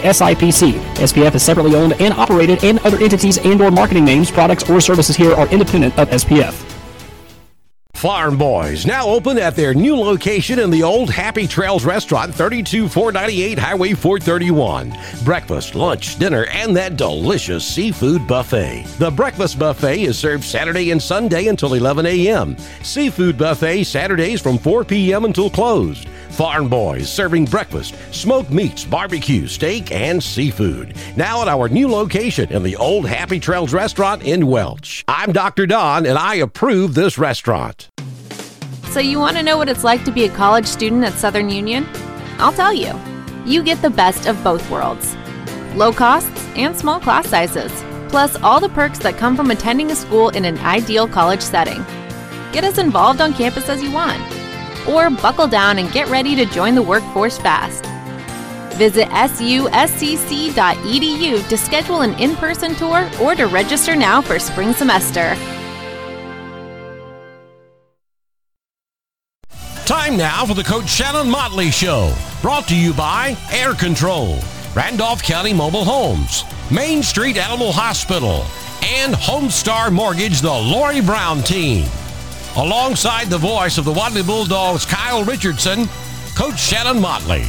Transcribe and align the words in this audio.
SIPC. 0.00 0.72
SPF 0.96 1.34
is 1.34 1.42
separately 1.42 1.74
owned 1.74 1.94
and 2.00 2.14
operated, 2.14 2.64
and 2.64 2.78
other 2.80 2.98
entities 2.98 3.38
and 3.38 3.60
or 3.60 3.70
marketing 3.70 4.04
names, 4.04 4.30
products, 4.30 4.68
or 4.68 4.80
services 4.80 5.16
here 5.16 5.34
are 5.34 5.48
independent 5.48 5.98
of 5.98 6.08
SPF. 6.10 6.68
Farm 7.98 8.38
Boys, 8.38 8.86
now 8.86 9.08
open 9.08 9.38
at 9.38 9.56
their 9.56 9.74
new 9.74 9.96
location 9.96 10.60
in 10.60 10.70
the 10.70 10.84
old 10.84 11.10
Happy 11.10 11.48
Trails 11.48 11.84
restaurant, 11.84 12.32
32498 12.32 13.58
Highway 13.58 13.92
431. 13.94 14.96
Breakfast, 15.24 15.74
lunch, 15.74 16.16
dinner, 16.16 16.44
and 16.52 16.76
that 16.76 16.96
delicious 16.96 17.66
seafood 17.66 18.24
buffet. 18.28 18.84
The 18.98 19.10
breakfast 19.10 19.58
buffet 19.58 20.02
is 20.02 20.16
served 20.16 20.44
Saturday 20.44 20.92
and 20.92 21.02
Sunday 21.02 21.48
until 21.48 21.74
11 21.74 22.06
a.m. 22.06 22.56
Seafood 22.84 23.36
buffet 23.36 23.82
Saturdays 23.82 24.40
from 24.40 24.58
4 24.58 24.84
p.m. 24.84 25.24
until 25.24 25.50
closed. 25.50 26.08
Farm 26.38 26.68
Boys 26.68 27.10
serving 27.10 27.46
breakfast, 27.46 27.96
smoked 28.14 28.52
meats, 28.52 28.84
barbecue, 28.84 29.48
steak, 29.48 29.90
and 29.90 30.22
seafood. 30.22 30.94
Now 31.16 31.42
at 31.42 31.48
our 31.48 31.68
new 31.68 31.88
location 31.88 32.52
in 32.52 32.62
the 32.62 32.76
old 32.76 33.08
Happy 33.08 33.40
Trails 33.40 33.74
restaurant 33.74 34.22
in 34.22 34.46
Welch. 34.46 35.04
I'm 35.08 35.32
Dr. 35.32 35.66
Don, 35.66 36.06
and 36.06 36.16
I 36.16 36.36
approve 36.36 36.94
this 36.94 37.18
restaurant. 37.18 37.88
So, 38.90 39.00
you 39.00 39.18
want 39.18 39.36
to 39.36 39.42
know 39.42 39.58
what 39.58 39.68
it's 39.68 39.82
like 39.82 40.04
to 40.04 40.12
be 40.12 40.26
a 40.26 40.28
college 40.28 40.66
student 40.66 41.02
at 41.02 41.14
Southern 41.14 41.50
Union? 41.50 41.84
I'll 42.38 42.52
tell 42.52 42.72
you. 42.72 42.94
You 43.44 43.64
get 43.64 43.82
the 43.82 43.90
best 43.90 44.28
of 44.28 44.40
both 44.44 44.70
worlds 44.70 45.16
low 45.74 45.92
costs 45.92 46.46
and 46.54 46.76
small 46.76 47.00
class 47.00 47.26
sizes, 47.26 47.72
plus 48.10 48.36
all 48.44 48.60
the 48.60 48.68
perks 48.68 49.00
that 49.00 49.16
come 49.16 49.36
from 49.36 49.50
attending 49.50 49.90
a 49.90 49.96
school 49.96 50.28
in 50.28 50.44
an 50.44 50.56
ideal 50.58 51.08
college 51.08 51.42
setting. 51.42 51.84
Get 52.52 52.62
as 52.62 52.78
involved 52.78 53.20
on 53.20 53.32
campus 53.32 53.68
as 53.68 53.82
you 53.82 53.90
want 53.90 54.37
or 54.88 55.10
buckle 55.10 55.46
down 55.46 55.78
and 55.78 55.92
get 55.92 56.08
ready 56.08 56.34
to 56.36 56.46
join 56.46 56.74
the 56.74 56.82
workforce 56.82 57.38
fast. 57.38 57.84
Visit 58.76 59.08
suscc.edu 59.08 60.54
to 61.48 61.56
schedule 61.56 62.02
an 62.02 62.14
in 62.20 62.36
person 62.36 62.74
tour 62.76 63.10
or 63.20 63.34
to 63.34 63.46
register 63.46 63.96
now 63.96 64.22
for 64.22 64.38
spring 64.38 64.72
semester. 64.72 65.36
Time 69.84 70.16
now 70.18 70.44
for 70.44 70.54
the 70.54 70.62
Coach 70.62 70.88
Shannon 70.88 71.30
Motley 71.30 71.70
Show, 71.70 72.14
brought 72.42 72.68
to 72.68 72.76
you 72.76 72.92
by 72.92 73.36
Air 73.50 73.72
Control, 73.74 74.38
Randolph 74.74 75.22
County 75.22 75.54
Mobile 75.54 75.84
Homes, 75.84 76.44
Main 76.70 77.02
Street 77.02 77.38
Animal 77.38 77.72
Hospital, 77.72 78.44
and 78.84 79.14
Homestar 79.14 79.90
Mortgage, 79.90 80.40
the 80.40 80.52
Lori 80.52 81.00
Brown 81.00 81.42
team. 81.42 81.86
Alongside 82.58 83.28
the 83.28 83.38
voice 83.38 83.78
of 83.78 83.84
the 83.84 83.92
Wadley 83.92 84.24
Bulldogs, 84.24 84.84
Kyle 84.84 85.22
Richardson, 85.22 85.86
Coach 86.34 86.58
Shannon 86.58 87.00
Motley. 87.00 87.44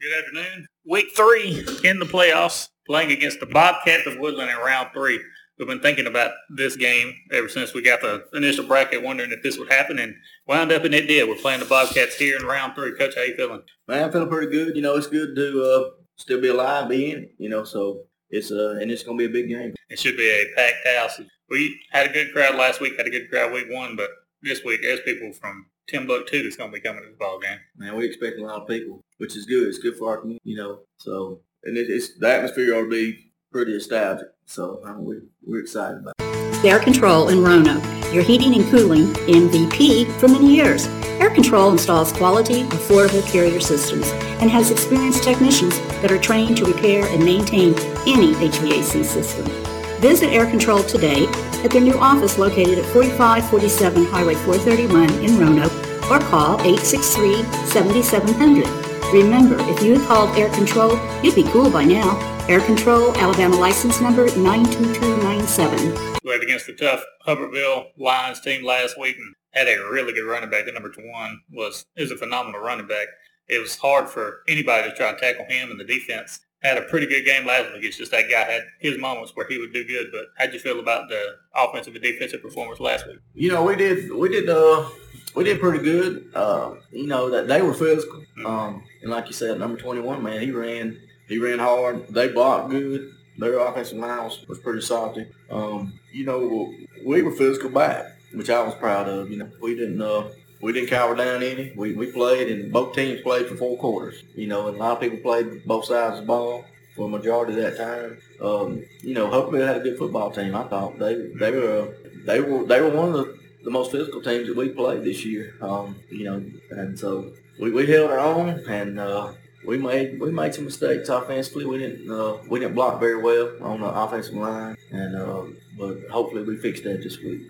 Good 0.00 0.18
afternoon. 0.18 0.66
Week 0.84 1.06
three 1.14 1.64
in 1.84 2.00
the 2.00 2.04
playoffs, 2.04 2.68
playing 2.88 3.12
against 3.12 3.38
the 3.38 3.46
Bobcats 3.46 4.08
of 4.08 4.18
Woodland 4.18 4.50
in 4.50 4.56
round 4.56 4.88
three. 4.92 5.20
We've 5.56 5.68
been 5.68 5.78
thinking 5.78 6.08
about 6.08 6.32
this 6.56 6.74
game 6.74 7.14
ever 7.32 7.48
since 7.48 7.74
we 7.74 7.82
got 7.82 8.00
the 8.00 8.24
initial 8.34 8.66
bracket, 8.66 9.04
wondering 9.04 9.30
if 9.30 9.44
this 9.44 9.56
would 9.56 9.70
happen, 9.70 10.00
and 10.00 10.16
wound 10.48 10.72
up 10.72 10.82
and 10.82 10.92
it 10.92 11.06
did. 11.06 11.28
We're 11.28 11.36
playing 11.36 11.60
the 11.60 11.66
Bobcats 11.66 12.16
here 12.16 12.36
in 12.40 12.44
round 12.44 12.74
three. 12.74 12.92
Coach, 12.98 13.14
how 13.14 13.22
you 13.22 13.36
feeling? 13.36 13.62
Man, 13.86 14.02
I'm 14.02 14.10
feeling 14.10 14.28
pretty 14.28 14.50
good. 14.50 14.74
You 14.74 14.82
know, 14.82 14.96
it's 14.96 15.06
good 15.06 15.36
to 15.36 15.62
uh, 15.62 15.90
still 16.16 16.40
be 16.40 16.48
alive, 16.48 16.88
be 16.88 17.12
in 17.12 17.18
it. 17.18 17.34
You 17.38 17.50
know, 17.50 17.62
so 17.62 18.00
it's 18.30 18.50
uh, 18.50 18.78
and 18.80 18.90
it's 18.90 19.04
going 19.04 19.16
to 19.16 19.28
be 19.28 19.30
a 19.30 19.42
big 19.42 19.48
game. 19.48 19.76
It 19.88 20.00
should 20.00 20.16
be 20.16 20.28
a 20.28 20.44
packed 20.56 20.88
house. 20.88 21.20
We 21.48 21.80
had 21.92 22.10
a 22.10 22.12
good 22.12 22.32
crowd 22.32 22.56
last 22.56 22.80
week, 22.80 22.96
had 22.96 23.06
a 23.06 23.10
good 23.10 23.30
crowd 23.30 23.52
week 23.52 23.66
one, 23.70 23.96
but 23.96 24.10
this 24.42 24.64
week 24.64 24.80
there's 24.82 25.00
people 25.00 25.32
from 25.32 25.66
Timbuktu 25.88 26.42
that's 26.42 26.56
going 26.56 26.70
to 26.70 26.74
be 26.74 26.80
coming 26.80 27.02
to 27.04 27.10
the 27.10 27.16
ball 27.16 27.38
game. 27.38 27.58
Man, 27.76 27.96
we 27.96 28.04
expect 28.04 28.38
a 28.38 28.44
lot 28.44 28.62
of 28.62 28.68
people, 28.68 29.04
which 29.18 29.36
is 29.36 29.46
good. 29.46 29.68
It's 29.68 29.78
good 29.78 29.96
for 29.96 30.10
our 30.10 30.16
community, 30.18 30.42
you 30.44 30.56
know. 30.56 30.80
So, 30.98 31.40
and 31.64 31.76
it, 31.76 31.88
it's 31.88 32.18
the 32.18 32.32
atmosphere 32.32 32.74
ought 32.74 32.82
to 32.82 32.90
be 32.90 33.32
pretty 33.52 33.74
established. 33.74 34.26
So, 34.46 34.80
um, 34.84 35.04
we, 35.04 35.20
we're 35.44 35.60
excited 35.60 35.98
about 35.98 36.14
it. 36.18 36.64
Air 36.64 36.80
Control 36.80 37.28
in 37.28 37.44
Roanoke, 37.44 37.84
your 38.12 38.24
heating 38.24 38.54
and 38.54 38.68
cooling 38.70 39.06
MVP 39.28 40.10
for 40.18 40.26
many 40.26 40.56
years. 40.56 40.86
Air 41.20 41.30
Control 41.30 41.70
installs 41.70 42.12
quality, 42.12 42.64
affordable 42.64 43.24
carrier 43.30 43.60
systems 43.60 44.10
and 44.40 44.50
has 44.50 44.70
experienced 44.70 45.22
technicians 45.22 45.78
that 46.02 46.10
are 46.10 46.18
trained 46.18 46.56
to 46.58 46.64
repair 46.64 47.06
and 47.06 47.24
maintain 47.24 47.74
any 48.06 48.34
HVAC 48.34 49.04
system. 49.04 49.75
Visit 50.00 50.28
Air 50.28 50.46
Control 50.46 50.82
today 50.82 51.26
at 51.64 51.70
their 51.70 51.80
new 51.80 51.98
office 51.98 52.36
located 52.38 52.78
at 52.78 52.84
4547 52.86 54.04
Highway 54.06 54.34
431 54.34 55.10
in 55.24 55.38
Roanoke 55.38 55.72
or 56.10 56.18
call 56.20 56.58
863-7700. 56.58 59.12
Remember, 59.12 59.56
if 59.70 59.82
you 59.82 59.98
had 59.98 60.06
called 60.06 60.36
Air 60.36 60.50
Control, 60.50 60.98
you'd 61.22 61.34
be 61.34 61.44
cool 61.44 61.70
by 61.70 61.84
now. 61.84 62.18
Air 62.48 62.60
Control, 62.60 63.16
Alabama 63.16 63.56
license 63.56 64.00
number 64.00 64.26
92297. 64.36 66.16
Played 66.22 66.42
against 66.42 66.66
the 66.66 66.74
tough 66.74 67.02
Hubbertville 67.26 67.86
Lions 67.96 68.40
team 68.40 68.64
last 68.64 68.98
week 69.00 69.16
and 69.16 69.34
had 69.52 69.66
a 69.66 69.88
really 69.90 70.12
good 70.12 70.26
running 70.26 70.50
back. 70.50 70.66
The 70.66 70.72
number 70.72 70.92
one 70.98 71.40
was 71.50 71.86
is 71.96 72.10
a 72.10 72.16
phenomenal 72.16 72.60
running 72.60 72.86
back. 72.86 73.08
It 73.48 73.60
was 73.60 73.76
hard 73.76 74.08
for 74.08 74.42
anybody 74.48 74.90
to 74.90 74.96
try 74.96 75.10
and 75.10 75.18
tackle 75.18 75.46
him, 75.48 75.70
and 75.70 75.78
the 75.80 75.84
defense 75.84 76.40
had 76.62 76.78
a 76.78 76.82
pretty 76.82 77.06
good 77.06 77.24
game 77.24 77.46
last 77.46 77.72
week. 77.72 77.84
It's 77.84 77.96
just 77.96 78.10
that 78.12 78.30
guy 78.30 78.50
had 78.50 78.62
his 78.80 78.98
moments 78.98 79.32
where 79.34 79.46
he 79.46 79.58
would 79.58 79.72
do 79.72 79.84
good. 79.84 80.08
But 80.10 80.26
how'd 80.36 80.52
you 80.52 80.58
feel 80.58 80.80
about 80.80 81.08
the 81.08 81.22
offensive 81.54 81.94
and 81.94 82.02
defensive 82.02 82.42
performance 82.42 82.80
last 82.80 83.06
week? 83.06 83.18
You 83.34 83.50
know, 83.52 83.62
we 83.62 83.76
did 83.76 84.12
we 84.12 84.28
did 84.28 84.48
uh 84.48 84.88
we 85.34 85.44
did 85.44 85.60
pretty 85.60 85.84
good. 85.84 86.30
Uh, 86.34 86.74
you 86.90 87.06
know 87.06 87.30
that 87.30 87.46
they 87.46 87.62
were 87.62 87.74
physical. 87.74 88.20
Mm-hmm. 88.38 88.46
Um, 88.46 88.82
and 89.02 89.10
like 89.10 89.26
you 89.26 89.34
said, 89.34 89.58
number 89.58 89.78
twenty 89.78 90.00
one 90.00 90.22
man, 90.22 90.40
he 90.40 90.50
ran 90.50 90.98
he 91.28 91.38
ran 91.38 91.58
hard. 91.58 92.08
They 92.08 92.28
blocked 92.28 92.70
good. 92.70 93.12
Their 93.38 93.58
offensive 93.58 93.98
line 93.98 94.24
was, 94.24 94.46
was 94.48 94.58
pretty 94.58 94.80
salty. 94.80 95.26
Um, 95.50 95.92
you 96.10 96.24
know, 96.24 96.72
we 97.04 97.20
were 97.20 97.32
physical 97.32 97.68
back, 97.68 98.06
which 98.32 98.48
I 98.48 98.62
was 98.62 98.74
proud 98.76 99.08
of. 99.08 99.30
You 99.30 99.36
know, 99.38 99.50
we 99.60 99.74
didn't 99.74 100.00
uh, 100.00 100.28
we 100.60 100.72
didn't 100.72 100.88
cower 100.88 101.14
down 101.14 101.42
any. 101.42 101.72
We, 101.76 101.92
we 101.92 102.10
played, 102.10 102.48
and 102.48 102.72
both 102.72 102.94
teams 102.94 103.20
played 103.20 103.46
for 103.46 103.56
four 103.56 103.76
quarters. 103.78 104.22
You 104.34 104.46
know, 104.46 104.68
and 104.68 104.76
a 104.76 104.80
lot 104.80 104.92
of 104.92 105.00
people 105.00 105.18
played 105.18 105.64
both 105.64 105.84
sides 105.86 106.14
of 106.14 106.20
the 106.20 106.26
ball 106.26 106.64
for 106.94 107.06
a 107.06 107.08
majority 107.08 107.52
of 107.52 107.62
that 107.62 107.76
time. 107.76 108.18
Um, 108.40 108.84
you 109.00 109.14
know, 109.14 109.28
hopefully 109.28 109.60
they 109.60 109.66
had 109.66 109.76
a 109.76 109.80
good 109.80 109.98
football 109.98 110.30
team. 110.30 110.54
I 110.54 110.64
thought 110.64 110.98
they 110.98 111.14
they 111.38 111.50
were 111.50 111.94
they 112.24 112.40
were 112.40 112.64
they 112.64 112.80
were 112.80 112.90
one 112.90 113.10
of 113.10 113.14
the, 113.14 113.38
the 113.64 113.70
most 113.70 113.92
physical 113.92 114.22
teams 114.22 114.48
that 114.48 114.56
we 114.56 114.70
played 114.70 115.04
this 115.04 115.24
year. 115.24 115.54
Um, 115.60 115.96
you 116.10 116.24
know, 116.24 116.42
and 116.70 116.98
so 116.98 117.32
we, 117.60 117.70
we 117.70 117.86
held 117.86 118.10
our 118.10 118.18
own, 118.18 118.48
and 118.68 118.98
uh, 118.98 119.32
we 119.64 119.78
made 119.78 120.18
we 120.20 120.30
made 120.30 120.54
some 120.54 120.64
mistakes 120.64 121.08
offensively. 121.08 121.66
We 121.66 121.78
didn't 121.78 122.10
uh, 122.10 122.38
we 122.48 122.60
didn't 122.60 122.74
block 122.74 123.00
very 123.00 123.20
well 123.20 123.52
on 123.60 123.80
the 123.80 123.88
offensive 123.88 124.34
line, 124.34 124.76
and 124.90 125.16
uh, 125.16 125.42
but 125.78 125.98
hopefully 126.10 126.42
we 126.42 126.56
fixed 126.56 126.84
that 126.84 127.02
this 127.02 127.18
week. 127.18 127.42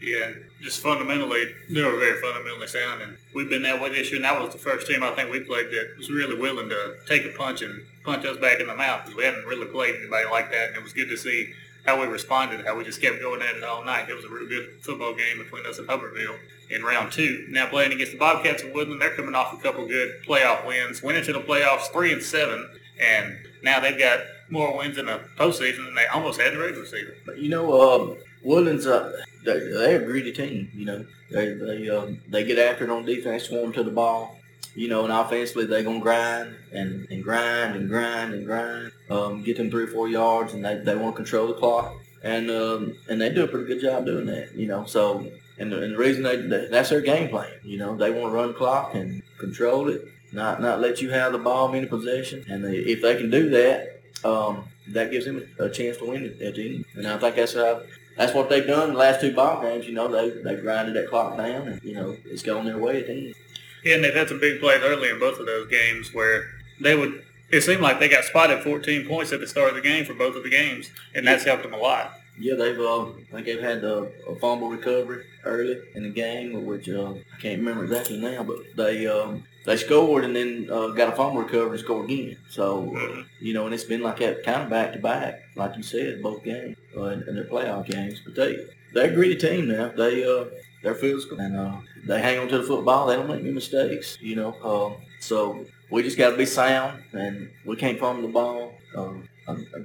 Yeah, 0.00 0.32
just 0.60 0.82
fundamentally, 0.82 1.44
they 1.68 1.82
were 1.82 1.98
very 1.98 2.20
fundamentally 2.20 2.66
sound, 2.66 3.02
and 3.02 3.16
we've 3.34 3.48
been 3.48 3.62
that 3.62 3.80
way 3.80 3.88
this 3.90 4.10
year. 4.10 4.16
And 4.16 4.24
that 4.24 4.40
was 4.40 4.52
the 4.52 4.58
first 4.58 4.86
team 4.86 5.02
I 5.02 5.10
think 5.12 5.30
we 5.30 5.40
played 5.40 5.66
that 5.66 5.94
was 5.96 6.10
really 6.10 6.38
willing 6.38 6.68
to 6.68 6.96
take 7.06 7.24
a 7.24 7.30
punch 7.30 7.62
and 7.62 7.80
punch 8.04 8.24
us 8.26 8.36
back 8.36 8.60
in 8.60 8.66
the 8.66 8.76
mouth 8.76 9.04
because 9.04 9.16
we 9.16 9.24
hadn't 9.24 9.46
really 9.46 9.66
played 9.66 9.96
anybody 9.96 10.28
like 10.30 10.50
that. 10.50 10.68
And 10.68 10.76
it 10.76 10.82
was 10.82 10.92
good 10.92 11.08
to 11.08 11.16
see 11.16 11.52
how 11.86 12.00
we 12.00 12.06
responded, 12.06 12.64
how 12.66 12.76
we 12.76 12.84
just 12.84 13.00
kept 13.00 13.20
going 13.20 13.40
at 13.42 13.56
it 13.56 13.64
all 13.64 13.84
night. 13.84 14.08
It 14.08 14.14
was 14.14 14.24
a 14.24 14.28
real 14.28 14.48
good 14.48 14.82
football 14.82 15.14
game 15.14 15.38
between 15.38 15.64
us 15.66 15.78
and 15.78 15.88
Hubbertville 15.88 16.38
in 16.70 16.82
round 16.82 17.12
two. 17.12 17.46
Now 17.48 17.66
playing 17.68 17.92
against 17.92 18.12
the 18.12 18.18
Bobcats 18.18 18.62
of 18.62 18.72
Woodland, 18.72 19.00
they're 19.00 19.14
coming 19.16 19.34
off 19.34 19.58
a 19.58 19.62
couple 19.62 19.86
good 19.86 20.22
playoff 20.26 20.66
wins. 20.66 21.02
Went 21.02 21.18
into 21.18 21.32
the 21.32 21.40
playoffs 21.40 21.90
three 21.92 22.12
and 22.12 22.22
seven, 22.22 22.68
and 23.00 23.38
now 23.62 23.80
they've 23.80 23.98
got 23.98 24.20
more 24.50 24.76
wins 24.76 24.98
in 24.98 25.06
the 25.06 25.20
postseason 25.38 25.86
than 25.86 25.94
they 25.94 26.06
almost 26.06 26.40
had 26.40 26.52
in 26.52 26.58
the 26.58 26.64
regular 26.64 26.86
season. 26.86 27.14
But 27.24 27.38
you 27.38 27.48
know, 27.48 27.80
um, 27.80 28.18
Woodland's 28.42 28.86
uh, 28.86 29.12
they, 29.44 29.58
they're 29.58 30.02
a 30.02 30.04
greedy 30.04 30.32
team. 30.32 30.70
You 30.74 30.84
know, 30.84 31.06
they 31.30 31.54
they 31.54 31.88
um, 31.90 32.20
they 32.28 32.44
get 32.44 32.58
after 32.58 32.84
it 32.84 32.90
on 32.90 33.04
defense, 33.04 33.44
swarm 33.44 33.72
to 33.74 33.82
the 33.82 33.90
ball. 33.90 34.36
You 34.74 34.88
know, 34.88 35.02
and 35.02 35.12
offensively 35.12 35.66
they're 35.66 35.82
gonna 35.82 36.00
grind 36.00 36.54
and, 36.72 37.06
and 37.10 37.24
grind 37.24 37.74
and 37.74 37.88
grind 37.88 38.34
and 38.34 38.46
grind. 38.46 38.92
Um, 39.08 39.42
get 39.42 39.56
them 39.56 39.70
three 39.70 39.84
or 39.84 39.88
four 39.88 40.08
yards, 40.08 40.54
and 40.54 40.64
they, 40.64 40.76
they 40.76 40.94
want 40.94 41.16
to 41.16 41.22
control 41.22 41.48
the 41.48 41.54
clock. 41.54 41.96
And 42.22 42.50
um, 42.50 42.96
and 43.08 43.20
they 43.20 43.30
do 43.30 43.44
a 43.44 43.48
pretty 43.48 43.66
good 43.66 43.80
job 43.80 44.06
doing 44.06 44.26
that. 44.26 44.54
You 44.54 44.68
know, 44.68 44.84
so 44.84 45.26
and 45.58 45.72
the, 45.72 45.82
and 45.82 45.94
the 45.94 45.98
reason 45.98 46.22
they 46.22 46.36
that's 46.68 46.90
their 46.90 47.00
game 47.00 47.30
plan. 47.30 47.50
You 47.64 47.78
know, 47.78 47.96
they 47.96 48.10
want 48.10 48.26
to 48.26 48.30
run 48.30 48.54
clock 48.54 48.94
and 48.94 49.22
control 49.38 49.88
it 49.88 50.04
not 50.32 50.60
not 50.60 50.80
let 50.80 51.00
you 51.00 51.10
have 51.10 51.32
the 51.32 51.38
ball 51.38 51.68
many 51.68 51.86
possessions, 51.86 52.46
and 52.48 52.64
they, 52.64 52.76
if 52.76 53.02
they 53.02 53.16
can 53.16 53.30
do 53.30 53.50
that, 53.50 54.00
um, 54.24 54.64
that 54.88 55.10
gives 55.10 55.24
them 55.24 55.46
a 55.58 55.68
chance 55.68 55.96
to 55.98 56.06
win 56.06 56.24
at 56.24 56.38
the 56.38 56.46
end. 56.46 56.84
And 56.94 57.06
I 57.06 57.18
think 57.18 57.36
that's 57.36 57.54
how 57.54 57.82
that's 58.20 58.34
what 58.34 58.50
they've 58.50 58.66
done 58.66 58.92
the 58.92 58.98
last 58.98 59.22
two 59.22 59.32
ball 59.32 59.62
games. 59.62 59.86
You 59.86 59.94
know, 59.94 60.06
they 60.06 60.28
they 60.42 60.60
grinded 60.60 60.94
that 60.94 61.08
clock 61.08 61.38
down, 61.38 61.68
and 61.68 61.82
you 61.82 61.94
know 61.94 62.14
it's 62.26 62.42
going 62.42 62.66
their 62.66 62.76
way 62.76 63.00
at 63.00 63.06
the 63.06 63.12
end. 63.12 63.34
Yeah, 63.82 63.94
and 63.94 64.04
they've 64.04 64.14
had 64.14 64.28
some 64.28 64.38
big 64.38 64.60
plays 64.60 64.82
early 64.82 65.08
in 65.08 65.18
both 65.18 65.40
of 65.40 65.46
those 65.46 65.70
games 65.70 66.12
where 66.12 66.44
they 66.78 66.94
would. 66.94 67.24
It 67.50 67.62
seemed 67.62 67.80
like 67.80 67.98
they 67.98 68.08
got 68.08 68.24
spotted 68.24 68.62
14 68.62 69.08
points 69.08 69.32
at 69.32 69.40
the 69.40 69.46
start 69.46 69.70
of 69.70 69.74
the 69.74 69.80
game 69.80 70.04
for 70.04 70.12
both 70.12 70.36
of 70.36 70.42
the 70.42 70.50
games, 70.50 70.90
and 71.14 71.26
that's 71.26 71.44
helped 71.44 71.62
them 71.62 71.72
a 71.72 71.78
lot. 71.78 72.12
Yeah, 72.38 72.56
they've 72.56 72.78
uh, 72.78 73.06
I 73.06 73.12
think 73.32 73.46
they've 73.46 73.60
had 73.60 73.82
a, 73.84 74.10
a 74.28 74.36
fumble 74.36 74.68
recovery 74.68 75.24
early 75.44 75.80
in 75.94 76.02
the 76.02 76.10
game, 76.10 76.66
which 76.66 76.90
uh, 76.90 77.12
I 77.12 77.40
can't 77.40 77.58
remember 77.58 77.84
exactly 77.84 78.18
now, 78.18 78.42
but 78.42 78.58
they 78.76 79.06
um, 79.06 79.44
they 79.64 79.76
scored 79.76 80.24
and 80.24 80.34
then 80.34 80.68
uh, 80.72 80.88
got 80.88 81.12
a 81.12 81.16
fumble 81.16 81.42
recovery 81.42 81.72
and 81.72 81.80
scored 81.80 82.10
again. 82.10 82.36
So 82.48 82.96
you 83.40 83.52
know, 83.54 83.66
and 83.66 83.74
it's 83.74 83.84
been 83.84 84.02
like 84.02 84.18
that 84.18 84.42
kind 84.44 84.62
of 84.62 84.70
back 84.70 84.92
to 84.92 84.98
back, 84.98 85.42
like 85.56 85.76
you 85.76 85.82
said, 85.82 86.22
both 86.22 86.42
games 86.42 86.76
uh, 86.96 87.04
in 87.04 87.34
their 87.34 87.44
playoff 87.44 87.86
games. 87.86 88.20
But 88.24 88.34
they 88.34 88.56
they're 88.92 89.10
a 89.10 89.14
gritty 89.14 89.36
team 89.36 89.68
now. 89.68 89.92
They 89.96 90.24
uh, 90.24 90.46
they're 90.82 90.94
physical 90.94 91.38
and 91.40 91.56
uh, 91.56 91.76
they 92.06 92.20
hang 92.20 92.38
on 92.38 92.48
to 92.48 92.58
the 92.58 92.64
football. 92.64 93.06
They 93.06 93.16
don't 93.16 93.28
make 93.28 93.40
any 93.40 93.52
mistakes. 93.52 94.18
You 94.20 94.36
know, 94.36 94.52
uh, 94.62 95.00
so 95.20 95.66
we 95.90 96.02
just 96.02 96.16
got 96.16 96.30
to 96.30 96.36
be 96.36 96.46
sound 96.46 97.02
and 97.12 97.50
we 97.64 97.76
can't 97.76 97.98
fumble 97.98 98.22
the 98.22 98.32
ball. 98.32 98.72
Um, 98.96 99.28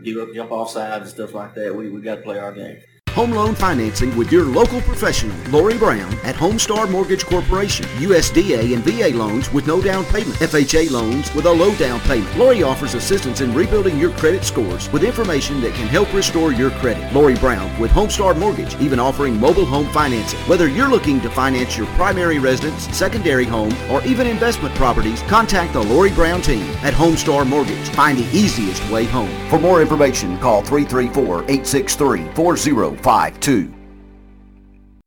give 0.04 0.18
up 0.18 0.34
jump 0.34 0.52
off 0.52 0.70
sides 0.70 1.06
and 1.06 1.10
stuff 1.10 1.34
like 1.34 1.54
that. 1.56 1.76
We 1.76 1.90
we 1.90 2.02
got 2.02 2.16
to 2.16 2.22
play 2.22 2.40
our 2.40 2.52
game. 2.52 2.80
Home 3.16 3.32
loan 3.32 3.56
financing 3.56 4.14
with 4.18 4.30
your 4.30 4.44
local 4.44 4.82
professional, 4.82 5.38
Lori 5.50 5.78
Brown 5.78 6.14
at 6.26 6.36
Homestar 6.36 6.92
Mortgage 6.92 7.26
Corporation. 7.26 7.86
USDA 8.00 8.76
and 8.76 8.84
VA 8.84 9.18
loans 9.18 9.54
with 9.54 9.66
no 9.66 9.82
down 9.82 10.04
payment. 10.08 10.36
FHA 10.40 10.92
loans 10.92 11.34
with 11.34 11.46
a 11.46 11.50
low 11.50 11.74
down 11.76 12.02
payment. 12.02 12.38
Lori 12.38 12.62
offers 12.62 12.94
assistance 12.94 13.40
in 13.40 13.54
rebuilding 13.54 13.98
your 13.98 14.12
credit 14.12 14.44
scores 14.44 14.92
with 14.92 15.06
information 15.06 15.62
that 15.62 15.74
can 15.76 15.88
help 15.88 16.14
restore 16.14 16.52
your 16.52 16.72
credit. 16.72 17.14
Lori 17.14 17.36
Brown 17.36 17.80
with 17.80 17.90
Homestar 17.90 18.38
Mortgage, 18.38 18.76
even 18.82 19.00
offering 19.00 19.40
mobile 19.40 19.64
home 19.64 19.88
financing. 19.94 20.40
Whether 20.40 20.68
you're 20.68 20.90
looking 20.90 21.22
to 21.22 21.30
finance 21.30 21.78
your 21.78 21.88
primary 21.96 22.38
residence, 22.38 22.84
secondary 22.94 23.46
home, 23.46 23.74
or 23.90 24.04
even 24.04 24.28
investment 24.28 24.76
properties, 24.76 25.22
contact 25.22 25.72
the 25.72 25.82
Lori 25.82 26.12
Brown 26.12 26.42
team 26.42 26.70
at 26.84 26.94
Homestar 26.94 27.48
Mortgage. 27.48 27.88
Find 27.92 28.18
the 28.18 28.38
easiest 28.38 28.84
way 28.92 29.06
home. 29.06 29.32
For 29.50 29.58
more 29.58 29.82
information, 29.82 30.38
call 30.40 30.64
334 30.64 31.44
863 31.44 32.26
40 32.34 33.05
five 33.06 33.40
two. 33.40 33.72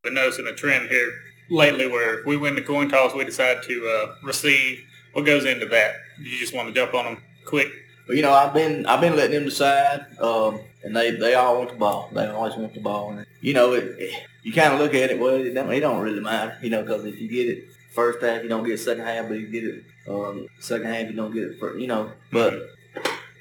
Been 0.05 0.15
noticing 0.15 0.47
a 0.47 0.55
trend 0.55 0.89
here 0.89 1.13
lately 1.51 1.89
where 1.89 2.21
if 2.21 2.27
we 2.27 2.37
win 2.37 2.55
the 2.55 2.63
coin 2.63 2.89
toss, 2.89 3.13
we 3.13 3.25
decide 3.25 3.61
to 3.65 3.89
uh, 3.89 4.15
receive. 4.23 4.85
What 5.15 5.27
goes 5.27 5.45
into 5.45 5.67
that? 5.67 5.97
You 6.17 6.39
just 6.39 6.55
want 6.55 6.69
to 6.69 6.75
jump 6.75 6.95
on 6.95 7.07
them 7.07 7.23
quick. 7.45 7.73
Well, 8.07 8.17
you 8.17 8.23
know, 8.23 8.31
I've 8.31 8.55
been 8.55 8.87
I've 8.87 9.01
been 9.01 9.17
letting 9.17 9.33
them 9.33 9.47
decide, 9.47 10.07
um, 10.21 10.61
and 10.85 10.95
they 10.95 11.11
they 11.11 11.35
all 11.35 11.59
want 11.59 11.71
the 11.71 11.75
ball. 11.77 12.09
They 12.13 12.25
always 12.29 12.55
want 12.55 12.73
the 12.73 12.81
ball. 12.81 13.11
And 13.11 13.27
you 13.41 13.53
know, 13.53 13.73
it, 13.73 13.97
it, 13.99 14.27
you 14.45 14.53
kind 14.53 14.73
of 14.73 14.79
look 14.79 14.95
at 14.95 15.11
it. 15.11 15.19
Well, 15.19 15.35
it 15.35 15.53
don't, 15.53 15.73
it 15.73 15.81
don't 15.81 16.01
really 16.01 16.21
matter. 16.21 16.57
You 16.63 16.71
know, 16.71 16.83
because 16.83 17.05
if 17.05 17.21
you 17.21 17.27
get 17.27 17.49
it 17.49 17.65
first 17.95 18.23
half, 18.23 18.45
you 18.45 18.49
don't 18.49 18.65
get 18.65 18.79
second 18.79 19.07
half, 19.07 19.27
but 19.27 19.41
you 19.41 19.49
get 19.49 19.65
it 19.65 19.85
um, 20.09 20.47
second 20.61 20.87
half, 20.87 21.09
you 21.09 21.15
don't 21.15 21.35
get 21.35 21.43
it. 21.43 21.59
First, 21.59 21.81
you 21.81 21.89
know, 21.89 22.13
but 22.31 22.63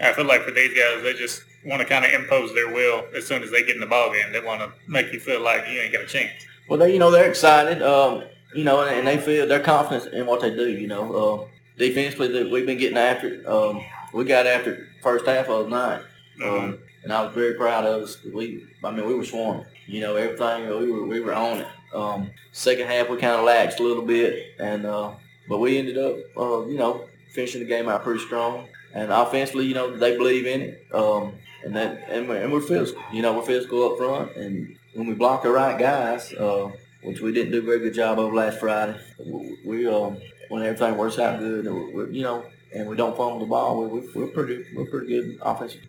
I 0.00 0.14
feel 0.14 0.24
like 0.24 0.40
for 0.40 0.52
these 0.52 0.72
guys, 0.72 1.02
they 1.02 1.12
just 1.12 1.42
want 1.66 1.82
to 1.82 1.86
kind 1.86 2.06
of 2.06 2.12
impose 2.12 2.54
their 2.54 2.72
will 2.72 3.04
as 3.14 3.26
soon 3.26 3.42
as 3.42 3.50
they 3.50 3.62
get 3.62 3.74
in 3.74 3.80
the 3.80 3.86
ball 3.86 4.10
game. 4.10 4.32
They 4.32 4.40
want 4.40 4.62
to 4.62 4.72
make 4.90 5.12
you 5.12 5.20
feel 5.20 5.42
like 5.42 5.68
you 5.68 5.80
ain't 5.80 5.92
got 5.92 6.04
a 6.04 6.06
chance. 6.06 6.32
Well, 6.70 6.78
they, 6.78 6.94
you 6.94 6.98
know, 6.98 7.10
they're 7.10 7.28
excited, 7.28 7.82
um, 7.82 8.24
you 8.54 8.64
know, 8.64 8.80
and, 8.80 9.00
and, 9.00 9.06
they 9.06 9.18
feel 9.18 9.46
they're 9.46 9.60
confident 9.60 10.14
in 10.14 10.24
what 10.24 10.40
they 10.40 10.48
do. 10.48 10.70
You 10.70 10.86
know, 10.86 11.12
uh, 11.12 11.44
defensively, 11.76 12.28
that 12.28 12.50
we've 12.50 12.64
been 12.64 12.78
getting 12.78 12.96
after 12.96 13.34
it. 13.34 13.46
Um, 13.46 13.84
we 14.12 14.24
got 14.24 14.46
after 14.46 14.74
it 14.74 14.88
first 15.02 15.26
half 15.26 15.48
of 15.48 15.64
the 15.64 15.70
night. 15.70 16.02
Um, 16.44 16.78
and 17.02 17.12
I 17.12 17.24
was 17.24 17.34
very 17.34 17.54
proud 17.54 17.84
of 17.84 18.02
us. 18.02 18.22
We, 18.24 18.66
I 18.84 18.90
mean, 18.90 19.06
we 19.06 19.14
were 19.14 19.24
swarming. 19.24 19.66
You 19.86 20.00
know, 20.00 20.16
everything 20.16 20.68
we 20.68 20.92
were 20.92 21.06
we 21.06 21.20
were 21.20 21.34
on 21.34 21.58
it. 21.58 21.66
Um, 21.94 22.30
second 22.52 22.86
half 22.86 23.08
we 23.08 23.16
kind 23.16 23.34
of 23.34 23.46
laxed 23.46 23.80
a 23.80 23.82
little 23.82 24.04
bit, 24.04 24.54
and 24.58 24.84
uh, 24.84 25.12
but 25.48 25.58
we 25.58 25.78
ended 25.78 25.96
up, 25.96 26.16
uh, 26.36 26.66
you 26.66 26.76
know, 26.76 27.06
finishing 27.32 27.60
the 27.60 27.66
game 27.66 27.88
out 27.88 28.04
pretty 28.04 28.20
strong. 28.20 28.68
And 28.94 29.10
offensively, 29.12 29.66
you 29.66 29.74
know, 29.74 29.96
they 29.96 30.16
believe 30.16 30.46
in 30.46 30.60
it, 30.62 30.86
um, 30.92 31.34
and 31.64 31.74
that 31.76 32.08
and 32.10 32.28
we're, 32.28 32.42
and 32.42 32.52
we're, 32.52 32.60
physical. 32.60 33.02
You 33.12 33.22
know, 33.22 33.34
we're 33.34 33.46
physical 33.46 33.92
up 33.92 33.98
front, 33.98 34.36
and 34.36 34.76
when 34.94 35.06
we 35.06 35.14
block 35.14 35.42
the 35.42 35.50
right 35.50 35.78
guys, 35.78 36.32
uh, 36.34 36.70
which 37.02 37.20
we 37.20 37.32
didn't 37.32 37.52
do 37.52 37.58
a 37.58 37.62
very 37.62 37.78
good 37.78 37.94
job 37.94 38.18
of 38.18 38.32
last 38.32 38.58
Friday, 38.58 38.98
we 39.64 39.86
um, 39.86 40.18
when 40.48 40.62
everything 40.62 40.96
works 40.96 41.18
out 41.18 41.38
good, 41.38 41.64
you 42.12 42.22
know, 42.22 42.44
and 42.74 42.88
we 42.88 42.96
don't 42.96 43.16
fumble 43.16 43.40
the 43.40 43.46
ball, 43.46 43.84
we, 43.84 44.00
we, 44.00 44.22
are 44.24 44.28
pretty 44.28 44.64
we're 44.74 44.86
pretty 44.86 45.08
good 45.08 45.38
offensively. 45.42 45.88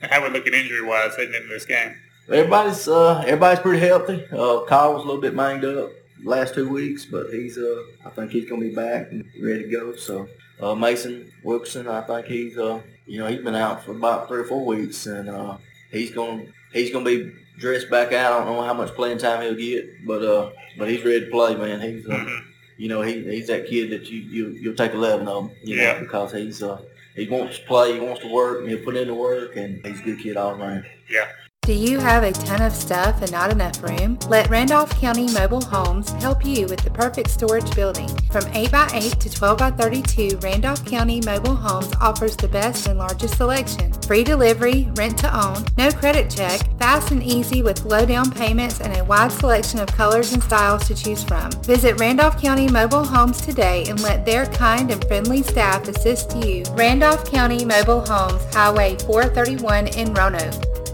How 0.00 0.22
we 0.22 0.30
looking 0.30 0.54
injury 0.54 0.82
wise 0.82 1.16
heading 1.16 1.34
into 1.34 1.48
this 1.48 1.64
game? 1.64 1.96
Everybody's 2.28 2.88
uh, 2.88 3.20
everybody's 3.20 3.60
pretty 3.60 3.86
healthy. 3.86 4.24
Uh, 4.32 4.64
Kyle 4.64 4.94
was 4.94 5.02
a 5.02 5.06
little 5.06 5.20
bit 5.20 5.36
banged 5.36 5.64
up 5.64 5.90
last 6.24 6.54
two 6.54 6.68
weeks, 6.68 7.04
but 7.04 7.30
he's 7.30 7.56
uh, 7.56 7.82
I 8.04 8.10
think 8.10 8.30
he's 8.30 8.48
gonna 8.48 8.62
be 8.62 8.74
back 8.74 9.10
and 9.10 9.24
ready 9.40 9.64
to 9.64 9.68
go. 9.68 9.94
So 9.96 10.28
uh, 10.60 10.74
Mason 10.74 11.30
Wilkerson, 11.44 11.88
I 11.88 12.00
think 12.02 12.26
he's 12.26 12.58
uh, 12.58 12.80
you 13.06 13.18
know 13.18 13.26
he's 13.28 13.42
been 13.42 13.54
out 13.54 13.84
for 13.84 13.92
about 13.92 14.28
three 14.28 14.40
or 14.40 14.44
four 14.44 14.64
weeks, 14.64 15.06
and 15.06 15.28
uh, 15.28 15.56
he's 15.90 16.10
gonna 16.10 16.44
he's 16.72 16.92
gonna 16.92 17.04
be 17.04 17.32
dressed 17.58 17.90
back 17.90 18.12
out. 18.12 18.32
I 18.32 18.44
don't 18.44 18.54
know 18.54 18.62
how 18.62 18.74
much 18.74 18.94
playing 18.94 19.18
time 19.18 19.42
he'll 19.42 19.54
get, 19.54 20.06
but 20.06 20.22
uh, 20.22 20.50
but 20.78 20.88
he's 20.88 21.04
ready 21.04 21.20
to 21.20 21.30
play, 21.30 21.54
man. 21.54 21.80
He's 21.80 22.06
uh, 22.06 22.10
mm-hmm. 22.10 22.50
You 22.76 22.88
know 22.88 23.02
he, 23.02 23.22
he's 23.24 23.46
that 23.48 23.66
kid 23.66 23.90
that 23.90 24.10
you 24.10 24.18
you 24.20 24.48
you'll 24.50 24.74
take 24.74 24.92
eleven 24.92 25.28
of 25.28 25.44
him, 25.44 25.56
you 25.62 25.76
yeah. 25.76 25.92
know, 25.92 26.00
because 26.00 26.32
he's 26.32 26.62
uh, 26.62 26.80
he 27.14 27.28
wants 27.28 27.58
to 27.58 27.64
play, 27.66 27.94
he 27.94 28.00
wants 28.00 28.20
to 28.20 28.32
work, 28.32 28.60
and 28.60 28.68
he'll 28.68 28.84
put 28.84 28.96
in 28.96 29.08
the 29.08 29.14
work, 29.14 29.56
and 29.56 29.84
he's 29.84 30.00
a 30.00 30.02
good 30.02 30.18
kid 30.20 30.36
all 30.36 30.50
around. 30.50 30.84
Yeah. 31.08 31.26
Do 31.66 31.72
you 31.72 31.98
have 31.98 32.22
a 32.22 32.30
ton 32.30 32.62
of 32.62 32.72
stuff 32.72 33.22
and 33.22 33.32
not 33.32 33.50
enough 33.50 33.82
room? 33.82 34.20
Let 34.28 34.48
Randolph 34.48 35.00
County 35.00 35.28
Mobile 35.32 35.62
Homes 35.62 36.10
help 36.22 36.46
you 36.46 36.68
with 36.68 36.78
the 36.78 36.90
perfect 36.90 37.28
storage 37.28 37.74
building. 37.74 38.06
From 38.30 38.44
8x8 38.44 39.18
to 39.18 39.28
12x32, 39.28 40.44
Randolph 40.44 40.84
County 40.84 41.20
Mobile 41.26 41.56
Homes 41.56 41.92
offers 42.00 42.36
the 42.36 42.46
best 42.46 42.86
and 42.86 43.00
largest 43.00 43.36
selection. 43.36 43.92
Free 43.94 44.22
delivery, 44.22 44.88
rent 44.94 45.18
to 45.18 45.36
own, 45.36 45.64
no 45.76 45.90
credit 45.90 46.30
check, 46.30 46.60
fast 46.78 47.10
and 47.10 47.20
easy 47.20 47.64
with 47.64 47.84
low 47.84 48.06
down 48.06 48.30
payments 48.30 48.80
and 48.80 48.96
a 48.96 49.02
wide 49.02 49.32
selection 49.32 49.80
of 49.80 49.88
colors 49.88 50.32
and 50.32 50.44
styles 50.44 50.86
to 50.86 50.94
choose 50.94 51.24
from. 51.24 51.50
Visit 51.64 51.98
Randolph 51.98 52.40
County 52.40 52.68
Mobile 52.68 53.04
Homes 53.04 53.40
today 53.40 53.86
and 53.88 54.00
let 54.04 54.24
their 54.24 54.46
kind 54.46 54.92
and 54.92 55.04
friendly 55.06 55.42
staff 55.42 55.88
assist 55.88 56.36
you. 56.36 56.62
Randolph 56.74 57.28
County 57.28 57.64
Mobile 57.64 58.06
Homes, 58.06 58.54
Highway 58.54 58.96
431 58.98 59.88
in 59.88 60.14
Roanoke. 60.14 60.85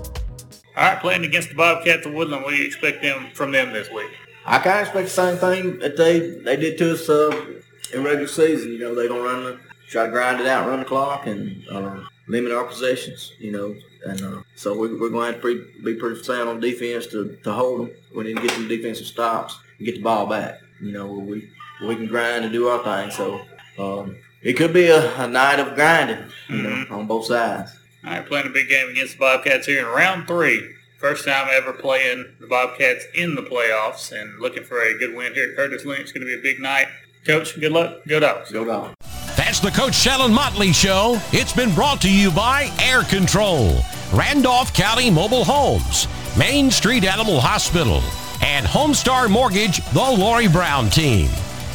All 0.76 0.84
right, 0.84 1.00
playing 1.00 1.24
against 1.24 1.50
the 1.50 1.54
Bobcats 1.54 2.06
of 2.06 2.14
Woodland, 2.14 2.44
what 2.44 2.50
do 2.50 2.56
you 2.56 2.66
expect 2.66 3.02
them 3.02 3.28
from 3.34 3.52
them 3.52 3.72
this 3.72 3.90
week? 3.90 4.10
I 4.46 4.58
kind 4.58 4.80
of 4.80 4.86
expect 4.86 5.08
the 5.08 5.10
same 5.10 5.36
thing 5.36 5.78
that 5.80 5.96
they 5.96 6.20
they 6.20 6.56
did 6.56 6.78
to 6.78 6.94
us 6.94 7.08
uh, 7.08 7.60
in 7.92 8.02
regular 8.02 8.26
season. 8.26 8.72
You 8.72 8.78
know, 8.78 8.94
they're 8.94 9.08
gonna 9.08 9.22
run 9.22 9.44
the 9.44 9.60
try 9.88 10.06
to 10.06 10.10
grind 10.10 10.40
it 10.40 10.46
out, 10.46 10.66
run 10.66 10.80
the 10.80 10.84
clock, 10.84 11.26
and 11.26 11.62
uh, 11.70 12.00
limit 12.26 12.52
our 12.52 12.64
possessions. 12.64 13.32
You 13.38 13.52
know, 13.52 13.76
and 14.06 14.22
uh, 14.22 14.42
so 14.56 14.76
we're, 14.76 14.98
we're 14.98 15.10
going 15.10 15.26
to 15.26 15.32
have 15.32 15.34
to 15.36 15.40
pre- 15.40 15.82
be 15.84 16.00
pretty 16.00 16.22
sound 16.22 16.48
on 16.48 16.60
defense 16.60 17.06
to, 17.08 17.36
to 17.44 17.52
hold 17.52 17.80
them. 17.80 17.90
We 18.14 18.24
need 18.24 18.36
to 18.36 18.42
get 18.42 18.52
some 18.52 18.68
defensive 18.68 19.06
stops 19.06 19.58
and 19.78 19.86
get 19.86 19.96
the 19.96 20.02
ball 20.02 20.26
back. 20.26 20.60
You 20.80 20.92
know, 20.92 21.06
we 21.06 21.50
we 21.86 21.94
can 21.94 22.06
grind 22.06 22.44
and 22.44 22.52
do 22.52 22.68
our 22.68 22.82
thing. 22.82 23.10
So 23.10 23.42
um, 23.78 24.16
it 24.40 24.54
could 24.54 24.72
be 24.72 24.86
a, 24.86 25.14
a 25.22 25.28
night 25.28 25.60
of 25.60 25.74
grinding. 25.74 26.24
You 26.48 26.56
mm-hmm. 26.56 26.92
know, 26.92 26.98
on 27.00 27.06
both 27.06 27.26
sides. 27.26 27.76
All 28.04 28.10
right, 28.10 28.26
playing 28.26 28.46
a 28.46 28.50
big 28.50 28.68
game 28.68 28.88
against 28.88 29.14
the 29.14 29.20
Bobcats 29.20 29.66
here 29.66 29.78
in 29.78 29.86
round 29.86 30.26
three. 30.26 30.74
First 30.98 31.24
time 31.24 31.48
ever 31.52 31.72
playing 31.72 32.26
the 32.40 32.48
Bobcats 32.48 33.04
in 33.14 33.36
the 33.36 33.42
playoffs 33.42 34.10
and 34.10 34.40
looking 34.40 34.64
for 34.64 34.82
a 34.82 34.98
good 34.98 35.14
win 35.14 35.34
here 35.34 35.50
at 35.50 35.56
Curtis 35.56 35.84
Lynch. 35.84 36.02
It's 36.02 36.12
going 36.12 36.26
to 36.26 36.26
be 36.26 36.38
a 36.38 36.42
big 36.42 36.60
night. 36.60 36.88
Coach, 37.24 37.60
good 37.60 37.70
luck. 37.70 38.04
Go 38.08 38.18
Dogs. 38.18 38.50
Go 38.50 38.64
down. 38.64 38.94
That's 39.36 39.60
the 39.60 39.70
Coach 39.70 39.94
Shannon 39.94 40.34
Motley 40.34 40.72
Show. 40.72 41.20
It's 41.30 41.52
been 41.52 41.72
brought 41.74 42.00
to 42.00 42.12
you 42.12 42.32
by 42.32 42.72
Air 42.80 43.02
Control, 43.02 43.78
Randolph 44.12 44.74
County 44.74 45.08
Mobile 45.08 45.44
Homes, 45.44 46.08
Main 46.36 46.72
Street 46.72 47.04
Animal 47.04 47.40
Hospital, 47.40 48.02
and 48.42 48.66
Homestar 48.66 49.30
Mortgage, 49.30 49.84
the 49.92 50.00
Lori 50.00 50.48
Brown 50.48 50.90
team. 50.90 51.28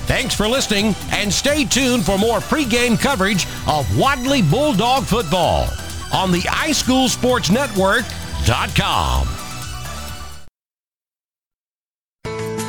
Thanks 0.07 0.35
for 0.35 0.47
listening, 0.47 0.93
and 1.11 1.31
stay 1.31 1.63
tuned 1.63 2.05
for 2.05 2.17
more 2.17 2.39
pregame 2.39 2.99
coverage 2.99 3.45
of 3.65 3.97
Wadley 3.97 4.41
Bulldog 4.41 5.05
football 5.05 5.67
on 6.13 6.31
the 6.31 6.41
iSchoolSportsNetwork.com. 6.41 9.27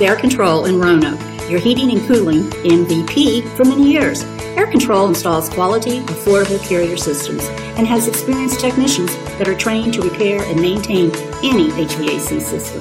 Air 0.00 0.14
Control 0.14 0.66
in 0.66 0.78
Roanoke, 0.78 1.18
your 1.50 1.58
heating 1.58 1.90
and 1.90 2.00
cooling 2.06 2.44
MVP 2.62 3.42
for 3.56 3.64
many 3.64 3.90
years. 3.90 4.22
Air 4.56 4.68
Control 4.68 5.08
installs 5.08 5.48
quality, 5.48 6.00
affordable 6.02 6.62
carrier 6.68 6.96
systems 6.96 7.44
and 7.76 7.84
has 7.86 8.06
experienced 8.06 8.60
technicians 8.60 9.12
that 9.38 9.48
are 9.48 9.56
trained 9.56 9.94
to 9.94 10.02
repair 10.02 10.40
and 10.42 10.60
maintain 10.60 11.10
any 11.42 11.70
HVAC 11.70 12.40
system. 12.40 12.80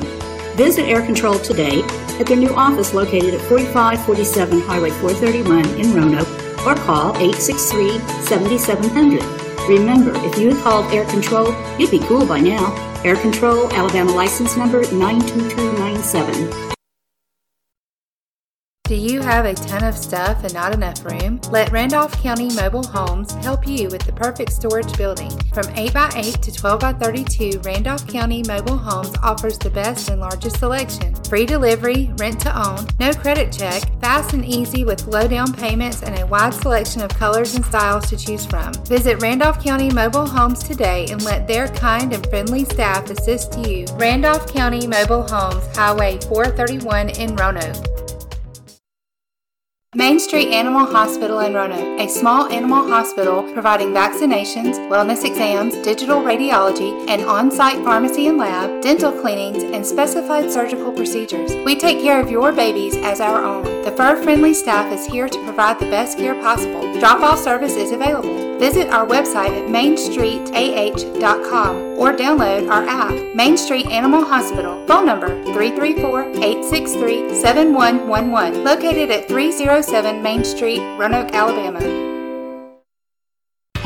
Visit 0.55 0.85
Air 0.85 1.01
Control 1.01 1.39
today 1.39 1.81
at 2.19 2.27
their 2.27 2.37
new 2.37 2.53
office 2.53 2.93
located 2.93 3.33
at 3.33 3.41
4547 3.41 4.61
Highway 4.61 4.91
431 4.91 5.65
in 5.79 5.91
Roanoke 5.93 6.29
or 6.65 6.75
call 6.75 7.17
863 7.17 7.97
7700. 8.25 9.46
Remember, 9.67 10.13
if 10.25 10.37
you 10.39 10.53
had 10.53 10.63
called 10.63 10.93
Air 10.93 11.03
Control, 11.05 11.53
you'd 11.77 11.91
be 11.91 11.99
cool 11.99 12.25
by 12.25 12.39
now. 12.39 12.73
Air 13.03 13.17
Control, 13.17 13.69
Alabama 13.73 14.11
license 14.11 14.55
number 14.55 14.81
92297. 14.93 16.66
Do 18.87 18.95
you 18.95 19.19
have 19.19 19.43
a 19.43 19.53
ton 19.53 19.83
of 19.83 19.97
stuff 19.97 20.45
and 20.45 20.53
not 20.53 20.73
enough 20.73 21.03
room? 21.03 21.41
Let 21.51 21.73
Randolph 21.73 22.23
County 22.23 22.55
Mobile 22.55 22.87
Homes 22.87 23.33
help 23.43 23.67
you 23.67 23.89
with 23.89 24.03
the 24.03 24.13
perfect 24.13 24.53
storage 24.53 24.97
building. 24.97 25.29
From 25.53 25.65
8x8 25.65 26.39
to 26.39 26.51
12x32, 26.51 27.65
Randolph 27.65 28.07
County 28.07 28.43
Mobile 28.47 28.77
Homes 28.77 29.13
offers 29.21 29.59
the 29.59 29.71
best 29.71 30.09
and 30.09 30.21
largest 30.21 30.59
selection. 30.59 31.13
Free 31.25 31.45
delivery, 31.45 32.13
rent 32.15 32.39
to 32.39 32.57
own, 32.57 32.87
no 32.97 33.11
credit 33.11 33.51
check, 33.51 33.83
fast 33.99 34.31
and 34.31 34.45
easy 34.45 34.85
with 34.85 35.05
low 35.07 35.27
down 35.27 35.51
payments 35.51 36.01
and 36.01 36.17
a 36.17 36.25
wide 36.25 36.53
selection 36.53 37.01
of 37.01 37.09
colors 37.09 37.55
and 37.55 37.65
styles 37.65 38.09
to 38.09 38.15
choose 38.15 38.45
from. 38.45 38.73
Visit 38.85 39.21
Randolph 39.21 39.61
County 39.61 39.91
Mobile 39.91 40.27
Homes 40.27 40.63
today 40.63 41.07
and 41.09 41.21
let 41.25 41.45
their 41.45 41.67
kind 41.67 42.13
and 42.13 42.25
friendly 42.27 42.63
staff 42.63 43.09
assist 43.09 43.59
you. 43.59 43.83
Randolph 43.95 44.47
County 44.53 44.87
Mobile 44.87 45.27
Homes, 45.27 45.75
Highway 45.75 46.19
431 46.21 47.09
in 47.09 47.35
Roanoke. 47.35 48.06
Main 49.95 50.19
Street 50.19 50.49
Animal 50.49 50.85
Hospital 50.85 51.39
in 51.39 51.53
Roanoke, 51.53 52.01
a 52.01 52.09
small 52.09 52.51
animal 52.51 52.85
hospital 52.89 53.41
providing 53.53 53.93
vaccinations, 53.93 54.75
wellness 54.89 55.23
exams, 55.23 55.77
digital 55.77 56.19
radiology, 56.19 57.07
and 57.07 57.23
on 57.23 57.49
site 57.49 57.81
pharmacy 57.85 58.27
and 58.27 58.37
lab, 58.37 58.81
dental 58.81 59.13
cleanings, 59.13 59.63
and 59.63 59.85
specified 59.85 60.51
surgical 60.51 60.91
procedures. 60.91 61.55
We 61.63 61.79
take 61.79 62.01
care 62.01 62.19
of 62.19 62.29
your 62.29 62.51
babies 62.51 62.97
as 62.97 63.21
our 63.21 63.41
own. 63.41 63.63
The 63.83 63.93
fur 63.93 64.21
friendly 64.21 64.53
staff 64.53 64.91
is 64.91 65.05
here 65.05 65.29
to 65.29 65.43
provide 65.45 65.79
the 65.79 65.89
best 65.89 66.17
care 66.17 66.35
possible. 66.41 66.81
Drop 66.99 67.21
off 67.21 67.39
service 67.39 67.77
is 67.77 67.93
available. 67.93 68.59
Visit 68.59 68.89
our 68.89 69.05
website 69.05 69.51
at 69.51 69.69
mainstreetah.com 69.69 71.75
or 71.97 72.11
download 72.11 72.69
our 72.69 72.85
app, 72.87 73.13
Main 73.35 73.55
Street 73.55 73.85
Animal 73.87 74.25
Hospital. 74.25 74.85
Phone 74.87 75.05
number 75.05 75.27
334 75.45 76.31
863 76.31 77.35
7111, 77.35 78.63
located 78.63 79.11
at 79.11 79.27
307 79.87 80.21
Main 80.21 80.43
Street, 80.43 80.81
Roanoke, 80.99 81.33
Alabama. 81.33 82.16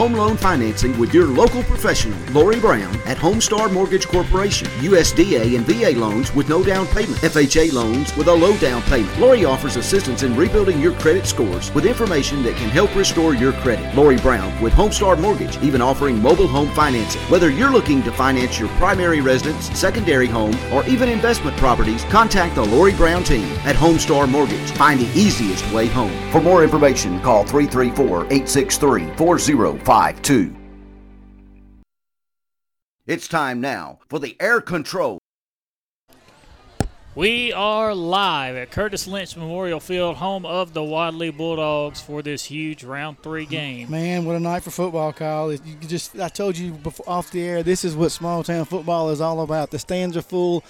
Home 0.01 0.13
loan 0.13 0.35
financing 0.35 0.97
with 0.97 1.13
your 1.13 1.27
local 1.27 1.61
professional, 1.61 2.17
Lori 2.31 2.59
Brown 2.59 2.95
at 3.05 3.17
Homestar 3.17 3.71
Mortgage 3.71 4.07
Corporation. 4.07 4.67
USDA 4.79 5.55
and 5.55 5.63
VA 5.63 5.91
loans 5.95 6.33
with 6.33 6.49
no 6.49 6.63
down 6.63 6.87
payment. 6.87 7.17
FHA 7.17 7.71
loans 7.71 8.17
with 8.17 8.27
a 8.27 8.33
low 8.33 8.57
down 8.57 8.81
payment. 8.81 9.15
Lori 9.19 9.45
offers 9.45 9.75
assistance 9.75 10.23
in 10.23 10.35
rebuilding 10.35 10.81
your 10.81 10.93
credit 10.93 11.27
scores 11.27 11.71
with 11.75 11.85
information 11.85 12.41
that 12.41 12.55
can 12.55 12.71
help 12.71 12.95
restore 12.95 13.35
your 13.35 13.53
credit. 13.53 13.95
Lori 13.95 14.17
Brown 14.17 14.59
with 14.59 14.73
Homestar 14.73 15.21
Mortgage, 15.21 15.61
even 15.61 15.83
offering 15.83 16.19
mobile 16.19 16.47
home 16.47 16.71
financing. 16.71 17.21
Whether 17.29 17.51
you're 17.51 17.69
looking 17.69 18.01
to 18.01 18.11
finance 18.11 18.57
your 18.57 18.69
primary 18.79 19.21
residence, 19.21 19.65
secondary 19.77 20.25
home, 20.25 20.57
or 20.73 20.83
even 20.87 21.09
investment 21.09 21.55
properties, 21.57 22.05
contact 22.05 22.55
the 22.55 22.65
Lori 22.65 22.93
Brown 22.93 23.23
team 23.23 23.45
at 23.65 23.75
Homestar 23.75 24.27
Mortgage. 24.27 24.71
Find 24.71 24.99
the 24.99 25.11
easiest 25.19 25.71
way 25.71 25.85
home. 25.85 26.31
For 26.31 26.41
more 26.41 26.63
information, 26.63 27.19
call 27.19 27.43
334 27.43 28.23
863 28.33 29.05
4052. 29.91 30.55
It's 33.07 33.27
time 33.27 33.59
now 33.59 33.99
for 34.07 34.19
the 34.19 34.37
air 34.39 34.61
control. 34.61 35.19
We 37.13 37.51
are 37.51 37.93
live 37.93 38.55
at 38.55 38.71
Curtis 38.71 39.05
Lynch 39.05 39.35
Memorial 39.35 39.81
Field, 39.81 40.15
home 40.15 40.45
of 40.45 40.71
the 40.71 40.81
Wadley 40.81 41.29
Bulldogs, 41.29 41.99
for 41.99 42.21
this 42.21 42.45
huge 42.45 42.85
round 42.85 43.21
three 43.21 43.45
game. 43.45 43.91
Man, 43.91 44.23
what 44.23 44.37
a 44.37 44.39
night 44.39 44.63
for 44.63 44.71
football, 44.71 45.11
Kyle! 45.11 45.51
You 45.51 45.59
just 45.81 46.17
I 46.17 46.29
told 46.29 46.57
you 46.57 46.71
before, 46.71 47.09
off 47.09 47.29
the 47.31 47.43
air, 47.43 47.61
this 47.61 47.83
is 47.83 47.93
what 47.93 48.13
small 48.13 48.45
town 48.45 48.63
football 48.63 49.09
is 49.09 49.19
all 49.19 49.41
about. 49.41 49.71
The 49.71 49.79
stands 49.79 50.15
are 50.15 50.21
full, 50.21 50.63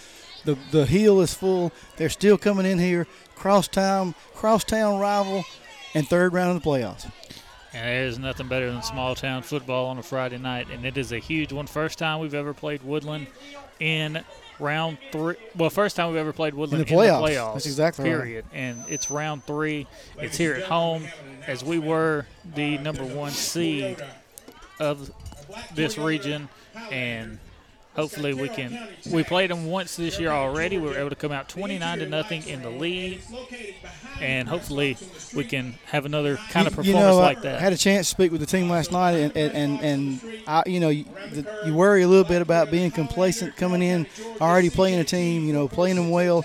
the 0.46 0.58
the 0.72 0.88
hill 0.88 1.22
is 1.22 1.32
full. 1.32 1.72
They're 1.96 2.10
still 2.10 2.40
coming 2.40 2.66
in 2.66 2.80
here. 2.80 3.06
Crosstown, 3.36 4.16
crosstown 4.34 5.00
rival, 5.00 5.46
and 5.94 6.08
third 6.08 6.34
round 6.34 6.58
of 6.58 6.64
the 6.64 6.68
playoffs. 6.68 7.06
And 7.74 7.88
there 7.88 8.06
is 8.06 8.20
nothing 8.20 8.48
better 8.48 8.72
than 8.72 8.82
small 8.82 9.16
town 9.16 9.44
football 9.44 9.88
on 9.88 9.98
a 9.98 10.04
Friday 10.04 10.38
night, 10.38 10.68
and 10.72 10.86
it 10.86 10.98
is 10.98 11.12
a 11.12 11.20
huge 11.20 11.54
one. 11.54 11.68
First 11.68 11.98
time 11.98 12.20
we've 12.20 12.34
ever 12.34 12.54
played 12.54 12.84
Woodland 12.84 13.28
in 13.80 14.24
round 14.60 14.98
three. 15.12 15.36
Well, 15.56 15.70
first 15.70 15.96
time 15.96 16.10
we've 16.10 16.18
ever 16.18 16.34
played 16.34 16.54
Woodland 16.54 16.84
In 16.84 16.88
the 16.88 17.02
playoffs. 17.02 17.18
In 17.18 17.22
the 17.22 17.30
playoffs 17.40 17.54
That's 17.54 17.66
exactly 17.66 18.10
right. 18.10 18.18
period. 18.18 18.46
And 18.54 18.84
it's 18.90 19.10
round 19.10 19.46
three. 19.46 19.88
It's 20.20 20.38
here 20.38 20.54
at 20.54 20.64
home, 20.64 21.08
as 21.48 21.64
we 21.64 21.80
were 21.80 22.26
the 22.56 22.78
number 22.80 23.04
one 23.04 23.32
seed 23.32 24.04
of 24.80 25.12
this 25.74 25.98
region, 25.98 26.50
and 26.92 27.40
hopefully 27.96 28.34
we 28.34 28.50
can. 28.50 28.78
We 29.12 29.24
played 29.24 29.50
them 29.50 29.66
once 29.66 29.96
this 29.96 30.20
year 30.20 30.30
already. 30.30 30.78
We 30.78 30.88
were 30.88 30.98
able 30.98 31.10
to 31.10 31.16
come 31.16 31.32
out 31.32 31.50
29 31.50 32.00
to 32.00 32.06
nothing 32.08 32.48
in 32.48 32.62
the 32.62 32.70
lead, 32.70 33.22
and 34.20 34.48
hopefully 34.48 34.98
we 35.36 35.44
can 35.44 35.76
have 35.86 36.06
another 36.06 36.38
kind 36.50 36.68
of 36.68 36.74
performance 36.74 36.88
you 36.88 36.94
know, 36.94 37.18
like 37.18 37.40
I 37.40 37.42
that. 37.42 37.62
had 37.62 37.74
a 37.74 37.78
chance 37.78 38.08
to 38.08 38.12
speak 38.12 38.32
with 38.32 38.42
the 38.42 38.48
team 38.48 38.70
last 38.70 38.92
night, 38.92 39.12
and 39.12 39.36
and 39.36 39.54
and, 39.54 39.80
and 39.82 40.42
I, 40.48 40.64
you 40.66 40.80
know, 40.80 40.90
you, 40.90 41.06
the, 41.32 41.46
you 41.66 41.74
worry 41.74 42.04
a 42.04 42.08
little 42.08 42.24
bit 42.28 42.42
about 42.42 42.72
being 42.72 42.92
complacent 42.92 43.56
coming 43.58 43.82
in, 43.82 44.08
already 44.40 44.70
playing 44.70 45.00
a 45.00 45.04
team, 45.04 45.46
you 45.46 45.54
know, 45.54 45.68
playing 45.68 45.96
them 45.96 46.10
well. 46.10 46.44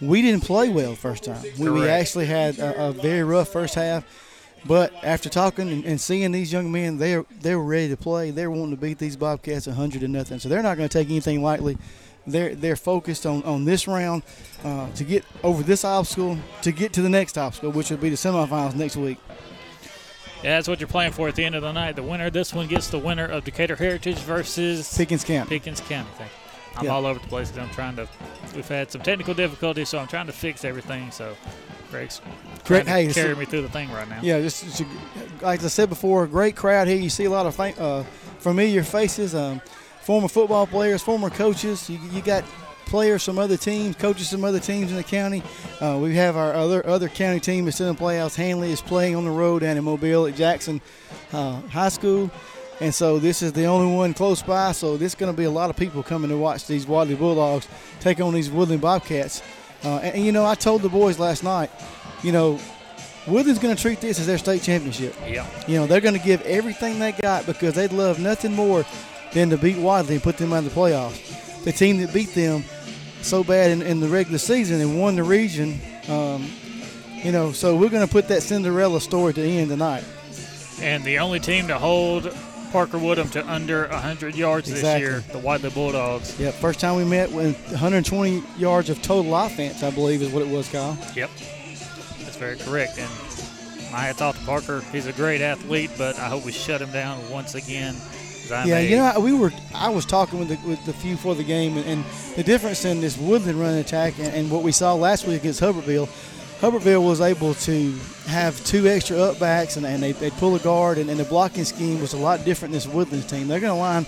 We 0.00 0.20
didn't 0.20 0.44
play 0.44 0.68
well 0.68 0.90
the 0.90 0.96
first 0.96 1.24
time. 1.24 1.42
We, 1.58 1.70
we 1.70 1.88
actually 1.88 2.26
had 2.26 2.58
a, 2.58 2.88
a 2.88 2.92
very 2.92 3.22
rough 3.22 3.48
first 3.48 3.74
half, 3.74 4.04
but 4.66 4.92
after 5.04 5.28
talking 5.28 5.68
and, 5.70 5.84
and 5.84 6.00
seeing 6.00 6.32
these 6.32 6.52
young 6.52 6.70
men, 6.72 6.98
they 6.98 7.14
are 7.14 7.24
they 7.40 7.54
were 7.54 7.64
ready 7.64 7.88
to 7.88 7.96
play. 7.96 8.30
They're 8.30 8.50
wanting 8.50 8.70
to 8.72 8.76
beat 8.80 8.98
these 8.98 9.16
Bobcats 9.16 9.66
hundred 9.66 10.00
to 10.00 10.08
nothing. 10.08 10.38
So 10.38 10.48
they're 10.48 10.62
not 10.62 10.76
going 10.76 10.88
to 10.88 10.98
take 10.98 11.08
anything 11.08 11.42
lightly. 11.42 11.76
They're 12.26 12.54
they're 12.54 12.76
focused 12.76 13.24
on, 13.26 13.42
on 13.44 13.64
this 13.64 13.86
round 13.86 14.22
uh, 14.64 14.90
to 14.92 15.04
get 15.04 15.24
over 15.44 15.62
this 15.62 15.84
obstacle 15.84 16.38
to 16.62 16.72
get 16.72 16.92
to 16.94 17.02
the 17.02 17.08
next 17.08 17.38
obstacle, 17.38 17.70
which 17.70 17.90
will 17.90 17.98
be 17.98 18.10
the 18.10 18.16
semifinals 18.16 18.74
next 18.74 18.96
week. 18.96 19.18
Yeah, 20.42 20.56
that's 20.56 20.68
what 20.68 20.80
you're 20.80 20.88
playing 20.88 21.12
for 21.12 21.28
at 21.28 21.34
the 21.34 21.44
end 21.44 21.54
of 21.54 21.62
the 21.62 21.72
night. 21.72 21.96
The 21.96 22.02
winner, 22.02 22.28
this 22.30 22.52
one 22.52 22.66
gets 22.66 22.88
the 22.88 22.98
winner 22.98 23.24
of 23.24 23.44
Decatur 23.44 23.76
Heritage 23.76 24.18
versus 24.18 24.94
Pickens 24.96 25.24
County. 25.24 25.48
Pickens 25.48 25.80
County. 25.80 26.08
Thank 26.18 26.30
you. 26.30 26.36
I'm 26.78 26.84
Yeah. 26.84 26.90
all 26.92 27.06
over 27.06 27.18
the 27.18 27.26
place 27.26 27.50
I'm 27.56 27.70
trying 27.70 27.96
to. 27.96 28.06
We've 28.54 28.68
had 28.68 28.90
some 28.90 29.00
technical 29.00 29.32
difficulties, 29.32 29.88
so 29.88 29.98
I'm 29.98 30.06
trying 30.08 30.26
to 30.26 30.32
fix 30.32 30.64
everything. 30.64 31.10
So, 31.10 31.34
Greg's 31.90 32.20
Great- 32.64 32.86
hey, 32.86 33.06
carry 33.12 33.34
me 33.36 33.44
through 33.44 33.62
the 33.62 33.68
thing 33.68 33.90
right 33.92 34.08
now. 34.08 34.18
Yeah, 34.22 34.40
just, 34.40 34.64
just 34.64 34.84
like 35.40 35.62
I 35.62 35.68
said 35.68 35.88
before, 35.88 36.24
a 36.24 36.28
great 36.28 36.56
crowd 36.56 36.88
here. 36.88 36.96
You 36.96 37.10
see 37.10 37.24
a 37.24 37.30
lot 37.30 37.46
of 37.46 37.54
fa- 37.54 37.80
uh, 37.80 38.02
familiar 38.38 38.82
faces, 38.82 39.34
um, 39.34 39.60
former 40.02 40.28
football 40.28 40.66
players, 40.66 41.02
former 41.02 41.30
coaches. 41.30 41.88
You, 41.88 41.98
you 42.10 42.22
got 42.22 42.44
players 42.86 43.24
from 43.24 43.38
other 43.38 43.56
teams, 43.56 43.96
coaches 43.96 44.30
from 44.30 44.44
other 44.44 44.60
teams 44.60 44.90
in 44.90 44.96
the 44.96 45.02
county. 45.04 45.42
Uh, 45.80 45.98
we 46.00 46.14
have 46.16 46.36
our 46.36 46.52
other 46.54 46.86
other 46.86 47.08
county 47.08 47.40
team 47.40 47.64
that's 47.64 47.80
in 47.80 47.86
the 47.86 47.94
playoffs. 47.94 48.34
Handley 48.36 48.72
is 48.72 48.80
playing 48.80 49.14
on 49.16 49.24
the 49.24 49.30
road 49.30 49.60
down 49.62 49.76
in 49.76 49.84
Mobile 49.84 50.26
at 50.26 50.34
Jackson 50.34 50.80
uh, 51.32 51.60
High 51.62 51.88
School. 51.90 52.30
And 52.78 52.94
so 52.94 53.18
this 53.18 53.40
is 53.40 53.52
the 53.54 53.64
only 53.64 53.94
one 53.96 54.12
close 54.12 54.42
by. 54.42 54.72
So 54.72 54.96
there's 54.98 55.14
going 55.14 55.32
to 55.32 55.36
be 55.36 55.44
a 55.44 55.50
lot 55.50 55.70
of 55.70 55.76
people 55.76 56.02
coming 56.02 56.28
to 56.28 56.36
watch 56.36 56.66
these 56.66 56.86
Wadley 56.86 57.14
Bulldogs 57.14 57.66
take 58.00 58.20
on 58.20 58.34
these 58.34 58.50
Woodland 58.50 58.82
Bobcats. 58.82 59.42
Uh, 59.84 59.96
and, 59.98 60.16
and, 60.16 60.24
you 60.24 60.32
know, 60.32 60.44
I 60.44 60.54
told 60.54 60.82
the 60.82 60.88
boys 60.88 61.18
last 61.18 61.44
night, 61.44 61.70
you 62.22 62.32
know, 62.32 62.58
Woodland's 63.26 63.58
going 63.58 63.74
to 63.74 63.80
treat 63.80 64.00
this 64.00 64.20
as 64.20 64.26
their 64.26 64.38
state 64.38 64.62
championship. 64.62 65.14
Yeah. 65.26 65.46
You 65.66 65.76
know, 65.76 65.86
they're 65.86 66.00
going 66.00 66.18
to 66.18 66.24
give 66.24 66.42
everything 66.42 66.98
they 66.98 67.12
got 67.12 67.44
because 67.46 67.74
they'd 67.74 67.92
love 67.92 68.18
nothing 68.18 68.54
more 68.54 68.84
than 69.32 69.50
to 69.50 69.58
beat 69.58 69.76
Wadley 69.78 70.14
and 70.14 70.22
put 70.22 70.36
them 70.38 70.52
out 70.52 70.64
of 70.64 70.64
the 70.64 70.80
playoffs. 70.80 71.64
the 71.64 71.72
team 71.72 71.98
that 71.98 72.14
beat 72.14 72.32
them 72.34 72.64
so 73.22 73.42
bad 73.42 73.72
in, 73.72 73.82
in 73.82 73.98
the 74.00 74.08
regular 74.08 74.38
season 74.38 74.80
and 74.80 75.00
won 75.00 75.16
the 75.16 75.24
region. 75.24 75.80
Um, 76.08 76.48
you 77.10 77.32
know, 77.32 77.50
so 77.50 77.76
we're 77.76 77.88
going 77.88 78.06
to 78.06 78.12
put 78.12 78.28
that 78.28 78.42
Cinderella 78.42 79.00
story 79.00 79.34
to 79.34 79.42
end 79.42 79.70
tonight. 79.70 80.04
And 80.80 81.02
the 81.02 81.18
only 81.18 81.40
team 81.40 81.66
to 81.68 81.78
hold 81.78 82.32
Parker 82.76 82.98
Woodham 82.98 83.30
to 83.30 83.50
under 83.50 83.88
100 83.88 84.34
yards 84.36 84.68
Exactly. 84.68 85.00
this 85.08 85.24
year, 85.24 85.32
the 85.32 85.38
Wadley 85.38 85.70
Bulldogs. 85.70 86.38
Yeah, 86.38 86.50
first 86.50 86.78
time 86.78 86.96
we 86.96 87.04
met 87.06 87.32
with 87.32 87.56
120 87.70 88.42
yards 88.58 88.90
of 88.90 89.00
total 89.00 89.34
offense, 89.34 89.82
I 89.82 89.88
believe, 89.90 90.20
is 90.20 90.30
what 90.30 90.42
it 90.42 90.48
was, 90.48 90.68
Kyle. 90.68 90.94
Yep, 91.14 91.30
that's 92.20 92.36
very 92.36 92.58
correct. 92.58 92.98
And 92.98 93.08
my 93.90 94.00
hats 94.00 94.20
off 94.20 94.38
to 94.38 94.44
Parker. 94.44 94.82
He's 94.92 95.06
a 95.06 95.12
great 95.14 95.40
athlete, 95.40 95.90
but 95.96 96.18
I 96.18 96.28
hope 96.28 96.44
we 96.44 96.52
shut 96.52 96.82
him 96.82 96.92
down 96.92 97.30
once 97.30 97.54
again. 97.54 97.96
Yeah, 98.50 98.78
you 98.80 98.96
know, 98.98 99.20
we 99.20 99.32
were. 99.32 99.52
I 99.74 99.88
was 99.88 100.04
talking 100.04 100.38
with 100.38 100.48
the, 100.48 100.58
with 100.68 100.84
the 100.84 100.92
few 100.92 101.16
for 101.16 101.34
the 101.34 101.44
game, 101.44 101.78
and, 101.78 101.86
and 101.86 102.04
the 102.36 102.42
difference 102.42 102.84
in 102.84 103.00
this 103.00 103.16
Woodland 103.16 103.58
run 103.58 103.72
attack 103.76 104.18
and, 104.18 104.28
and 104.34 104.50
what 104.50 104.62
we 104.62 104.70
saw 104.70 104.92
last 104.94 105.26
week 105.26 105.40
against 105.40 105.62
Hubbardsville. 105.62 106.10
Hubbardsville 106.60 107.04
was 107.04 107.20
able 107.20 107.52
to 107.54 107.92
have 108.26 108.64
two 108.64 108.88
extra 108.88 109.16
upbacks, 109.16 109.76
and, 109.76 109.84
and 109.84 110.02
they 110.02 110.12
they 110.12 110.30
pull 110.30 110.54
a 110.54 110.58
guard, 110.58 110.96
and, 110.96 111.10
and 111.10 111.20
the 111.20 111.24
blocking 111.24 111.64
scheme 111.64 112.00
was 112.00 112.14
a 112.14 112.16
lot 112.16 112.44
different 112.44 112.72
than 112.72 112.78
this 112.78 112.86
Woodlands 112.86 113.26
team. 113.26 113.46
They're 113.46 113.60
going 113.60 113.74
to 113.74 113.78
line. 113.78 114.06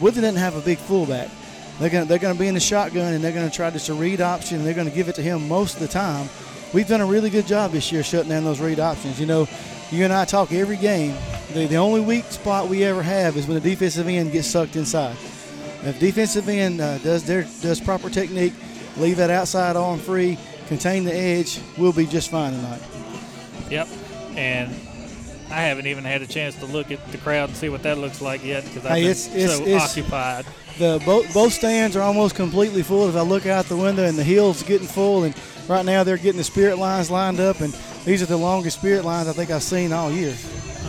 Woodland 0.00 0.24
doesn't 0.24 0.40
have 0.40 0.56
a 0.56 0.60
big 0.60 0.78
fullback. 0.78 1.30
They're 1.78 1.88
going 1.88 2.04
to 2.04 2.08
they're 2.08 2.18
to 2.18 2.38
be 2.38 2.48
in 2.48 2.54
the 2.54 2.60
shotgun, 2.60 3.14
and 3.14 3.22
they're 3.22 3.32
going 3.32 3.48
to 3.48 3.54
try 3.54 3.70
just 3.70 3.88
a 3.88 3.94
read 3.94 4.20
option. 4.20 4.58
And 4.58 4.66
they're 4.66 4.74
going 4.74 4.88
to 4.88 4.94
give 4.94 5.08
it 5.08 5.14
to 5.16 5.22
him 5.22 5.46
most 5.48 5.74
of 5.74 5.80
the 5.80 5.88
time. 5.88 6.28
We've 6.74 6.86
done 6.88 7.00
a 7.00 7.06
really 7.06 7.30
good 7.30 7.46
job 7.46 7.72
this 7.72 7.90
year 7.90 8.02
shutting 8.02 8.28
down 8.28 8.44
those 8.44 8.60
read 8.60 8.80
options. 8.80 9.18
You 9.18 9.26
know, 9.26 9.48
you 9.90 10.04
and 10.04 10.12
I 10.12 10.24
talk 10.24 10.52
every 10.52 10.76
game. 10.76 11.16
The, 11.52 11.66
the 11.66 11.76
only 11.76 12.00
weak 12.00 12.24
spot 12.26 12.68
we 12.68 12.84
ever 12.84 13.02
have 13.02 13.36
is 13.36 13.46
when 13.46 13.54
the 13.54 13.70
defensive 13.70 14.06
end 14.08 14.32
gets 14.32 14.48
sucked 14.48 14.76
inside. 14.76 15.16
If 15.82 15.98
defensive 15.98 16.48
end 16.48 16.80
uh, 16.80 16.98
does 16.98 17.24
their 17.24 17.42
does 17.62 17.80
proper 17.80 18.10
technique, 18.10 18.52
leave 18.98 19.16
that 19.16 19.30
outside 19.30 19.76
arm 19.76 19.98
free, 19.98 20.38
contain 20.70 21.02
the 21.04 21.12
edge, 21.14 21.60
we'll 21.76 21.92
be 21.92 22.06
just 22.06 22.30
fine 22.30 22.52
tonight. 22.52 22.80
Yep. 23.70 23.88
And 24.36 24.70
I 25.50 25.62
haven't 25.62 25.88
even 25.88 26.04
had 26.04 26.22
a 26.22 26.28
chance 26.28 26.54
to 26.60 26.66
look 26.66 26.92
at 26.92 27.04
the 27.10 27.18
crowd 27.18 27.48
and 27.48 27.58
see 27.58 27.68
what 27.68 27.82
that 27.82 27.98
looks 27.98 28.22
like 28.22 28.44
yet 28.44 28.62
because 28.64 28.86
I've 28.86 28.92
Hey, 28.92 29.02
been 29.02 29.10
it's- 29.10 29.26
it's- 29.34 29.56
so 29.58 29.62
it's- 29.64 29.90
occupied. 29.90 30.44
The 30.78 31.02
both 31.04 31.34
both 31.34 31.52
stands 31.52 31.96
are 31.96 32.02
almost 32.02 32.36
completely 32.36 32.82
full. 32.84 33.08
If 33.08 33.16
I 33.16 33.22
look 33.22 33.44
out 33.46 33.66
the 33.68 33.76
window 33.76 34.04
and 34.04 34.16
the 34.16 34.22
hill's 34.22 34.62
getting 34.62 34.86
full, 34.86 35.24
and 35.24 35.34
right 35.68 35.84
now 35.84 36.04
they're 36.04 36.16
getting 36.16 36.38
the 36.38 36.44
spirit 36.44 36.78
lines 36.78 37.10
lined 37.10 37.40
up, 37.40 37.60
and 37.60 37.74
these 38.04 38.22
are 38.22 38.26
the 38.26 38.36
longest 38.36 38.78
spirit 38.78 39.04
lines 39.04 39.26
I 39.28 39.32
think 39.32 39.50
I've 39.50 39.64
seen 39.64 39.92
all 39.92 40.10
year. 40.12 40.32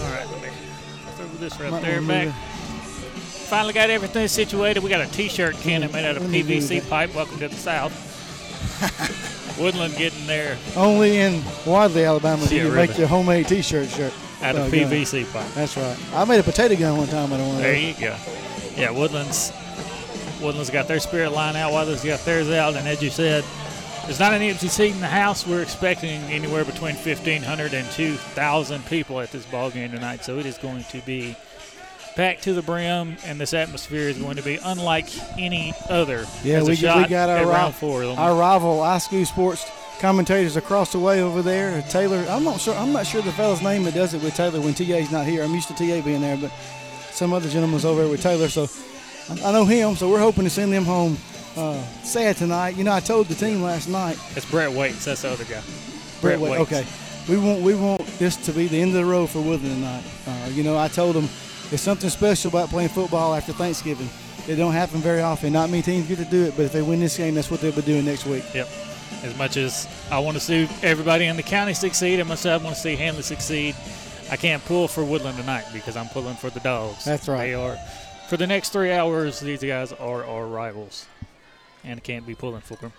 All 0.03 0.11
right, 0.11 0.29
let 0.31 0.41
me 0.43 0.49
throw 1.17 1.25
this 1.39 1.59
right 1.59 1.71
Might 1.71 1.81
there 1.81 2.01
back. 2.01 2.29
Finally 3.49 3.73
got 3.73 3.89
everything 3.89 4.27
situated. 4.29 4.81
We 4.83 4.89
got 4.91 5.01
a 5.01 5.07
T-shirt 5.11 5.57
cannon 5.57 5.91
made 5.91 6.05
out 6.05 6.15
of 6.17 6.21
let 6.21 6.31
me 6.31 6.43
move 6.43 6.47
PVC 6.63 6.79
pipe. 6.87 7.13
Welcome 7.15 7.39
to 7.39 7.47
the 7.49 7.55
South. 7.55 7.91
Woodland 9.61 9.95
getting 9.95 10.25
there 10.25 10.57
Only 10.75 11.19
in 11.19 11.41
Wadley, 11.65 12.03
Alabama, 12.05 12.45
do 12.47 12.55
you 12.55 12.63
really. 12.63 12.87
make 12.87 12.97
your 12.97 13.07
homemade 13.07 13.47
T-shirt 13.47 13.89
shirt 13.89 14.13
out 14.41 14.55
uh, 14.55 14.61
of 14.61 14.71
gun. 14.71 14.89
PVC 14.89 15.31
pipe. 15.31 15.47
That's 15.53 15.77
right. 15.77 15.97
I 16.13 16.25
made 16.25 16.39
a 16.39 16.43
potato 16.43 16.75
gun 16.75 16.97
one 16.97 17.07
time 17.07 17.31
out 17.31 17.39
of 17.39 17.47
one 17.47 17.55
of 17.57 17.61
There 17.61 17.75
you 17.75 17.93
go. 17.93 18.15
Yeah, 18.75 18.91
Woodlands. 18.91 19.53
Woodlands 20.41 20.69
got 20.71 20.87
their 20.87 20.99
spirit 20.99 21.31
line 21.31 21.55
out. 21.55 21.71
Wadley's 21.71 22.03
got 22.03 22.19
theirs 22.21 22.49
out. 22.49 22.75
And 22.75 22.87
as 22.87 23.01
you 23.03 23.11
said, 23.11 23.43
there's 24.05 24.19
not 24.19 24.33
an 24.33 24.41
empty 24.41 24.67
seat 24.67 24.93
in 24.93 24.99
the 24.99 25.07
house. 25.07 25.45
We're 25.45 25.61
expecting 25.61 26.21
anywhere 26.23 26.65
between 26.65 26.95
1,500 26.95 27.73
and 27.73 27.89
2,000 27.91 28.85
people 28.87 29.19
at 29.19 29.31
this 29.31 29.45
ball 29.45 29.69
game 29.69 29.91
tonight. 29.91 30.25
So 30.25 30.39
it 30.39 30.47
is 30.47 30.57
going 30.57 30.83
to 30.85 30.97
be 31.01 31.35
packed 32.15 32.43
to 32.43 32.53
the 32.53 32.61
brim, 32.61 33.17
and 33.25 33.39
this 33.39 33.53
atmosphere 33.53 34.09
is 34.09 34.17
going 34.17 34.35
to 34.35 34.43
be 34.43 34.59
unlike 34.63 35.07
any 35.39 35.73
other. 35.89 36.25
Yeah, 36.43 36.61
we, 36.61 36.69
we 36.69 36.77
got 36.77 37.29
our 37.29 37.37
round 37.37 37.47
rival, 37.47 37.71
four. 37.71 38.03
our 38.03 38.35
rival 38.35 38.79
iSchool 38.79 39.25
Sports 39.25 39.69
commentators 39.99 40.55
across 40.55 40.91
the 40.91 40.99
way 40.99 41.21
over 41.21 41.41
there. 41.41 41.81
Taylor, 41.83 42.25
I'm 42.29 42.43
not 42.43 42.59
sure. 42.59 42.75
I'm 42.75 42.91
not 42.91 43.05
sure 43.05 43.21
the 43.21 43.31
fella's 43.31 43.61
name 43.61 43.83
that 43.83 43.93
does 43.93 44.13
it 44.13 44.23
with 44.23 44.35
Taylor 44.35 44.59
when 44.59 44.73
TA's 44.73 45.11
not 45.11 45.25
here. 45.25 45.43
I'm 45.43 45.53
used 45.53 45.67
to 45.69 45.73
TA 45.73 46.03
being 46.03 46.21
there, 46.21 46.37
but 46.37 46.51
some 47.11 47.33
other 47.33 47.47
gentleman's 47.47 47.85
over 47.85 48.01
there 48.01 48.09
with 48.09 48.21
Taylor, 48.21 48.49
so 48.49 48.67
I, 49.29 49.49
I 49.49 49.51
know 49.51 49.65
him. 49.65 49.95
So 49.95 50.09
we're 50.09 50.19
hoping 50.19 50.43
to 50.43 50.49
send 50.49 50.73
them 50.73 50.85
home 50.85 51.17
uh, 51.55 51.81
sad 52.03 52.37
tonight. 52.37 52.75
You 52.75 52.83
know, 52.83 52.93
I 52.93 52.99
told 52.99 53.27
the 53.27 53.35
team 53.35 53.61
last 53.61 53.87
night. 53.87 54.17
It's 54.35 54.49
Brett 54.49 54.71
Waits. 54.71 55.05
That's 55.05 55.21
the 55.21 55.29
other 55.29 55.43
guy. 55.45 55.61
Brett 56.19 56.39
Brett 56.39 56.39
Waits. 56.39 56.61
Okay, 56.61 56.85
we 57.29 57.37
want 57.37 57.61
we 57.61 57.75
want 57.75 58.05
this 58.17 58.35
to 58.45 58.51
be 58.51 58.67
the 58.67 58.81
end 58.81 58.89
of 58.91 58.97
the 58.97 59.05
road 59.05 59.29
for 59.29 59.39
Woodland 59.39 59.75
tonight. 59.75 60.03
Uh, 60.27 60.49
you 60.51 60.63
know, 60.63 60.77
I 60.77 60.87
told 60.87 61.15
them 61.15 61.29
there's 61.71 61.81
something 61.81 62.09
special 62.09 62.49
about 62.49 62.67
playing 62.69 62.89
football 62.89 63.33
after 63.33 63.53
Thanksgiving. 63.53 64.09
It 64.45 64.57
don't 64.57 64.73
happen 64.73 64.99
very 64.99 65.21
often. 65.21 65.53
Not 65.53 65.69
many 65.69 65.81
teams 65.81 66.05
get 66.05 66.17
to 66.17 66.25
do 66.25 66.43
it, 66.43 66.53
but 66.57 66.63
if 66.65 66.73
they 66.73 66.81
win 66.81 66.99
this 66.99 67.15
game, 67.15 67.33
that's 67.33 67.49
what 67.49 67.61
they'll 67.61 67.71
be 67.71 67.81
doing 67.81 68.03
next 68.03 68.25
week. 68.25 68.43
Yep. 68.53 68.67
As 69.23 69.37
much 69.37 69.55
as 69.55 69.87
I 70.11 70.19
want 70.19 70.35
to 70.35 70.43
see 70.43 70.67
everybody 70.83 71.27
in 71.27 71.37
the 71.37 71.43
county 71.43 71.73
succeed, 71.73 72.19
I 72.19 72.23
must 72.23 72.45
I 72.45 72.57
want 72.57 72.75
to 72.75 72.81
see 72.81 72.97
Handley 72.97 73.23
succeed. 73.23 73.75
I 74.29 74.35
can't 74.35 74.63
pull 74.65 74.89
for 74.89 75.05
Woodland 75.05 75.37
tonight 75.37 75.63
because 75.71 75.95
I'm 75.95 76.09
pulling 76.09 76.35
for 76.35 76.49
the 76.49 76.59
dogs. 76.59 77.05
That's 77.05 77.29
right. 77.29 77.47
They 77.47 77.53
are 77.53 77.77
for 78.27 78.35
the 78.35 78.47
next 78.47 78.69
three 78.73 78.91
hours. 78.91 79.39
These 79.39 79.63
guys 79.63 79.93
are 79.93 80.25
our 80.25 80.45
rivals, 80.47 81.05
and 81.85 81.99
I 81.99 82.01
can't 82.01 82.27
be 82.27 82.35
pulling 82.35 82.61
for 82.61 82.75
them. 82.75 82.91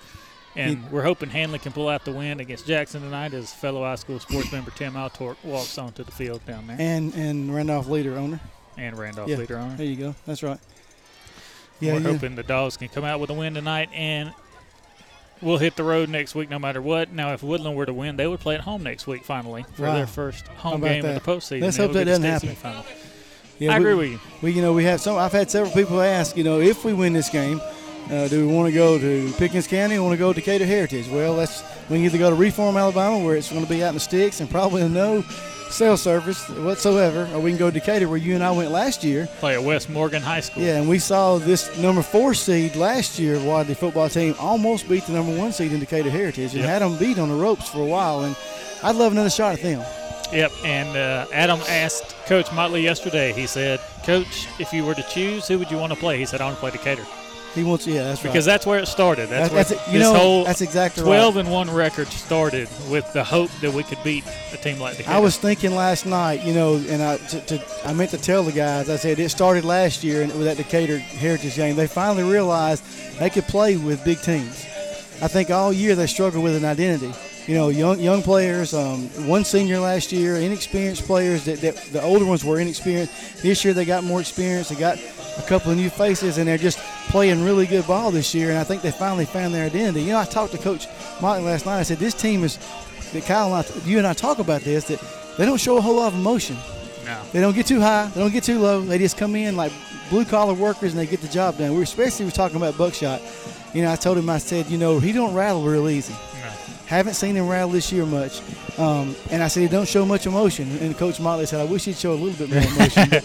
And 0.57 0.91
we're 0.91 1.03
hoping 1.03 1.31
Handley 1.31 1.59
can 1.59 1.73
pull 1.73 1.89
out 1.89 2.05
the 2.05 2.13
win 2.13 2.41
against 2.41 2.67
Jackson 2.67 3.01
tonight 3.03 3.33
as 3.35 3.53
fellow 3.53 3.83
high 3.83 3.95
school 3.97 4.19
sports 4.21 4.53
member 4.53 4.71
Tim 4.71 4.95
Altork 4.95 5.37
walks 5.45 5.77
onto 5.79 6.05
the 6.05 6.13
field 6.13 6.45
down 6.47 6.67
there, 6.67 6.77
And 6.79 7.15
and 7.15 7.55
Randolph 7.55 7.89
leader 7.89 8.17
owner. 8.17 8.41
And 8.77 8.99
Randolph 8.99 9.29
Yeah, 9.29 9.37
leader 9.37 9.59
on. 9.59 9.77
There 9.77 9.87
you 9.87 9.97
go. 9.97 10.15
That's 10.27 10.43
right. 10.43 10.59
Yeah, 11.81 11.95
we're 11.95 12.01
yeah. 12.01 12.13
hoping 12.13 12.37
the 12.37 12.43
dogs 12.43 12.77
can 12.77 12.89
come 12.89 13.05
out 13.05 13.19
with 13.21 13.31
a 13.31 13.35
win 13.35 13.55
tonight, 13.55 13.89
and 13.93 14.33
we'll 15.41 15.59
hit 15.59 15.75
the 15.77 15.83
road 15.85 16.09
next 16.09 16.35
week 16.35 16.49
no 16.49 16.59
matter 16.59 16.81
what. 16.81 17.13
Now, 17.13 17.33
if 17.33 17.43
Woodland 17.43 17.77
were 17.77 17.87
to 17.87 17.95
win, 17.95 18.17
they 18.17 18.27
would 18.27 18.41
play 18.41 18.55
at 18.55 18.61
home 18.63 18.83
next 18.85 19.07
week 19.07 19.25
finally 19.25 19.65
for 19.75 19.83
Wow. 19.87 19.95
their 19.97 20.07
first 20.07 20.47
home 20.49 20.81
game 20.81 21.03
that? 21.03 21.17
of 21.17 21.25
the 21.25 21.31
postseason. 21.31 21.63
Let's 21.63 21.77
hope 21.77 21.93
that 21.93 22.05
doesn't 22.05 22.23
happen. 22.25 22.51
semifinal. 22.51 22.85
Yeah, 23.59 23.75
I 23.75 23.79
we, 23.79 23.85
agree 23.85 23.95
with 23.95 24.11
you. 24.13 24.21
We, 24.43 24.53
you 24.53 24.63
know, 24.63 24.73
we 24.73 24.85
have 24.85 25.01
some. 25.01 25.17
I've 25.17 25.33
had 25.33 25.51
several 25.51 25.73
people 25.73 26.01
ask, 26.01 26.37
you 26.37 26.45
know, 26.45 26.61
if 26.61 26.85
we 26.85 26.93
win 26.93 27.13
this 27.13 27.29
game, 27.29 27.61
uh, 28.11 28.27
do 28.29 28.47
we 28.47 28.53
want 28.53 28.69
to 28.69 28.73
go 28.75 28.99
to 28.99 29.33
Pickens 29.37 29.67
County 29.67 29.97
or 29.97 30.03
want 30.03 30.15
to 30.15 30.19
go 30.19 30.33
to 30.33 30.39
Decatur 30.41 30.67
Heritage? 30.67 31.09
Well, 31.09 31.37
that's 31.37 31.63
we 31.89 31.97
can 31.99 32.05
either 32.07 32.19
go 32.19 32.31
to 32.31 32.37
Reform, 32.37 32.77
Alabama, 32.77 33.19
where 33.25 33.37
it's 33.37 33.51
going 33.51 33.63
to 33.63 33.69
be 33.69 33.83
out 33.85 33.89
in 33.89 33.95
the 33.95 34.01
sticks 34.01 34.41
and 34.41 34.51
probably 34.51 34.89
no 34.89 35.23
cell 35.73 35.97
service 35.97 36.49
whatsoever, 36.49 37.29
or 37.35 37.41
we 37.41 37.51
can 37.51 37.59
go 37.59 37.71
to 37.71 37.75
Decatur, 37.79 38.09
where 38.09 38.19
you 38.19 38.35
and 38.35 38.45
I 38.45 38.51
went 38.51 38.71
last 38.71 39.03
year. 39.03 39.27
Play 39.41 39.55
at 39.55 39.63
West 39.63 39.89
Morgan 39.91 40.23
High 40.23 40.41
School. 40.41 40.63
Yeah, 40.63 40.79
and 40.79 40.89
we 40.89 40.99
saw 40.99 41.39
this 41.39 41.77
number 41.79 42.03
four 42.03 42.35
seed 42.35 42.77
last 42.77 43.19
year, 43.19 43.39
Wadley 43.45 43.75
football 43.75 44.09
team, 44.09 44.35
almost 44.39 44.89
beat 44.89 45.05
the 45.07 45.13
number 45.13 45.37
one 45.37 45.53
seed 45.53 45.73
in 45.73 45.81
Decatur 45.81 46.11
Heritage 46.11 46.53
and 46.53 46.61
Yep. 46.63 46.69
had 46.69 46.83
them 46.83 46.97
beat 46.99 47.19
on 47.19 47.29
the 47.29 47.35
ropes 47.35 47.69
for 47.69 47.81
a 47.81 47.87
while. 47.87 48.21
And 48.21 48.37
I'd 48.83 48.97
love 48.97 49.13
another 49.13 49.31
shot 49.31 49.55
at 49.55 49.63
them. 49.63 49.85
Yep. 50.33 50.53
And 50.65 50.97
uh, 50.97 51.27
Adam 51.33 51.61
asked 51.69 52.17
Coach 52.27 52.51
Motley 52.53 52.83
yesterday. 52.83 53.33
He 53.33 53.47
said, 53.47 53.81
"Coach, 54.05 54.49
if 54.59 54.73
you 54.73 54.85
were 54.85 54.95
to 54.95 55.03
choose, 55.03 55.47
who 55.47 55.59
would 55.59 55.71
you 55.71 55.77
want 55.77 55.93
to 55.93 55.99
play?" 55.99 56.17
He 56.19 56.25
said, 56.25 56.41
"I 56.41 56.45
want 56.47 56.57
to 56.57 56.61
play 56.61 56.71
Decatur." 56.71 57.05
He 57.55 57.65
wants, 57.65 57.87
yeah, 57.87 58.05
that's 58.05 58.25
right. 58.25 58.31
Because 58.33 58.47
that's 58.47 58.65
where 58.65 58.79
it 58.79 58.87
started. 58.87 59.29
That's, 59.29 59.51
That- 59.51 59.55
that's 59.69 59.71
where. 59.71 59.93
You 59.93 59.99
this 59.99 60.11
know, 60.11 60.19
whole 60.19 60.45
that's 60.45 60.63
exactly 60.63 61.03
12 61.03 61.37
right. 61.37 61.45
and 61.45 61.53
1 61.53 61.71
record 61.71 62.09
started 62.09 62.69
with 62.89 63.13
the 63.13 63.23
hope 63.23 63.51
that 63.61 63.73
we 63.73 63.83
could 63.83 64.03
beat 64.03 64.25
a 64.53 64.57
team 64.57 64.79
like 64.79 64.97
Decatur. 64.97 65.15
I 65.15 65.19
was 65.21 65.37
thinking 65.37 65.75
last 65.75 66.07
night, 66.07 66.43
you 66.45 66.55
know, 66.55 66.77
and 66.77 67.03
I 67.03 67.19
to, 67.19 67.41
to, 67.41 67.63
I 67.85 67.93
meant 67.93 68.11
to 68.13 68.19
tell 68.19 68.43
the 68.43 68.53
guys. 68.53 68.89
I 68.89 68.97
said 68.97 69.19
it 69.19 69.29
started 69.29 69.65
last 69.67 70.03
year 70.03 70.23
and 70.23 70.33
with 70.33 70.45
that 70.45 70.57
Decatur 70.57 70.99
Heritage 70.99 71.57
game. 71.57 71.77
They 71.77 71.87
finally 71.87 72.23
realized 72.25 72.83
they 73.19 73.29
could 73.29 73.45
play 73.45 73.77
with 73.77 74.03
big 74.05 74.21
teams. 74.23 74.65
I 75.21 75.29
think 75.29 75.51
all 75.51 75.73
year 75.73 75.95
they 75.95 76.07
struggled 76.07 76.43
with 76.43 76.57
an 76.57 76.65
identity. 76.65 77.13
You 77.47 77.55
know, 77.55 77.71
young 77.71 77.99
young 77.99 78.23
players. 78.23 78.73
Um, 78.73 79.09
one 79.27 79.45
senior 79.45 79.81
last 79.81 80.13
year, 80.13 80.37
inexperienced 80.37 81.05
players. 81.05 81.45
That, 81.45 81.61
that 81.61 81.77
the 81.93 82.03
older 82.03 82.25
ones 82.25 82.45
were 82.45 82.61
inexperienced. 82.61 83.43
This 83.43 83.65
year 83.65 83.75
they 83.75 83.85
got 83.85 84.05
more 84.05 84.21
experience. 84.21 84.69
They 84.69 84.77
got 84.77 84.99
a 85.39 85.43
couple 85.49 85.73
of 85.73 85.77
new 85.77 85.91
faces, 85.91 86.39
and 86.39 86.47
they're 86.47 86.59
just 86.59 86.79
playing 87.11 87.45
really 87.45 87.67
good 87.67 87.87
ball 87.87 88.11
this 88.11 88.35
year. 88.35 88.51
And 88.51 88.59
I 88.59 88.65
think 88.65 88.83
they 88.83 88.93
finally 88.93 89.25
found 89.25 89.53
their 89.55 89.67
identity. 89.67 90.03
You 90.03 90.13
know, 90.13 90.21
I 90.21 90.25
talked 90.25 90.53
to 90.53 90.59
Coach 90.59 90.87
Martin 91.21 91.45
last 91.45 91.67
night. 91.67 91.81
I 91.81 91.83
said 91.83 91.99
this 91.99 92.15
team 92.15 92.45
is 92.45 92.59
that 93.13 93.25
Kyle 93.25 93.55
and 93.55 93.67
I, 93.67 93.87
you 93.89 93.99
and 93.99 94.07
I 94.07 94.13
talk 94.13 94.39
about 94.39 94.63
this 94.63 94.85
that 94.85 95.01
they 95.37 95.45
don't 95.45 95.61
show 95.61 95.77
a 95.79 95.81
whole 95.81 95.97
lot 95.97 96.13
of 96.13 96.19
emotion. 96.19 96.57
No. 97.05 97.21
They 97.33 97.41
don't 97.41 97.55
get 97.55 97.67
too 97.67 97.81
high. 97.81 98.07
They 98.15 98.21
don't 98.21 98.33
get 98.33 98.45
too 98.45 98.61
low. 98.61 98.81
They 98.83 98.99
just 98.99 99.19
come 99.19 99.35
in 99.35 99.57
like 99.57 99.73
blue 100.11 100.25
collar 100.25 100.55
workers 100.55 100.93
and 100.93 101.01
they 101.01 101.07
get 101.07 101.21
the 101.21 101.29
job 101.29 101.59
done. 101.59 101.75
We 101.75 101.83
especially 101.83 102.31
talking 102.31 102.57
about 102.57 102.79
Buckshot. 102.79 103.21
You 103.75 103.83
know, 103.83 103.91
I 103.91 103.97
told 103.97 104.19
him 104.19 104.29
I 104.31 104.39
said, 104.39 104.67
you 104.67 104.79
know, 104.79 105.01
he 105.01 105.13
don't 105.13 105.35
rattle 105.35 105.65
real 105.65 105.89
easy. 105.89 106.15
Haven't 106.93 107.15
seen 107.15 107.35
him 107.35 107.49
rattle 107.49 107.71
this 107.71 107.91
year 107.91 108.05
much. 108.05 108.43
Um, 108.79 109.17
and 109.31 109.43
I 109.43 109.49
said 109.49 109.63
he 109.63 109.69
don't 109.69 109.89
show 109.89 110.05
much 110.05 110.27
emotion. 110.27 110.71
And 110.79 110.95
Coach 110.95 111.21
Motley 111.21 111.47
said, 111.47 111.61
I 111.61 111.65
wish 111.65 111.87
he'd 111.87 111.97
show 111.97 112.13
a 112.13 112.15
little 112.15 112.47
bit 112.47 112.55
more 112.55 112.63
emotion. 112.63 113.09
but 113.11 113.25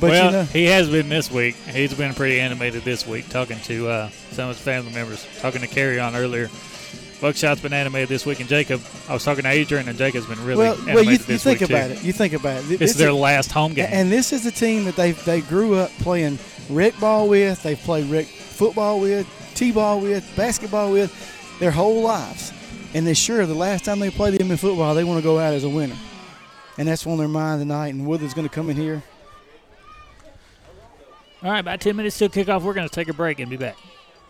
but 0.00 0.10
well, 0.10 0.26
you 0.26 0.30
know, 0.30 0.44
he 0.44 0.66
has 0.66 0.88
been 0.88 1.08
this 1.08 1.28
week. 1.28 1.56
He's 1.56 1.92
been 1.92 2.14
pretty 2.14 2.38
animated 2.38 2.84
this 2.84 3.04
week, 3.08 3.28
talking 3.28 3.58
to 3.64 3.88
uh, 3.88 4.08
some 4.30 4.48
of 4.48 4.56
his 4.56 4.64
family 4.64 4.92
members. 4.92 5.26
Talking 5.40 5.60
to 5.60 5.66
Carry 5.66 5.98
on 5.98 6.14
earlier. 6.14 6.48
Buckshot's 7.20 7.60
been 7.60 7.72
animated 7.72 8.08
this 8.08 8.24
week, 8.24 8.38
and 8.38 8.48
Jacob. 8.48 8.80
I 9.08 9.12
was 9.12 9.24
talking 9.24 9.42
to 9.42 9.50
Adrian, 9.50 9.88
and 9.88 9.98
Jacob's 9.98 10.26
been 10.26 10.42
really 10.44 10.58
well, 10.58 10.74
animated 10.74 10.94
well, 10.94 11.04
you, 11.04 11.10
you 11.10 11.18
this 11.18 11.42
think 11.42 11.60
week 11.60 11.68
about 11.68 11.88
too. 11.88 11.94
it. 11.94 12.04
You 12.04 12.12
think 12.12 12.32
about 12.32 12.62
it. 12.70 12.80
It's 12.80 12.94
their 12.94 13.12
last 13.12 13.50
home 13.50 13.74
game. 13.74 13.88
And 13.90 14.12
this 14.12 14.32
is 14.32 14.44
the 14.44 14.52
team 14.52 14.84
that 14.84 14.94
they 14.94 15.10
they 15.12 15.40
grew 15.40 15.74
up 15.74 15.90
playing 15.98 16.38
rec 16.68 16.96
ball 17.00 17.28
with. 17.28 17.60
They've 17.64 17.76
played 17.76 18.08
rec 18.08 18.26
football 18.26 19.00
with, 19.00 19.26
t-ball 19.56 20.00
with, 20.00 20.32
basketball 20.36 20.92
with, 20.92 21.58
their 21.58 21.72
whole 21.72 22.02
lives. 22.02 22.52
And 22.92 23.06
they're 23.06 23.14
sure 23.14 23.46
the 23.46 23.54
last 23.54 23.84
time 23.84 24.00
they 24.00 24.10
play 24.10 24.36
them 24.36 24.50
in 24.50 24.56
football, 24.56 24.94
they 24.94 25.04
want 25.04 25.18
to 25.18 25.22
go 25.22 25.38
out 25.38 25.54
as 25.54 25.64
a 25.64 25.68
winner. 25.68 25.96
And 26.76 26.88
that's 26.88 27.06
on 27.06 27.18
their 27.18 27.28
mind 27.28 27.60
tonight. 27.60 27.88
And 27.88 28.06
Woodland's 28.06 28.34
going 28.34 28.48
to 28.48 28.54
come 28.54 28.70
in 28.70 28.76
here. 28.76 29.02
All 31.42 31.50
right, 31.50 31.60
about 31.60 31.80
10 31.80 31.96
minutes 31.96 32.18
till 32.18 32.28
kickoff. 32.28 32.62
We're 32.62 32.74
going 32.74 32.88
to 32.88 32.94
take 32.94 33.08
a 33.08 33.14
break 33.14 33.38
and 33.38 33.48
be 33.48 33.56
back. 33.56 33.76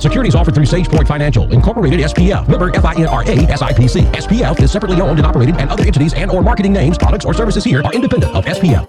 Securities 0.00 0.34
offered 0.34 0.54
through 0.54 0.64
SagePoint 0.64 1.06
Financial, 1.06 1.52
Incorporated 1.52 2.00
SPF, 2.00 2.48
member 2.48 2.70
FINRA 2.70 3.46
SIPC. 3.48 4.10
SPF 4.14 4.62
is 4.62 4.72
separately 4.72 4.98
owned 5.00 5.18
and 5.18 5.26
operated, 5.26 5.56
and 5.58 5.68
other 5.68 5.84
entities 5.84 6.14
and 6.14 6.30
or 6.30 6.42
marketing 6.42 6.72
names, 6.72 6.96
products, 6.96 7.26
or 7.26 7.34
services 7.34 7.64
here 7.64 7.82
are 7.82 7.92
independent 7.92 8.34
of 8.34 8.46
SPF. 8.46 8.88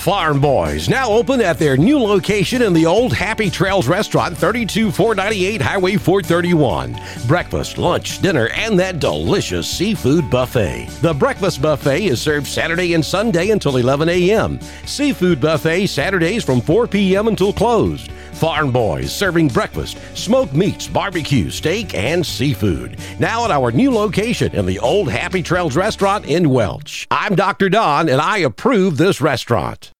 Farm 0.00 0.40
Boys, 0.40 0.88
now 0.88 1.10
open 1.10 1.42
at 1.42 1.58
their 1.58 1.76
new 1.76 1.98
location 1.98 2.62
in 2.62 2.72
the 2.72 2.86
old 2.86 3.12
Happy 3.12 3.50
Trails 3.50 3.86
restaurant, 3.86 4.34
32498 4.34 5.60
Highway 5.60 5.96
431. 5.96 6.98
Breakfast, 7.26 7.76
lunch, 7.76 8.22
dinner, 8.22 8.48
and 8.54 8.80
that 8.80 8.98
delicious 8.98 9.68
seafood 9.68 10.30
buffet. 10.30 10.86
The 11.02 11.12
breakfast 11.12 11.60
buffet 11.60 12.06
is 12.06 12.22
served 12.22 12.46
Saturday 12.46 12.94
and 12.94 13.04
Sunday 13.04 13.50
until 13.50 13.76
11 13.76 14.08
a.m. 14.08 14.58
Seafood 14.86 15.38
buffet 15.38 15.86
Saturdays 15.88 16.44
from 16.44 16.62
4 16.62 16.86
p.m. 16.86 17.28
until 17.28 17.52
closed. 17.52 18.10
Farm 18.40 18.72
Boys 18.72 19.12
serving 19.12 19.48
breakfast, 19.48 19.98
smoked 20.14 20.54
meats, 20.54 20.86
barbecue, 20.86 21.50
steak, 21.50 21.94
and 21.94 22.24
seafood. 22.24 22.98
Now 23.18 23.44
at 23.44 23.50
our 23.50 23.70
new 23.70 23.90
location 23.92 24.50
in 24.54 24.64
the 24.64 24.78
old 24.78 25.10
Happy 25.10 25.42
Trails 25.42 25.76
restaurant 25.76 26.24
in 26.24 26.48
Welch. 26.48 27.06
I'm 27.10 27.34
Dr. 27.34 27.68
Don, 27.68 28.08
and 28.08 28.18
I 28.18 28.38
approve 28.38 28.96
this 28.96 29.20
restaurant. 29.20 29.92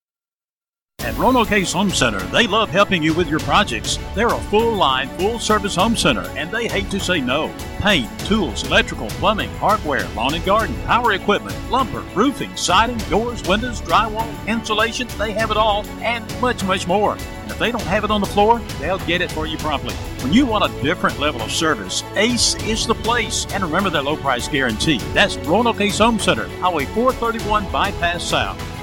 At 1.03 1.17
Roanoke 1.17 1.49
Home 1.49 1.91
Center, 1.91 2.21
they 2.27 2.47
love 2.47 2.69
helping 2.69 3.03
you 3.03 3.15
with 3.15 3.27
your 3.27 3.39
projects. 3.41 3.99
They're 4.15 4.29
a 4.29 4.41
full 4.43 4.75
line, 4.75 5.09
full 5.19 5.39
service 5.39 5.75
home 5.75 5.97
center, 5.97 6.29
and 6.37 6.51
they 6.51 6.69
hate 6.69 6.91
to 6.91 7.01
say 7.01 7.23
no. 7.23 7.51
Paint, 7.79 8.11
tools, 8.21 8.67
electrical, 8.67 9.09
plumbing, 9.09 9.51
hardware, 9.55 10.07
lawn 10.11 10.35
and 10.35 10.45
garden, 10.45 10.77
power 10.85 11.13
equipment, 11.13 11.57
lumber, 11.71 12.01
roofing, 12.15 12.55
siding, 12.55 12.99
doors, 13.09 13.43
windows, 13.49 13.81
drywall, 13.81 14.29
insulation, 14.47 15.09
they 15.17 15.33
have 15.33 15.51
it 15.51 15.57
all, 15.57 15.87
and 16.03 16.23
much, 16.43 16.63
much 16.65 16.87
more. 16.87 17.15
And 17.15 17.51
if 17.51 17.59
they 17.59 17.73
don't 17.73 17.81
have 17.85 18.05
it 18.05 18.11
on 18.11 18.21
the 18.21 18.27
floor, 18.27 18.59
they'll 18.79 18.99
get 18.99 19.23
it 19.23 19.33
for 19.33 19.47
you 19.47 19.57
promptly. 19.57 19.95
When 20.23 20.35
you 20.35 20.45
want 20.45 20.71
a 20.71 20.83
different 20.83 21.19
level 21.19 21.41
of 21.41 21.51
service, 21.51 22.05
Ace 22.17 22.57
is 22.65 22.87
the 22.87 22.95
place. 22.95 23.47
And 23.55 23.65
remember 23.65 23.89
their 23.89 24.03
low 24.03 24.17
price 24.17 24.49
guarantee. 24.49 24.99
That's 25.15 25.39
Roanoke 25.39 25.81
Home 25.93 26.19
Center, 26.19 26.47
Highway 26.59 26.85
431 26.85 27.73
Bypass 27.73 28.23
South. 28.23 28.80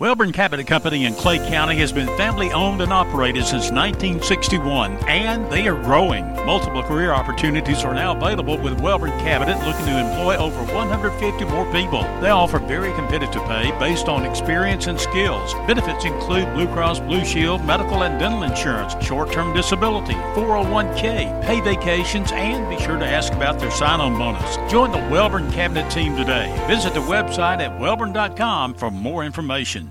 Wellborn 0.00 0.32
Cabinet 0.32 0.66
Company 0.66 1.04
in 1.04 1.14
Clay 1.14 1.38
County 1.38 1.76
has 1.76 1.92
been 1.92 2.08
family 2.16 2.50
owned 2.50 2.82
and 2.82 2.92
operated 2.92 3.44
since 3.44 3.70
1961, 3.70 4.96
and 5.08 5.48
they 5.52 5.68
are 5.68 5.80
growing. 5.84 6.24
Multiple 6.44 6.82
career 6.82 7.12
opportunities 7.12 7.84
are 7.84 7.94
now 7.94 8.10
available 8.16 8.58
with 8.58 8.80
Wellborn 8.80 9.12
Cabinet 9.20 9.56
looking 9.64 9.86
to 9.86 10.00
employ 10.00 10.34
over 10.36 10.64
150 10.74 11.44
more 11.44 11.64
people. 11.70 12.02
They 12.20 12.30
offer 12.30 12.58
very 12.58 12.92
competitive 12.94 13.44
pay 13.44 13.70
based 13.78 14.08
on 14.08 14.26
experience 14.26 14.88
and 14.88 14.98
skills. 14.98 15.54
Benefits 15.68 16.04
include 16.04 16.52
Blue 16.54 16.66
Cross 16.66 16.98
Blue 16.98 17.24
Shield, 17.24 17.64
medical 17.64 18.02
and 18.02 18.18
dental 18.18 18.42
insurance, 18.42 18.96
short 19.00 19.30
term 19.30 19.54
disability, 19.54 20.14
401k, 20.34 21.40
pay 21.44 21.60
vacations, 21.60 22.32
and 22.32 22.68
be 22.68 22.82
sure 22.82 22.98
to 22.98 23.06
ask 23.06 23.32
about 23.32 23.60
their 23.60 23.70
sign 23.70 24.00
on 24.00 24.18
bonus. 24.18 24.56
Join 24.68 24.90
the 24.90 25.08
Wellborn 25.08 25.52
Cabinet 25.52 25.88
team 25.88 26.16
today. 26.16 26.52
Visit 26.66 26.94
the 26.94 27.00
website 27.00 27.60
at 27.60 27.78
wellborn.com 27.80 28.74
for 28.74 28.90
more 28.90 29.22
information. 29.22 29.83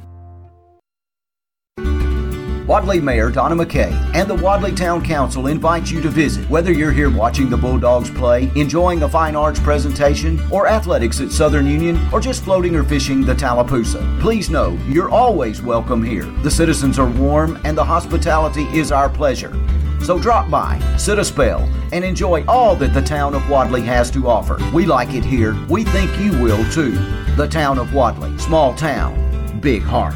Wadley 2.68 3.02
Mayor 3.02 3.30
Donna 3.30 3.56
McKay 3.56 3.92
and 4.16 4.30
the 4.30 4.36
Wadley 4.36 4.74
Town 4.74 5.04
Council 5.04 5.48
invite 5.48 5.92
you 5.92 6.00
to 6.00 6.08
visit. 6.08 6.50
Whether 6.50 6.72
you're 6.72 6.94
here 6.94 7.10
watching 7.10 7.50
the 7.50 7.58
Bulldogs 7.58 8.10
play, 8.10 8.50
enjoying 8.56 9.04
a 9.04 9.10
fine 9.10 9.36
arts 9.36 9.60
presentation, 9.60 10.42
or 10.50 10.66
athletics 10.66 11.20
at 11.20 11.34
Southern 11.34 11.68
Union, 11.68 12.00
or 12.14 12.22
just 12.22 12.42
floating 12.42 12.74
or 12.74 12.86
fishing 12.86 13.26
the 13.26 13.36
Tallapoosa, 13.36 14.18
please 14.22 14.50
know 14.50 14.80
you're 14.88 15.10
always 15.10 15.62
welcome 15.62 16.02
here. 16.02 16.24
The 16.42 16.52
citizens 16.52 16.98
are 17.00 17.10
warm 17.10 17.60
and 17.66 17.78
the 17.78 17.84
hospitality 17.84 18.64
is 18.68 18.94
our 18.94 19.10
pleasure. 19.10 19.54
So 20.02 20.18
drop 20.18 20.50
by, 20.50 20.80
sit 20.98 21.20
a 21.20 21.26
spell, 21.26 21.70
and 21.92 22.06
enjoy 22.06 22.46
all 22.46 22.78
that 22.78 22.94
the 22.94 23.02
town 23.02 23.36
of 23.36 23.50
Wadley 23.50 23.82
has 23.82 24.10
to 24.12 24.30
offer. 24.30 24.58
We 24.74 24.86
like 24.86 25.14
it 25.14 25.26
here. 25.26 25.54
We 25.70 25.84
think 25.84 26.18
you 26.18 26.32
will 26.42 26.64
too. 26.72 26.92
The 27.36 27.48
town 27.48 27.78
of 27.78 27.94
Wadley, 27.94 28.38
small 28.38 28.74
town, 28.74 29.60
big 29.60 29.82
heart. 29.82 30.16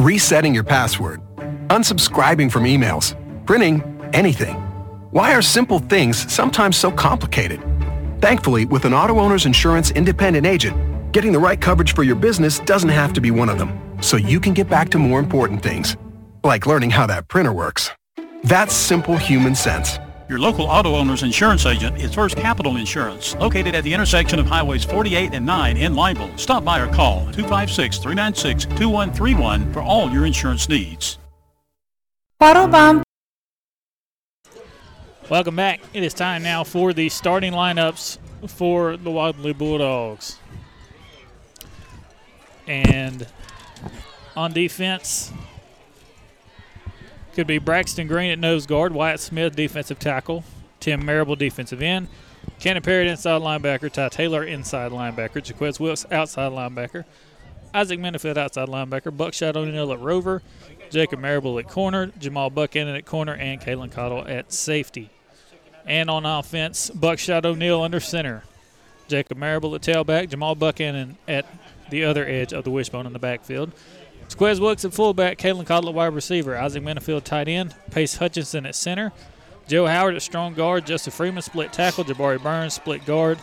Resetting 0.00 0.54
your 0.54 0.64
password, 0.64 1.20
unsubscribing 1.68 2.50
from 2.50 2.64
emails, 2.64 3.14
printing 3.46 3.82
anything. 4.14 4.56
Why 5.10 5.34
are 5.34 5.42
simple 5.42 5.78
things 5.78 6.32
sometimes 6.32 6.76
so 6.76 6.90
complicated? 6.90 7.60
Thankfully, 8.20 8.64
with 8.64 8.86
an 8.86 8.94
auto 8.94 9.20
owner's 9.20 9.44
insurance 9.44 9.90
independent 9.90 10.46
agent, 10.46 11.12
getting 11.12 11.32
the 11.32 11.38
right 11.38 11.60
coverage 11.60 11.94
for 11.94 12.02
your 12.02 12.16
business 12.16 12.60
doesn't 12.60 12.88
have 12.88 13.12
to 13.12 13.20
be 13.20 13.30
one 13.30 13.50
of 13.50 13.58
them, 13.58 13.78
so 14.00 14.16
you 14.16 14.40
can 14.40 14.54
get 14.54 14.70
back 14.70 14.88
to 14.90 14.98
more 14.98 15.18
important 15.18 15.62
things, 15.62 15.96
like 16.44 16.66
learning 16.66 16.90
how 16.90 17.06
that 17.06 17.28
printer 17.28 17.52
works. 17.52 17.90
That's 18.44 18.74
simple 18.74 19.18
human 19.18 19.54
sense. 19.54 19.98
Your 20.30 20.38
local 20.38 20.64
auto 20.66 20.94
owner's 20.94 21.24
insurance 21.24 21.66
agent 21.66 22.00
is 22.00 22.14
First 22.14 22.36
Capital 22.36 22.76
Insurance, 22.76 23.34
located 23.34 23.74
at 23.74 23.82
the 23.82 23.92
intersection 23.92 24.38
of 24.38 24.46
Highways 24.46 24.84
48 24.84 25.34
and 25.34 25.44
9 25.44 25.76
in 25.76 25.94
Lineville. 25.94 26.38
Stop 26.38 26.64
by 26.64 26.78
or 26.78 26.86
call 26.86 27.26
256-396-2131 27.32 29.72
for 29.72 29.82
all 29.82 30.08
your 30.08 30.24
insurance 30.24 30.68
needs. 30.68 31.18
Bottle 32.38 32.68
Bomb 32.68 33.02
Welcome 35.28 35.56
back. 35.56 35.80
It 35.92 36.04
is 36.04 36.14
time 36.14 36.44
now 36.44 36.62
for 36.62 36.92
the 36.92 37.08
starting 37.08 37.52
lineups 37.52 38.18
for 38.46 38.96
the 38.96 39.10
Wadley 39.10 39.52
Bulldogs. 39.52 40.38
And 42.68 43.26
on 44.36 44.52
defense, 44.52 45.32
could 47.32 47.46
be 47.46 47.58
Braxton 47.58 48.06
Green 48.06 48.30
at 48.30 48.38
nose 48.38 48.66
guard, 48.66 48.92
Wyatt 48.92 49.20
Smith 49.20 49.56
defensive 49.56 49.98
tackle, 49.98 50.44
Tim 50.80 51.04
Marable 51.04 51.36
defensive 51.36 51.82
end, 51.82 52.08
Cannon 52.58 52.82
Parrott 52.82 53.06
inside 53.06 53.42
linebacker, 53.42 53.90
Ty 53.90 54.08
Taylor 54.08 54.44
inside 54.44 54.92
linebacker, 54.92 55.46
Jaquez 55.46 55.78
Wilkes 55.78 56.06
outside 56.10 56.52
linebacker, 56.52 57.04
Isaac 57.72 58.00
Minifield 58.00 58.36
outside 58.36 58.68
linebacker, 58.68 59.16
Buckshot 59.16 59.56
O'Neill 59.56 59.92
at 59.92 60.00
rover, 60.00 60.42
Jacob 60.90 61.20
Marable 61.20 61.58
at 61.58 61.68
corner, 61.68 62.06
Jamal 62.18 62.50
Buchanan 62.50 62.96
at 62.96 63.06
corner, 63.06 63.34
and 63.34 63.60
Kalen 63.60 63.92
Cottle 63.92 64.26
at 64.26 64.52
safety. 64.52 65.10
And 65.86 66.10
on 66.10 66.26
offense, 66.26 66.90
Buckshot 66.90 67.46
O'Neill 67.46 67.80
under 67.82 68.00
center, 68.00 68.44
Jacob 69.08 69.38
Marable 69.38 69.74
at 69.74 69.82
tailback, 69.82 70.28
Jamal 70.28 70.54
Buchanan 70.54 71.16
at 71.28 71.46
the 71.90 72.04
other 72.04 72.26
edge 72.26 72.52
of 72.52 72.64
the 72.64 72.70
wishbone 72.70 73.06
in 73.06 73.12
the 73.12 73.18
backfield. 73.18 73.72
Jaquez 74.30 74.60
Wilkes 74.60 74.84
at 74.84 74.94
fullback, 74.94 75.38
Kalen 75.38 75.66
Cottle 75.66 75.92
wide 75.92 76.14
receiver, 76.14 76.56
Isaac 76.56 76.82
Minifield 76.82 77.24
tight 77.24 77.48
end, 77.48 77.74
Pace 77.90 78.16
Hutchinson 78.16 78.64
at 78.64 78.74
center, 78.74 79.12
Joe 79.68 79.86
Howard 79.86 80.14
at 80.14 80.22
strong 80.22 80.54
guard, 80.54 80.86
Justin 80.86 81.12
Freeman 81.12 81.42
split 81.42 81.72
tackle, 81.72 82.04
Jabari 82.04 82.42
Burns 82.42 82.74
split 82.74 83.04
guard, 83.04 83.38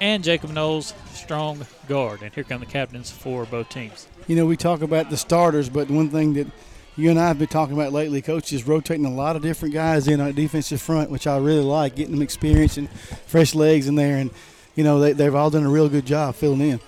and 0.00 0.22
Jacob 0.22 0.50
Knowles 0.50 0.94
strong 1.14 1.64
guard. 1.88 2.22
And 2.22 2.34
here 2.34 2.44
come 2.44 2.60
the 2.60 2.66
captains 2.66 3.10
for 3.10 3.46
both 3.46 3.68
teams. 3.68 4.08
You 4.26 4.36
know, 4.36 4.44
we 4.44 4.56
talk 4.56 4.82
about 4.82 5.10
the 5.10 5.16
starters, 5.16 5.68
but 5.68 5.88
one 5.88 6.10
thing 6.10 6.34
that 6.34 6.48
you 6.96 7.08
and 7.08 7.18
I 7.18 7.28
have 7.28 7.38
been 7.38 7.48
talking 7.48 7.74
about 7.74 7.92
lately, 7.92 8.20
coach, 8.20 8.52
is 8.52 8.66
rotating 8.66 9.06
a 9.06 9.10
lot 9.10 9.36
of 9.36 9.42
different 9.42 9.72
guys 9.72 10.08
in 10.08 10.20
our 10.20 10.32
defensive 10.32 10.82
front, 10.82 11.10
which 11.10 11.26
I 11.26 11.38
really 11.38 11.62
like, 11.62 11.94
getting 11.94 12.12
them 12.12 12.22
experience 12.22 12.76
and 12.76 12.90
fresh 13.26 13.54
legs 13.54 13.86
in 13.88 13.94
there. 13.94 14.18
And, 14.18 14.30
you 14.74 14.84
know, 14.84 14.98
they, 15.00 15.12
they've 15.12 15.34
all 15.34 15.50
done 15.50 15.64
a 15.64 15.70
real 15.70 15.88
good 15.88 16.04
job 16.04 16.34
filling 16.34 16.60
in. 16.60 16.80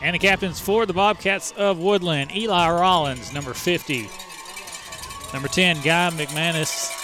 And 0.00 0.14
the 0.14 0.18
captains 0.18 0.60
for 0.60 0.86
the 0.86 0.92
Bobcats 0.92 1.50
of 1.52 1.78
Woodland, 1.78 2.34
Eli 2.34 2.70
Rollins, 2.70 3.32
number 3.32 3.52
50. 3.52 4.08
Number 5.32 5.48
10, 5.48 5.82
Guy 5.82 6.10
McManus. 6.10 6.94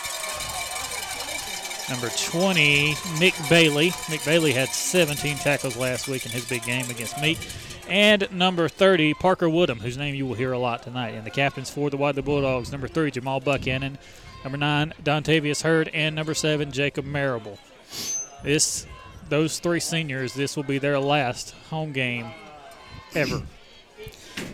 Number 1.91 2.09
20, 2.09 2.95
Mick 3.19 3.51
Bailey. 3.51 3.91
Mick 3.91 4.25
Bailey 4.25 4.53
had 4.53 4.69
17 4.69 5.37
tackles 5.39 5.77
last 5.77 6.09
week 6.09 6.25
in 6.25 6.33
his 6.33 6.49
big 6.49 6.63
game 6.63 6.89
against 6.89 7.21
Meek. 7.21 7.39
And 7.89 8.27
number 8.33 8.69
30, 8.69 9.13
Parker 9.15 9.49
Woodham, 9.49 9.81
whose 9.81 9.99
name 9.99 10.15
you 10.15 10.25
will 10.25 10.35
hear 10.35 10.53
a 10.53 10.59
lot 10.59 10.83
tonight. 10.85 11.11
And 11.11 11.27
the 11.27 11.31
captains 11.31 11.69
for 11.69 11.91
the 11.91 11.97
Wadley 11.97 12.23
Bulldogs, 12.23 12.71
number 12.71 12.89
3, 12.89 13.11
Jamal 13.11 13.41
Buchanan. 13.41 13.99
Number 14.45 14.57
9, 14.57 14.95
Dontavius 15.03 15.63
Hurd. 15.63 15.89
And 15.89 16.15
number 16.15 16.33
7, 16.33 16.71
Jacob 16.71 17.05
Marable. 17.05 17.59
This, 18.45 18.87
those 19.29 19.59
three 19.59 19.81
seniors, 19.81 20.33
this 20.33 20.57
will 20.57 20.63
be 20.63 20.79
their 20.79 20.99
last 20.99 21.55
home 21.69 21.93
game 21.93 22.31
ever. 23.15 23.43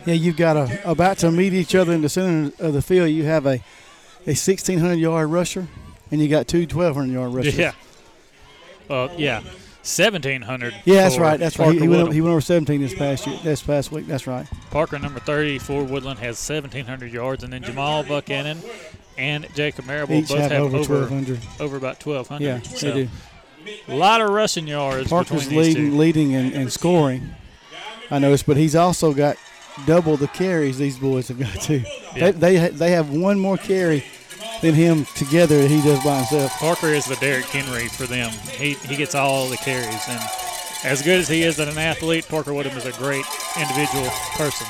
Yeah, 0.05 0.13
you've 0.13 0.37
got 0.37 0.57
a 0.57 0.89
about 0.89 1.17
to 1.19 1.31
meet 1.31 1.53
each 1.53 1.73
other 1.73 1.91
in 1.91 2.01
the 2.01 2.09
center 2.09 2.51
of 2.59 2.73
the 2.73 2.81
field. 2.83 3.09
You 3.09 3.23
have 3.25 3.45
a 3.47 3.61
a 4.27 4.33
1600 4.37 4.93
yard 4.95 5.29
rusher, 5.29 5.67
and 6.11 6.21
you 6.21 6.27
got 6.27 6.47
two 6.47 6.61
1200 6.61 7.11
yard 7.11 7.33
rushers. 7.33 7.57
Yeah. 7.57 7.73
Well, 8.87 9.11
yeah, 9.17 9.39
1700. 9.83 10.75
Yeah, 10.85 10.95
that's 11.01 11.17
right. 11.17 11.39
That's 11.39 11.57
right. 11.57 11.73
He, 11.73 11.79
he 11.79 11.87
went, 11.87 11.99
Woodham. 12.01 12.13
he 12.13 12.21
went 12.21 12.31
over 12.31 12.41
17 12.41 12.81
this 12.81 12.93
past 12.93 13.25
year, 13.25 13.39
this 13.43 13.63
past 13.63 13.91
week. 13.91 14.05
That's 14.05 14.27
right. 14.27 14.47
Parker, 14.69 14.99
number 14.99 15.19
30 15.19 15.57
for 15.59 15.83
Woodland, 15.83 16.19
has 16.19 16.37
1,700 16.47 17.11
yards, 17.11 17.43
and 17.43 17.51
then 17.51 17.63
Jamal 17.63 18.03
Buchanan 18.03 18.59
and 19.17 19.47
Jacob 19.55 19.85
Marable 19.85 20.15
Each 20.15 20.29
both 20.29 20.39
have 20.39 20.51
have, 20.51 20.61
over 20.61 20.77
over 20.77 20.99
1,200. 21.01 21.39
over 21.59 21.77
about 21.77 22.05
1,200. 22.05 22.45
Yeah, 22.45 22.61
so 22.61 22.91
they 22.91 23.03
do. 23.05 23.09
A 23.87 23.95
lot 23.95 24.21
of 24.21 24.29
rushing 24.29 24.67
yards 24.67 25.09
Parker's 25.09 25.51
leading, 25.51 25.97
leading 25.97 26.35
and, 26.35 26.53
and 26.53 26.71
scoring. 26.71 27.29
I 28.11 28.19
noticed, 28.19 28.45
but 28.45 28.57
he's 28.57 28.75
also 28.75 29.13
got 29.13 29.37
double 29.85 30.17
the 30.17 30.27
carries 30.27 30.77
these 30.77 30.99
boys 30.99 31.29
have 31.29 31.39
got 31.39 31.53
too. 31.61 31.83
Yeah. 32.15 32.31
They, 32.31 32.57
they 32.57 32.67
they 32.69 32.91
have 32.91 33.09
one 33.09 33.39
more 33.39 33.57
carry 33.57 34.03
than 34.61 34.73
him 34.75 35.05
together 35.15 35.61
that 35.61 35.71
he 35.71 35.81
does 35.81 36.03
by 36.03 36.17
himself. 36.17 36.51
Parker 36.59 36.87
is 36.87 37.05
the 37.05 37.15
Derrick 37.15 37.45
Henry 37.45 37.87
for 37.87 38.05
them. 38.05 38.29
He 38.51 38.73
he 38.73 38.95
gets 38.97 39.15
all 39.15 39.47
the 39.47 39.57
carries, 39.57 40.03
and 40.09 40.19
as 40.83 41.01
good 41.01 41.19
as 41.21 41.27
he 41.29 41.43
is 41.43 41.59
as 41.59 41.67
an 41.69 41.77
athlete, 41.77 42.27
Parker 42.27 42.53
Woodham 42.53 42.75
is 42.77 42.85
a 42.85 42.91
great 42.93 43.25
individual 43.57 44.09
person. 44.35 44.67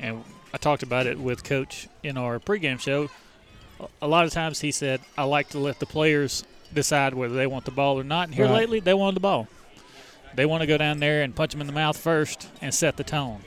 And 0.00 0.24
I 0.52 0.56
talked 0.58 0.82
about 0.82 1.06
it 1.06 1.18
with 1.18 1.44
Coach 1.44 1.88
in 2.02 2.16
our 2.16 2.38
pregame 2.38 2.80
show. 2.80 3.08
A 4.02 4.08
lot 4.08 4.24
of 4.24 4.32
times 4.32 4.60
he 4.60 4.72
said, 4.72 5.00
"I 5.16 5.24
like 5.24 5.50
to 5.50 5.58
let 5.58 5.78
the 5.78 5.86
players 5.86 6.44
decide 6.72 7.14
whether 7.14 7.34
they 7.34 7.46
want 7.46 7.64
the 7.64 7.70
ball 7.70 7.98
or 7.98 8.04
not." 8.04 8.26
And 8.28 8.34
here 8.34 8.46
Right. 8.46 8.54
lately, 8.54 8.80
they 8.80 8.94
wanted 8.94 9.16
the 9.16 9.20
ball. 9.20 9.46
They 10.34 10.46
want 10.46 10.60
to 10.62 10.66
go 10.66 10.78
down 10.78 11.00
there 11.00 11.22
and 11.22 11.34
punch 11.34 11.54
him 11.54 11.60
in 11.60 11.66
the 11.66 11.72
mouth 11.72 11.96
first 11.96 12.48
and 12.60 12.72
set 12.74 12.96
the 12.96 13.04
tone. 13.04 13.40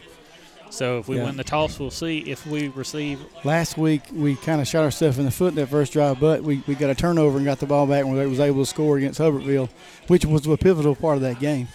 So 0.69 0.99
if 0.99 1.07
we 1.09 1.17
Yeah. 1.17 1.25
win 1.25 1.35
the 1.35 1.43
toss, 1.43 1.79
we'll 1.79 1.91
see 1.91 2.19
if 2.19 2.45
we 2.47 2.69
receive 2.69 3.19
Last 3.43 3.77
week 3.77 4.03
we 4.13 4.35
kind 4.37 4.61
of 4.61 4.67
shot 4.67 4.83
ourselves 4.83 5.17
in 5.19 5.25
the 5.25 5.31
foot 5.31 5.49
in 5.49 5.55
that 5.55 5.67
first 5.67 5.91
drive, 5.93 6.19
but 6.19 6.43
we, 6.43 6.63
we 6.65 6.75
got 6.75 6.89
a 6.89 6.95
turnover 6.95 7.37
and 7.37 7.45
got 7.45 7.59
the 7.59 7.65
ball 7.65 7.85
back 7.85 8.05
and 8.05 8.13
we 8.13 8.25
was 8.25 8.39
able 8.39 8.63
to 8.63 8.65
score 8.65 8.97
against 8.97 9.19
Hubbardsville, 9.19 9.69
which 10.07 10.25
was 10.25 10.47
a 10.47 10.57
pivotal 10.57 10.95
part 10.95 11.17
of 11.17 11.21
that 11.23 11.39
game. 11.39 11.67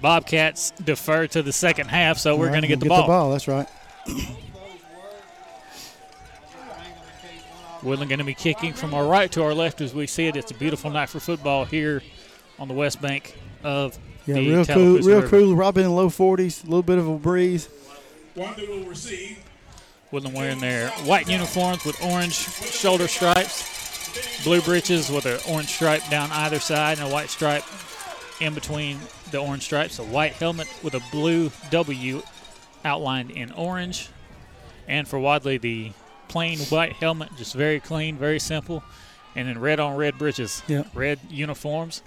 Bobcats 0.00 0.70
defer 0.82 1.26
to 1.26 1.42
the 1.42 1.52
second 1.52 1.88
half, 1.88 2.18
so 2.18 2.34
we're 2.36 2.46
All 2.46 2.50
going 2.52 2.62
to 2.62 2.68
right, 2.68 2.78
get 2.78 2.80
the 2.80 2.88
we'll 2.88 3.06
ball. 3.06 3.30
That's 3.32 3.48
right. 3.48 3.66
Woodland 7.82 8.10
going 8.10 8.18
to 8.18 8.24
be 8.24 8.34
kicking 8.34 8.72
from 8.74 8.94
our 8.94 9.06
right 9.06 9.30
to 9.32 9.42
our 9.42 9.54
left 9.54 9.80
as 9.80 9.94
we 9.94 10.06
see 10.06 10.26
it. 10.26 10.36
It's 10.36 10.50
a 10.50 10.54
beautiful 10.54 10.90
night 10.90 11.08
for 11.08 11.18
football 11.20 11.64
here 11.64 12.02
on 12.60 12.68
the 12.68 12.74
west 12.74 13.00
bank 13.02 13.36
of 13.64 13.98
Yeah, 14.26 14.34
the 14.36 14.48
real 14.50 14.64
cool, 14.64 14.74
Tallapoosa 14.74 15.06
real 15.06 15.16
River. 15.22 15.28
cool. 15.28 15.56
Probably 15.56 15.82
in 15.82 15.88
the 15.88 15.94
low 15.94 16.08
40s, 16.10 16.62
a 16.62 16.66
little 16.66 16.82
bit 16.82 16.98
of 16.98 17.08
a 17.08 17.16
breeze. 17.16 17.68
Wanda 18.36 18.64
will 18.66 18.84
receive. 18.84 19.38
Woodland 20.12 20.36
wearing 20.36 20.60
their 20.60 20.88
white 21.04 21.28
uniforms 21.28 21.84
with 21.84 22.02
orange 22.02 22.34
shoulder 22.34 23.06
stripes, 23.08 24.42
blue 24.44 24.60
breeches 24.60 25.08
with 25.08 25.24
an 25.24 25.38
orange 25.48 25.68
stripe 25.68 26.02
down 26.10 26.30
either 26.32 26.58
side 26.58 26.98
and 26.98 27.08
a 27.08 27.12
white 27.12 27.30
stripe 27.30 27.62
in 28.40 28.52
between 28.54 28.98
the 29.30 29.38
orange 29.38 29.62
stripes. 29.62 29.98
A 30.00 30.04
white 30.04 30.32
helmet 30.32 30.66
with 30.82 30.94
a 30.94 31.02
blue 31.12 31.52
W 31.70 32.22
outlined 32.84 33.30
in 33.30 33.52
orange. 33.52 34.08
And 34.88 35.06
for 35.06 35.18
Wadley, 35.20 35.58
the 35.58 35.92
plain 36.26 36.58
white 36.58 36.94
helmet, 36.94 37.28
just 37.36 37.54
very 37.54 37.78
clean, 37.78 38.16
very 38.16 38.40
simple. 38.40 38.82
And 39.36 39.46
then 39.48 39.60
red 39.60 39.78
on 39.78 39.96
red 39.96 40.18
breeches, 40.18 40.62
Yep. 40.66 40.88
red 40.92 41.20
uniforms, 41.30 42.02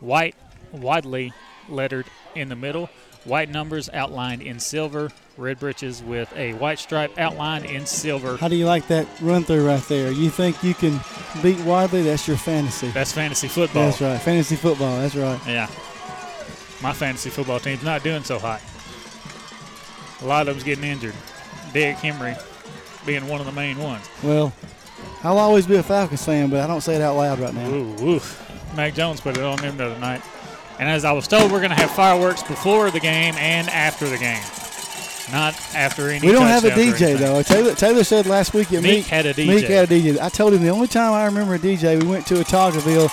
white 0.00 0.34
widely 0.72 1.32
lettered 1.68 2.06
in 2.34 2.48
the 2.48 2.56
middle, 2.56 2.90
white 3.24 3.48
numbers 3.48 3.88
outlined 3.92 4.42
in 4.42 4.60
silver, 4.60 5.10
red 5.36 5.58
breeches 5.58 6.02
with 6.02 6.32
a 6.36 6.54
white 6.54 6.78
stripe 6.78 7.18
outlined 7.18 7.64
in 7.64 7.86
silver. 7.86 8.36
How 8.36 8.48
do 8.48 8.56
you 8.56 8.66
like 8.66 8.86
that 8.88 9.06
run 9.20 9.44
through 9.44 9.66
right 9.66 9.82
there? 9.84 10.10
You 10.10 10.30
think 10.30 10.62
you 10.62 10.74
can 10.74 11.00
beat 11.42 11.58
Wadley? 11.60 12.02
That's 12.02 12.26
your 12.28 12.36
fantasy. 12.36 12.88
That's 12.88 13.12
fantasy 13.12 13.48
football. 13.48 13.86
That's 13.86 14.00
right. 14.00 14.20
Fantasy 14.20 14.56
football. 14.56 15.00
That's 15.00 15.16
right. 15.16 15.40
Yeah. 15.46 15.68
My 16.82 16.92
fantasy 16.92 17.30
football 17.30 17.58
team's 17.58 17.82
not 17.82 18.02
doing 18.02 18.22
so 18.22 18.38
hot. 18.38 18.62
A 20.22 20.26
lot 20.26 20.48
of 20.48 20.54
them's 20.54 20.64
getting 20.64 20.84
injured. 20.84 21.14
Derrick 21.72 21.96
Henry 21.98 22.34
being 23.04 23.26
one 23.28 23.40
of 23.40 23.46
the 23.46 23.52
main 23.52 23.78
ones. 23.78 24.08
Well, 24.22 24.52
I'll 25.22 25.38
always 25.38 25.66
be 25.66 25.76
a 25.76 25.82
Falcons 25.82 26.24
fan, 26.24 26.50
but 26.50 26.60
I 26.60 26.66
don't 26.66 26.80
say 26.80 26.94
it 26.94 27.02
out 27.02 27.16
loud 27.16 27.38
right 27.38 27.54
now. 27.54 27.68
Ooh, 27.68 28.08
oof. 28.08 28.45
Mac 28.76 28.94
Jones 28.94 29.20
put 29.20 29.36
it 29.36 29.42
on 29.42 29.58
them 29.58 29.76
the 29.76 29.86
other 29.86 29.98
night. 29.98 30.22
And 30.78 30.88
as 30.88 31.04
I 31.04 31.12
was 31.12 31.26
told, 31.26 31.50
we're 31.50 31.60
going 31.60 31.70
to 31.70 31.76
have 31.76 31.90
fireworks 31.90 32.42
before 32.42 32.90
the 32.90 33.00
game 33.00 33.34
and 33.38 33.68
after 33.70 34.08
the 34.08 34.18
game. 34.18 34.42
Not 35.32 35.54
after 35.74 36.08
any 36.08 36.24
We 36.24 36.32
don't 36.32 36.46
have 36.46 36.64
a 36.64 36.70
DJ 36.70 37.18
though. 37.18 37.42
Taylor, 37.42 37.74
Taylor 37.74 38.04
said 38.04 38.26
last 38.26 38.54
week 38.54 38.72
at 38.72 38.82
Meek 38.82 38.98
Meek, 38.98 39.06
had 39.06 39.26
a 39.26 39.34
DJ. 39.34 39.46
Meek 39.48 39.64
had 39.64 39.90
a 39.90 40.00
DJ. 40.00 40.20
I 40.20 40.28
told 40.28 40.52
him 40.54 40.62
the 40.62 40.68
only 40.68 40.86
time 40.86 41.12
I 41.14 41.24
remember 41.24 41.54
a 41.54 41.58
DJ, 41.58 42.00
we 42.00 42.06
went 42.06 42.26
to 42.28 42.34
Autaugaville 42.34 43.10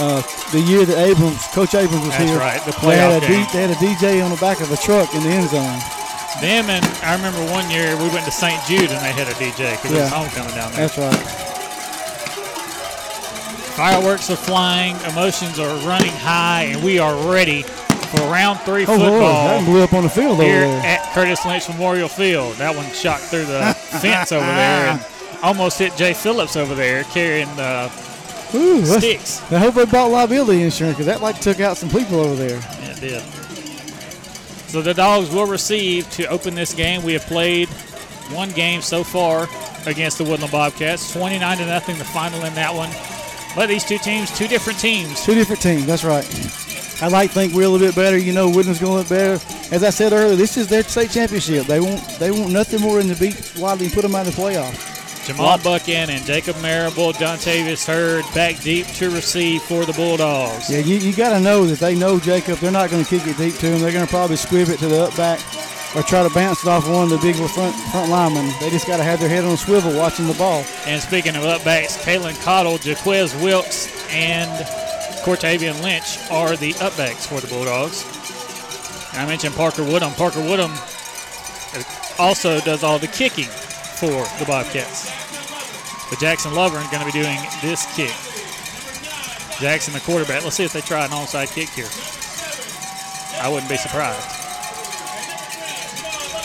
uh, 0.00 0.22
the 0.52 0.60
year 0.60 0.86
that 0.86 0.96
Abrams, 0.96 1.44
Coach 1.48 1.74
Abrams 1.74 2.00
was 2.00 2.16
That's 2.16 2.24
here. 2.24 2.38
That's 2.38 2.66
right, 2.66 2.74
the 2.74 2.86
they, 2.86 2.96
had 2.96 3.22
a 3.22 3.26
game. 3.26 3.46
they 3.52 3.60
had 3.60 3.70
a 3.70 3.74
DJ 3.74 4.24
on 4.24 4.30
the 4.30 4.40
back 4.40 4.60
of 4.62 4.72
a 4.72 4.76
truck 4.78 5.14
in 5.14 5.22
the 5.22 5.28
end 5.28 5.50
zone. 5.50 5.78
Them 6.40 6.70
and 6.70 6.84
I 7.04 7.12
remember 7.14 7.44
one 7.52 7.68
year 7.68 7.92
we 7.98 8.08
went 8.08 8.24
to 8.24 8.30
St. 8.32 8.56
Jude 8.64 8.88
and 8.88 9.00
they 9.04 9.12
had 9.12 9.28
a 9.28 9.36
DJ 9.36 9.76
because 9.76 9.92
it 9.92 10.00
was 10.00 10.08
Yeah. 10.08 10.08
homecoming 10.08 10.54
down 10.54 10.72
there. 10.72 10.88
That's 10.88 10.96
right. 10.96 11.49
Fireworks 13.80 14.28
are 14.28 14.36
flying, 14.36 14.94
emotions 15.10 15.58
are 15.58 15.74
running 15.88 16.12
high, 16.12 16.64
and 16.64 16.84
we 16.84 16.98
are 16.98 17.14
ready 17.32 17.62
for 17.62 18.20
round 18.30 18.60
three 18.60 18.84
Oh, 18.84 18.94
Lord, 18.94 19.00
football 19.00 19.46
that 19.48 19.56
one 19.56 19.64
blew 19.64 19.82
up 19.82 19.94
on 19.94 20.02
the 20.02 20.10
field 20.10 20.32
over 20.32 20.42
here 20.42 20.60
there. 20.66 20.84
at 20.84 21.14
Curtis 21.14 21.46
Lynch 21.46 21.66
Memorial 21.66 22.06
Field. 22.06 22.56
That 22.56 22.76
one 22.76 22.84
shot 22.92 23.20
through 23.20 23.46
the 23.46 23.72
fence 24.02 24.32
over 24.32 24.44
there 24.44 24.90
and 24.90 25.06
almost 25.42 25.78
hit 25.78 25.96
Jay 25.96 26.12
Phillips 26.12 26.56
over 26.56 26.74
there 26.74 27.04
carrying 27.04 27.48
the 27.56 27.90
Ooh, 28.54 28.84
sticks. 28.84 29.40
I 29.50 29.56
hope 29.56 29.76
they 29.76 29.86
bought 29.86 30.10
liability 30.10 30.62
insurance 30.62 30.96
because 30.98 31.06
that 31.06 31.22
like 31.22 31.40
took 31.40 31.60
out 31.60 31.78
some 31.78 31.88
people 31.88 32.20
over 32.20 32.34
there. 32.34 32.58
Yeah, 32.60 32.90
it 32.90 33.00
did. 33.00 33.22
So 34.68 34.82
the 34.82 34.92
Dogs 34.92 35.30
will 35.30 35.46
receive 35.46 36.10
to 36.10 36.26
open 36.26 36.54
this 36.54 36.74
game. 36.74 37.02
We 37.02 37.14
have 37.14 37.24
played 37.24 37.70
one 38.30 38.50
game 38.50 38.82
so 38.82 39.04
far 39.04 39.48
against 39.86 40.18
the 40.18 40.24
Woodland 40.24 40.52
Bobcats, 40.52 41.14
29 41.14 41.56
to 41.56 41.64
nothing, 41.64 41.96
the 41.96 42.04
final 42.04 42.44
in 42.44 42.54
that 42.56 42.74
one. 42.74 42.90
But 43.54 43.68
these 43.68 43.84
two 43.84 43.98
teams, 43.98 44.36
two 44.36 44.48
different 44.48 44.78
teams. 44.78 45.24
Two 45.24 45.34
different 45.34 45.60
teams. 45.60 45.86
That's 45.86 46.04
right. 46.04 46.24
I 47.02 47.08
like 47.08 47.30
think 47.30 47.54
we're 47.54 47.64
a 47.64 47.68
little 47.68 47.86
bit 47.86 47.96
better. 47.96 48.18
You 48.18 48.32
know, 48.32 48.48
Woodland's 48.48 48.78
going 48.78 48.92
to 48.92 48.98
look 48.98 49.08
better. 49.08 49.42
As 49.74 49.82
I 49.82 49.90
said 49.90 50.12
earlier, 50.12 50.36
this 50.36 50.56
is 50.56 50.68
their 50.68 50.82
state 50.82 51.10
championship. 51.10 51.66
They 51.66 51.80
want 51.80 52.00
they 52.18 52.30
want 52.30 52.52
nothing 52.52 52.80
more 52.80 53.02
than 53.02 53.14
to 53.14 53.18
beat 53.18 53.54
Wadley 53.56 53.86
and 53.86 53.94
put 53.94 54.02
them 54.02 54.14
out 54.14 54.26
of 54.26 54.36
the 54.36 54.42
playoffs. 54.42 54.89
Jamal 55.24 55.58
Buchanan 55.58 56.24
Jacob 56.24 56.60
Marable, 56.62 57.12
Dontavius 57.12 57.86
Hurd 57.86 58.24
back 58.34 58.58
deep 58.60 58.86
to 58.88 59.10
receive 59.10 59.62
for 59.62 59.84
the 59.84 59.92
Bulldogs. 59.92 60.70
Yeah, 60.70 60.78
you, 60.78 60.96
you 60.96 61.14
got 61.14 61.30
to 61.30 61.40
know 61.40 61.66
that 61.66 61.78
they 61.78 61.94
know 61.94 62.18
Jacob. 62.18 62.58
They're 62.58 62.70
not 62.70 62.90
going 62.90 63.04
to 63.04 63.08
kick 63.08 63.26
it 63.26 63.36
deep 63.36 63.54
to 63.56 63.66
him. 63.66 63.80
They're 63.80 63.92
going 63.92 64.06
to 64.06 64.10
probably 64.10 64.36
squib 64.36 64.68
it 64.68 64.78
to 64.78 64.88
the 64.88 65.04
up 65.04 65.16
back 65.16 65.40
or 65.94 66.02
try 66.02 66.22
to 66.22 66.32
bounce 66.32 66.62
it 66.64 66.68
off 66.68 66.88
one 66.88 67.04
of 67.04 67.10
the 67.10 67.18
big 67.18 67.36
front 67.36 67.74
front 67.74 68.10
linemen. 68.10 68.50
They 68.60 68.70
just 68.70 68.86
got 68.86 68.96
to 68.96 69.02
have 69.02 69.20
their 69.20 69.28
head 69.28 69.44
on 69.44 69.52
a 69.52 69.56
swivel 69.56 69.96
watching 69.96 70.26
the 70.26 70.34
ball. 70.34 70.64
And 70.86 71.02
speaking 71.02 71.36
of 71.36 71.44
up 71.44 71.64
backs, 71.64 71.96
Kalen 72.04 72.40
Cottle, 72.42 72.78
Jaquez 72.78 73.34
Wilkes, 73.36 73.88
and 74.10 74.50
Cortavian 75.24 75.82
Lynch 75.82 76.18
are 76.30 76.56
the 76.56 76.74
up 76.80 76.96
backs 76.96 77.26
for 77.26 77.40
the 77.40 77.46
Bulldogs. 77.48 78.04
And 79.12 79.22
I 79.22 79.26
mentioned 79.26 79.54
Parker 79.54 79.84
Woodham. 79.84 80.12
Parker 80.14 80.40
Woodham 80.40 80.72
also 82.18 82.60
does 82.60 82.82
all 82.82 82.98
the 82.98 83.08
kicking 83.08 83.48
for 84.00 84.24
the 84.40 84.46
Bobcats. 84.46 85.12
But 86.08 86.18
Jackson 86.18 86.52
Lovern 86.52 86.80
is 86.80 86.88
going 86.88 87.06
to 87.06 87.12
be 87.12 87.12
doing 87.12 87.36
this 87.60 87.84
kick. 87.94 88.16
Jackson, 89.60 89.92
the 89.92 90.00
quarterback. 90.00 90.42
Let's 90.42 90.56
see 90.56 90.64
if 90.64 90.72
they 90.72 90.80
try 90.80 91.04
an 91.04 91.10
onside 91.10 91.52
kick 91.54 91.68
here. 91.68 91.84
I 93.44 93.48
wouldn't 93.52 93.68
be 93.68 93.76
surprised. 93.76 94.24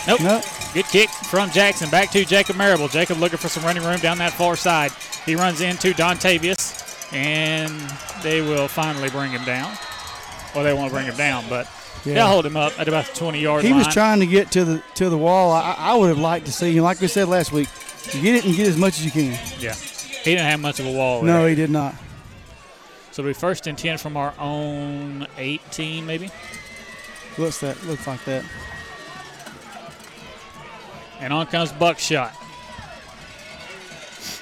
Nope. 0.06 0.20
nope. 0.20 0.44
Good 0.74 0.86
kick 0.88 1.10
from 1.10 1.50
Jackson. 1.52 1.89
Back 1.89 2.12
to 2.12 2.26
Jacob 2.26 2.58
Marable. 2.58 2.89
Jacob 2.89 3.20
looking 3.20 3.38
for 3.38 3.48
some 3.48 3.63
running 3.63 3.84
room 3.84 4.00
down 4.00 4.18
that 4.18 4.34
far 4.34 4.58
side. 4.58 4.91
He 5.26 5.36
runs 5.36 5.62
into 5.62 5.94
Dontavius, 5.94 7.13
and 7.13 7.74
they 8.22 8.41
will 8.41 8.68
finally 8.68 9.10
bring 9.10 9.32
him 9.32 9.46
down. 9.46 9.72
Well, 10.54 10.65
they 10.65 10.74
won't 10.74 10.91
bring 10.91 11.06
him 11.06 11.15
down, 11.15 11.46
but 11.50 11.68
yeah. 12.06 12.13
they'll 12.13 12.28
hold 12.28 12.46
him 12.46 12.58
up 12.58 12.80
at 12.80 12.88
about 12.88 13.06
the 13.06 13.13
20 13.13 13.39
yard 13.39 13.63
he 13.63 13.70
line. 13.70 13.80
was 13.80 13.88
trying 13.94 14.20
to 14.20 14.28
get 14.28 14.52
to 14.52 14.65
the 14.65 14.84
to 14.96 15.10
the 15.10 15.18
wall. 15.18 15.52
I, 15.52 15.76
I 15.78 15.96
would 15.96 16.10
have 16.10 16.20
liked 16.20 16.46
to 16.46 16.52
see 16.52 16.76
him, 16.76 16.84
like 16.84 17.02
we 17.02 17.08
said 17.08 17.28
last 17.28 17.52
week, 17.52 17.68
get 18.13 18.36
it 18.36 18.46
and 18.46 18.56
get 18.56 18.68
as 18.68 18.78
much 18.78 19.00
as 19.00 19.06
you 19.06 19.12
can. 19.12 19.39
Yeah. 19.60 19.74
He 19.74 20.32
didn't 20.32 20.48
have 20.48 20.60
much 20.60 20.80
of 20.80 20.88
a 20.88 20.91
wall. 20.91 21.22
No, 21.22 21.41
there. 21.41 21.50
he 21.50 21.56
did 21.56 21.70
not. 21.70 21.96
So 23.12 23.22
it'll 23.22 23.34
first 23.34 23.68
and 23.68 23.78
10 23.78 23.98
from 23.98 24.18
our 24.18 24.34
own 24.39 25.28
18, 25.38 26.06
maybe? 26.06 26.30
Looks 27.38 27.60
that 27.60 27.82
looks 27.86 28.08
like 28.08 28.24
that. 28.26 28.44
And 31.20 31.32
on 31.32 31.48
comes 31.48 31.72
Buckshot. 31.72 32.34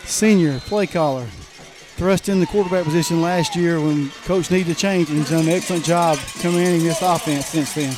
Senior 0.06 0.60
play 0.60 0.88
caller. 0.88 1.28
Thrust 1.96 2.28
in 2.28 2.40
the 2.40 2.46
quarterback 2.48 2.86
position 2.86 3.22
last 3.22 3.56
year 3.56 3.80
when 3.80 4.10
coach 4.26 4.50
needed 4.50 4.74
to 4.74 4.80
change, 4.80 5.10
and 5.10 5.20
he's 5.20 5.30
done 5.30 5.44
an 5.44 5.50
excellent 5.50 5.86
job 5.86 6.18
commanding 6.40 6.84
this 6.84 7.02
offense 7.02 7.46
since 7.48 7.74
then. 7.74 7.96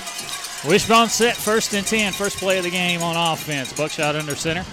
Wishbone 0.70 1.10
set 1.10 1.36
first 1.38 1.74
and 1.74 1.86
10, 1.86 2.14
first 2.14 2.38
play 2.38 2.58
of 2.58 2.64
the 2.64 2.70
game 2.70 3.02
on 3.02 3.16
offense. 3.16 3.72
Buckshot 3.72 4.16
under 4.16 4.36
center. 4.36 4.66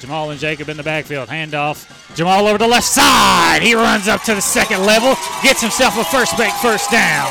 Jamal 0.00 0.30
and 0.30 0.40
Jacob 0.40 0.68
in 0.68 0.76
the 0.76 0.82
backfield. 0.82 1.28
Handoff. 1.28 2.14
Jamal 2.14 2.46
over 2.46 2.58
the 2.58 2.68
left 2.68 2.86
side. 2.86 3.60
He 3.62 3.74
runs 3.74 4.08
up 4.08 4.22
to 4.22 4.34
the 4.34 4.40
second 4.40 4.84
level, 4.84 5.14
gets 5.42 5.60
himself 5.60 5.98
a 5.98 6.04
first 6.04 6.38
make 6.38 6.52
first 6.54 6.90
down. 6.90 7.30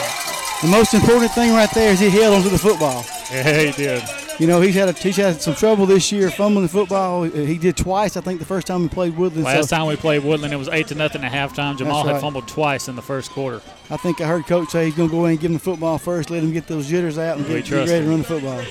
The 0.61 0.67
most 0.67 0.93
important 0.93 1.31
thing 1.31 1.53
right 1.53 1.69
there 1.73 1.91
is 1.91 1.99
he 1.99 2.09
held 2.09 2.35
onto 2.35 2.49
the 2.49 2.57
football. 2.57 3.05
Yeah, 3.31 3.59
he 3.59 3.71
did. 3.71 4.22
You 4.39 4.47
know, 4.47 4.61
he's 4.61 4.75
had 4.75 4.89
a, 4.89 4.93
he's 4.93 5.15
had 5.15 5.41
some 5.41 5.53
trouble 5.53 5.85
this 5.85 6.11
year 6.11 6.31
fumbling 6.31 6.65
the 6.65 6.71
football. 6.71 7.23
He 7.23 7.57
did 7.57 7.77
twice, 7.77 8.17
I 8.17 8.21
think, 8.21 8.39
the 8.39 8.45
first 8.45 8.65
time 8.65 8.81
we 8.81 8.89
played 8.89 9.15
Woodland. 9.15 9.45
Last 9.45 9.69
so. 9.69 9.75
time 9.75 9.87
we 9.87 9.95
played 9.95 10.23
Woodland, 10.23 10.53
it 10.53 10.57
was 10.57 10.69
eight 10.69 10.87
to 10.87 10.95
nothing 10.95 11.23
at 11.23 11.31
halftime. 11.31 11.77
Jamal 11.77 12.03
right. 12.03 12.13
had 12.13 12.21
fumbled 12.21 12.47
twice 12.47 12.87
in 12.87 12.95
the 12.95 13.01
first 13.01 13.31
quarter. 13.31 13.61
I 13.89 13.97
think 13.97 14.21
I 14.21 14.27
heard 14.27 14.45
Coach 14.45 14.69
say 14.69 14.85
he's 14.85 14.95
going 14.95 15.09
to 15.09 15.15
go 15.15 15.25
in 15.25 15.31
and 15.31 15.39
give 15.39 15.51
him 15.51 15.53
the 15.53 15.59
football 15.59 15.97
first, 15.97 16.31
let 16.31 16.43
him 16.43 16.51
get 16.51 16.67
those 16.67 16.87
jitters 16.87 17.17
out, 17.17 17.37
and 17.37 17.45
get, 17.45 17.65
get, 17.65 17.87
ready 17.87 18.03
to 18.03 18.09
run 18.09 18.19
the 18.19 18.23
football. 18.23 18.61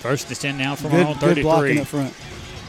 First 0.00 0.28
and 0.28 0.38
ten 0.38 0.56
now 0.56 0.74
from 0.74 0.92
good, 0.92 1.04
our 1.04 1.08
own 1.10 1.14
33. 1.16 1.34
Good 1.34 1.42
blocking 1.42 1.80
up 1.80 1.86
front. 1.86 2.14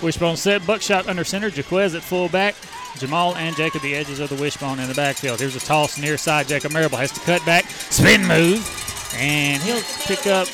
Wishbone 0.02 0.36
set, 0.38 0.66
Buckshot 0.68 1.08
under 1.08 1.24
center, 1.24 1.48
Jaquez 1.48 1.96
at 1.96 2.04
fullback, 2.04 2.56
Jamal 2.98 3.36
and 3.36 3.56
Jacob 3.56 3.82
the 3.82 3.96
edges 3.96 4.20
of 4.20 4.30
the 4.30 4.36
wishbone 4.36 4.80
in 4.80 4.88
the 4.88 4.94
backfield. 4.94 5.40
Here's 5.40 5.56
a 5.56 5.60
toss 5.60 5.98
near 5.98 6.18
side. 6.18 6.48
Jacob 6.48 6.72
Marable 6.72 6.98
has 6.98 7.12
to 7.12 7.20
cut 7.22 7.44
back, 7.46 7.66
spin 7.66 8.26
move, 8.26 8.60
and 9.16 9.62
he'll 9.64 9.82
pick 10.06 10.28
up 10.28 10.48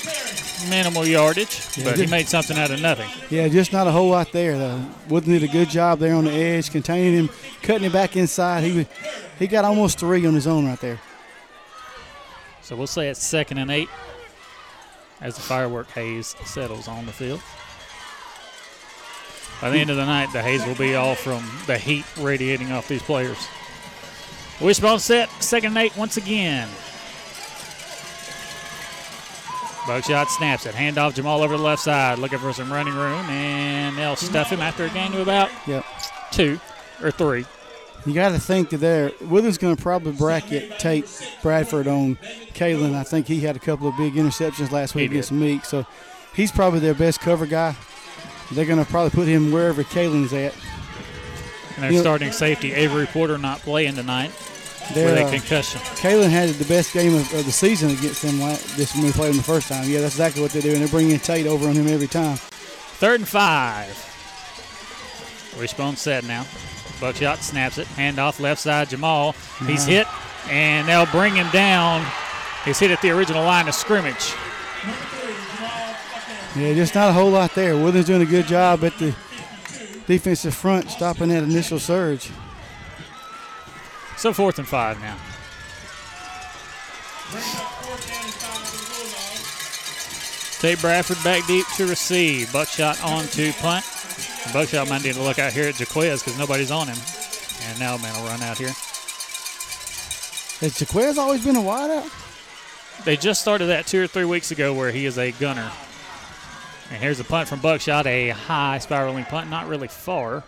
minimal 0.69 1.05
yardage, 1.05 1.61
yeah, 1.75 1.85
but 1.85 1.99
he 1.99 2.05
made 2.05 2.27
something 2.27 2.57
out 2.57 2.71
of 2.71 2.81
nothing. 2.81 3.09
Yeah, 3.29 3.47
just 3.47 3.73
not 3.73 3.87
a 3.87 3.91
whole 3.91 4.09
lot 4.09 4.31
there. 4.31 4.57
Though. 4.57 4.85
Wooden 5.09 5.33
did 5.33 5.43
a 5.43 5.47
good 5.47 5.69
job 5.69 5.99
there 5.99 6.15
on 6.15 6.25
the 6.25 6.31
edge, 6.31 6.71
containing 6.71 7.13
him, 7.13 7.29
cutting 7.61 7.83
him 7.83 7.91
back 7.91 8.15
inside. 8.15 8.63
He 8.63 8.87
he 9.39 9.47
got 9.47 9.65
almost 9.65 9.99
three 9.99 10.25
on 10.25 10.33
his 10.33 10.47
own 10.47 10.67
right 10.67 10.79
there. 10.79 10.99
So 12.61 12.75
we'll 12.75 12.87
say 12.87 13.09
it's 13.09 13.21
second 13.21 13.57
and 13.57 13.69
eight 13.69 13.89
as 15.19 15.35
the 15.35 15.41
firework 15.41 15.89
haze 15.91 16.35
settles 16.45 16.87
on 16.87 17.05
the 17.05 17.11
field. 17.11 17.41
By 19.61 19.69
the 19.69 19.79
end 19.79 19.89
of 19.89 19.95
the 19.95 20.05
night, 20.05 20.31
the 20.33 20.41
haze 20.41 20.65
will 20.65 20.75
be 20.75 20.95
all 20.95 21.15
from 21.15 21.49
the 21.67 21.77
heat 21.77 22.05
radiating 22.19 22.71
off 22.71 22.87
these 22.87 23.01
players. 23.01 23.37
Wishbone 24.59 24.99
set, 24.99 25.29
second 25.41 25.69
and 25.69 25.77
eight 25.77 25.95
once 25.97 26.17
again. 26.17 26.67
Buckshot 29.85 30.29
snaps 30.29 30.65
it. 30.65 30.75
Handoff 30.75 31.13
Jamal 31.13 31.41
over 31.41 31.57
the 31.57 31.63
left 31.63 31.81
side, 31.81 32.19
looking 32.19 32.39
for 32.39 32.53
some 32.53 32.71
running 32.71 32.95
room, 32.95 33.25
and 33.29 33.97
they'll 33.97 34.15
stuff 34.15 34.49
him 34.49 34.61
after 34.61 34.85
a 34.85 34.89
gain 34.89 35.13
of 35.13 35.19
about 35.19 35.49
yep. 35.67 35.85
two 36.31 36.59
or 37.01 37.11
three. 37.11 37.45
You 38.05 38.13
got 38.13 38.29
to 38.29 38.39
think 38.39 38.69
that 38.71 38.77
there, 38.77 39.11
Woodland's 39.21 39.57
going 39.57 39.75
to 39.75 39.81
probably 39.81 40.11
bracket 40.11 40.77
Tate 40.77 41.05
Bradford 41.41 41.87
on 41.87 42.15
Kalen. 42.53 42.95
I 42.95 43.03
think 43.03 43.27
he 43.27 43.39
had 43.39 43.55
a 43.55 43.59
couple 43.59 43.87
of 43.87 43.95
big 43.95 44.13
interceptions 44.13 44.71
last 44.71 44.93
week 44.93 45.11
against 45.11 45.31
Meek, 45.31 45.63
so 45.63 45.85
he's 46.35 46.51
probably 46.51 46.79
their 46.79 46.93
best 46.93 47.21
cover 47.21 47.45
guy. 47.45 47.75
They're 48.51 48.65
going 48.65 48.83
to 48.83 48.89
probably 48.89 49.11
put 49.11 49.27
him 49.27 49.51
wherever 49.51 49.83
Kalen's 49.83 50.33
at. 50.33 50.53
And 51.75 51.83
they're 51.83 51.91
you 51.93 51.99
starting 51.99 52.31
safety 52.31 52.73
Avery 52.73 53.05
Porter 53.07 53.37
not 53.37 53.59
playing 53.59 53.95
tonight 53.95 54.31
with 54.91 55.17
a 55.17 55.29
concussion. 55.29 55.81
Kalen 55.81 56.29
had 56.29 56.49
the 56.49 56.65
best 56.65 56.93
game 56.93 57.15
of, 57.15 57.33
of 57.33 57.45
the 57.45 57.51
season 57.51 57.89
against 57.91 58.21
them 58.21 58.37
this 58.75 58.93
when 58.95 59.05
we 59.05 59.11
played 59.11 59.31
him 59.31 59.37
the 59.37 59.43
first 59.43 59.67
time. 59.67 59.89
Yeah, 59.89 60.01
that's 60.01 60.15
exactly 60.15 60.41
what 60.41 60.51
they're 60.51 60.61
doing. 60.61 60.79
They're 60.79 60.87
bringing 60.87 61.19
Tate 61.19 61.47
over 61.47 61.67
on 61.67 61.75
him 61.75 61.87
every 61.87 62.07
time. 62.07 62.37
Third 62.37 63.21
and 63.21 63.27
five. 63.27 63.89
Wishbone 65.59 65.95
set 65.95 66.23
now. 66.25 66.45
Buckshot 66.99 67.39
snaps 67.39 67.77
it. 67.77 67.87
Handoff 67.87 68.39
left 68.39 68.61
side. 68.61 68.89
Jamal. 68.89 69.29
Uh-huh. 69.29 69.65
He's 69.65 69.85
hit, 69.85 70.07
and 70.49 70.87
they'll 70.87 71.05
bring 71.07 71.35
him 71.35 71.49
down. 71.51 72.05
He's 72.65 72.79
hit 72.79 72.91
at 72.91 73.01
the 73.01 73.11
original 73.11 73.43
line 73.43 73.67
of 73.67 73.75
scrimmage. 73.75 74.33
Yeah, 76.55 76.73
just 76.75 76.93
not 76.93 77.09
a 77.09 77.13
whole 77.13 77.31
lot 77.31 77.55
there. 77.55 77.75
Woodland's 77.75 78.07
doing 78.07 78.21
a 78.21 78.25
good 78.25 78.45
job 78.45 78.83
at 78.83 78.97
the 78.99 79.15
defensive 80.05 80.53
front, 80.53 80.89
stopping 80.89 81.29
that 81.29 81.43
initial 81.43 81.79
surge. 81.79 82.29
So 84.23 84.31
fourth 84.31 84.57
and 84.57 84.65
five 84.65 85.01
now. 85.01 85.17
Tate 90.61 90.79
Bradford 90.79 91.21
back 91.25 91.45
deep 91.45 91.65
to 91.75 91.85
receive. 91.85 92.53
Buckshot 92.53 93.03
on 93.03 93.25
to 93.25 93.51
punt. 93.59 93.83
Buckshot 94.53 94.87
might 94.87 95.03
need 95.03 95.15
to 95.15 95.21
look 95.21 95.39
out 95.39 95.51
here 95.51 95.67
at 95.67 95.77
Jaquez 95.77 96.23
because 96.23 96.39
nobody's 96.39 96.71
on 96.71 96.87
him. 96.87 96.97
And 97.63 97.79
now 97.81 97.97
man 97.97 98.15
will 98.15 98.29
run 98.29 98.41
out 98.43 98.57
here. 98.57 98.71
Has 100.61 100.79
Jaquez 100.79 101.17
always 101.17 101.43
been 101.43 101.57
a 101.57 101.61
wideout? 101.61 102.09
They 103.03 103.17
just 103.17 103.41
started 103.41 103.65
that 103.65 103.87
two 103.87 104.03
or 104.03 104.07
three 104.07 104.23
weeks 104.23 104.51
ago 104.51 104.73
where 104.73 104.91
he 104.91 105.05
is 105.05 105.17
a 105.17 105.31
gunner. 105.33 105.69
And 106.91 107.03
here's 107.03 107.19
a 107.19 107.25
punt 107.25 107.49
from 107.49 107.59
Buckshot, 107.59 108.07
a 108.07 108.29
high 108.29 108.77
spiraling 108.77 109.25
punt, 109.25 109.49
not 109.49 109.67
really 109.67 109.89
far. 109.89 110.45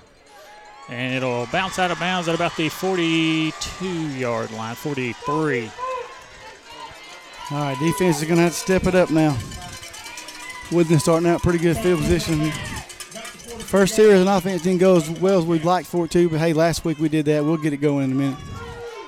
And 0.89 1.15
it'll 1.15 1.47
bounce 1.47 1.79
out 1.79 1.91
of 1.91 1.99
bounds 1.99 2.27
at 2.27 2.35
about 2.35 2.55
the 2.57 2.69
42 2.69 3.87
yard 4.09 4.51
line, 4.51 4.75
43. 4.75 5.71
All 7.51 7.57
right, 7.57 7.77
defense 7.79 8.21
is 8.21 8.23
going 8.23 8.37
to 8.37 8.43
have 8.43 8.51
to 8.53 8.57
step 8.57 8.85
it 8.85 8.95
up 8.95 9.09
now. 9.09 9.37
Woodland 10.71 11.01
starting 11.01 11.29
out 11.29 11.41
pretty 11.41 11.59
good 11.59 11.77
field 11.77 11.99
position. 12.01 12.51
First 13.61 13.95
series 13.95 14.19
and 14.19 14.29
offense 14.29 14.63
didn't 14.63 14.79
go 14.79 14.97
as 14.97 15.09
well 15.09 15.39
as 15.39 15.45
we'd 15.45 15.63
like 15.63 15.85
for 15.85 16.05
it 16.05 16.11
to, 16.11 16.29
but 16.29 16.39
hey, 16.39 16.53
last 16.53 16.85
week 16.85 16.97
we 16.99 17.09
did 17.09 17.25
that. 17.25 17.43
We'll 17.43 17.57
get 17.57 17.73
it 17.73 17.77
going 17.77 18.05
in 18.05 18.11
a 18.11 18.15
minute. 18.15 18.39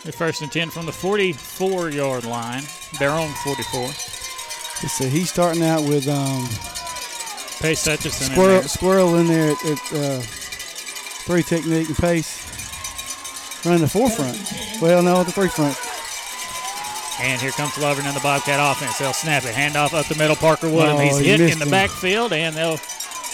The 0.04 0.12
first 0.12 0.42
and 0.42 0.52
10 0.52 0.70
from 0.70 0.86
the 0.86 0.92
44 0.92 1.90
yard 1.90 2.26
line, 2.26 2.64
their 3.00 3.12
own 3.12 3.30
44. 3.44 3.88
So 3.90 5.06
he's 5.06 5.32
starting 5.32 5.64
out 5.64 5.82
with 5.82 6.08
um, 6.08 6.48
Pace 7.60 7.86
Hutchison. 7.86 8.32
Squirrel 8.34 8.62
in 8.62 8.68
Squirrel 8.68 9.16
in 9.16 9.28
there 9.28 9.52
at, 9.52 9.66
at 9.66 9.94
uh, 9.94 10.22
three 11.28 11.44
technique 11.44 11.90
and 11.90 11.98
pace. 11.98 12.48
Running 13.66 13.82
the 13.82 13.90
forefront. 13.90 14.38
Well, 14.82 15.04
no, 15.04 15.24
the 15.24 15.32
three 15.32 15.50
front. 15.50 15.76
And 17.20 17.42
here 17.42 17.52
comes 17.52 17.74
Lovern 17.74 18.08
in 18.08 18.14
the 18.14 18.22
Bobcat 18.22 18.60
offense. 18.62 18.98
They'll 18.98 19.12
snap 19.12 19.44
it. 19.44 19.54
Handoff 19.54 19.94
up 19.94 20.06
the 20.08 20.16
middle. 20.16 20.36
Parker 20.36 20.70
Wood. 20.70 20.88
Oh, 20.88 20.98
He's 20.98 21.18
he 21.18 21.26
hit 21.26 21.42
in 21.42 21.60
the 21.60 21.66
him. 21.66 21.72
backfield, 21.72 22.32
and 22.32 22.56
they'll 22.56 22.78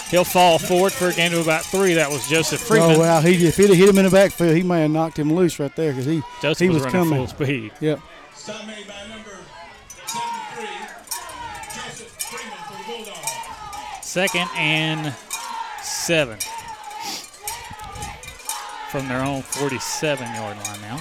he'll 0.10 0.24
fall 0.24 0.58
forward 0.58 0.94
for 0.94 1.10
a 1.10 1.14
gain 1.14 1.34
of 1.34 1.41
about 1.44 1.64
three. 1.66 1.94
That 1.94 2.10
was 2.10 2.28
Joseph 2.28 2.62
Freeman. 2.62 2.96
Oh 2.96 3.00
wow! 3.00 3.20
He 3.22 3.46
if 3.46 3.58
he'd 3.58 3.68
have 3.68 3.78
hit 3.78 3.89
him 3.89 3.98
in 3.98 4.06
the 4.06 4.12
backfield, 4.12 4.56
he 4.56 4.64
may 4.64 4.82
have 4.82 4.91
knocked 4.91 5.20
him 5.20 5.32
loose 5.34 5.60
right 5.60 5.76
there 5.76 5.91
because 5.91 6.06
he 6.06 6.24
Joseph 6.41 6.60
he 6.60 6.70
was 6.70 6.84
was, 6.84 6.86
running 6.94 7.10
coming 7.10 7.28
full 7.28 7.28
speed. 7.28 7.72
Yep. 7.82 8.00
Second 14.02 14.48
and 14.56 15.14
seven. 15.82 16.38
From 18.94 19.08
their 19.08 19.24
own 19.24 19.41
47 19.41 20.36
yard 20.36 20.56
line 20.56 20.82
now. 20.82 20.98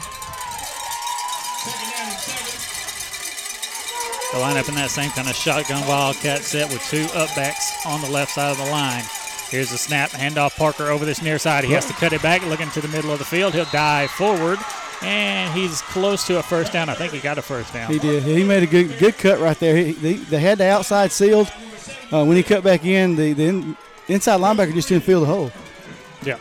The 4.32 4.38
lineup 4.38 4.66
in 4.70 4.74
that 4.76 4.88
same 4.88 5.10
kind 5.10 5.28
of 5.28 5.36
shotgun 5.36 5.86
wildcat 5.86 6.40
set 6.40 6.72
with 6.72 6.82
two 6.88 7.04
upbacks 7.08 7.84
on 7.84 8.00
the 8.00 8.08
left 8.08 8.30
side 8.30 8.50
of 8.50 8.56
the 8.56 8.70
line. 8.70 9.04
Here's 9.50 9.70
the 9.70 9.76
snap, 9.76 10.08
handoff 10.08 10.56
Parker 10.56 10.84
over 10.84 11.04
this 11.04 11.20
near 11.20 11.38
side. 11.38 11.64
He 11.64 11.72
has 11.74 11.84
to 11.84 11.92
cut 11.92 12.14
it 12.14 12.22
back, 12.22 12.42
looking 12.46 12.70
to 12.70 12.80
the 12.80 12.88
middle 12.88 13.12
of 13.12 13.18
the 13.18 13.26
field. 13.26 13.52
He'll 13.52 13.66
dive 13.66 14.10
forward, 14.12 14.58
and 15.02 15.52
he's 15.52 15.82
close 15.82 16.26
to 16.28 16.38
a 16.38 16.42
first 16.42 16.72
down. 16.72 16.88
I 16.88 16.94
think 16.94 17.12
he 17.12 17.20
got 17.20 17.36
a 17.36 17.42
first 17.42 17.74
down. 17.74 17.92
He 17.92 17.98
did. 17.98 18.22
He 18.22 18.42
made 18.42 18.62
a 18.62 18.66
good 18.66 18.98
good 18.98 19.18
cut 19.18 19.38
right 19.38 19.58
there. 19.60 19.76
He, 19.76 19.92
they, 19.92 20.14
they 20.14 20.40
had 20.40 20.56
the 20.56 20.66
outside 20.66 21.12
sealed. 21.12 21.52
Uh, 22.10 22.24
when 22.24 22.38
he 22.38 22.42
cut 22.42 22.64
back 22.64 22.86
in, 22.86 23.16
the, 23.16 23.34
the 23.34 23.44
in, 23.44 23.76
inside 24.08 24.40
linebacker 24.40 24.72
just 24.72 24.88
didn't 24.88 25.04
feel 25.04 25.20
the 25.20 25.26
hole. 25.26 25.52
Yeah. 26.24 26.38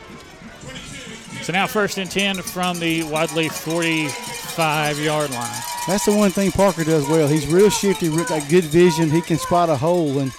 So 1.44 1.54
now 1.54 1.66
first 1.68 1.98
and 1.98 2.10
10 2.10 2.38
from 2.44 2.80
the 2.80 3.04
Wadley 3.04 3.50
45 3.50 5.00
yard 5.00 5.32
line. 5.32 5.62
That's 5.88 6.06
the 6.06 6.16
one 6.16 6.30
thing 6.30 6.52
Parker 6.52 6.84
does 6.84 7.08
well. 7.08 7.28
He's 7.28 7.48
real 7.48 7.70
shifty, 7.70 8.10
got 8.10 8.48
good 8.50 8.66
vision. 8.66 9.10
He 9.10 9.22
can 9.22 9.38
spot 9.38 9.70
a 9.70 9.76
hole, 9.76 10.20
and 10.20 10.32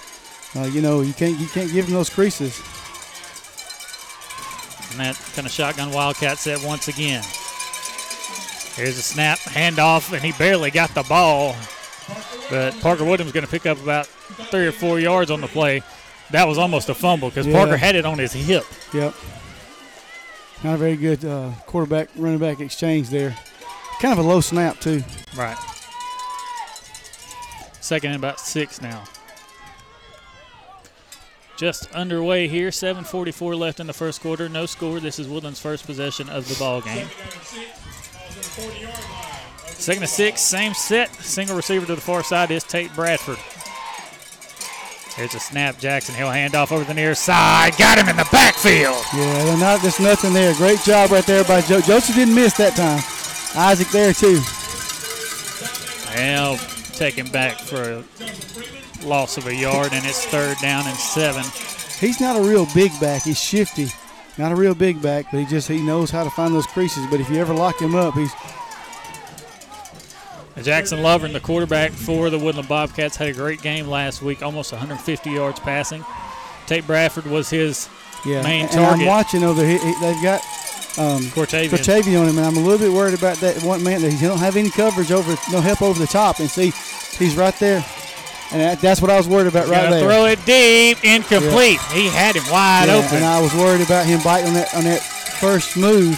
uh, 0.55 0.63
you 0.63 0.81
know 0.81 1.01
you 1.01 1.13
can't 1.13 1.37
you 1.39 1.47
can't 1.47 1.71
give 1.71 1.87
him 1.87 1.93
those 1.93 2.09
creases. 2.09 2.57
And 4.91 4.99
that 4.99 5.19
kind 5.35 5.45
of 5.45 5.51
shotgun 5.51 5.91
wildcat 5.91 6.37
set 6.37 6.63
once 6.63 6.87
again. 6.87 7.23
Here's 8.75 8.97
a 8.97 9.01
snap, 9.01 9.39
handoff, 9.39 10.13
and 10.13 10.21
he 10.23 10.31
barely 10.33 10.71
got 10.71 10.93
the 10.95 11.03
ball. 11.03 11.55
But 12.49 12.79
Parker 12.81 13.03
Woodham's 13.03 13.31
going 13.31 13.45
to 13.45 13.51
pick 13.51 13.65
up 13.65 13.81
about 13.81 14.07
three 14.07 14.65
or 14.65 14.71
four 14.71 14.99
yards 14.99 15.29
on 15.31 15.41
the 15.41 15.47
play. 15.47 15.81
That 16.31 16.47
was 16.47 16.57
almost 16.57 16.89
a 16.89 16.93
fumble 16.95 17.29
because 17.29 17.45
Yeah. 17.47 17.53
Parker 17.53 17.77
had 17.77 17.95
it 17.95 18.05
on 18.05 18.17
his 18.17 18.33
hip. 18.33 18.65
Yep. 18.93 19.13
Not 20.63 20.75
a 20.75 20.77
very 20.77 20.95
good 20.95 21.25
uh, 21.25 21.51
quarterback 21.65 22.09
running 22.15 22.39
back 22.39 22.61
exchange 22.61 23.09
there. 23.09 23.35
Kind 23.99 24.17
of 24.17 24.25
a 24.25 24.27
low 24.27 24.39
snap 24.39 24.79
too. 24.79 25.03
Right. 25.35 25.57
Second 27.81 28.11
and 28.11 28.19
about 28.19 28.39
six 28.39 28.81
now. 28.81 29.03
Just 31.57 31.91
underway 31.93 32.47
here. 32.47 32.69
7:44 32.69 33.57
left 33.57 33.79
in 33.79 33.87
the 33.87 33.93
first 33.93 34.21
quarter. 34.21 34.47
No 34.47 34.65
score. 34.65 34.99
This 34.99 35.19
is 35.19 35.27
Woodland's 35.27 35.59
first 35.59 35.85
possession 35.85 36.29
of 36.29 36.47
the 36.47 36.55
ball 36.55 36.81
game. 36.81 37.07
Second 39.67 40.03
and 40.03 40.09
six. 40.09 40.41
Same 40.41 40.73
set. 40.73 41.13
Single 41.15 41.57
receiver 41.57 41.85
to 41.85 41.95
the 41.95 42.01
far 42.01 42.23
side 42.23 42.51
is 42.51 42.63
Tate 42.63 42.93
Bradford. 42.95 43.37
Here's 45.15 45.35
a 45.35 45.39
snap. 45.39 45.77
Jackson 45.77 46.15
he'll 46.15 46.31
hand 46.31 46.55
off 46.55 46.71
over 46.71 46.83
the 46.83 46.93
near 46.93 47.13
side. 47.13 47.77
Got 47.77 47.99
him 47.99 48.09
in 48.09 48.17
the 48.17 48.27
backfield. 48.31 49.03
Yeah, 49.13 49.43
they're 49.45 49.57
not, 49.57 49.81
there's 49.81 49.99
nothing 49.99 50.33
there. 50.33 50.53
Great 50.55 50.79
job 50.79 51.11
right 51.11 51.25
there 51.25 51.43
by 51.43 51.61
Joe. 51.61 51.81
Joseph 51.81 52.15
didn't 52.15 52.35
miss 52.35 52.53
that 52.57 52.75
time. 52.75 53.01
Isaac 53.55 53.89
there 53.89 54.13
too. 54.13 54.41
Well, 56.15 56.57
him 57.11 57.27
back 57.27 57.59
for 57.59 57.81
a 57.81 58.03
loss 59.05 59.37
of 59.37 59.47
a 59.47 59.55
yard, 59.55 59.89
and 59.91 60.05
it's 60.05 60.25
third 60.25 60.57
down 60.61 60.87
and 60.87 60.95
seven. 60.95 61.43
He's 61.99 62.21
not 62.21 62.37
a 62.37 62.41
real 62.41 62.65
big 62.73 62.97
back. 63.01 63.23
He's 63.23 63.39
shifty. 63.39 63.87
Not 64.37 64.51
a 64.51 64.55
real 64.55 64.73
big 64.73 65.01
back, 65.01 65.25
but 65.31 65.39
he 65.39 65.45
just 65.45 65.67
he 65.67 65.81
knows 65.81 66.09
how 66.09 66.23
to 66.23 66.29
find 66.29 66.53
those 66.53 66.65
creases. 66.65 67.05
But 67.11 67.19
if 67.19 67.29
you 67.29 67.37
ever 67.37 67.53
lock 67.53 67.81
him 67.81 67.93
up, 67.93 68.13
he's 68.13 68.33
Jackson 70.61 70.99
Lovern, 70.99 71.33
the 71.33 71.39
quarterback 71.39 71.91
for 71.91 72.29
the 72.29 72.37
Woodland 72.37 72.69
Bobcats, 72.69 73.15
had 73.15 73.29
a 73.29 73.33
great 73.33 73.61
game 73.61 73.87
last 73.87 74.21
week, 74.21 74.43
almost 74.43 74.71
150 74.71 75.31
yards 75.31 75.59
passing. 75.59 76.05
Tate 76.67 76.85
Bradford 76.85 77.25
was 77.25 77.49
his 77.49 77.89
yeah. 78.25 78.41
main 78.43 78.63
and 78.63 78.71
target. 78.71 79.01
I'm 79.01 79.07
watching 79.07 79.43
over 79.43 79.65
here. 79.65 79.79
They've 79.79 80.21
got 80.21 80.41
um, 80.97 81.23
Cortavian. 81.33 81.69
Cortavian 81.69 82.21
on 82.21 82.29
him, 82.29 82.37
and 82.37 82.45
I'm 82.45 82.57
a 82.57 82.59
little 82.59 82.77
bit 82.77 82.91
worried 82.91 83.17
about 83.17 83.37
that 83.37 83.61
one 83.63 83.83
man. 83.83 84.01
That 84.01 84.11
he 84.13 84.25
don't 84.25 84.37
have 84.37 84.55
any 84.55 84.69
coverage 84.69 85.11
over, 85.11 85.35
no 85.51 85.59
help 85.59 85.81
over 85.81 85.99
the 85.99 86.07
top, 86.07 86.39
and 86.39 86.49
see, 86.49 86.71
he's 87.17 87.35
right 87.35 87.57
there, 87.59 87.83
and 88.51 88.61
that, 88.61 88.79
that's 88.79 89.01
what 89.01 89.09
I 89.09 89.17
was 89.17 89.27
worried 89.27 89.47
about 89.47 89.67
right 89.67 89.83
Gonna 89.83 89.95
there. 89.95 90.03
throw 90.03 90.25
it 90.25 90.45
deep, 90.45 91.03
incomplete. 91.03 91.81
He 91.91 92.07
had 92.07 92.35
him 92.35 92.43
wide 92.51 92.85
Yeah, 92.87 92.97
open. 92.97 93.17
And 93.17 93.25
I 93.25 93.41
was 93.41 93.53
worried 93.55 93.81
about 93.81 94.05
him 94.05 94.21
biting 94.23 94.49
on 94.49 94.53
that 94.53 94.73
on 94.75 94.83
that 94.83 95.01
first 95.01 95.75
move. 95.75 96.15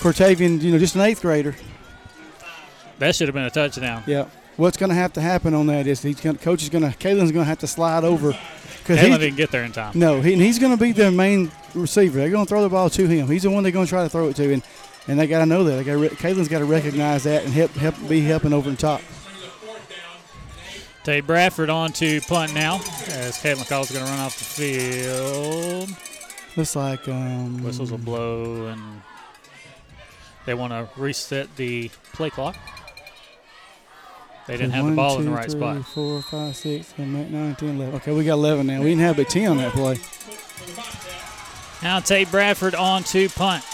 Cortavian, 0.00 0.60
you 0.60 0.70
know, 0.70 0.78
just 0.78 0.94
an 0.96 1.00
eighth 1.00 1.22
grader. 1.22 1.56
That 3.04 3.14
should 3.16 3.28
have 3.28 3.34
been 3.34 3.44
a 3.44 3.50
touchdown. 3.50 4.02
Yeah. 4.06 4.26
What's 4.56 4.76
going 4.76 4.90
to 4.90 4.94
have 4.94 5.12
to 5.14 5.20
happen 5.20 5.52
on 5.52 5.66
that 5.66 5.86
is 5.86 6.02
he's 6.02 6.20
going 6.20 6.36
coach 6.36 6.62
is 6.62 6.68
going 6.68 6.84
to 6.84 6.96
Kalen's 6.96 7.32
going 7.32 7.44
to 7.44 7.48
have 7.48 7.58
to 7.58 7.66
slide 7.66 8.04
over 8.04 8.36
because 8.78 8.98
Kalen 8.98 9.18
didn't 9.18 9.36
get 9.36 9.50
there 9.50 9.64
in 9.64 9.72
time. 9.72 9.98
no, 9.98 10.20
he, 10.20 10.32
and 10.32 10.40
he's 10.42 10.58
going 10.58 10.76
to 10.76 10.80
be 10.82 10.92
their 10.92 11.10
main 11.10 11.50
receiver. 11.74 12.18
They're 12.18 12.30
going 12.30 12.44
to 12.44 12.48
throw 12.48 12.62
the 12.62 12.68
ball 12.68 12.88
to 12.90 13.06
him. 13.06 13.26
He's 13.28 13.42
the 13.42 13.50
one 13.50 13.62
they're 13.62 13.72
going 13.72 13.86
to 13.86 13.90
try 13.90 14.04
to 14.04 14.08
throw 14.08 14.28
it 14.28 14.36
to, 14.36 14.52
and 14.52 14.62
and 15.08 15.18
they 15.18 15.26
got 15.26 15.40
to 15.40 15.46
know 15.46 15.64
that. 15.64 15.76
They 15.76 15.84
got 15.84 15.98
re- 15.98 16.08
Kalen's 16.08 16.48
got 16.48 16.60
to 16.60 16.64
recognize 16.66 17.24
that 17.24 17.44
and 17.44 17.52
help 17.52 17.72
help 17.72 17.96
be 18.08 18.20
helping 18.20 18.52
over 18.52 18.70
the 18.70 18.76
top. 18.76 19.00
Tate 21.02 21.26
Bradford 21.26 21.68
on 21.68 21.92
to 21.94 22.20
punt 22.22 22.54
now 22.54 22.80
as 23.08 23.36
Caleb 23.42 23.66
McCall's 23.66 23.90
going 23.90 24.04
to 24.04 24.10
run 24.10 24.20
off 24.20 24.38
the 24.38 24.44
field. 24.44 25.90
Looks 26.56 26.76
like 26.76 27.06
um, 27.08 27.62
Whistles 27.62 27.90
will 27.90 27.98
blow, 27.98 28.68
and 28.68 29.02
they 30.46 30.54
want 30.54 30.72
to 30.72 30.88
reset 30.98 31.54
the 31.56 31.90
play 32.12 32.30
clock. 32.30 32.56
They 34.46 34.56
didn't 34.58 34.72
have 34.72 34.84
the 34.84 34.88
One, 34.90 34.96
ball 34.96 35.18
in 35.18 35.24
the 35.24 35.30
two, 35.30 35.36
right 35.36 35.50
three, 35.50 35.58
spot. 35.60 35.86
four, 35.86 36.20
five, 36.22 36.54
six, 36.54 36.88
seven, 36.88 37.16
eight, 37.16 37.30
nine, 37.30 37.54
10, 37.54 37.76
11. 37.76 37.94
Okay, 37.96 38.12
we 38.12 38.24
got 38.24 38.34
11 38.34 38.66
now. 38.66 38.80
We 38.80 38.90
didn't 38.90 39.00
have 39.00 39.16
but 39.16 39.28
10 39.30 39.50
on 39.52 39.56
that 39.56 39.72
play. 39.72 39.96
Now 41.82 42.00
Tate 42.00 42.30
Bradford 42.30 42.74
on 42.74 43.02
to 43.04 43.28
punt. 43.30 43.64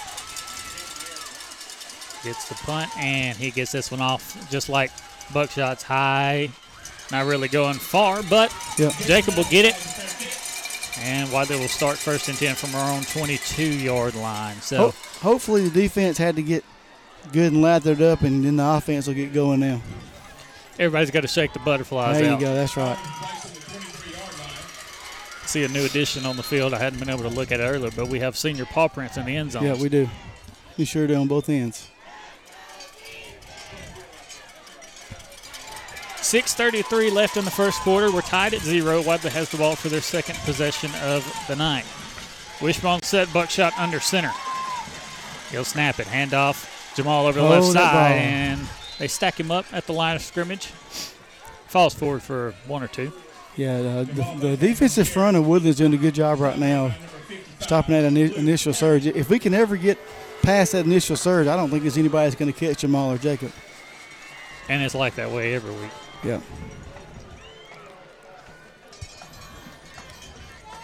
Gets 2.22 2.48
the 2.50 2.54
punt, 2.66 2.90
and 2.98 3.36
he 3.36 3.50
gets 3.50 3.72
this 3.72 3.90
one 3.90 4.00
off 4.00 4.48
just 4.50 4.68
like 4.68 4.90
Buckshot's 5.32 5.82
high. 5.82 6.50
Not 7.10 7.26
really 7.26 7.48
going 7.48 7.74
far, 7.74 8.22
but 8.24 8.52
Yep. 8.78 8.92
Jacob 9.06 9.36
will 9.36 9.44
get 9.44 9.64
it. 9.64 9.74
And 11.02 11.32
Wadley 11.32 11.58
will 11.58 11.66
start 11.68 11.96
first 11.96 12.28
and 12.28 12.36
10 12.36 12.54
from 12.56 12.74
our 12.74 12.92
own 12.92 13.02
22 13.04 13.62
yard 13.64 14.14
line. 14.14 14.60
So 14.60 14.76
Ho- 14.90 14.94
hopefully 15.30 15.66
the 15.68 15.82
defense 15.82 16.18
had 16.18 16.36
to 16.36 16.42
get 16.42 16.62
good 17.32 17.52
and 17.52 17.62
lathered 17.62 18.02
up, 18.02 18.20
and 18.22 18.44
then 18.44 18.56
the 18.56 18.64
offense 18.68 19.06
will 19.06 19.14
get 19.14 19.32
going 19.32 19.60
now. 19.60 19.80
Everybody's 20.80 21.10
got 21.12 21.20
to 21.20 21.28
shake 21.28 21.52
the 21.52 21.58
butterflies 21.60 22.16
out. 22.16 22.20
There 22.20 22.24
you 22.24 22.30
out. 22.34 22.40
go. 22.40 22.54
That's 22.54 22.76
right. 22.76 22.98
See 25.46 25.64
a 25.64 25.68
new 25.68 25.84
addition 25.84 26.26
on 26.26 26.36
the 26.36 26.42
field. 26.42 26.74
I 26.74 26.78
hadn't 26.78 26.98
been 27.00 27.10
able 27.10 27.22
to 27.22 27.28
look 27.28 27.52
at 27.52 27.60
it 27.60 27.64
earlier, 27.64 27.90
but 27.94 28.08
we 28.08 28.20
have 28.20 28.36
senior 28.36 28.64
paw 28.64 28.88
prints 28.88 29.16
in 29.16 29.26
the 29.26 29.36
end 29.36 29.52
zone. 29.52 29.64
Yeah, 29.64 29.74
we 29.74 29.88
do. 29.88 30.08
We 30.78 30.84
sure 30.84 31.06
do 31.06 31.14
on 31.16 31.26
both 31.28 31.48
ends. 31.48 31.88
6.33 36.18 37.12
left 37.12 37.36
in 37.36 37.44
the 37.44 37.50
first 37.50 37.80
quarter. 37.80 38.12
We're 38.12 38.20
tied 38.20 38.54
at 38.54 38.60
zero. 38.60 39.02
Wadley 39.02 39.30
has 39.30 39.50
the 39.50 39.56
ball 39.56 39.74
for 39.74 39.88
their 39.88 40.00
second 40.02 40.36
possession 40.40 40.90
of 41.02 41.24
the 41.48 41.56
night. 41.56 41.84
Wishbone 42.60 43.02
set, 43.02 43.32
buckshot 43.32 43.76
under 43.78 43.98
center. 44.00 44.32
He'll 45.50 45.64
snap 45.64 45.98
it. 45.98 46.06
Handoff. 46.06 46.94
Jamal 46.94 47.26
over 47.26 47.40
the 47.40 47.46
Oh, 47.46 47.50
left 47.50 47.66
side. 47.72 48.12
And 48.12 48.60
they 49.00 49.08
stack 49.08 49.40
him 49.40 49.50
up 49.50 49.64
at 49.72 49.86
the 49.86 49.94
line 49.94 50.14
of 50.14 50.22
scrimmage. 50.22 50.66
Falls 51.68 51.94
forward 51.94 52.22
for 52.22 52.54
one 52.66 52.82
or 52.82 52.86
two. 52.86 53.10
Yeah, 53.56 53.80
the, 53.80 54.04
the, 54.04 54.46
the 54.48 54.56
defensive 54.56 55.08
front 55.08 55.38
of 55.38 55.46
Woodland's 55.46 55.78
doing 55.78 55.94
a 55.94 55.96
good 55.96 56.14
job 56.14 56.38
right 56.38 56.58
now, 56.58 56.94
stopping 57.60 57.94
that 57.94 58.12
ini- 58.12 58.34
initial 58.34 58.74
surge. 58.74 59.06
If 59.06 59.30
we 59.30 59.38
can 59.38 59.54
ever 59.54 59.76
get 59.76 59.98
past 60.42 60.72
that 60.72 60.84
initial 60.84 61.16
surge, 61.16 61.46
I 61.46 61.56
don't 61.56 61.70
think 61.70 61.82
there's 61.82 61.96
anybody 61.96 62.26
that's 62.26 62.38
going 62.38 62.52
to 62.52 62.58
catch 62.58 62.78
Jamal 62.82 63.12
or 63.12 63.18
Jacob. 63.18 63.52
And 64.68 64.82
it's 64.82 64.94
like 64.94 65.14
that 65.14 65.30
way 65.30 65.54
every 65.54 65.72
week. 65.72 65.90
Yeah. 66.22 66.40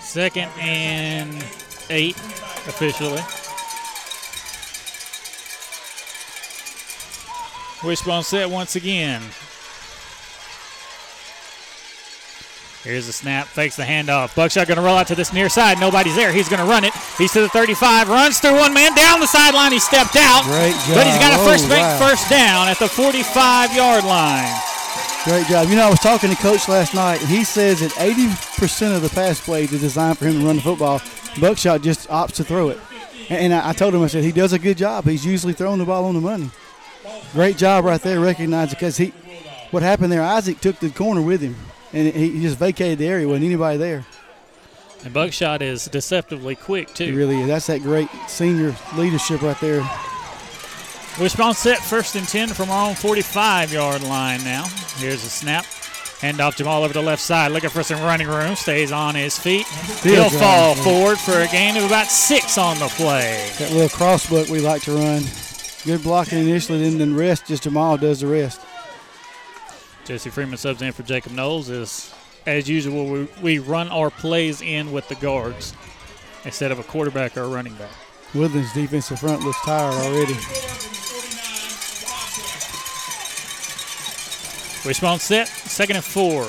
Second 0.00 0.48
and 0.58 1.34
eight 1.90 2.16
officially. 2.16 3.20
Wishbone 7.84 8.22
set 8.22 8.48
once 8.50 8.76
again. 8.76 9.22
Here's 12.82 13.08
the 13.08 13.12
snap, 13.12 13.48
fakes 13.48 13.74
the 13.74 13.82
handoff. 13.82 14.36
Buckshot 14.36 14.68
going 14.68 14.76
to 14.78 14.82
roll 14.82 14.94
out 14.96 15.08
to 15.08 15.16
this 15.16 15.32
near 15.32 15.48
side. 15.48 15.80
Nobody's 15.80 16.14
there. 16.14 16.32
He's 16.32 16.48
going 16.48 16.60
to 16.62 16.70
run 16.70 16.84
it. 16.84 16.94
He's 17.18 17.32
to 17.32 17.40
the 17.40 17.48
35, 17.48 18.08
runs 18.08 18.38
through 18.38 18.54
one 18.56 18.72
man 18.72 18.94
down 18.94 19.18
the 19.18 19.26
sideline. 19.26 19.72
He 19.72 19.80
stepped 19.80 20.14
out, 20.14 20.44
Great 20.44 20.70
but 20.94 21.04
he's 21.04 21.18
got 21.18 21.34
a 21.34 21.44
first 21.44 21.64
Oh, 21.66 21.74
wow. 21.74 21.98
first 21.98 22.30
down 22.30 22.68
at 22.68 22.78
the 22.78 22.86
45 22.88 23.74
yard 23.74 24.04
line. 24.04 24.54
Great 25.24 25.48
job. 25.48 25.68
You 25.68 25.74
know, 25.74 25.86
I 25.88 25.90
was 25.90 25.98
talking 25.98 26.30
to 26.30 26.36
Coach 26.36 26.68
last 26.68 26.94
night, 26.94 27.20
and 27.20 27.28
he 27.28 27.42
says 27.42 27.80
that 27.80 27.90
80% 27.90 28.94
of 28.94 29.02
the 29.02 29.08
pass 29.08 29.40
plays 29.44 29.72
is 29.72 29.80
designed 29.80 30.18
for 30.18 30.26
him 30.26 30.38
to 30.40 30.46
run 30.46 30.56
the 30.56 30.62
football. 30.62 31.02
Buckshot 31.40 31.82
just 31.82 32.08
opts 32.08 32.34
to 32.34 32.44
throw 32.44 32.68
it. 32.68 32.78
And, 33.28 33.52
I 33.52 33.72
told 33.72 33.92
him, 33.96 34.02
I 34.02 34.06
said, 34.06 34.22
he 34.22 34.30
does 34.30 34.52
a 34.52 34.58
good 34.60 34.78
job. 34.78 35.04
He's 35.04 35.26
usually 35.26 35.52
throwing 35.54 35.80
the 35.80 35.84
ball 35.84 36.04
on 36.04 36.14
the 36.14 36.20
money. 36.20 36.50
Great 37.32 37.56
job 37.56 37.84
right 37.84 38.00
there, 38.00 38.20
recognizing 38.20 38.70
because 38.76 38.96
he, 38.96 39.08
what 39.70 39.82
happened 39.82 40.12
there, 40.12 40.22
Isaac 40.22 40.60
took 40.60 40.78
the 40.78 40.90
corner 40.90 41.20
with 41.20 41.40
him, 41.40 41.56
and 41.92 42.12
he 42.14 42.40
just 42.40 42.58
vacated 42.58 42.98
the 42.98 43.06
area. 43.06 43.26
wasn't 43.26 43.46
anybody 43.46 43.78
there. 43.78 44.06
And 45.04 45.12
Buckshot 45.12 45.62
is 45.62 45.86
deceptively 45.86 46.54
quick, 46.54 46.92
too. 46.94 47.04
He 47.04 47.12
really 47.12 47.40
is. 47.40 47.46
That's 47.46 47.66
that 47.66 47.82
great 47.82 48.08
senior 48.26 48.74
leadership 48.96 49.42
right 49.42 49.58
there. 49.60 49.88
Wishbone 51.20 51.54
set 51.54 51.78
first 51.78 52.14
and 52.16 52.26
10 52.28 52.48
from 52.48 52.70
our 52.70 52.90
own 52.90 52.94
45 52.94 53.72
yard 53.72 54.02
line 54.02 54.42
now. 54.44 54.64
Here's 54.96 55.24
a 55.24 55.30
snap. 55.30 55.64
Hand 56.20 56.40
off 56.40 56.56
Jamal 56.56 56.82
over 56.82 56.92
the 56.92 57.02
left 57.02 57.22
side, 57.22 57.52
looking 57.52 57.70
for 57.70 57.82
some 57.82 58.02
running 58.02 58.26
room. 58.26 58.56
Stays 58.56 58.90
on 58.90 59.14
his 59.14 59.38
feet. 59.38 59.66
He'll 60.02 60.30
fall 60.30 60.74
forward 60.74 61.18
for 61.18 61.40
a 61.40 61.46
gain 61.48 61.76
of 61.76 61.84
about 61.84 62.06
six 62.06 62.56
on 62.58 62.78
the 62.78 62.88
play. 62.88 63.50
That 63.58 63.70
little 63.70 63.90
crossbook 63.90 64.48
we 64.48 64.60
like 64.60 64.82
to 64.82 64.92
run. 64.92 65.22
Good 65.86 66.02
blocking 66.02 66.38
initially, 66.38 66.82
then 66.82 66.98
then 66.98 67.16
rest. 67.16 67.46
Just 67.46 67.62
Jamal 67.62 67.96
does 67.96 68.20
the 68.20 68.26
rest. 68.26 68.60
Jesse 70.04 70.30
Freeman 70.30 70.58
subs 70.58 70.82
in 70.82 70.92
for 70.92 71.02
Jacob 71.04 71.32
Knowles. 71.32 71.70
Is 71.70 72.12
as 72.44 72.68
usual, 72.68 73.06
we, 73.06 73.28
we 73.40 73.58
run 73.60 73.88
our 73.88 74.10
plays 74.10 74.60
in 74.62 74.90
with 74.92 75.08
the 75.08 75.14
guards 75.16 75.74
instead 76.44 76.72
of 76.72 76.78
a 76.78 76.82
quarterback 76.82 77.36
or 77.36 77.42
a 77.42 77.48
running 77.48 77.74
back. 77.74 77.90
Woodland's 78.34 78.72
defensive 78.74 79.20
front 79.20 79.42
looks 79.42 79.60
tired 79.64 79.94
already. 79.94 80.34
Wishbone 84.84 85.18
set, 85.18 85.48
second 85.48 85.96
and 85.96 86.04
four. 86.04 86.46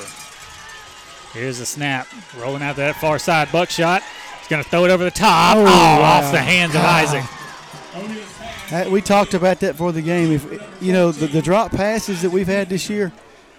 Here's 1.33 1.59
the 1.59 1.65
snap. 1.65 2.07
Rolling 2.37 2.61
out 2.63 2.73
to 2.75 2.81
that 2.81 2.95
far 2.97 3.17
side. 3.19 3.51
Buckshot. 3.51 4.03
He's 4.39 4.47
going 4.47 4.63
to 4.63 4.69
throw 4.69 4.85
it 4.85 4.91
over 4.91 5.03
the 5.03 5.11
top. 5.11 5.57
Oh, 5.57 5.61
Oh, 5.61 5.63
wow. 5.65 6.01
off 6.23 6.31
the 6.31 6.39
hands 6.39 6.73
of. 6.75 6.81
Isaac. 6.81 7.23
Ah. 7.23 8.26
Uh, 8.71 8.89
we 8.91 9.01
talked 9.01 9.33
about 9.33 9.61
that 9.61 9.75
for 9.75 9.91
the 9.91 10.01
game. 10.01 10.31
If 10.31 10.81
you 10.81 10.91
know 10.91 11.11
the, 11.11 11.27
the 11.27 11.41
drop 11.41 11.71
passes 11.71 12.21
that 12.21 12.29
we've 12.29 12.47
had 12.47 12.67
this 12.67 12.89
year, 12.89 13.13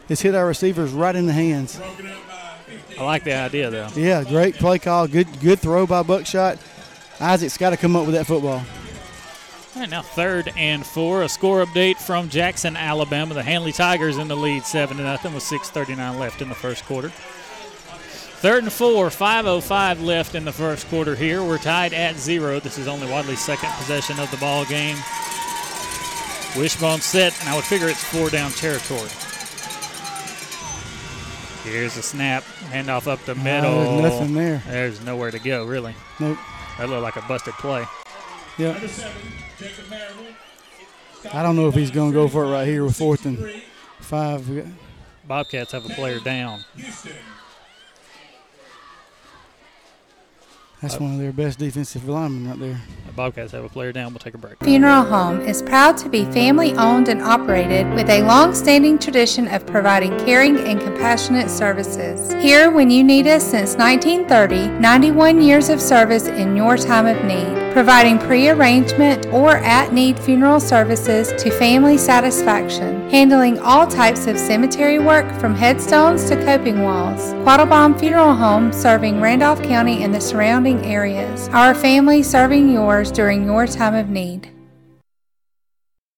it's 0.09 0.21
hit 0.21 0.35
our 0.35 0.47
receivers 0.47 0.93
right 0.93 1.15
in 1.15 1.27
the 1.27 1.33
hands. 1.33 1.81
I 2.99 3.03
like 3.03 3.25
the 3.25 3.33
idea, 3.33 3.71
though. 3.71 3.89
Yeah, 3.95 4.25
great 4.25 4.57
play 4.57 4.79
call. 4.79 5.07
Good 5.07 5.41
good 5.41 5.61
throw 5.61 5.87
by 5.87 6.03
Buckshot. 6.03 6.59
Isaac's 7.21 7.57
got 7.57 7.71
to 7.71 7.77
come 7.77 7.97
up 7.97 8.05
with 8.07 8.15
that 8.15 8.27
football. 8.27 8.63
All 9.75 9.83
right, 9.83 9.91
now 9.91 10.03
third 10.03 10.53
and 10.57 10.85
four. 10.85 11.23
A 11.23 11.29
score 11.29 11.65
update 11.65 11.97
from 11.97 12.29
Jackson, 12.29 12.77
Alabama. 12.77 13.35
The 13.35 13.43
Handley 13.43 13.73
Tigers 13.73 14.19
in 14.19 14.29
the 14.29 14.37
lead, 14.37 14.65
seven 14.65 14.97
to 14.99 15.05
nothing, 15.05 15.33
with 15.33 15.45
6:39 15.45 16.19
left 16.19 16.43
in 16.43 16.49
the 16.49 16.55
first 16.55 16.85
quarter. 16.85 17.13
Third 18.41 18.63
and 18.63 18.73
four, 18.73 19.09
5:05 19.11 20.01
left 20.01 20.37
in 20.37 20.45
the 20.45 20.53
first 20.53 20.89
quarter. 20.89 21.17
Here 21.17 21.43
we're 21.43 21.59
tied 21.59 21.93
at 21.93 22.17
zero. 22.17 22.61
This 22.61 22.79
is 22.79 22.87
only 22.87 23.09
Wadley's 23.09 23.41
second 23.41 23.71
possession 23.73 24.21
of 24.21 24.31
the 24.31 24.37
ball 24.37 24.65
game. 24.65 24.97
Wishbone 26.57 27.01
set, 27.01 27.39
and 27.41 27.49
I 27.49 27.57
would 27.57 27.65
figure 27.65 27.89
it's 27.89 28.05
four 28.05 28.31
down 28.31 28.53
territory. 28.53 29.11
Here's 31.65 31.97
the 31.97 32.03
snap, 32.03 32.45
handoff 32.71 33.09
up 33.09 33.23
the 33.25 33.35
middle. 33.35 33.81
there's 33.81 34.03
nothing 34.03 34.35
there. 34.35 34.63
There's 34.69 35.01
nowhere 35.05 35.33
to 35.33 35.41
go, 35.41 35.67
really. 35.67 35.97
Nope. 36.21 36.39
That 36.79 36.89
looked 36.89 37.03
like 37.03 37.17
a 37.17 37.23
busted 37.23 37.55
play. 37.55 37.85
Yeah. 38.57 38.79
I 41.33 41.43
don't 41.43 41.57
know 41.57 41.67
if 41.67 41.75
he's 41.75 41.91
going 41.91 42.13
to 42.13 42.15
go 42.15 42.29
for 42.29 42.45
it 42.45 42.53
right 42.53 42.69
here 42.69 42.85
with 42.85 42.97
fourth 42.97 43.27
and 43.27 43.63
five. 43.99 44.49
Bobcats 45.27 45.73
have 45.73 45.85
a 45.85 45.89
player 45.91 46.21
down. 46.21 46.65
That's 50.81 51.01
one 51.01 51.15
of 51.15 51.19
their 51.19 51.33
best 51.33 51.59
defensive 51.59 52.09
linemen 52.09 52.49
right 52.49 52.59
there. 52.59 52.81
The 53.07 53.13
Bobcats 53.13 53.51
have 53.51 53.65
a 53.65 53.69
player 53.69 53.91
down. 53.91 54.13
We'll 54.13 54.21
take 54.21 54.35
a 54.35 54.39
break. 54.39 54.63
Funeral 54.63 55.03
Home 55.03 55.41
is 55.41 55.61
proud 55.61 55.97
to 55.99 56.09
be 56.09 56.25
family 56.27 56.73
owned 56.75 57.09
and 57.09 57.21
operated 57.21 57.93
with 57.95 58.09
a 58.09 58.23
long 58.23 58.55
standing 58.55 58.97
tradition 58.97 59.49
of 59.49 59.67
providing 59.67 60.17
caring 60.25 60.57
and 60.57 60.81
compassionate 60.81 61.51
services. 61.51 62.33
Here 62.35 62.71
when 62.71 62.91
you 62.91 63.03
need 63.03 63.27
us 63.27 63.43
since 63.43 63.75
1930, 63.75 64.79
91 64.79 65.43
years 65.43 65.69
of 65.69 65.81
service 65.81 66.29
in 66.29 66.55
your 66.55 66.77
time 66.77 67.07
of 67.07 67.25
need, 67.25 67.68
providing 67.73 68.19
pre 68.19 68.49
arrangement 68.49 69.27
or 69.27 69.57
at 69.59 69.93
need 69.93 70.19
funeral 70.19 70.61
services 70.61 71.33
to 71.43 71.51
family 71.51 71.97
satisfaction, 71.97 73.09
handling 73.11 73.59
all 73.61 73.87
types 73.87 74.27
of 74.27 74.39
cemetery 74.39 74.99
work 74.99 75.31
from 75.41 75.55
headstones 75.55 76.29
to 76.29 76.37
coping 76.45 76.83
walls. 76.83 77.33
Quattlebaum 77.45 77.99
Funeral 77.99 78.35
Home 78.35 78.73
serving 78.73 79.21
Randolph 79.21 79.63
County 79.63 80.03
and 80.03 80.15
the 80.15 80.21
surrounding 80.21 80.85
areas. 80.85 81.49
Our 81.49 81.75
family 81.75 82.23
serving 82.23 82.69
yours 82.71 83.11
during 83.13 83.45
your 83.45 83.67
time 83.67 83.95
of 83.95 84.09
need. 84.09 84.58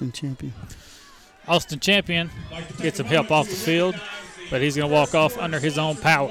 And 0.00 0.14
champion. 0.14 0.52
Austin 1.48 1.80
Champion 1.80 2.30
gets 2.80 2.98
some 2.98 3.06
help 3.06 3.32
off 3.32 3.48
the 3.48 3.56
field, 3.56 3.98
but 4.48 4.62
he's 4.62 4.76
going 4.76 4.88
to 4.88 4.94
walk 4.94 5.14
off 5.14 5.36
under 5.38 5.58
his 5.58 5.76
own 5.76 5.96
power. 5.96 6.30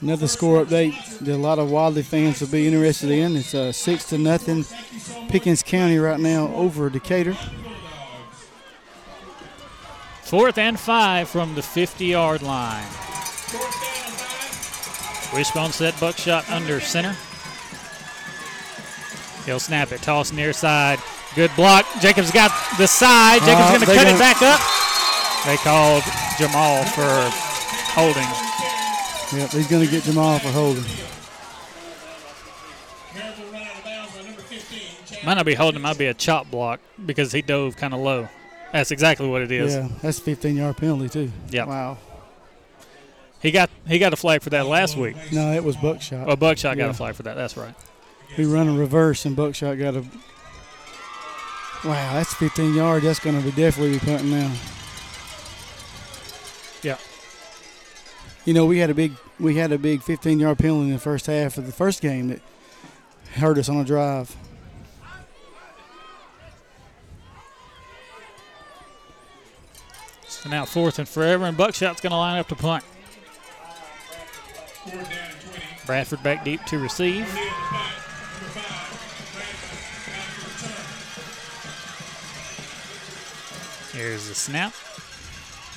Another 0.00 0.26
score 0.26 0.64
update 0.64 0.94
that 1.20 1.32
a 1.32 1.36
lot 1.36 1.60
of 1.60 1.70
Wadley 1.70 2.02
fans 2.02 2.40
will 2.40 2.48
be 2.48 2.66
interested 2.66 3.10
in. 3.10 3.36
It's 3.36 3.54
uh, 3.54 3.70
six 3.70 4.04
to 4.06 4.18
nothing, 4.18 4.64
Pickens 5.28 5.62
County 5.62 5.98
right 5.98 6.18
now 6.18 6.48
over 6.54 6.90
Decatur. 6.90 7.36
Fourth 10.22 10.58
and 10.58 10.80
five 10.80 11.28
from 11.28 11.54
the 11.54 11.62
50 11.62 12.06
yard 12.06 12.42
line. 12.42 12.86
Wishbone 15.32 15.70
set 15.70 15.98
Buckshot 16.00 16.50
under 16.50 16.80
center. 16.80 17.14
He'll 19.44 19.60
snap 19.60 19.92
it, 19.92 20.02
toss 20.02 20.32
near 20.32 20.52
side. 20.52 20.98
Good 21.34 21.50
block. 21.56 21.84
Jacobs 22.00 22.30
got 22.30 22.50
the 22.78 22.86
side. 22.86 23.40
Jacobs 23.40 23.60
Uh, 23.60 23.68
going 23.70 23.80
to 23.80 23.86
cut 23.86 23.96
gonna- 23.96 24.10
it 24.16 24.18
back 24.18 24.42
up. 24.42 24.60
They 25.46 25.56
called 25.56 26.02
Jamal 26.38 26.84
for 26.84 27.30
holding. 27.92 28.26
Yep, 29.40 29.50
he's 29.50 29.66
going 29.66 29.84
to 29.84 29.90
get 29.90 30.04
Jamal 30.04 30.38
for 30.38 30.48
holding. 30.48 30.84
Might 35.24 35.34
not 35.34 35.46
be 35.46 35.54
holding, 35.54 35.80
might 35.80 35.96
be 35.98 36.06
a 36.06 36.14
chop 36.14 36.50
block 36.50 36.80
because 37.04 37.32
he 37.32 37.40
dove 37.42 37.76
kind 37.76 37.94
of 37.94 38.00
low. 38.00 38.28
That's 38.72 38.90
exactly 38.90 39.26
what 39.26 39.42
it 39.42 39.50
is. 39.50 39.74
Yeah, 39.74 39.88
that's 40.02 40.18
a 40.18 40.22
15 40.22 40.56
yard 40.56 40.76
penalty, 40.76 41.08
too. 41.08 41.32
Yep. 41.50 41.68
Wow. 41.68 41.98
He 43.40 43.50
got 43.50 43.70
he 43.86 43.98
got 43.98 44.12
a 44.12 44.16
flag 44.16 44.42
for 44.42 44.50
that 44.50 44.66
last 44.66 44.96
week. 44.96 45.16
No, 45.32 45.52
it 45.52 45.62
was 45.62 45.76
Buckshot. 45.76 46.28
Oh, 46.28 46.36
Buckshot 46.36 46.76
got 46.78 46.90
a 46.90 46.94
flag 46.94 47.14
for 47.14 47.22
that. 47.24 47.34
That's 47.34 47.56
right. 47.56 47.74
He 48.34 48.44
run 48.44 48.68
a 48.68 48.72
reverse, 48.72 49.26
and 49.26 49.36
Buckshot 49.36 49.78
got 49.78 49.94
a. 49.96 50.04
Wow, 51.84 52.14
that's 52.14 52.32
15 52.32 52.74
yards. 52.74 53.04
That's 53.04 53.18
going 53.18 53.38
to 53.38 53.44
be 53.44 53.50
definitely 53.50 53.98
be 53.98 53.98
punting 53.98 54.30
now. 54.30 54.50
Yeah. 56.82 56.96
You 58.46 58.54
know, 58.54 58.64
we 58.64 58.78
had 58.78 58.88
a 58.88 58.94
big 58.94 59.12
we 59.38 59.56
had 59.56 59.70
a 59.70 59.78
big 59.78 60.02
15 60.02 60.38
yard 60.38 60.58
penalty 60.58 60.86
in 60.86 60.92
the 60.92 60.98
first 60.98 61.26
half 61.26 61.58
of 61.58 61.66
the 61.66 61.72
first 61.72 62.00
game 62.00 62.28
that 62.28 62.40
hurt 63.34 63.58
us 63.58 63.68
on 63.68 63.76
a 63.76 63.84
drive. 63.84 64.34
So 70.26 70.48
now 70.48 70.64
fourth 70.64 70.98
and 70.98 71.08
forever, 71.08 71.44
and 71.44 71.56
Buckshot's 71.56 72.00
going 72.00 72.12
to 72.12 72.16
line 72.16 72.38
up 72.38 72.48
to 72.48 72.54
punt. 72.54 72.84
Bradford 75.86 76.22
back 76.22 76.44
deep 76.44 76.64
to 76.66 76.78
receive. 76.78 77.26
Here's 83.94 84.28
the 84.28 84.34
snap. 84.34 84.74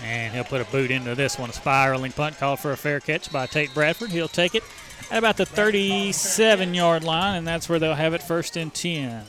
And 0.03 0.33
he'll 0.33 0.43
put 0.43 0.61
a 0.61 0.65
boot 0.65 0.91
into 0.91 1.15
this 1.15 1.37
one. 1.37 1.49
A 1.49 1.53
spiraling 1.53 2.11
punt 2.11 2.37
called 2.37 2.59
for 2.59 2.71
a 2.71 2.77
fair 2.77 2.99
catch 2.99 3.31
by 3.31 3.45
Tate 3.45 3.73
Bradford. 3.73 4.09
He'll 4.09 4.27
take 4.27 4.55
it 4.55 4.63
at 5.11 5.19
about 5.19 5.37
the 5.37 5.45
37 5.45 6.73
yard 6.73 7.03
line, 7.03 7.37
and 7.37 7.47
that's 7.47 7.69
where 7.69 7.79
they'll 7.79 7.95
have 7.95 8.13
it 8.13 8.21
first 8.21 8.57
and 8.57 8.73
10. 8.73 9.23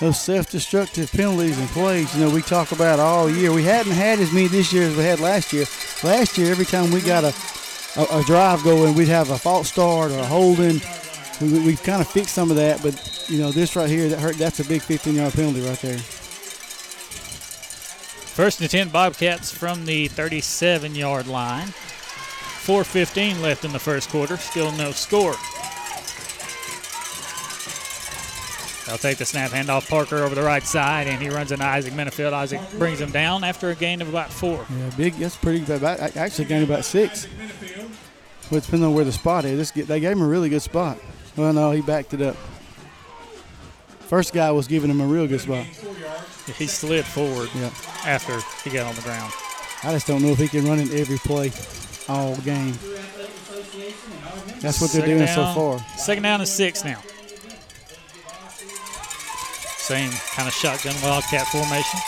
Those 0.00 0.20
self 0.20 0.50
destructive 0.50 1.10
penalties 1.10 1.58
and 1.58 1.68
plays, 1.70 2.14
you 2.14 2.24
know, 2.24 2.32
we 2.32 2.40
talk 2.40 2.70
about 2.72 3.00
all 3.00 3.28
year. 3.28 3.52
We 3.52 3.64
hadn't 3.64 3.92
had 3.92 4.20
as 4.20 4.32
many 4.32 4.46
this 4.46 4.72
year 4.72 4.84
as 4.84 4.96
we 4.96 5.02
had 5.02 5.18
last 5.18 5.52
year. 5.52 5.64
Last 6.04 6.38
year, 6.38 6.50
every 6.52 6.66
time 6.66 6.92
we 6.92 7.00
got 7.00 7.24
a, 7.24 7.34
a, 7.96 8.20
a 8.20 8.22
drive 8.24 8.62
going, 8.62 8.94
we'd 8.94 9.08
have 9.08 9.30
a 9.30 9.38
false 9.38 9.68
start 9.68 10.12
or 10.12 10.18
a 10.18 10.24
holding. 10.24 10.80
We, 11.40 11.52
we, 11.52 11.66
we've 11.66 11.82
kind 11.82 12.00
of 12.00 12.06
fixed 12.06 12.34
some 12.34 12.50
of 12.50 12.56
that, 12.56 12.80
but, 12.80 13.26
you 13.28 13.38
know, 13.40 13.50
this 13.50 13.74
right 13.74 13.90
here, 13.90 14.08
that 14.08 14.20
hurt, 14.20 14.36
that's 14.36 14.60
a 14.60 14.64
big 14.64 14.82
15 14.82 15.16
yard 15.16 15.32
penalty 15.32 15.62
right 15.62 15.78
there. 15.80 15.98
First 18.38 18.60
and 18.60 18.70
10 18.70 18.90
Bobcats 18.90 19.50
from 19.50 19.84
the 19.84 20.06
37 20.06 20.94
yard 20.94 21.26
line. 21.26 21.66
4.15 21.66 23.42
left 23.42 23.64
in 23.64 23.72
the 23.72 23.80
first 23.80 24.10
quarter. 24.10 24.36
Still 24.36 24.70
no 24.70 24.92
score. 24.92 25.34
They'll 28.86 28.96
take 28.96 29.18
the 29.18 29.24
snap, 29.24 29.50
handoff 29.50 29.88
Parker 29.88 30.18
over 30.18 30.36
the 30.36 30.44
right 30.44 30.62
side, 30.62 31.08
and 31.08 31.20
he 31.20 31.30
runs 31.30 31.50
into 31.50 31.64
Isaac 31.64 31.92
Minifield. 31.94 32.32
Isaac 32.32 32.60
brings 32.78 33.00
him 33.00 33.10
down 33.10 33.42
after 33.42 33.70
a 33.70 33.74
gain 33.74 34.00
of 34.00 34.08
about 34.08 34.32
four. 34.32 34.64
Yeah, 34.70 34.90
big. 34.96 35.14
That's 35.14 35.34
pretty. 35.34 35.64
About, 35.72 35.98
actually, 36.16 36.44
gained 36.44 36.62
about 36.62 36.84
six. 36.84 37.26
Well, 38.52 38.60
depending 38.60 38.86
on 38.86 38.94
where 38.94 39.04
the 39.04 39.10
spot 39.10 39.46
is. 39.46 39.72
They 39.72 39.98
gave 39.98 40.12
him 40.12 40.22
a 40.22 40.28
really 40.28 40.48
good 40.48 40.62
spot. 40.62 40.98
Well, 41.36 41.52
no, 41.52 41.72
he 41.72 41.80
backed 41.80 42.14
it 42.14 42.22
up. 42.22 42.36
First 44.06 44.32
guy 44.32 44.52
was 44.52 44.68
giving 44.68 44.90
him 44.90 45.00
a 45.00 45.06
real 45.06 45.26
good 45.26 45.40
spot. 45.40 45.66
He 46.56 46.66
slid 46.66 47.04
forward 47.04 47.50
yeah. 47.54 47.70
after 48.04 48.40
he 48.62 48.74
got 48.74 48.86
on 48.86 48.94
the 48.94 49.02
ground. 49.02 49.32
I 49.84 49.92
just 49.92 50.06
don't 50.06 50.22
know 50.22 50.30
if 50.30 50.38
he 50.38 50.48
can 50.48 50.64
run 50.66 50.78
in 50.78 50.90
every 50.92 51.18
play 51.18 51.52
all 52.08 52.36
game. 52.38 52.72
That's 54.60 54.80
what 54.80 54.90
they're 54.90 55.02
Second 55.02 55.06
doing 55.06 55.26
down, 55.26 55.54
so 55.54 55.78
far. 55.78 55.78
Second 55.98 56.22
down 56.24 56.40
and 56.40 56.48
six 56.48 56.84
now. 56.84 57.00
Same 59.78 60.10
kind 60.10 60.48
of 60.48 60.54
shotgun 60.54 60.94
wildcat 61.02 61.46
formation. 61.46 62.00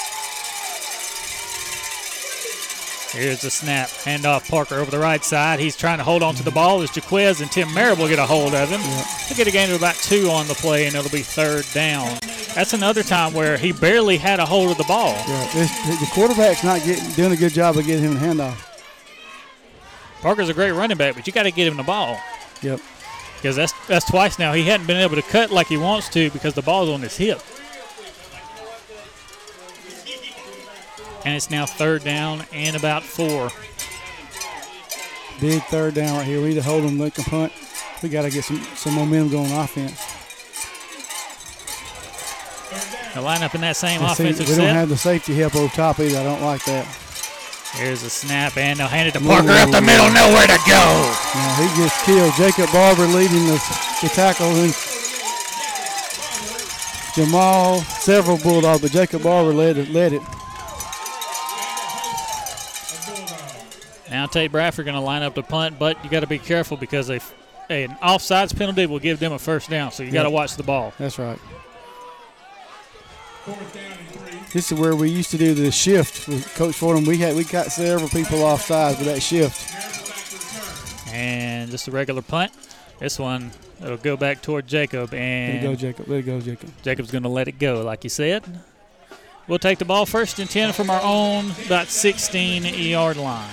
Here's 3.12 3.42
the 3.42 3.50
snap. 3.50 3.88
Handoff 3.88 4.48
Parker 4.48 4.76
over 4.76 4.90
the 4.90 4.98
right 4.98 5.24
side. 5.24 5.58
He's 5.58 5.76
trying 5.76 5.98
to 5.98 6.04
hold 6.04 6.22
on 6.22 6.36
to 6.36 6.44
the 6.44 6.50
ball 6.52 6.80
as 6.80 6.94
Jaquez 6.94 7.40
and 7.40 7.50
Tim 7.50 7.72
Marable 7.74 8.06
get 8.06 8.20
a 8.20 8.26
hold 8.26 8.54
of 8.54 8.68
him. 8.68 8.80
They 9.28 9.34
get 9.34 9.48
a 9.48 9.50
gain 9.50 9.68
of 9.70 9.76
about 9.76 9.96
two 9.96 10.28
on 10.30 10.46
the 10.46 10.54
play, 10.54 10.86
and 10.86 10.94
it'll 10.94 11.10
be 11.10 11.22
third 11.22 11.64
down. 11.74 12.18
That's 12.54 12.72
another 12.72 13.02
time 13.02 13.34
where 13.34 13.56
he 13.56 13.72
barely 13.72 14.16
had 14.16 14.38
a 14.38 14.46
hold 14.46 14.70
of 14.70 14.78
the 14.78 14.84
ball. 14.84 15.14
Yeah, 15.26 15.44
the 16.00 16.08
quarterback's 16.12 16.62
not 16.62 16.84
getting 16.84 17.10
doing 17.12 17.32
a 17.32 17.36
good 17.36 17.52
job 17.52 17.76
of 17.76 17.84
getting 17.84 18.04
him 18.04 18.16
a 18.16 18.20
handoff. 18.20 18.66
Parker's 20.20 20.48
a 20.48 20.54
great 20.54 20.72
running 20.72 20.96
back, 20.96 21.16
but 21.16 21.26
you 21.26 21.32
got 21.32 21.44
to 21.44 21.50
get 21.50 21.66
him 21.66 21.76
the 21.76 21.82
ball. 21.82 22.16
Yep. 22.62 22.80
Because 23.36 23.56
that's 23.56 23.72
that's 23.86 24.04
twice 24.04 24.38
now. 24.38 24.52
He 24.52 24.64
hadn't 24.64 24.86
been 24.86 24.98
able 24.98 25.16
to 25.16 25.22
cut 25.22 25.50
like 25.50 25.66
he 25.66 25.78
wants 25.78 26.08
to 26.10 26.30
because 26.30 26.54
the 26.54 26.62
ball's 26.62 26.90
on 26.90 27.00
his 27.00 27.16
hip. 27.16 27.40
And 31.24 31.36
it's 31.36 31.50
now 31.50 31.66
third 31.66 32.02
down 32.02 32.44
and 32.52 32.76
about 32.76 33.02
four. 33.02 33.50
Big 35.40 35.62
third 35.64 35.94
down 35.94 36.16
right 36.16 36.26
here. 36.26 36.40
We 36.40 36.48
need 36.48 36.54
to 36.54 36.62
hold 36.62 36.84
them, 36.84 36.98
they 36.98 37.10
can 37.10 37.24
punt. 37.24 37.52
We 38.02 38.08
got 38.08 38.22
to 38.22 38.30
get 38.30 38.44
some, 38.44 38.62
some 38.74 38.94
momentum 38.94 39.30
going 39.30 39.52
offense. 39.52 40.00
The 43.14 43.20
lineup 43.20 43.54
in 43.54 43.60
that 43.62 43.76
same 43.76 44.00
And 44.00 44.16
see, 44.16 44.24
we 44.24 44.32
set. 44.32 44.56
don't 44.56 44.74
have 44.74 44.88
the 44.88 44.96
safety 44.96 45.34
help 45.34 45.56
over 45.56 45.74
top 45.74 45.98
either. 45.98 46.18
I 46.18 46.22
don't 46.22 46.42
like 46.42 46.64
that. 46.66 46.86
Here's 47.74 48.02
a 48.02 48.10
snap, 48.10 48.56
and 48.56 48.78
they'll 48.78 48.88
hand 48.88 49.08
it 49.08 49.12
to 49.12 49.20
Parker 49.20 49.50
up 49.50 49.70
the 49.70 49.80
middle, 49.80 50.10
nowhere 50.10 50.46
to 50.46 50.58
go. 50.66 50.84
No, 51.34 51.54
he 51.58 51.82
gets 51.82 52.04
killed. 52.04 52.32
Jacob 52.34 52.72
Barber 52.72 53.06
leading 53.06 53.46
the, 53.46 53.58
the 54.02 54.08
tackle. 54.08 54.46
And 54.46 54.74
Jamal, 57.14 57.80
several 57.80 58.38
Bulldogs, 58.38 58.82
but 58.82 58.90
Jacob 58.90 59.22
Barber 59.22 59.52
led 59.52 59.76
it. 59.78 59.90
Led 59.90 60.12
it. 60.12 60.22
Now 64.10 64.26
Tate 64.26 64.50
Bradford 64.50 64.84
going 64.86 64.96
to 64.96 65.00
line 65.00 65.22
up 65.22 65.34
to 65.36 65.42
punt, 65.42 65.78
but 65.78 66.02
you 66.04 66.10
got 66.10 66.20
to 66.20 66.26
be 66.26 66.38
careful 66.38 66.76
because 66.76 67.08
a, 67.10 67.20
a- 67.70 67.84
an 67.84 67.96
offsides 68.02 68.56
penalty 68.56 68.86
will 68.86 68.98
give 68.98 69.20
them 69.20 69.32
a 69.32 69.38
first 69.38 69.70
down. 69.70 69.92
So 69.92 70.02
you 70.02 70.10
got 70.10 70.24
to 70.24 70.30
watch 70.30 70.56
the 70.56 70.62
ball. 70.64 70.92
That's 70.98 71.18
right. 71.18 71.38
This 74.52 74.72
is 74.72 74.78
where 74.78 74.96
we 74.96 75.08
used 75.10 75.30
to 75.30 75.38
do 75.38 75.54
the 75.54 75.70
shift 75.70 76.28
with 76.28 76.52
Coach 76.54 76.74
Fordham. 76.74 77.04
We 77.04 77.18
had 77.18 77.36
we 77.36 77.44
got 77.44 77.66
several 77.66 78.08
people 78.08 78.42
off 78.44 78.62
sides 78.62 78.98
with 78.98 79.06
that 79.06 79.22
shift. 79.22 79.74
And 81.14 81.70
just 81.70 81.88
a 81.88 81.90
regular 81.90 82.22
punt. 82.22 82.52
This 82.98 83.18
one 83.18 83.50
it'll 83.82 83.96
go 83.96 84.16
back 84.16 84.42
toward 84.42 84.66
Jacob, 84.66 85.12
Let 85.12 85.20
and 85.20 85.58
it 85.58 85.62
go, 85.62 85.74
Jacob. 85.74 86.08
Let 86.08 86.18
it 86.18 86.22
go, 86.26 86.40
Jacob. 86.40 86.70
Jacob's 86.82 87.10
going 87.10 87.22
to 87.22 87.28
let 87.28 87.48
it 87.48 87.58
go, 87.58 87.82
like 87.82 88.04
you 88.04 88.10
said. 88.10 88.44
We'll 89.48 89.58
take 89.58 89.78
the 89.78 89.84
ball 89.84 90.04
first 90.06 90.38
and 90.38 90.48
10 90.50 90.72
from 90.74 90.90
our 90.90 91.00
own, 91.02 91.50
about 91.66 91.88
16 91.88 92.64
yard 92.64 93.16
line. 93.16 93.48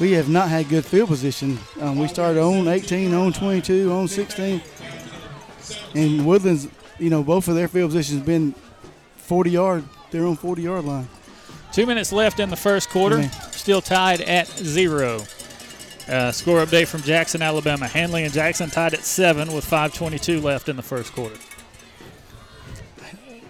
We 0.00 0.12
have 0.12 0.28
not 0.28 0.48
had 0.48 0.68
good 0.68 0.84
field 0.84 1.08
position. 1.08 1.58
Um, 1.80 1.98
we 1.98 2.06
started 2.06 2.40
on 2.40 2.68
18, 2.68 3.12
on 3.14 3.32
22, 3.32 3.90
on 3.90 4.06
16. 4.06 4.62
And 5.94 6.24
Woodlands, 6.26 6.68
you 6.98 7.10
know, 7.10 7.24
both 7.24 7.48
of 7.48 7.56
their 7.56 7.66
field 7.68 7.90
positions 7.90 8.22
been 8.22 8.54
40 9.16 9.50
yard. 9.50 9.84
They're 10.10 10.26
on 10.26 10.36
40 10.36 10.62
yard 10.62 10.84
line. 10.84 11.08
Two 11.72 11.84
minutes 11.84 12.12
left 12.12 12.38
in 12.40 12.48
the 12.48 12.56
first 12.56 12.90
quarter. 12.90 13.16
Okay. 13.16 13.30
Still 13.50 13.80
tied 13.80 14.20
at 14.20 14.46
zero. 14.48 15.20
Uh, 16.08 16.32
score 16.32 16.64
update 16.64 16.86
from 16.86 17.02
Jackson, 17.02 17.42
Alabama. 17.42 17.86
Handley 17.86 18.24
and 18.24 18.32
Jackson 18.32 18.70
tied 18.70 18.94
at 18.94 19.04
seven 19.04 19.52
with 19.52 19.64
5:22 19.68 20.42
left 20.42 20.68
in 20.68 20.76
the 20.76 20.82
first 20.82 21.12
quarter. 21.12 21.36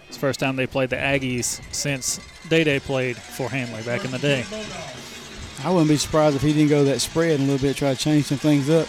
It's 0.09 0.16
the 0.16 0.20
first 0.20 0.40
time 0.40 0.57
they 0.57 0.66
played 0.66 0.90
the 0.90 0.96
Aggies 0.96 1.61
since 1.72 2.18
Day 2.49 2.64
Day 2.64 2.80
played 2.80 3.16
for 3.16 3.49
Handley 3.49 3.82
back 3.82 4.05
in 4.05 4.11
the 4.11 4.18
day. 4.18 4.44
I 5.65 5.71
wouldn't 5.71 5.89
be 5.89 5.97
surprised 5.97 6.37
if 6.37 6.43
he 6.43 6.53
didn't 6.53 6.69
go 6.69 6.85
that 6.85 7.01
spread 7.01 7.41
a 7.41 7.43
little 7.43 7.59
bit, 7.59 7.77
try 7.77 7.93
to 7.93 8.01
change 8.01 8.27
some 8.27 8.39
things 8.39 8.71
up. 8.71 8.87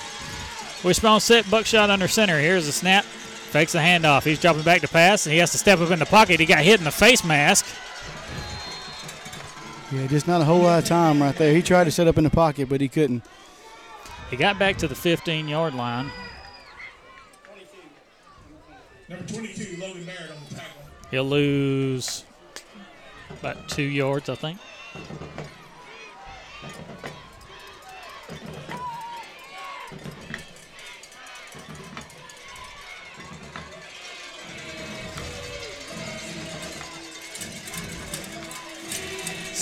Wishbone 0.83 1.19
set, 1.19 1.49
buckshot 1.49 1.89
under 1.89 2.07
center. 2.07 2.39
Here's 2.39 2.65
the 2.65 2.71
snap. 2.71 3.03
Fakes 3.03 3.73
the 3.73 3.79
handoff. 3.79 4.23
He's 4.23 4.39
dropping 4.39 4.61
back 4.61 4.81
to 4.81 4.87
pass, 4.87 5.25
and 5.25 5.33
he 5.33 5.39
has 5.39 5.51
to 5.51 5.57
step 5.57 5.79
up 5.79 5.89
in 5.89 5.99
the 5.99 6.05
pocket. 6.05 6.39
He 6.39 6.45
got 6.45 6.59
hit 6.59 6.79
in 6.79 6.83
the 6.83 6.91
face 6.91 7.23
mask. 7.23 7.65
Yeah, 9.91 10.05
just 10.05 10.27
not 10.27 10.41
a 10.41 10.45
whole 10.45 10.59
lot 10.59 10.83
of 10.83 10.87
time 10.87 11.21
right 11.21 11.35
there. 11.35 11.53
He 11.53 11.63
tried 11.63 11.85
to 11.85 11.91
set 11.91 12.07
up 12.07 12.19
in 12.19 12.23
the 12.23 12.29
pocket, 12.29 12.69
but 12.69 12.79
he 12.79 12.87
couldn't. 12.87 13.23
He 14.29 14.37
got 14.37 14.59
back 14.59 14.77
to 14.77 14.87
the 14.87 14.93
15 14.93 15.47
yard 15.47 15.73
line. 15.73 16.11
Number 19.09 19.25
22, 19.25 19.77
Logan 19.81 20.05
Barrett 20.05 20.29
on 20.29 20.37
the 20.47 20.55
tackle. 20.55 20.81
He'll 21.09 21.23
lose 21.23 22.23
about 23.31 23.67
two 23.67 23.81
yards, 23.81 24.29
I 24.29 24.35
think. 24.35 24.59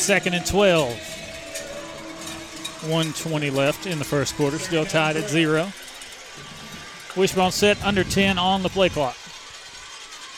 Second 0.08 0.36
and 0.36 0.46
12. 0.46 0.88
120 2.88 3.50
left 3.50 3.86
in 3.86 4.00
the 4.00 4.06
first 4.06 4.38
quarter. 4.38 4.58
Still 4.58 4.86
tied 4.86 5.18
at 5.18 5.28
zero. 5.30 5.70
Wishbone 7.18 7.52
set 7.52 7.84
under 7.84 8.06
10 8.06 8.38
on 8.38 8.64
the 8.64 8.70
play 8.70 8.88
clock. 8.88 9.18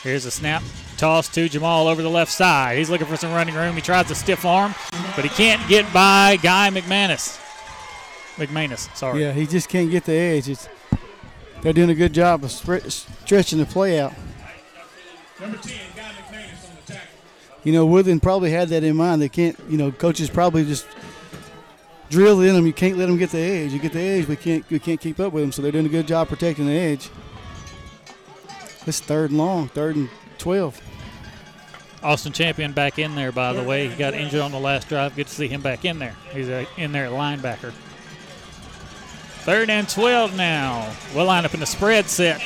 Here's 0.02 0.24
a 0.24 0.32
snap. 0.32 0.64
Toss 0.96 1.28
to 1.28 1.48
Jamal 1.48 1.86
over 1.86 2.02
the 2.02 2.10
left 2.10 2.32
side. 2.32 2.78
He's 2.78 2.90
looking 2.90 3.06
for 3.06 3.16
some 3.16 3.32
running 3.32 3.54
room. 3.54 3.76
He 3.76 3.80
tries 3.80 4.08
to 4.08 4.16
stiff 4.16 4.44
arm, 4.44 4.74
but 5.14 5.22
he 5.24 5.28
can't 5.28 5.64
get 5.68 5.92
by 5.92 6.36
Guy 6.42 6.70
McManus. 6.70 7.38
McManus, 8.38 8.92
sorry. 8.96 9.22
Yeah, 9.22 9.30
he 9.30 9.46
just 9.46 9.68
can't 9.68 9.88
get 9.88 10.02
the 10.04 10.14
edge. 10.14 10.48
It's, 10.48 10.68
they're 11.62 11.72
doing 11.72 11.90
a 11.90 11.94
good 11.94 12.12
job 12.12 12.42
of 12.42 12.50
stre- 12.50 12.90
stretching 12.90 13.60
the 13.60 13.66
play 13.66 14.00
out. 14.00 14.14
Number 15.40 15.58
10, 15.58 15.78
Guy 15.94 16.02
McManus 16.02 16.68
on 16.68 16.76
the 16.84 16.92
tackle. 16.92 17.06
You 17.64 17.72
know, 17.72 17.84
Woodland 17.84 18.22
probably 18.22 18.50
had 18.50 18.68
that 18.68 18.84
in 18.84 18.96
mind. 18.96 19.20
They 19.20 19.28
can't, 19.28 19.58
you 19.68 19.76
know, 19.76 19.92
coaches 19.92 20.30
probably 20.30 20.64
just 20.64 20.86
drill 22.08 22.40
in 22.40 22.54
them. 22.54 22.66
You 22.66 22.72
can't 22.72 22.96
let 22.96 23.06
them 23.06 23.18
get 23.18 23.30
the 23.30 23.38
edge. 23.38 23.72
You 23.72 23.78
get 23.78 23.92
the 23.92 24.00
edge, 24.00 24.26
we 24.26 24.36
can't, 24.36 24.68
we 24.70 24.78
can't 24.78 25.00
keep 25.00 25.20
up 25.20 25.32
with 25.32 25.42
them. 25.42 25.52
So 25.52 25.62
they're 25.62 25.72
doing 25.72 25.86
a 25.86 25.90
good 25.90 26.06
job 26.06 26.28
protecting 26.28 26.66
the 26.66 26.72
edge. 26.72 27.10
It's 28.86 29.00
third 29.00 29.30
and 29.30 29.38
long, 29.38 29.68
third 29.68 29.96
and 29.96 30.08
12. 30.38 30.80
Austin 32.02 32.32
Champion 32.32 32.72
back 32.72 32.98
in 32.98 33.14
there, 33.14 33.30
by 33.30 33.52
the 33.52 33.62
way. 33.62 33.88
He 33.88 33.94
got 33.94 34.14
injured 34.14 34.40
on 34.40 34.52
the 34.52 34.58
last 34.58 34.88
drive. 34.88 35.14
Good 35.14 35.26
to 35.26 35.34
see 35.34 35.48
him 35.48 35.60
back 35.60 35.84
in 35.84 35.98
there. 35.98 36.16
He's 36.32 36.48
uh, 36.48 36.64
in 36.78 36.92
there 36.92 37.06
at 37.06 37.12
linebacker. 37.12 37.72
Third 39.44 39.68
and 39.68 39.88
12 39.88 40.34
now. 40.36 40.90
We'll 41.14 41.26
line 41.26 41.44
up 41.44 41.52
in 41.52 41.60
the 41.60 41.66
spread 41.66 42.06
set. 42.06 42.40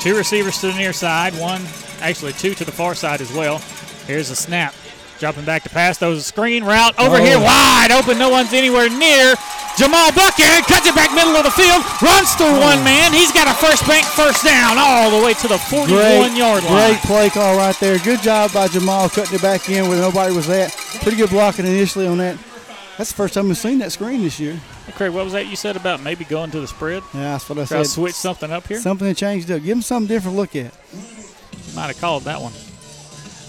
Two 0.00 0.16
receivers 0.16 0.60
to 0.60 0.68
the 0.68 0.74
near 0.74 0.92
side, 0.92 1.34
one, 1.34 1.62
actually 2.00 2.32
two 2.34 2.54
to 2.54 2.64
the 2.64 2.72
far 2.72 2.94
side 2.94 3.20
as 3.20 3.32
well. 3.32 3.58
Here's 4.06 4.30
a 4.30 4.36
snap. 4.36 4.74
Dropping 5.18 5.44
back 5.44 5.64
to 5.64 5.68
pass. 5.70 5.98
Those 5.98 6.24
screen 6.26 6.62
route 6.64 6.98
over 6.98 7.16
Oh. 7.16 7.22
here 7.24 7.38
wide 7.38 7.90
open. 7.90 8.18
No 8.18 8.28
one's 8.28 8.52
anywhere 8.52 8.88
near. 8.88 9.34
Jamal 9.76 10.10
Buchanan 10.12 10.62
cuts 10.64 10.86
it 10.86 10.94
back 10.94 11.12
middle 11.14 11.36
of 11.36 11.44
the 11.44 11.50
field. 11.50 11.82
Runs 12.02 12.34
through 12.34 12.46
oh. 12.54 12.60
one 12.60 12.82
man. 12.84 13.12
He's 13.12 13.32
got 13.32 13.46
a 13.46 13.54
first 13.54 13.86
bank 13.86 14.04
first 14.06 14.44
down 14.44 14.76
all 14.78 15.10
the 15.18 15.24
way 15.24 15.34
to 15.34 15.48
the 15.48 15.58
41 15.58 15.88
Great, 15.88 16.36
yard 16.38 16.64
line. 16.64 16.92
great 16.92 17.02
play 17.02 17.30
call 17.30 17.56
right 17.56 17.76
there. 17.80 17.98
Good 17.98 18.22
job 18.22 18.52
by 18.52 18.68
Jamal 18.68 19.08
cutting 19.08 19.34
it 19.34 19.42
back 19.42 19.68
in 19.68 19.88
where 19.88 19.98
nobody 19.98 20.34
was 20.34 20.48
at. 20.48 20.70
Pretty 21.02 21.16
good 21.16 21.30
blocking 21.30 21.66
initially 21.66 22.06
on 22.06 22.18
that. 22.18 22.38
That's 22.96 23.10
the 23.10 23.16
first 23.16 23.34
time 23.34 23.46
we've 23.46 23.56
seen 23.56 23.78
that 23.78 23.92
screen 23.92 24.22
this 24.22 24.40
year. 24.40 24.60
Craig, 24.94 25.12
what 25.12 25.22
was 25.22 25.32
that 25.32 25.46
you 25.46 25.54
said 25.54 25.76
about 25.76 26.00
maybe 26.02 26.24
going 26.24 26.50
to 26.50 26.60
the 26.60 26.66
spread? 26.66 27.02
Yeah, 27.14 27.20
that's 27.32 27.48
what 27.48 27.58
I 27.58 27.64
Try 27.64 27.78
to 27.78 27.84
said. 27.84 27.94
switch 27.94 28.14
something 28.14 28.50
up 28.50 28.66
here? 28.66 28.80
Something 28.80 29.06
to 29.06 29.14
change 29.14 29.48
up. 29.50 29.62
Give 29.62 29.76
him 29.76 29.82
something 29.82 30.08
different 30.08 30.34
to 30.36 30.40
look 30.40 30.56
at. 30.56 30.72
Might 31.78 31.86
have 31.94 32.00
called 32.00 32.24
that 32.24 32.42
one. 32.42 32.52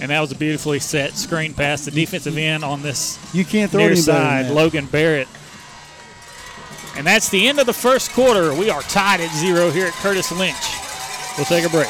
And 0.03 0.11
that 0.11 0.19
was 0.19 0.31
a 0.31 0.35
beautifully 0.35 0.77
set 0.77 1.17
screen 1.17 1.51
pass. 1.55 1.85
The 1.85 1.89
defensive 1.89 2.37
end 2.37 2.63
on 2.63 2.83
this 2.83 3.17
You 3.33 3.43
can't 3.43 3.71
throw 3.71 3.87
near 3.87 3.95
side. 3.95 4.51
Logan 4.51 4.85
Barrett, 4.85 5.27
And 6.95 7.07
that's 7.07 7.29
the 7.29 7.47
end 7.47 7.57
of 7.59 7.65
the 7.65 7.73
first 7.73 8.11
quarter. 8.11 8.53
We 8.53 8.69
are 8.69 8.83
tied 8.83 9.19
at 9.19 9.31
zero 9.31 9.71
here 9.71 9.87
at 9.87 9.93
Curtis 9.93 10.31
Lynch. 10.31 10.55
We'll 11.37 11.47
take 11.47 11.65
a 11.65 11.69
break. 11.69 11.89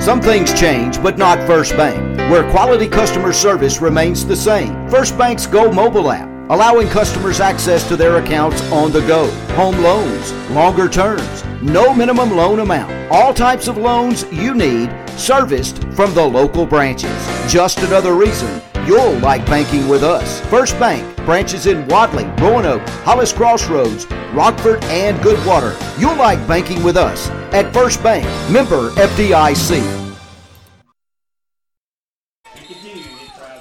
Some 0.00 0.22
things 0.22 0.58
change, 0.58 1.02
but 1.02 1.18
not 1.18 1.46
First 1.46 1.76
Bank, 1.76 2.16
where 2.30 2.50
quality 2.50 2.88
customer 2.88 3.30
service 3.32 3.82
remains 3.82 4.24
the 4.24 4.36
same. 4.36 4.88
First 4.88 5.18
Bank's 5.18 5.46
Go 5.46 5.70
mobile 5.70 6.10
app, 6.10 6.30
allowing 6.50 6.88
customers 6.88 7.40
access 7.40 7.86
to 7.88 7.96
their 7.96 8.16
accounts 8.16 8.62
on 8.72 8.90
the 8.90 9.00
go. 9.00 9.30
Home 9.56 9.76
loans, 9.82 10.32
longer 10.50 10.88
terms, 10.88 11.44
no 11.60 11.92
minimum 11.92 12.34
loan 12.34 12.60
amount. 12.60 12.90
All 13.12 13.34
types 13.34 13.68
of 13.68 13.76
loans 13.76 14.24
you 14.32 14.54
need, 14.54 14.88
serviced 15.18 15.84
from 15.92 16.14
the 16.14 16.24
local 16.24 16.64
branches. 16.64 17.12
Just 17.52 17.80
another 17.80 18.14
reason 18.14 18.62
you'll 18.88 19.18
like 19.18 19.44
banking 19.44 19.86
with 19.86 20.02
us. 20.02 20.40
First 20.46 20.78
Bank, 20.80 21.14
branches 21.18 21.66
in 21.66 21.86
Wadley, 21.88 22.24
Roanoke, 22.42 22.88
Hollis 23.04 23.32
Crossroads, 23.32 24.06
Rockford, 24.32 24.82
and 24.84 25.18
Goodwater. 25.18 25.76
You'll 26.00 26.16
like 26.16 26.44
banking 26.48 26.82
with 26.82 26.96
us 26.96 27.28
at 27.52 27.72
First 27.74 28.02
Bank, 28.02 28.24
member 28.50 28.90
FDIC. 28.92 30.06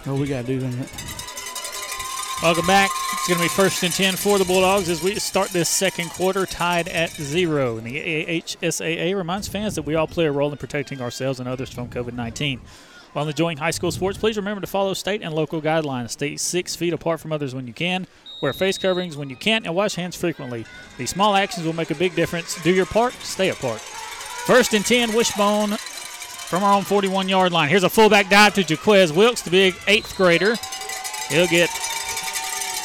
Oh, 0.10 0.16
we 0.16 0.28
got 0.28 0.46
to 0.46 0.48
do 0.48 0.60
that. 0.60 1.08
Welcome 2.42 2.66
back. 2.66 2.90
It's 3.14 3.28
going 3.28 3.40
to 3.40 3.44
be 3.44 3.50
first 3.50 3.84
and 3.84 3.92
10 3.94 4.16
for 4.16 4.38
the 4.38 4.46
Bulldogs 4.46 4.88
as 4.90 5.04
we 5.04 5.16
start 5.16 5.50
this 5.50 5.68
second 5.68 6.12
quarter 6.12 6.46
tied 6.46 6.88
at 6.88 7.10
zero. 7.10 7.78
And 7.78 7.86
the 7.86 7.98
AHSAA 7.98 9.14
reminds 9.18 9.50
fans 9.50 9.76
that 9.76 9.82
we 9.82 9.96
all 9.96 10.08
play 10.08 10.28
a 10.28 10.32
role 10.32 10.50
in 10.52 10.58
protecting 10.58 11.02
ourselves 11.02 11.42
and 11.42 11.50
others 11.50 11.74
from 11.74 11.90
COVID 11.90 12.14
19. 12.14 12.62
While 13.18 13.28
enjoying 13.30 13.58
high 13.58 13.72
school 13.72 13.90
sports, 13.90 14.16
please 14.16 14.38
remember 14.38 14.62
to 14.62 14.68
follow 14.68 14.94
state 14.94 15.24
and 15.24 15.34
local 15.34 15.60
guidelines. 15.60 16.12
Stay 16.12 16.38
six 16.38 16.76
feet 16.76 16.94
apart 16.94 17.20
from 17.20 17.32
others 17.34 17.56
when 17.56 17.66
you 17.66 17.74
can. 17.74 18.06
Wear 18.44 18.54
face 18.54 18.78
coverings 18.78 19.18
when 19.18 19.28
you 19.28 19.36
can't 19.36 19.66
and 19.66 19.74
wash 19.74 19.96
hands 19.96 20.16
frequently. 20.16 20.68
These 21.00 21.10
small 21.10 21.36
actions 21.36 21.66
will 21.66 21.74
make 21.74 21.90
a 21.90 21.96
big 21.96 22.14
difference. 22.14 22.62
Do 22.62 22.72
your 22.72 22.86
part, 22.86 23.14
stay 23.14 23.50
apart. 23.50 23.80
First 23.80 24.76
and 24.76 24.86
10, 24.86 25.16
Wishbone 25.16 25.78
from 25.78 26.62
our 26.62 26.78
own 26.78 26.84
41 26.84 27.28
yard 27.28 27.52
line. 27.52 27.70
Here's 27.70 27.82
a 27.82 27.90
fullback 27.90 28.30
dive 28.30 28.54
to 28.54 28.62
Jaquez 28.62 29.12
Wilkes, 29.12 29.42
the 29.42 29.50
big 29.50 29.74
eighth 29.88 30.16
grader. 30.16 30.54
He'll 31.30 31.48
get 31.48 31.72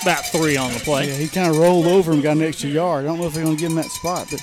about 0.00 0.24
three 0.28 0.56
on 0.56 0.72
the 0.72 0.80
play. 0.80 1.08
Yeah, 1.08 1.16
he 1.18 1.28
kind 1.28 1.50
of 1.50 1.58
rolled 1.58 1.84
over 1.84 2.10
and 2.10 2.22
got 2.22 2.38
an 2.38 2.42
extra 2.42 2.70
yard. 2.70 3.04
I 3.04 3.08
don't 3.08 3.18
know 3.18 3.26
if 3.26 3.34
they're 3.34 3.44
going 3.44 3.56
to 3.56 3.60
give 3.60 3.72
him 3.72 3.76
that 3.76 3.90
spot, 3.90 4.28
but 4.30 4.40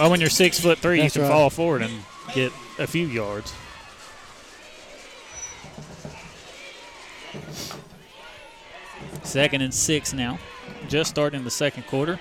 Well, 0.00 0.10
when 0.10 0.22
you're 0.22 0.30
six 0.30 0.58
foot 0.58 0.78
three, 0.78 1.00
That's 1.02 1.14
you 1.14 1.20
can 1.20 1.28
right. 1.28 1.36
fall 1.36 1.50
forward 1.50 1.82
and 1.82 1.92
get 2.32 2.52
a 2.78 2.86
few 2.86 3.06
yards. 3.06 3.52
Second 9.22 9.62
and 9.62 9.74
six 9.74 10.12
now. 10.12 10.38
Just 10.88 11.10
starting 11.10 11.44
the 11.44 11.50
second 11.50 11.86
quarter. 11.86 12.18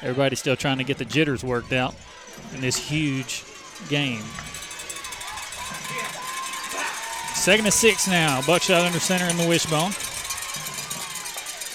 Everybody's 0.00 0.38
still 0.38 0.56
trying 0.56 0.78
to 0.78 0.84
get 0.84 0.98
the 0.98 1.04
jitters 1.04 1.42
worked 1.42 1.72
out 1.72 1.94
in 2.54 2.60
this 2.60 2.76
huge 2.76 3.44
game. 3.88 4.22
Second 7.34 7.66
and 7.66 7.74
six 7.74 8.08
now. 8.08 8.40
Buckshot 8.46 8.82
under 8.82 9.00
center 9.00 9.26
in 9.26 9.36
the 9.36 9.48
wishbone. 9.48 9.92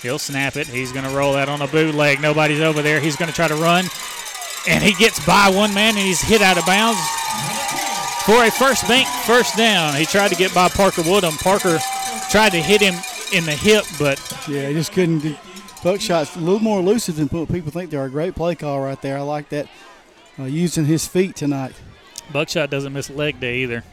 He'll 0.02 0.20
snap 0.20 0.58
it. 0.58 0.68
He's 0.68 0.92
going 0.92 1.06
to 1.06 1.16
roll 1.16 1.34
that 1.34 1.48
on 1.48 1.62
a 1.62 1.68
bootleg. 1.68 2.22
Nobody's 2.22 2.60
over 2.60 2.82
there. 2.82 3.00
He's 3.00 3.16
going 3.16 3.30
to 3.30 3.36
try 3.36 3.48
to 3.48 3.56
run. 3.56 3.86
And 4.68 4.84
he 4.84 4.94
gets 4.94 5.26
by 5.26 5.50
one 5.50 5.74
man 5.74 5.96
and 5.98 6.06
he's 6.06 6.22
hit 6.22 6.42
out 6.42 6.58
of 6.58 6.66
bounds 6.66 7.00
for 8.26 8.44
a 8.46 8.52
first 8.52 8.88
bank 8.88 9.08
first 9.26 9.58
down. 9.58 9.96
He 9.96 10.06
tried 10.06 10.30
to 10.30 10.36
get 10.36 10.54
by 10.54 10.70
Parker 10.70 11.02
Woodham. 11.02 11.36
Parker 11.36 11.80
tried 12.34 12.52
to 12.52 12.60
hit 12.60 12.82
him 12.82 12.96
in 13.32 13.46
the 13.46 13.52
hip, 13.52 13.86
but 14.00 14.20
yeah, 14.48 14.68
he 14.68 14.74
just 14.74 14.92
couldn't 14.92 15.20
get 15.20 15.38
Buckshot's 15.84 16.36
a 16.36 16.40
little 16.40 16.60
more 16.60 16.80
elusive 16.80 17.18
than 17.18 17.28
what 17.28 17.48
people 17.48 17.70
think 17.70 17.92
they 17.92 17.98
are. 17.98 18.06
A 18.06 18.10
great 18.10 18.34
play 18.34 18.56
call 18.56 18.82
right 18.82 19.00
there. 19.04 19.20
I 19.20 19.22
like 19.22 19.50
that 19.50 19.68
uh, 20.40 20.46
using 20.46 20.86
his 20.86 21.06
feet 21.06 21.36
tonight. 21.36 21.74
Buckshot 22.32 22.72
doesn't 22.72 22.92
miss 22.92 23.12
leg 23.12 23.40
day 23.40 23.58
either. 23.58 23.84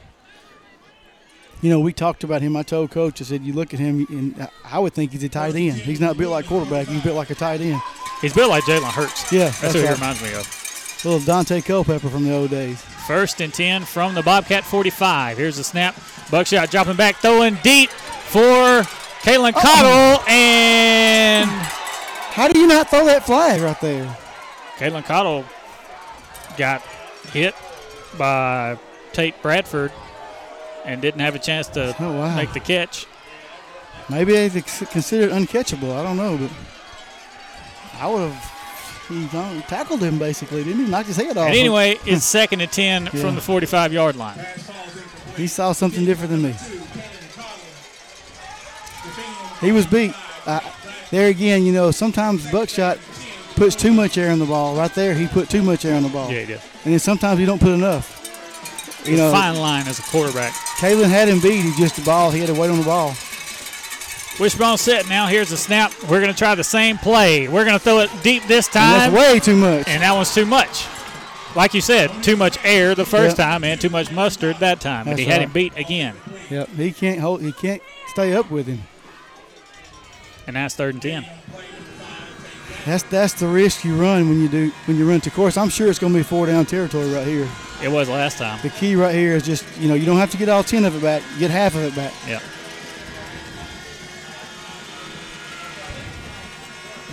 You 1.61 1.69
know, 1.69 1.81
we 1.81 1.93
talked 1.93 2.25
about 2.25 2.41
him. 2.41 2.57
I 2.57 2.63
told 2.63 2.91
coach, 2.91 3.21
I 3.21 3.25
said, 3.25 3.43
you 3.43 3.53
look 3.53 3.75
at 3.75 3.81
him, 3.81 4.07
and 4.09 4.49
I 4.65 4.79
would 4.79 4.95
think 4.95 5.13
he's 5.13 5.23
a 5.23 5.29
tight 5.29 5.55
end. 5.55 5.77
He's 5.77 6.01
not 6.01 6.17
built 6.17 6.31
like 6.31 6.47
quarterback. 6.47 6.87
He's 6.87 7.03
built 7.03 7.17
like 7.17 7.29
a 7.29 7.35
tight 7.35 7.61
end. 7.61 7.83
He's 8.23 8.33
built 8.33 8.49
like 8.49 8.65
Jalen 8.65 8.91
Hurts. 8.91 9.31
Yeah, 9.31 9.51
that's, 9.51 9.61
that's 9.61 9.75
who 9.75 9.83
he 9.83 9.89
reminds 9.93 10.23
me 10.23 10.33
of. 10.33 11.05
Little 11.05 11.21
Daunte 11.21 11.63
Culpepper 11.63 12.09
from 12.09 12.25
the 12.25 12.35
old 12.35 12.49
days. 12.49 12.81
First 13.07 13.43
and 13.43 13.53
10 13.53 13.85
from 13.85 14.15
the 14.15 14.23
Bobcat 14.23 14.65
45. 14.65 15.37
Here's 15.37 15.59
the 15.59 15.65
snap. 15.65 15.95
Buckshot 16.31 16.71
dropping 16.71 16.97
back, 16.97 17.17
throwing 17.17 17.57
deep 17.57 17.91
for 18.31 18.83
Kalen 19.23 19.53
Cottle. 19.53 20.23
And 20.29 21.49
how 21.49 22.49
do 22.49 22.59
you 22.59 22.67
not 22.67 22.89
throw 22.89 23.05
that 23.07 23.27
flag 23.27 23.61
right 23.61 23.81
there? 23.81 24.17
Kalen 24.77 25.05
Cottle 25.05 25.45
got 26.57 26.83
hit 27.33 27.55
by 28.17 28.79
Tate 29.13 29.41
Bradford 29.43 29.93
and 30.85 31.03
didn't 31.03 31.21
have 31.21 31.35
a 31.35 31.39
chance 31.39 31.69
to 31.69 31.95
Oh, 32.01 32.37
make 32.37 32.53
the 32.53 32.61
catch. 32.61 33.07
Maybe 34.09 34.33
they 34.33 34.49
considered 34.61 35.31
uncatchable. 35.31 35.95
I 35.97 36.03
don't 36.03 36.17
know, 36.17 36.37
but 36.37 36.51
I 38.01 38.09
would 38.09 38.31
have. 38.31 38.57
He 39.09 39.25
um, 39.37 39.61
tackled 39.63 40.01
him 40.03 40.19
basically, 40.21 40.63
didn't 40.63 40.85
he? 40.85 40.91
Knocked 40.91 41.09
his 41.09 41.17
head 41.17 41.37
off. 41.37 41.49
And 41.49 41.57
anyway, 41.57 41.99
it's 42.07 42.25
second 42.39 42.61
and 42.61 42.71
10 42.71 43.05
Yeah. 43.05 43.11
from 43.11 43.35
the 43.35 43.41
45 43.41 43.93
yard 43.93 44.15
line. 44.17 44.39
He 45.37 45.47
saw 45.49 45.73
something 45.73 46.05
different 46.05 46.31
than 46.31 46.43
me. 46.43 46.55
He 49.61 49.73
was 49.73 49.87
beat. 49.87 50.15
Uh, 50.47 50.61
there 51.11 51.29
again, 51.29 51.65
you 51.65 51.73
know, 51.73 51.91
sometimes 51.91 52.51
Buckshot 52.51 52.99
puts 53.57 53.75
too 53.77 53.93
much 53.93 54.17
air 54.17 54.31
in 54.31 54.39
the 54.39 54.47
ball. 54.47 54.75
Right 54.77 54.93
there, 54.95 55.15
he 55.15 55.27
put 55.27 55.51
too 55.51 55.63
much 55.63 55.85
air 55.85 55.95
in 55.95 56.03
the 56.03 56.09
ball. 56.09 56.31
Yeah, 56.33 56.41
he 56.41 56.47
did. 56.47 56.61
And 56.85 56.93
then 56.93 56.99
sometimes 56.99 57.39
he 57.39 57.45
don't 57.47 57.61
put 57.61 57.73
enough. 57.73 58.17
You 59.07 59.13
It's 59.15 59.21
a 59.21 59.25
know, 59.25 59.33
fine 59.33 59.57
line 59.57 59.87
as 59.89 59.99
a 59.99 60.03
quarterback. 60.03 60.53
Kalen 60.79 61.09
had 61.09 61.29
him 61.29 61.41
beat. 61.41 61.61
He 61.63 61.73
just 61.79 61.97
the 61.97 62.03
ball. 62.03 62.31
He 62.31 62.39
had 62.41 62.49
to 62.49 62.55
wait 62.55 62.71
on 62.71 62.79
the 62.79 62.85
ball. 62.85 63.15
Wishbone 64.39 64.79
set 64.79 65.07
now. 65.09 65.27
Here's 65.27 65.51
the 65.51 65.57
snap. 65.57 65.93
We're 66.05 66.21
going 66.21 66.33
to 66.33 66.39
try 66.39 66.55
the 66.55 66.65
same 66.65 66.97
play. 66.97 67.47
We're 67.49 67.65
going 67.65 67.77
to 67.77 67.83
throw 67.83 67.99
it 67.99 68.11
deep 68.23 68.45
this 68.47 68.67
And 68.69 68.73
time. 68.75 69.13
that's 69.13 69.15
way 69.15 69.39
too 69.41 69.57
much. 69.57 69.87
And 69.89 70.03
that 70.03 70.13
one's 70.13 70.35
too 70.35 70.47
much. 70.47 70.87
Like 71.55 71.75
you 71.75 71.81
said, 71.83 72.11
too 72.23 72.37
much 72.37 72.57
air 72.65 72.95
the 72.95 73.05
first 73.05 73.37
Yep. 73.37 73.47
time 73.47 73.65
and 73.65 73.79
too 73.81 73.91
much 73.91 74.11
mustard 74.13 74.57
that 74.61 74.81
time. 74.81 75.01
and 75.09 75.09
That's 75.09 75.21
he 75.21 75.27
had 75.27 75.43
him 75.43 75.51
beat 75.53 75.77
again. 75.77 76.15
Yep, 76.49 76.69
he 76.71 76.93
can't 76.93 77.21
hold. 77.21 77.43
He 77.43 77.53
can't 77.53 77.83
stay 78.09 78.33
up 78.35 78.51
with 78.51 78.67
him. 78.67 78.81
And 80.51 80.57
that's 80.57 80.75
third 80.75 80.95
and 80.95 81.03
10. 81.03 81.25
That's 82.85 83.05
that's 83.05 83.35
the 83.35 83.47
risk 83.47 83.85
you 83.85 83.95
run 83.95 84.29
when 84.29 84.41
you 84.41 84.49
do 84.49 84.73
when 84.87 84.97
you 84.97 85.09
run 85.09 85.21
to 85.21 85.31
course. 85.31 85.57
I'm 85.57 85.69
sure 85.69 85.89
it's 85.89 86.01
going 86.01 86.13
to 86.13 86.19
be 86.19 86.25
four 86.25 86.47
down 86.47 86.67
territory 86.67 87.09
right 87.13 87.25
here. 87.25 87.49
It 87.85 87.89
was 87.89 88.09
last 88.09 88.39
time. 88.39 88.59
The 88.63 88.71
key 88.71 88.97
right 88.97 89.15
here 89.15 89.37
is 89.37 89.45
just 89.45 89.65
you 89.79 89.87
know 89.87 89.95
you 89.95 90.05
don't 90.05 90.17
have 90.17 90.33
to 90.33 90.37
get 90.37 90.49
all 90.49 90.65
ten 90.65 90.85
of 90.85 90.97
it 90.97 91.03
back. 91.03 91.23
Get 91.39 91.53
half 91.53 91.77
of 91.77 91.83
it 91.83 91.95
back. 91.95 92.13
Yeah. 92.27 92.41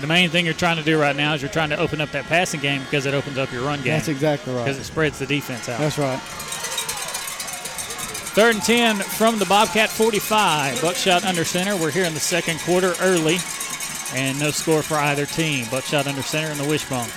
The 0.01 0.07
main 0.07 0.31
thing 0.31 0.43
you're 0.45 0.55
trying 0.55 0.77
to 0.77 0.83
do 0.83 0.99
right 0.99 1.15
now 1.15 1.35
is 1.35 1.43
you're 1.43 1.51
trying 1.51 1.69
to 1.69 1.77
open 1.77 2.01
up 2.01 2.09
that 2.13 2.25
passing 2.25 2.59
game 2.59 2.81
because 2.85 3.05
it 3.05 3.13
opens 3.13 3.37
up 3.37 3.51
your 3.51 3.61
run 3.61 3.83
game. 3.83 3.93
That's 3.93 4.07
exactly 4.07 4.51
right. 4.55 4.63
Because 4.63 4.79
it 4.79 4.85
spreads 4.85 5.19
the 5.19 5.27
defense 5.27 5.69
out. 5.69 5.79
That's 5.79 5.99
right. 5.99 6.19
Third 8.37 8.53
and 8.53 8.63
10 8.63 8.97
from 9.17 9.39
the 9.39 9.49
Bobcat 9.49 9.89
45. 9.89 10.79
Buckshot 10.79 11.25
under 11.25 11.41
center. 11.41 11.73
We're 11.73 11.89
here 11.89 12.05
in 12.05 12.13
the 12.13 12.21
second 12.21 12.59
quarter 12.61 12.93
early. 13.01 13.41
And 14.13 14.37
no 14.37 14.53
score 14.53 14.85
for 14.85 14.93
either 14.93 15.25
team. 15.25 15.65
Buckshot 15.73 16.05
under 16.05 16.21
center 16.21 16.53
in 16.53 16.61
the 16.61 16.69
wishbone. 16.69 17.09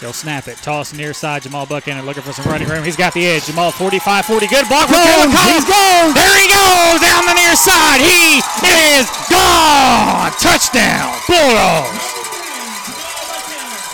They'll 0.00 0.16
snap 0.16 0.48
it. 0.48 0.56
Toss 0.64 0.94
near 0.96 1.12
side. 1.12 1.42
Jamal 1.42 1.66
Buchanan 1.66 2.06
looking 2.06 2.22
for 2.22 2.32
some 2.32 2.48
running 2.48 2.68
room. 2.68 2.84
He's 2.84 2.96
got 2.96 3.12
the 3.12 3.20
edge. 3.20 3.52
Jamal 3.52 3.70
45 3.70 4.24
40. 4.24 4.46
Good 4.48 4.66
block 4.72 4.88
Collins. 4.88 5.36
He's 5.44 5.68
gone. 5.68 6.16
There 6.16 6.36
he 6.40 6.48
goes 6.56 7.04
down 7.04 7.28
the 7.28 7.36
near 7.36 7.52
side. 7.52 8.00
He 8.00 8.40
is 8.64 9.04
gone. 9.28 10.32
Touchdown. 10.40 11.12
Bulldogs. 11.28 12.00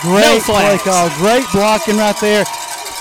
Great 0.07 0.31
No 0.31 0.39
play 0.47 0.79
call. 0.79 1.11
Great 1.19 1.51
blocking 1.51 1.97
right 1.99 2.15
there. 2.21 2.47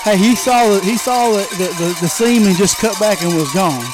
Hey, 0.04 0.18
he 0.18 0.34
saw 0.36 0.68
the 0.68 0.80
he 0.84 0.96
saw 0.98 1.32
the, 1.32 1.42
the, 1.56 1.64
the, 1.82 1.98
the 2.02 2.08
seam 2.08 2.42
and 2.46 2.56
just 2.56 2.76
cut 2.78 2.98
back 3.00 3.22
and 3.22 3.34
was 3.34 3.52
gone. 3.54 3.84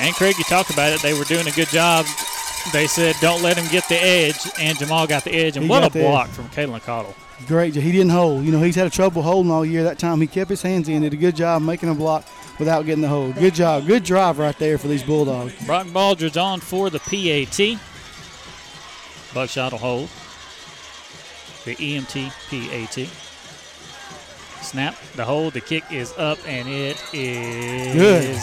And 0.00 0.14
Craig, 0.16 0.36
you 0.36 0.44
talked 0.44 0.70
about 0.70 0.92
it. 0.92 1.00
They 1.00 1.14
were 1.16 1.24
doing 1.24 1.46
a 1.46 1.52
good 1.52 1.68
job 1.68 2.06
They 2.72 2.86
said 2.86 3.14
don't 3.20 3.42
let 3.42 3.56
him 3.56 3.70
get 3.70 3.88
the 3.88 4.02
edge, 4.02 4.38
and 4.58 4.76
Jamal 4.78 5.06
got 5.06 5.22
the 5.24 5.32
edge, 5.32 5.56
and 5.56 5.64
He 5.64 5.70
what 5.70 5.84
a 5.84 5.90
the 5.90 6.00
edge. 6.00 6.06
block 6.10 6.28
from 6.30 6.48
Kalen 6.48 6.82
Cottle. 6.82 7.14
Great. 7.46 7.74
He 7.74 7.92
didn't 7.92 8.10
hold. 8.10 8.44
You 8.44 8.52
know, 8.52 8.60
he's 8.62 8.76
had 8.76 8.86
a 8.86 8.90
trouble 8.90 9.22
holding 9.22 9.50
all 9.50 9.64
year. 9.64 9.82
That 9.84 9.98
time 9.98 10.20
he 10.20 10.26
kept 10.26 10.48
his 10.50 10.62
hands 10.62 10.88
in. 10.88 11.02
Did 11.02 11.12
a 11.12 11.16
good 11.16 11.34
job 11.36 11.62
making 11.62 11.88
a 11.88 11.94
block 11.94 12.24
without 12.58 12.86
getting 12.86 13.02
the 13.02 13.08
hold. 13.08 13.34
Good 13.34 13.54
job. 13.54 13.86
Good 13.86 14.04
drive 14.04 14.38
right 14.38 14.56
there 14.58 14.78
for 14.78 14.86
these 14.88 15.02
Bulldogs. 15.02 15.52
Brock 15.66 15.86
Baldridge 15.88 16.40
on 16.40 16.60
for 16.60 16.88
the 16.88 17.00
PAT. 17.00 17.78
Buckshot 19.34 19.72
will 19.72 19.78
hold. 19.78 20.08
The 21.64 21.74
EMT 21.76 22.30
PAT. 22.48 23.08
Snap, 24.62 24.96
the 25.16 25.24
hold, 25.24 25.52
the 25.54 25.60
kick 25.60 25.84
is 25.90 26.14
up, 26.16 26.38
and 26.46 26.68
it 26.68 26.96
is 27.12 27.94
Good. 27.94 28.40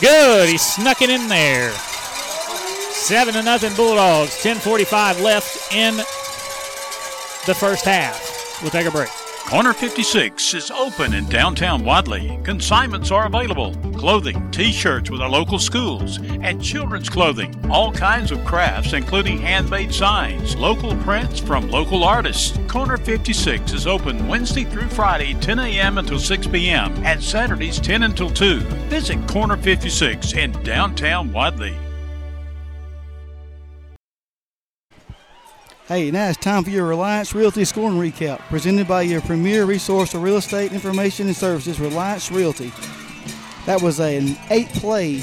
Good. 0.00 0.48
He 0.48 0.58
snuck 0.58 1.00
it 1.02 1.10
in 1.10 1.28
there. 1.28 1.70
Seven 1.70 3.34
to 3.34 3.42
nothing 3.42 3.74
Bulldogs. 3.74 4.30
10:45 4.42 5.20
left 5.20 5.72
in 5.72 5.96
the 7.46 7.54
first 7.54 7.84
half. 7.84 8.60
We'll 8.62 8.70
take 8.70 8.86
a 8.86 8.90
break. 8.90 9.08
Corner 9.50 9.72
56 9.72 10.54
is 10.54 10.70
open 10.70 11.12
in 11.12 11.28
downtown 11.28 11.84
Wadley. 11.84 12.38
Consignments 12.44 13.10
are 13.10 13.26
available. 13.26 13.74
Clothing, 13.98 14.48
t-shirts 14.52 15.10
with 15.10 15.20
our 15.20 15.28
local 15.28 15.58
schools, 15.58 16.18
and 16.18 16.62
children's 16.62 17.08
clothing. 17.08 17.52
All 17.68 17.90
kinds 17.90 18.30
of 18.30 18.44
crafts, 18.44 18.92
including 18.92 19.38
handmade 19.38 19.92
signs, 19.92 20.54
local 20.54 20.94
prints 20.98 21.40
from 21.40 21.68
local 21.68 22.04
artists. 22.04 22.56
Corner 22.68 22.96
56 22.96 23.72
is 23.72 23.88
open 23.88 24.28
Wednesday 24.28 24.62
through 24.62 24.88
Friday, 24.88 25.34
10 25.40 25.58
a.m. 25.58 25.98
until 25.98 26.20
6 26.20 26.46
p.m., 26.46 26.94
and 27.04 27.20
Saturdays 27.20 27.80
10 27.80 28.04
until 28.04 28.30
2. 28.30 28.60
Visit 28.88 29.26
Corner 29.26 29.56
56 29.56 30.32
in 30.34 30.52
downtown 30.62 31.32
Wadley. 31.32 31.76
Hey, 35.90 36.10
now 36.12 36.28
it's 36.28 36.38
time 36.38 36.62
for 36.62 36.70
your 36.70 36.86
Reliance 36.86 37.34
Realty 37.34 37.64
scoring 37.64 37.96
recap, 37.96 38.38
presented 38.42 38.86
by 38.86 39.02
your 39.02 39.20
premier 39.22 39.64
resource 39.64 40.12
for 40.12 40.20
real 40.20 40.36
estate 40.36 40.72
information 40.72 41.26
and 41.26 41.34
services, 41.34 41.80
Reliance 41.80 42.30
Realty. 42.30 42.70
That 43.66 43.82
was 43.82 43.98
an 43.98 44.36
eight-play, 44.50 45.16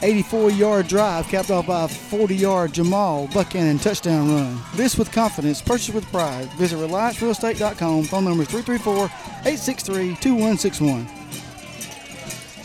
84-yard 0.00 0.88
drive, 0.88 1.28
capped 1.28 1.52
off 1.52 1.68
by 1.68 1.84
a 1.84 1.86
40-yard 1.86 2.72
Jamal 2.72 3.28
Buchanan 3.28 3.78
touchdown 3.78 4.34
run. 4.34 4.58
This 4.74 4.98
with 4.98 5.12
confidence, 5.12 5.62
purchase 5.62 5.94
with 5.94 6.04
pride. 6.06 6.48
Visit 6.54 6.80
RelianceRealEstate.com. 6.80 8.06
Phone 8.06 8.24
number 8.24 8.42
is 8.42 8.48
334-863-2161. 8.48 11.06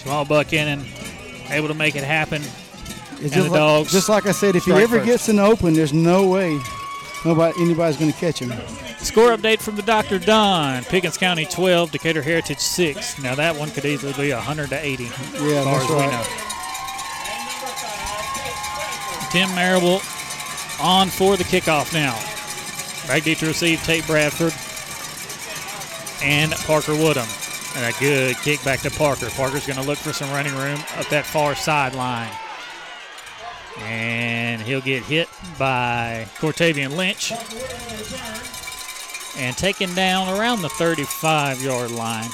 Jamal 0.02 0.26
Buchanan 0.26 0.84
able 1.52 1.68
to 1.68 1.76
make 1.76 1.96
it 1.96 2.04
happen. 2.04 2.42
It's 3.16 3.24
and 3.24 3.34
just, 3.34 3.46
the 3.46 3.52
like, 3.52 3.60
dogs. 3.60 3.92
just 3.92 4.10
like 4.10 4.26
I 4.26 4.32
said, 4.32 4.56
if 4.56 4.66
he 4.66 4.74
ever 4.74 4.98
first. 4.98 5.06
gets 5.06 5.30
in 5.30 5.38
the 5.38 5.44
open, 5.44 5.74
there's 5.74 5.94
no 5.94 6.28
way 6.28 6.60
nobody 7.24 7.60
anybody's 7.62 7.98
going 7.98 8.12
to 8.12 8.18
catch 8.18 8.40
him. 8.40 8.52
Score 9.00 9.36
update 9.36 9.60
from 9.60 9.76
the 9.76 9.82
Dr. 9.82 10.20
Don. 10.20 10.84
Pickens 10.84 11.18
County 11.18 11.46
12, 11.46 11.92
Decatur 11.92 12.22
Heritage 12.22 12.60
6. 12.60 13.22
Now 13.22 13.36
that 13.36 13.56
one 13.56 13.70
could 13.72 13.86
easily 13.86 14.14
be 14.14 14.34
100 14.34 14.70
to 14.70 14.80
80. 14.80 15.04
Yeah, 15.04 15.10
as 15.10 15.14
far 15.14 15.66
that's 15.66 15.84
as 15.84 15.90
we 15.90 15.96
right. 15.96 16.12
know. 16.12 16.26
Tim 19.32 19.54
Marable 19.56 20.02
on 20.82 21.10
for 21.10 21.36
the 21.38 21.44
kickoff 21.44 21.94
now. 21.94 22.14
Back 23.08 23.24
deep 23.24 23.38
to 23.40 23.48
receive 23.48 23.84
Tate 23.84 24.06
Bradford 24.08 24.54
and 26.24 26.52
Parker 26.54 26.96
Woodham. 26.96 27.28
And 27.76 27.94
a 27.94 28.00
good 28.00 28.38
kick 28.38 28.64
back 28.64 28.80
to 28.82 28.92
Parker. 28.92 29.30
Parker's 29.32 29.68
going 29.68 29.80
to 29.80 29.86
look 29.86 29.98
for 29.98 30.14
some 30.14 30.30
running 30.32 30.56
room 30.56 30.80
up 30.98 31.08
that 31.10 31.26
far 31.26 31.54
sideline. 31.56 32.32
And 33.80 34.62
he'll 34.62 34.82
get 34.82 35.04
hit 35.04 35.28
by 35.60 36.28
Cortavian 36.38 36.96
Lynch 36.96 37.34
and 39.38 39.56
taken 39.58 39.94
down 39.96 40.30
around 40.40 40.62
the 40.62 40.70
35 40.70 41.62
yard 41.62 41.92
line. 41.92 42.30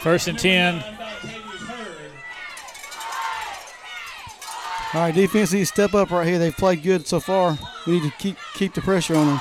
First 0.00 0.28
and 0.28 0.38
10. 0.38 0.84
All 4.94 5.00
right, 5.00 5.14
to 5.14 5.64
step 5.64 5.94
up 5.94 6.10
right 6.10 6.26
here. 6.26 6.38
They've 6.38 6.56
played 6.56 6.82
good 6.82 7.06
so 7.06 7.18
far. 7.18 7.58
We 7.86 7.94
need 7.94 8.02
to 8.02 8.16
keep 8.18 8.36
keep 8.54 8.74
the 8.74 8.80
pressure 8.80 9.16
on 9.16 9.26
them. 9.26 9.40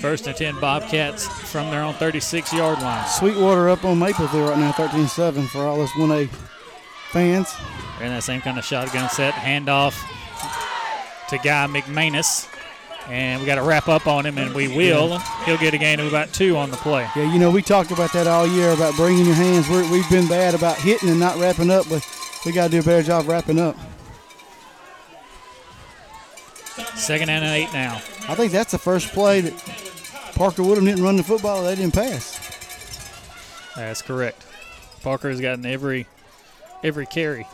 First 0.00 0.26
and 0.26 0.34
10 0.34 0.58
Bobcats 0.58 1.26
from 1.50 1.70
their 1.70 1.82
own 1.82 1.92
36 1.94 2.50
yard 2.54 2.80
line. 2.80 3.06
Sweetwater 3.06 3.68
up 3.68 3.84
on 3.84 3.98
Mapleville 3.98 4.48
right 4.48 4.58
now, 4.58 4.72
13-7 4.72 5.48
for 5.48 5.66
all 5.66 5.82
us 5.82 5.90
1A 5.90 6.30
fans. 7.10 7.54
They're 7.98 8.06
in 8.06 8.14
that 8.14 8.22
same 8.22 8.40
kind 8.40 8.58
of 8.58 8.64
shotgun 8.64 9.10
set. 9.10 9.34
Handoff 9.34 10.02
to 11.28 11.36
Guy 11.36 11.66
McManus. 11.66 12.48
And 13.08 13.40
we 13.40 13.46
got 13.46 13.56
to 13.56 13.62
wrap 13.62 13.88
up 13.88 14.06
on 14.06 14.24
him, 14.24 14.38
and 14.38 14.54
we 14.54 14.68
will. 14.68 15.18
He'll 15.44 15.58
get 15.58 15.74
a 15.74 15.78
gain 15.78 16.00
of 16.00 16.06
about 16.06 16.32
two 16.32 16.56
on 16.56 16.70
the 16.70 16.76
play. 16.78 17.06
Yeah, 17.14 17.30
you 17.30 17.38
know, 17.38 17.50
we 17.50 17.60
talked 17.60 17.90
about 17.90 18.12
that 18.12 18.26
all 18.26 18.46
year 18.46 18.70
about 18.70 18.94
bringing 18.94 19.26
your 19.26 19.34
hands. 19.34 19.68
We're, 19.68 19.90
we've 19.90 20.08
been 20.08 20.28
bad 20.28 20.54
about 20.54 20.78
hitting 20.78 21.08
and 21.08 21.20
not 21.20 21.36
wrapping 21.38 21.70
up, 21.70 21.86
but 21.88 22.06
we 22.46 22.52
got 22.52 22.66
to 22.66 22.70
do 22.70 22.80
a 22.80 22.82
better 22.82 23.02
job 23.02 23.26
wrapping 23.26 23.58
up. 23.58 23.76
Second 26.94 27.30
and 27.30 27.44
an 27.44 27.50
eight 27.52 27.72
now. 27.72 27.96
I 28.28 28.34
think 28.34 28.52
that's 28.52 28.72
the 28.72 28.78
first 28.78 29.08
play 29.12 29.40
that 29.40 30.32
Parker 30.34 30.62
Woodham 30.62 30.84
didn't 30.84 31.02
run 31.02 31.16
the 31.16 31.22
football. 31.22 31.64
They 31.64 31.74
didn't 31.74 31.94
pass. 31.94 32.38
That's 33.76 34.02
correct. 34.02 34.44
Parker 35.02 35.30
has 35.30 35.40
gotten 35.40 35.64
every 35.66 36.06
every 36.82 37.06
carry. 37.06 37.46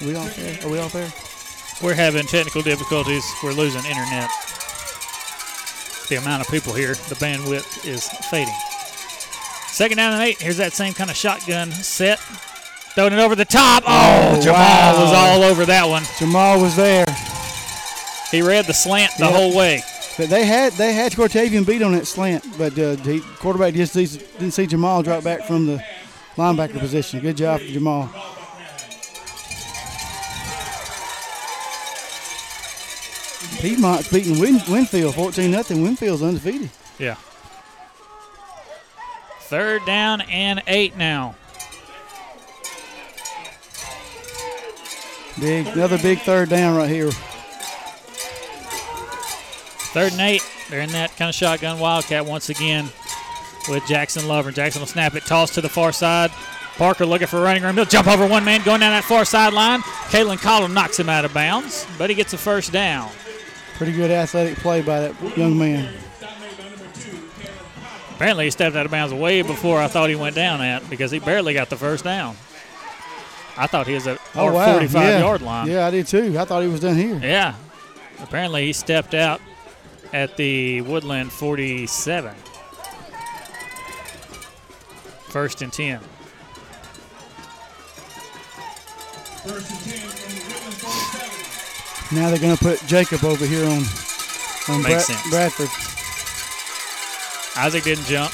Are 0.00 0.06
we 0.06 0.14
all 0.14 0.26
there? 0.26 0.58
Are 0.64 0.70
we 0.70 0.78
all 0.78 0.88
there? 0.88 1.12
We're 1.82 1.94
having 1.94 2.26
technical 2.26 2.62
difficulties. 2.62 3.24
We're 3.42 3.52
losing 3.52 3.84
internet. 3.84 4.30
The 6.08 6.16
amount 6.16 6.42
of 6.42 6.48
people 6.48 6.72
here, 6.74 6.94
the 6.94 7.16
bandwidth 7.16 7.86
is 7.86 8.08
fading. 8.30 8.54
Second 9.68 9.96
down 9.96 10.12
and 10.12 10.22
eight. 10.22 10.40
Here's 10.40 10.58
that 10.58 10.72
same 10.72 10.94
kind 10.94 11.10
of 11.10 11.16
shotgun 11.16 11.72
set. 11.72 12.20
Throwing 12.94 13.12
it 13.12 13.18
over 13.18 13.34
the 13.34 13.44
top. 13.44 13.82
Oh, 13.86 14.34
Oh, 14.36 14.40
Jamal 14.40 14.58
wow. 14.60 15.02
was 15.02 15.12
all 15.12 15.42
over 15.42 15.64
that 15.66 15.88
one. 15.88 16.04
Jamal 16.18 16.60
was 16.60 16.76
there. 16.76 17.06
He 18.30 18.40
read 18.42 18.66
the 18.66 18.74
slant 18.74 19.12
the 19.18 19.24
Yeah. 19.26 19.32
whole 19.32 19.54
way. 19.56 19.82
But 20.16 20.28
they 20.30 20.44
had 20.44 20.72
they 20.74 20.92
had 20.92 21.10
Cortavian 21.12 21.66
beat 21.66 21.82
on 21.82 21.92
that 21.92 22.06
slant, 22.06 22.44
but 22.56 22.72
uh, 22.74 22.94
the 22.94 23.20
quarterback 23.40 23.74
just 23.74 23.94
didn't 23.94 24.52
see 24.52 24.66
Jamal 24.66 25.02
drop 25.02 25.24
back 25.24 25.44
from 25.44 25.66
the 25.66 25.82
linebacker 26.36 26.78
position. 26.78 27.18
Good 27.20 27.36
job 27.36 27.60
for 27.60 27.66
Jamal. 27.66 28.08
Piedmont's 33.60 34.08
beating 34.10 34.38
Win- 34.40 34.60
Winfield 34.68 35.14
14 35.14 35.50
nothing. 35.50 35.82
Winfield's 35.82 36.22
undefeated. 36.22 36.70
Yeah. 36.98 37.16
Third 39.42 39.84
down 39.86 40.22
and 40.22 40.62
eight 40.66 40.96
now. 40.96 41.34
Big 45.40 45.66
another 45.66 45.98
big 45.98 46.20
third 46.20 46.48
down 46.48 46.76
right 46.76 46.88
here. 46.88 47.10
Third 49.92 50.12
and 50.12 50.20
eight. 50.20 50.42
They're 50.70 50.80
in 50.80 50.90
that 50.90 51.16
kind 51.16 51.28
of 51.28 51.34
shotgun 51.34 51.78
wildcat 51.78 52.24
once 52.24 52.48
again 52.48 52.88
with 53.68 53.86
Jackson 53.86 54.24
Lovern. 54.24 54.54
Jackson 54.54 54.80
will 54.80 54.86
snap 54.86 55.14
it, 55.14 55.24
toss 55.24 55.50
to 55.54 55.60
the 55.60 55.68
far 55.68 55.92
side. 55.92 56.30
Parker 56.76 57.06
looking 57.06 57.28
for 57.28 57.40
running 57.40 57.62
room. 57.62 57.76
He'll 57.76 57.84
jump 57.84 58.08
over 58.08 58.26
one 58.26 58.44
man 58.44 58.62
going 58.64 58.80
down 58.80 58.90
that 58.90 59.04
far 59.04 59.24
sideline. 59.24 59.80
Caitlin 60.10 60.38
Collin 60.38 60.74
knocks 60.74 60.98
him 60.98 61.08
out 61.08 61.24
of 61.24 61.32
bounds, 61.32 61.86
but 61.98 62.10
he 62.10 62.16
gets 62.16 62.32
a 62.32 62.38
first 62.38 62.72
down. 62.72 63.10
Pretty 63.76 63.92
good 63.92 64.10
athletic 64.10 64.56
play 64.58 64.82
by 64.82 65.00
that 65.00 65.36
young 65.36 65.56
man. 65.56 65.92
Apparently, 68.14 68.44
he 68.44 68.50
stepped 68.50 68.76
out 68.76 68.86
of 68.86 68.92
bounds 68.92 69.12
way 69.12 69.42
before 69.42 69.80
I 69.80 69.88
thought 69.88 70.08
he 70.08 70.16
went 70.16 70.36
down 70.36 70.60
at 70.60 70.88
because 70.88 71.10
he 71.10 71.18
barely 71.18 71.54
got 71.54 71.70
the 71.70 71.76
first 71.76 72.04
down. 72.04 72.36
I 73.56 73.66
thought 73.66 73.86
he 73.86 73.94
was 73.94 74.06
at 74.06 74.18
our 74.34 74.52
45 74.52 74.92
yeah. 75.02 75.18
yard 75.18 75.42
line. 75.42 75.68
Yeah, 75.68 75.86
I 75.86 75.90
did 75.90 76.06
too. 76.06 76.36
I 76.38 76.44
thought 76.44 76.62
he 76.62 76.68
was 76.68 76.80
done 76.80 76.96
here. 76.96 77.18
Yeah. 77.22 77.54
Apparently, 78.20 78.66
he 78.66 78.72
stepped 78.72 79.14
out 79.14 79.40
at 80.12 80.36
the 80.36 80.80
Woodland 80.82 81.32
47. 81.32 82.34
First 85.28 85.62
and 85.62 85.72
10. 85.72 86.00
Now 92.12 92.30
they're 92.30 92.38
going 92.38 92.56
to 92.56 92.62
put 92.62 92.84
Jacob 92.86 93.24
over 93.24 93.44
here 93.44 93.64
on, 93.64 93.82
on 94.68 94.82
Makes 94.82 95.06
Bra- 95.06 95.16
sense. 95.16 95.30
Bradford. 95.30 95.68
Isaac 97.60 97.82
didn't 97.84 98.04
jump. 98.04 98.32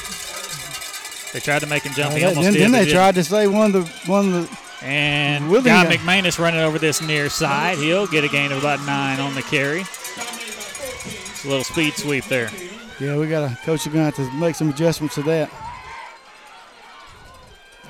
They 1.32 1.40
tried 1.40 1.60
to 1.60 1.66
make 1.66 1.84
him 1.84 1.94
jump. 1.94 2.12
Uh, 2.12 2.16
He 2.16 2.20
that- 2.20 2.28
almost 2.30 2.44
then 2.44 2.52
did. 2.52 2.62
then 2.62 2.72
but 2.72 2.84
they 2.84 2.90
tried 2.92 3.14
to 3.14 3.24
say 3.24 3.46
one 3.46 3.74
of 3.74 3.84
the 4.04 4.10
one 4.10 4.26
of 4.26 4.50
the 4.50 4.58
And 4.82 5.50
Willie 5.50 5.64
Guy 5.64 5.80
uh, 5.80 5.84
got- 5.90 5.98
McManus 5.98 6.38
running 6.38 6.60
over 6.60 6.78
this 6.78 7.02
near 7.02 7.28
side. 7.28 7.78
He'll 7.78 8.06
get 8.06 8.24
a 8.24 8.28
gain 8.28 8.50
of 8.52 8.58
about 8.58 8.80
nine 8.86 9.20
on 9.20 9.34
the 9.34 9.42
carry. 9.42 9.80
It's 9.80 11.44
a 11.44 11.48
little 11.48 11.64
speed 11.64 11.94
sweep 11.94 12.24
there. 12.26 12.50
Yeah, 12.98 13.16
we 13.16 13.26
got 13.28 13.50
a 13.50 13.56
coach. 13.64 13.86
Are 13.86 13.90
going 13.90 14.10
to 14.10 14.16
have 14.22 14.30
to 14.30 14.36
make 14.38 14.54
some 14.54 14.70
adjustments 14.70 15.14
to 15.16 15.22
that. 15.22 15.50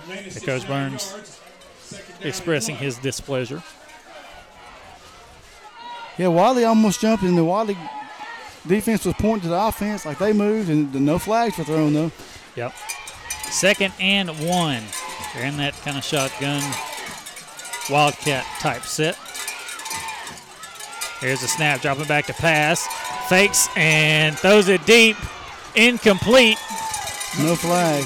And 0.09 0.43
Coach 0.45 0.67
Burns 0.67 1.41
expressing 2.23 2.77
his 2.77 2.99
displeasure. 2.99 3.63
Yeah, 6.19 6.29
Wadley 6.29 6.65
almost 6.65 7.01
jumped, 7.01 7.25
and 7.25 7.37
the 7.39 7.45
Wadley 7.45 7.77
defense 8.67 9.05
was 9.05 9.15
pointing 9.15 9.43
to 9.43 9.49
the 9.49 9.61
offense 9.61 10.05
like 10.05 10.19
they 10.19 10.33
moved, 10.33 10.69
and 10.69 10.93
no 11.07 11.19
flags 11.19 11.57
were 11.59 11.65
thrown 11.65 11.93
though. 11.95 12.13
Yep. 12.57 12.75
Second 13.51 13.95
and 13.99 14.29
one. 14.47 14.83
They're 15.35 15.47
in 15.47 15.57
that 15.59 15.75
kind 15.83 15.97
of 15.97 16.05
shotgun 16.05 16.63
wildcat 17.91 18.45
type 18.61 18.83
set. 18.83 19.17
Here's 21.21 21.43
a 21.43 21.49
snap, 21.49 21.81
dropping 21.83 22.07
back 22.07 22.27
to 22.27 22.33
pass. 22.33 22.87
Fakes 23.29 23.69
and 23.77 24.37
throws 24.39 24.69
it 24.69 24.85
deep. 24.87 25.17
Incomplete. 25.77 26.57
No 27.39 27.55
flag. 27.55 28.05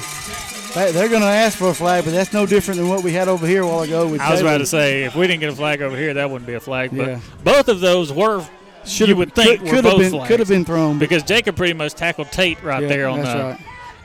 They- 0.75 0.91
They're 0.91 1.07
going 1.07 1.21
to 1.21 1.27
ask 1.27 1.57
for 1.57 1.69
a 1.69 1.73
flag, 1.73 2.03
but 2.03 2.11
that's 2.11 2.33
no 2.33 2.45
different 2.45 2.79
than 2.79 2.89
what 2.89 3.03
we 3.03 3.11
had 3.13 3.27
over 3.29 3.47
here 3.47 3.63
a 3.63 3.67
while 3.67 3.81
ago. 3.81 4.07
With 4.07 4.19
I 4.21 4.31
was 4.31 4.41
about 4.41 4.57
to 4.57 4.65
say, 4.65 5.05
if 5.05 5.15
we 5.15 5.25
didn't 5.27 5.39
get 5.39 5.49
a 5.53 5.55
flag 5.55 5.81
over 5.81 5.95
here, 5.97 6.13
that 6.15 6.29
wouldn't 6.29 6.45
be 6.45 6.55
a 6.55 6.59
flag. 6.59 6.91
But 6.95 7.07
Yeah. 7.07 7.19
both 7.43 7.69
of 7.69 7.79
those 7.79 8.11
were, 8.11 8.43
Should've- 8.85 9.09
you 9.09 9.15
would 9.15 9.33
think, 9.33 9.47
could- 9.47 9.61
were 9.61 9.69
could 9.75 9.85
have 9.85 9.97
been- 9.97 10.11
flags. 10.11 10.27
could 10.27 10.39
have 10.39 10.49
been 10.49 10.65
thrown. 10.65 10.99
Because 10.99 11.23
Jacob 11.23 11.55
pretty 11.55 11.73
much 11.73 11.93
tackled 11.93 12.31
Tate 12.33 12.61
right 12.61 12.83
Yeah, 12.83 12.89
there 12.89 13.07
on 13.07 13.21
the. 13.21 13.25
right. 13.25 13.57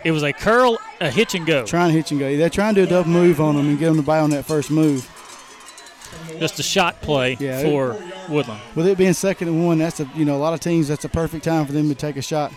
It 0.04 0.12
was 0.12 0.22
a 0.22 0.32
curl, 0.32 0.78
a 1.00 1.10
hitch 1.10 1.34
and 1.34 1.44
go. 1.46 1.64
Trying 1.66 1.88
to 1.90 1.96
hitch 1.96 2.10
and 2.10 2.18
go. 2.20 2.34
They're 2.36 2.48
trying 2.48 2.74
to 2.74 2.80
do 2.82 2.86
a 2.86 2.90
double 2.90 3.10
move 3.10 3.40
on 3.40 3.56
them 3.56 3.68
and 3.68 3.78
get 3.78 3.86
them 3.86 3.96
to 3.96 4.02
buy 4.02 4.20
on 4.20 4.30
that 4.30 4.44
first 4.46 4.70
move. 4.70 5.08
Just 6.38 6.58
a 6.58 6.62
shot 6.62 7.00
play 7.02 7.36
Yeah, 7.38 7.60
it- 7.60 7.64
for 7.64 7.96
Woodland. 8.28 8.60
With 8.74 8.86
it 8.86 8.96
being 8.98 9.12
second 9.12 9.48
and 9.48 9.64
one, 9.66 9.78
that's 9.78 10.00
a 10.00 10.08
you 10.14 10.24
know 10.24 10.36
a 10.36 10.38
lot 10.38 10.54
of 10.54 10.60
teams. 10.60 10.88
That's 10.88 11.04
a 11.04 11.08
perfect 11.08 11.44
time 11.44 11.66
for 11.66 11.72
them 11.72 11.88
to 11.88 11.94
take 11.94 12.16
a 12.16 12.22
shot. 12.22 12.52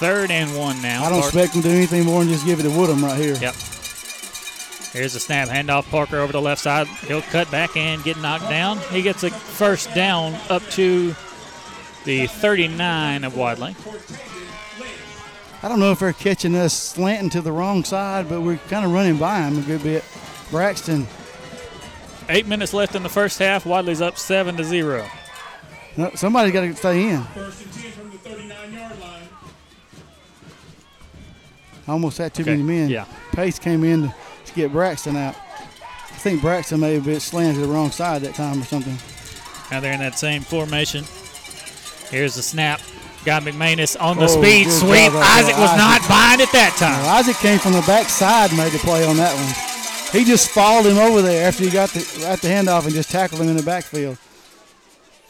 Third 0.00 0.30
and 0.30 0.56
one 0.56 0.80
now. 0.80 1.04
I 1.04 1.08
don't 1.10 1.20
Park- 1.20 1.34
expect 1.34 1.52
them 1.54 1.62
to 1.62 1.68
do 1.68 1.74
anything 1.74 2.04
more 2.04 2.20
than 2.22 2.32
just 2.32 2.46
give 2.46 2.60
it 2.60 2.62
to 2.62 2.70
Woodham 2.70 3.04
right 3.04 3.18
here. 3.18 3.34
Yep. 3.34 3.54
Here's 4.92 5.14
a 5.16 5.20
snap, 5.20 5.48
handoff 5.48 5.90
Parker 5.90 6.18
over 6.18 6.32
the 6.32 6.40
left 6.40 6.62
side. 6.62 6.86
He'll 6.86 7.20
cut 7.20 7.50
back 7.50 7.76
and 7.76 8.02
get 8.04 8.16
knocked 8.18 8.48
down. 8.48 8.78
He 8.90 9.02
gets 9.02 9.22
a 9.24 9.30
first 9.30 9.92
down 9.94 10.34
up 10.48 10.62
to 10.70 11.14
the 12.08 12.26
39 12.26 13.22
of 13.24 13.36
Wadley. 13.36 13.76
I 15.62 15.68
don't 15.68 15.78
know 15.78 15.92
if 15.92 15.98
they're 15.98 16.14
catching 16.14 16.54
us 16.54 16.72
slanting 16.72 17.28
to 17.30 17.42
the 17.42 17.52
wrong 17.52 17.84
side, 17.84 18.30
but 18.30 18.40
we're 18.40 18.56
kind 18.70 18.86
of 18.86 18.92
running 18.92 19.18
by 19.18 19.40
them 19.40 19.58
a 19.58 19.62
good 19.62 19.82
bit. 19.82 20.02
Braxton, 20.50 21.06
Eight 22.30 22.46
minutes 22.46 22.72
left 22.74 22.94
in 22.94 23.02
the 23.02 23.08
first 23.10 23.38
half. 23.38 23.64
Wadley's 23.66 24.00
up 24.00 24.16
seven 24.18 24.56
to 24.56 24.64
zero. 24.64 25.06
no, 25.98 26.10
somebody's 26.14 26.52
got 26.54 26.60
to 26.62 26.74
stay 26.76 27.08
in. 27.10 27.22
First 27.24 27.62
and 27.64 27.72
10 27.74 27.92
from 27.92 28.10
the 28.10 28.18
39 28.18 28.72
yard 28.72 29.00
line. 29.00 29.28
I 31.86 31.92
almost 31.92 32.16
had 32.18 32.32
too 32.34 32.42
Okay, 32.42 32.52
many 32.52 32.62
men. 32.62 32.88
yeah. 32.90 33.04
Pace 33.32 33.58
came 33.58 33.82
in 33.84 34.02
to, 34.08 34.14
to 34.46 34.52
get 34.54 34.72
Braxton 34.72 35.16
out. 35.16 35.36
I 35.36 36.20
think 36.20 36.40
Braxton 36.40 36.80
may 36.80 36.94
have 36.94 37.04
been 37.04 37.20
slanted 37.20 37.56
to 37.56 37.66
the 37.66 37.72
wrong 37.72 37.90
side 37.90 38.22
that 38.22 38.34
time 38.34 38.60
or 38.62 38.64
something. 38.64 38.96
Now 39.70 39.80
they're 39.80 39.92
in 39.92 40.00
that 40.00 40.18
same 40.18 40.40
formation. 40.42 41.04
Here's 42.10 42.34
the 42.34 42.42
snap. 42.42 42.80
Got 43.24 43.42
McManus 43.42 44.00
on 44.00 44.16
the 44.16 44.24
Oh, 44.24 44.26
speed 44.26 44.70
sweep. 44.70 45.12
Isaac 45.12 45.56
was 45.58 45.70
Isaac. 45.70 45.78
not 45.78 46.00
behind 46.02 46.40
it 46.40 46.50
that 46.52 46.74
time. 46.78 47.02
Now, 47.02 47.14
Isaac 47.16 47.36
came 47.36 47.58
from 47.58 47.72
the 47.72 47.82
backside 47.82 48.50
and 48.50 48.58
made 48.58 48.72
the 48.72 48.78
play 48.78 49.04
on 49.04 49.16
that 49.16 49.34
one. 49.34 50.18
He 50.18 50.24
just 50.24 50.48
followed 50.50 50.86
him 50.86 50.96
over 50.96 51.20
there 51.20 51.46
after 51.46 51.64
he 51.64 51.70
got 51.70 51.90
the, 51.90 51.98
the 52.00 52.48
handoff 52.48 52.84
and 52.84 52.94
just 52.94 53.10
tackled 53.10 53.40
him 53.42 53.48
in 53.48 53.56
the 53.56 53.62
backfield. 53.62 54.16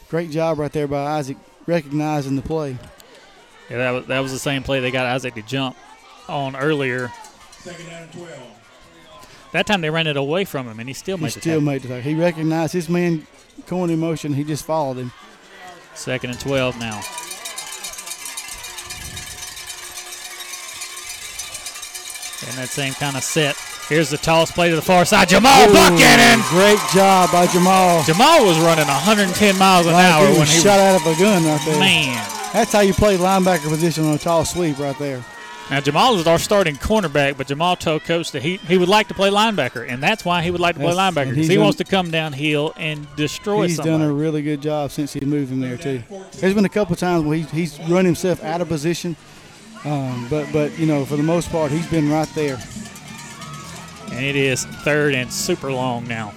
Great 0.09 0.29
job 0.31 0.59
right 0.59 0.71
there 0.71 0.87
by 0.87 1.03
Isaac 1.17 1.37
recognizing 1.67 2.35
the 2.35 2.41
play. 2.41 2.77
Yeah, 3.69 3.77
that 3.77 3.91
was, 3.91 4.05
that 4.05 4.19
was 4.19 4.31
the 4.31 4.39
same 4.39 4.63
play 4.63 4.79
they 4.79 4.91
got 4.91 5.05
Isaac 5.05 5.35
to 5.35 5.41
jump 5.41 5.75
on 6.29 6.55
earlier. 6.55 7.11
Second 7.59 7.87
down 7.87 8.03
and 8.03 8.13
12. 8.13 8.29
That 9.51 9.65
time 9.67 9.81
they 9.81 9.89
ran 9.89 10.07
it 10.07 10.15
away 10.15 10.45
from 10.45 10.67
him, 10.67 10.79
and 10.79 10.87
he 10.87 10.93
still 10.93 11.17
He 11.17 11.23
made 11.23 11.33
the 11.33 11.41
still 11.41 11.53
tackle. 11.55 11.61
made 11.61 11.81
the 11.81 11.87
tackle. 11.89 12.03
He 12.03 12.15
recognized 12.15 12.71
his 12.73 12.87
man 12.87 13.27
going 13.67 13.89
in 13.89 13.99
motion. 13.99 14.33
He 14.33 14.43
just 14.43 14.63
followed 14.63 14.97
him. 14.97 15.11
Second 15.99 16.29
and 16.29 16.39
12 16.39 16.79
now. 16.79 16.95
And 22.47 22.55
that 22.57 22.69
same 22.69 22.93
kind 22.93 23.17
of 23.17 23.23
set. 23.23 23.57
Here's 23.89 24.09
the 24.09 24.15
toss 24.17 24.49
play 24.49 24.69
to 24.69 24.77
the 24.77 24.81
far 24.81 25.03
side. 25.03 25.27
Jamal 25.27 25.67
Ooh, 25.67 25.73
Buchanan. 25.73 26.39
Great 26.47 26.79
job 26.95 27.33
by 27.33 27.47
Jamal. 27.47 28.01
Jamal 28.05 28.45
was 28.45 28.57
running 28.59 28.87
110 28.87 29.57
miles 29.57 29.87
an 29.87 29.91
Like 29.91 30.05
hour 30.05 30.27
he 30.27 30.37
when 30.37 30.47
he 30.47 30.61
shot 30.61 30.79
out 30.79 31.01
of 31.01 31.05
a 31.05 31.19
gun 31.19 31.43
right 31.43 31.61
there. 31.65 31.79
Man. 31.79 32.25
That's 32.53 32.71
how 32.71 32.79
you 32.79 32.93
play 32.93 33.17
linebacker 33.17 33.67
position 33.67 34.05
on 34.05 34.15
a 34.15 34.17
tall 34.17 34.45
sweep 34.45 34.79
right 34.79 34.97
there. 34.99 35.21
Now 35.69 35.79
Jamal 35.79 36.17
is 36.17 36.25
our 36.25 36.39
starting 36.39 36.75
cornerback, 36.77 37.37
but 37.37 37.45
Jamal 37.47 37.75
told 37.75 38.03
coach 38.03 38.31
that 38.31 38.41
he, 38.41 38.57
he 38.57 38.75
would 38.77 38.89
like 38.89 39.07
to 39.09 39.13
play 39.13 39.29
linebacker, 39.29 39.87
and 39.87 40.01
that's 40.01 40.25
why 40.25 40.41
he 40.41 40.49
would 40.49 40.59
like 40.59 40.75
to 40.75 40.81
play 40.81 40.95
That's- 40.95 41.13
linebacker 41.13 41.29
because 41.29 41.47
he 41.47 41.55
done- 41.55 41.63
wants 41.63 41.77
to 41.77 41.83
come 41.83 42.09
downhill 42.09 42.73
and 42.75 43.05
destroy 43.15 43.67
He's 43.67 43.75
somebody. 43.75 43.99
done 43.99 44.09
a 44.09 44.11
really 44.11 44.41
good 44.41 44.61
job 44.63 44.89
since 44.91 45.13
he 45.13 45.19
moved 45.21 45.51
him 45.51 45.59
there 45.59 45.77
too. 45.77 46.01
There's 46.39 46.55
been 46.55 46.65
a 46.65 46.69
couple 46.69 46.95
times 46.95 47.23
where 47.23 47.37
he's, 47.37 47.51
he's 47.51 47.79
run 47.87 48.03
himself 48.05 48.43
out 48.43 48.61
of 48.61 48.67
position, 48.67 49.15
um, 49.85 50.25
but 50.29 50.51
but 50.51 50.77
you 50.79 50.87
know 50.87 51.05
for 51.05 51.17
the 51.17 51.23
most 51.23 51.51
part 51.51 51.71
he's 51.71 51.85
been 51.87 52.09
right 52.11 52.29
there. 52.33 52.57
And 54.11 54.25
it 54.25 54.35
is 54.35 54.65
third 54.65 55.13
and 55.13 55.31
super 55.31 55.71
long 55.71 56.07
now. 56.07 56.33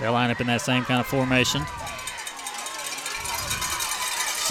They'll 0.00 0.12
line 0.12 0.30
up 0.30 0.40
in 0.40 0.46
that 0.46 0.60
same 0.62 0.84
kind 0.84 1.00
of 1.00 1.06
formation. 1.08 1.62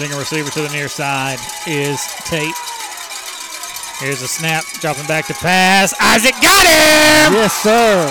Single 0.00 0.18
receiver 0.18 0.48
to 0.52 0.62
the 0.62 0.70
near 0.70 0.88
side 0.88 1.38
is 1.66 2.00
Tate. 2.24 2.56
Here's 3.98 4.22
a 4.22 4.28
snap, 4.28 4.64
dropping 4.80 5.04
back 5.04 5.26
to 5.26 5.34
pass. 5.34 5.92
Isaac 6.00 6.32
got 6.40 6.64
him! 6.64 7.36
Yes, 7.36 7.52
sir. 7.60 8.08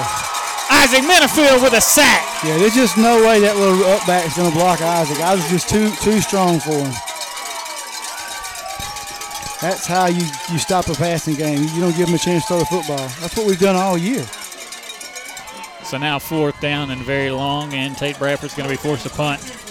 Isaac 0.70 1.02
Minifield 1.02 1.64
with 1.64 1.74
a 1.74 1.82
sack. 1.82 2.46
Yeah, 2.46 2.60
there's 2.60 2.76
just 2.76 2.96
no 2.96 3.26
way 3.26 3.40
that 3.40 3.58
little 3.58 3.84
up 3.86 4.06
back 4.06 4.28
is 4.28 4.36
going 4.36 4.52
to 4.52 4.56
block 4.56 4.82
Isaac. 4.82 5.20
Isaac's 5.20 5.50
just 5.50 5.68
too 5.68 5.90
too 6.06 6.22
strong 6.22 6.60
for 6.60 6.78
him. 6.78 6.94
That's 9.60 9.88
how 9.88 10.06
you, 10.10 10.28
you 10.54 10.60
stop 10.60 10.90
a 10.90 10.94
passing 10.94 11.34
game. 11.38 11.64
You 11.74 11.82
don't 11.82 11.98
give 11.98 12.08
him 12.08 12.14
a 12.14 12.20
chance 12.20 12.44
to 12.44 12.50
throw 12.50 12.60
the 12.60 12.66
football. 12.66 13.08
That's 13.20 13.36
what 13.36 13.48
we've 13.48 13.60
done 13.60 13.76
all 13.76 13.98
year. 13.98 14.28
So 15.84 15.98
now 15.98 16.20
fourth 16.20 16.62
down 16.62 16.92
and 16.92 17.02
very 17.02 17.32
long, 17.32 17.74
and 17.74 17.98
Tate 17.98 18.20
Bradford's 18.20 18.54
going 18.54 18.70
to 18.70 18.74
be 18.76 18.78
forced 18.78 19.08
to 19.08 19.10
punt. 19.10 19.69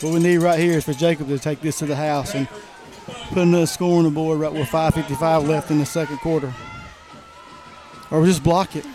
What 0.00 0.12
we 0.12 0.20
need 0.20 0.38
right 0.38 0.58
here 0.58 0.78
is 0.78 0.84
for 0.84 0.92
Jacob 0.92 1.28
to 1.28 1.38
take 1.38 1.60
this 1.60 1.78
to 1.78 1.86
the 1.86 1.96
house 1.96 2.34
and 2.34 2.48
put 3.28 3.38
another 3.38 3.66
score 3.66 3.98
on 3.98 4.04
the 4.04 4.10
board 4.10 4.38
right 4.38 4.52
with 4.52 4.68
5.55 4.68 5.48
left 5.48 5.70
in 5.70 5.78
the 5.78 5.86
second 5.86 6.18
quarter. 6.18 6.52
Or 8.10 8.24
just 8.24 8.44
block 8.44 8.76
it. 8.76 8.86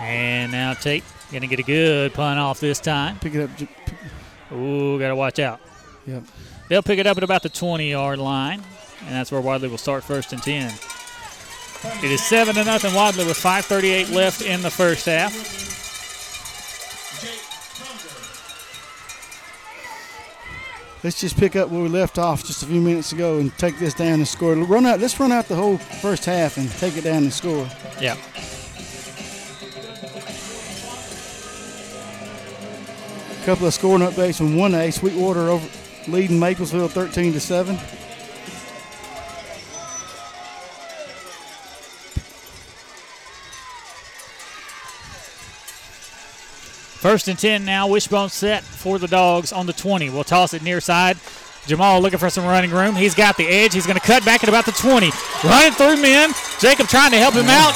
And 0.00 0.50
now 0.52 0.74
Tate 0.74 1.04
going 1.32 1.42
to 1.42 1.48
get 1.48 1.58
a 1.58 1.62
good 1.62 2.12
punt 2.12 2.38
off 2.38 2.60
this 2.60 2.78
time. 2.78 3.18
Pick 3.18 3.34
it 3.34 3.44
up. 3.44 3.50
Ooh, 4.52 4.98
got 4.98 5.08
to 5.08 5.16
watch 5.16 5.38
out. 5.38 5.60
Yep. 6.06 6.24
They'll 6.68 6.82
pick 6.82 6.98
it 6.98 7.06
up 7.06 7.16
at 7.16 7.24
about 7.24 7.42
the 7.42 7.48
20 7.48 7.90
yard 7.90 8.18
line, 8.18 8.62
and 9.00 9.14
that's 9.14 9.32
where 9.32 9.40
Wadley 9.40 9.68
will 9.68 9.78
start 9.78 10.04
first 10.04 10.32
and 10.32 10.42
10. 10.42 10.72
It 12.02 12.10
is 12.10 12.22
7 12.24 12.54
to 12.54 12.64
nothing 12.64 12.94
Wadley 12.94 13.24
with 13.26 13.36
5.38 13.36 14.12
left 14.12 14.42
in 14.42 14.62
the 14.62 14.70
first 14.70 15.06
half. 15.06 15.71
Let's 21.04 21.20
just 21.20 21.36
pick 21.36 21.56
up 21.56 21.68
where 21.68 21.82
we 21.82 21.88
left 21.88 22.16
off 22.16 22.44
just 22.44 22.62
a 22.62 22.66
few 22.66 22.80
minutes 22.80 23.10
ago 23.10 23.38
and 23.38 23.56
take 23.58 23.76
this 23.76 23.92
down 23.92 24.14
and 24.14 24.28
score. 24.28 24.54
Run 24.54 24.86
out. 24.86 25.00
Let's 25.00 25.18
run 25.18 25.32
out 25.32 25.48
the 25.48 25.56
whole 25.56 25.76
first 25.76 26.24
half 26.24 26.58
and 26.58 26.70
take 26.70 26.96
it 26.96 27.02
down 27.02 27.24
and 27.24 27.32
score. 27.32 27.68
Yeah. 28.00 28.16
A 33.32 33.44
couple 33.44 33.66
of 33.66 33.74
scoring 33.74 34.06
updates 34.06 34.36
from 34.36 34.54
1A. 34.54 34.92
Sweetwater 34.92 35.48
over 35.48 35.68
leading 36.06 36.38
Maplesville 36.38 36.88
13 36.88 37.32
to 37.32 37.40
7. 37.40 37.76
First 47.02 47.26
and 47.26 47.36
10 47.36 47.64
now. 47.64 47.88
Wishbone 47.88 48.28
set 48.28 48.62
for 48.62 48.96
the 48.98 49.08
Dogs 49.08 49.52
on 49.52 49.66
the 49.66 49.72
20. 49.72 50.08
We'll 50.10 50.22
toss 50.22 50.54
it 50.54 50.62
near 50.62 50.80
side. 50.80 51.16
Jamal 51.66 52.00
looking 52.00 52.18
for 52.20 52.30
some 52.30 52.44
running 52.44 52.70
room. 52.70 52.94
He's 52.94 53.14
got 53.14 53.36
the 53.36 53.46
edge. 53.46 53.74
He's 53.74 53.86
going 53.86 53.98
to 53.98 54.04
cut 54.06 54.24
back 54.24 54.44
at 54.44 54.48
about 54.48 54.66
the 54.66 54.72
20. 54.72 55.10
Running 55.44 55.72
through 55.72 56.00
men. 56.00 56.30
Jacob 56.60 56.86
trying 56.86 57.10
to 57.10 57.18
help 57.18 57.34
him 57.34 57.46
out. 57.48 57.74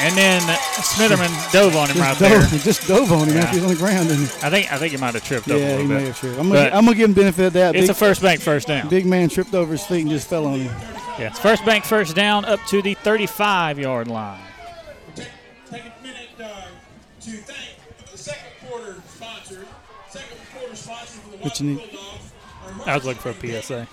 And 0.00 0.14
then 0.14 0.42
Smitherman 0.42 1.32
dove 1.52 1.74
on 1.76 1.88
him 1.88 1.96
Just 1.96 2.20
right 2.20 2.28
there. 2.28 2.40
dove, 2.40 2.62
just 2.62 2.86
dove 2.86 3.10
on 3.12 3.28
him 3.28 3.36
Yeah. 3.36 3.44
after 3.44 3.56
he 3.56 3.62
was 3.62 3.70
on 3.70 3.74
the 3.76 3.80
ground. 3.80 4.08
Didn't? 4.10 4.44
I 4.44 4.50
think 4.50 4.70
I 4.70 4.76
think 4.76 4.92
he 4.92 4.98
might 4.98 5.14
have 5.14 5.24
tripped 5.24 5.48
over 5.48 5.56
a 5.56 5.66
Yeah, 5.66 5.76
he 5.78 5.86
bit. 5.86 5.88
may 5.88 6.04
have 6.04 6.20
tripped. 6.20 6.38
I'm 6.38 6.48
gonna, 6.50 6.60
I'm 6.70 6.84
gonna 6.84 6.94
give 6.94 7.08
him 7.08 7.14
benefit 7.14 7.46
of 7.46 7.52
that. 7.54 7.74
It's 7.74 7.84
Big- 7.84 7.90
a 7.90 7.94
first 7.94 8.20
bank 8.20 8.42
first 8.42 8.68
down. 8.68 8.88
Big 8.90 9.06
man 9.06 9.30
tripped 9.30 9.54
over 9.54 9.72
his 9.72 9.86
feet 9.86 10.02
and 10.02 10.10
just 10.10 10.28
fell 10.28 10.44
on 10.46 10.60
him. 10.60 10.76
Yeah, 11.18 11.28
it's 11.28 11.38
first 11.38 11.64
bank 11.64 11.86
first 11.86 12.14
down 12.14 12.44
up 12.44 12.60
to 12.66 12.82
the 12.82 12.92
35 12.92 13.78
yard 13.78 14.06
line. 14.08 14.38
Take, 15.14 15.28
take 15.70 15.82
a 15.84 16.02
minute 16.02 16.28
uh, 16.44 16.44
to 17.22 17.30
What 21.46 21.60
you 21.60 21.66
need? 21.66 21.98
I 22.86 22.96
was 22.96 23.04
looking 23.04 23.22
for 23.22 23.30
a 23.30 23.62
PSA. 23.62 23.86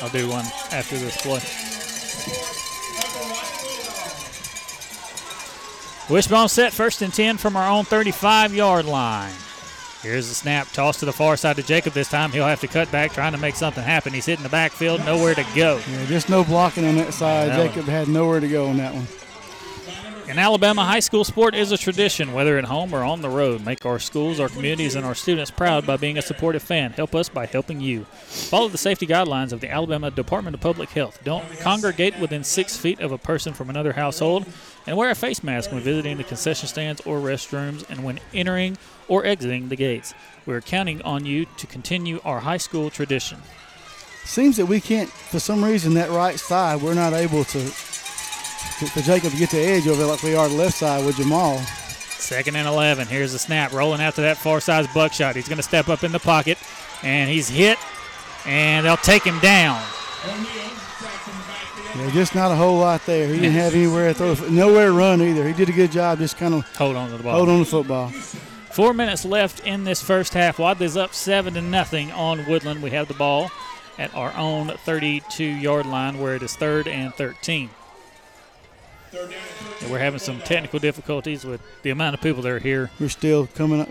I'll 0.00 0.08
do 0.10 0.28
one 0.28 0.44
after 0.70 0.96
this 0.96 1.16
play. 1.16 1.40
Wishbone 6.08 6.48
set 6.48 6.72
first 6.72 7.02
and 7.02 7.12
10 7.12 7.38
from 7.38 7.56
our 7.56 7.68
own 7.68 7.84
35 7.84 8.54
yard 8.54 8.84
line. 8.84 9.34
Here's 10.02 10.28
the 10.28 10.36
snap, 10.36 10.68
toss 10.68 11.00
to 11.00 11.06
the 11.06 11.12
far 11.12 11.36
side 11.36 11.56
to 11.56 11.64
Jacob 11.64 11.92
this 11.92 12.08
time. 12.08 12.30
He'll 12.30 12.46
have 12.46 12.60
to 12.60 12.68
cut 12.68 12.92
back, 12.92 13.12
trying 13.12 13.32
to 13.32 13.38
make 13.38 13.56
something 13.56 13.82
happen. 13.82 14.12
He's 14.12 14.26
hitting 14.26 14.44
the 14.44 14.48
backfield, 14.48 15.04
nowhere 15.04 15.34
to 15.34 15.44
go. 15.56 15.80
Yeah, 15.90 16.06
just 16.06 16.28
no 16.28 16.44
blocking 16.44 16.86
on 16.86 16.94
that 16.98 17.14
side. 17.14 17.50
Jacob 17.50 17.86
had 17.86 18.06
nowhere 18.06 18.38
to 18.38 18.46
go 18.46 18.68
on 18.68 18.76
that 18.76 18.94
one. 18.94 19.08
In 20.28 20.40
Alabama, 20.40 20.84
high 20.84 21.00
school 21.00 21.22
sport 21.22 21.54
is 21.54 21.70
a 21.70 21.78
tradition, 21.78 22.32
whether 22.32 22.58
at 22.58 22.64
home 22.64 22.92
or 22.92 23.04
on 23.04 23.22
the 23.22 23.28
road. 23.28 23.64
Make 23.64 23.86
our 23.86 24.00
schools, 24.00 24.40
our 24.40 24.48
communities, 24.48 24.96
and 24.96 25.06
our 25.06 25.14
students 25.14 25.52
proud 25.52 25.86
by 25.86 25.96
being 25.96 26.18
a 26.18 26.22
supportive 26.22 26.64
fan. 26.64 26.90
Help 26.90 27.14
us 27.14 27.28
by 27.28 27.46
helping 27.46 27.80
you. 27.80 28.04
Follow 28.24 28.68
the 28.68 28.76
safety 28.76 29.06
guidelines 29.06 29.52
of 29.52 29.60
the 29.60 29.70
Alabama 29.70 30.10
Department 30.10 30.54
of 30.54 30.60
Public 30.60 30.88
Health. 30.88 31.20
Don't 31.22 31.48
congregate 31.60 32.18
within 32.18 32.42
six 32.42 32.76
feet 32.76 32.98
of 32.98 33.12
a 33.12 33.18
person 33.18 33.54
from 33.54 33.70
another 33.70 33.92
household, 33.92 34.46
and 34.84 34.96
wear 34.96 35.10
a 35.10 35.14
face 35.14 35.44
mask 35.44 35.70
when 35.70 35.80
visiting 35.80 36.16
the 36.16 36.24
concession 36.24 36.66
stands 36.66 37.00
or 37.02 37.20
restrooms 37.20 37.88
and 37.88 38.02
when 38.02 38.18
entering 38.34 38.76
or 39.06 39.24
exiting 39.24 39.68
the 39.68 39.76
gates. 39.76 40.12
We're 40.44 40.60
counting 40.60 41.02
on 41.02 41.24
you 41.24 41.46
to 41.56 41.68
continue 41.68 42.20
our 42.24 42.40
high 42.40 42.56
school 42.56 42.90
tradition. 42.90 43.38
Seems 44.24 44.56
that 44.56 44.66
we 44.66 44.80
can't, 44.80 45.08
for 45.08 45.38
some 45.38 45.64
reason, 45.64 45.94
that 45.94 46.10
right 46.10 46.38
side, 46.38 46.82
we're 46.82 46.94
not 46.94 47.12
able 47.12 47.44
to 47.44 47.72
for 48.66 49.00
Jacob 49.00 49.32
to 49.32 49.36
get 49.38 49.50
the 49.50 49.58
edge 49.58 49.86
over 49.88 50.04
like 50.04 50.22
we 50.22 50.34
are 50.34 50.48
the 50.48 50.54
left 50.54 50.76
side 50.76 51.04
with 51.04 51.16
Jamal. 51.16 51.58
Second 51.58 52.56
and 52.56 52.66
11. 52.66 53.06
Here's 53.08 53.32
the 53.32 53.38
snap. 53.38 53.72
Rolling 53.72 54.00
out 54.00 54.14
to 54.16 54.22
that 54.22 54.36
far 54.36 54.60
side 54.60 54.88
buckshot. 54.94 55.36
He's 55.36 55.48
going 55.48 55.58
to 55.58 55.62
step 55.62 55.88
up 55.88 56.02
in 56.02 56.12
the 56.12 56.18
pocket, 56.18 56.58
and 57.02 57.30
he's 57.30 57.48
hit, 57.48 57.78
and 58.46 58.84
they'll 58.86 58.96
take 58.96 59.22
him 59.22 59.38
down. 59.40 59.80
Yeah, 61.96 62.10
just 62.10 62.34
not 62.34 62.50
a 62.50 62.54
whole 62.54 62.78
lot 62.78 63.06
there. 63.06 63.28
He 63.28 63.34
didn't 63.34 63.52
have 63.52 63.74
anywhere 63.74 64.12
to 64.12 64.34
throw, 64.34 64.48
nowhere 64.48 64.86
to 64.86 64.92
run 64.92 65.22
either. 65.22 65.46
He 65.46 65.54
did 65.54 65.68
a 65.68 65.72
good 65.72 65.92
job, 65.92 66.18
just 66.18 66.36
kind 66.36 66.52
of 66.52 66.66
hold 66.76 66.96
on 66.96 67.10
to 67.10 67.16
the 67.16 67.22
ball. 67.22 67.36
Hold 67.36 67.48
on 67.48 67.58
to 67.58 67.64
the 67.64 67.70
football. 67.70 68.08
Four 68.70 68.92
minutes 68.92 69.24
left 69.24 69.60
in 69.60 69.84
this 69.84 70.02
first 70.02 70.34
half. 70.34 70.58
Wadley's 70.58 70.96
up 70.96 71.14
seven 71.14 71.54
to 71.54 71.62
nothing 71.62 72.12
on 72.12 72.44
Woodland. 72.46 72.82
We 72.82 72.90
have 72.90 73.08
the 73.08 73.14
ball 73.14 73.50
at 73.98 74.14
our 74.14 74.36
own 74.36 74.68
32-yard 74.68 75.86
line, 75.86 76.18
where 76.18 76.34
it 76.34 76.42
is 76.42 76.54
third 76.56 76.86
and 76.86 77.14
13. 77.14 77.70
And 79.82 79.90
we're 79.90 79.98
having 79.98 80.18
some 80.18 80.40
technical 80.40 80.78
difficulties 80.78 81.44
with 81.44 81.60
the 81.82 81.90
amount 81.90 82.14
of 82.14 82.20
people 82.20 82.42
that 82.42 82.50
are 82.52 82.58
here. 82.58 82.90
We're 83.00 83.08
still 83.08 83.46
coming 83.48 83.80
up. 83.82 83.88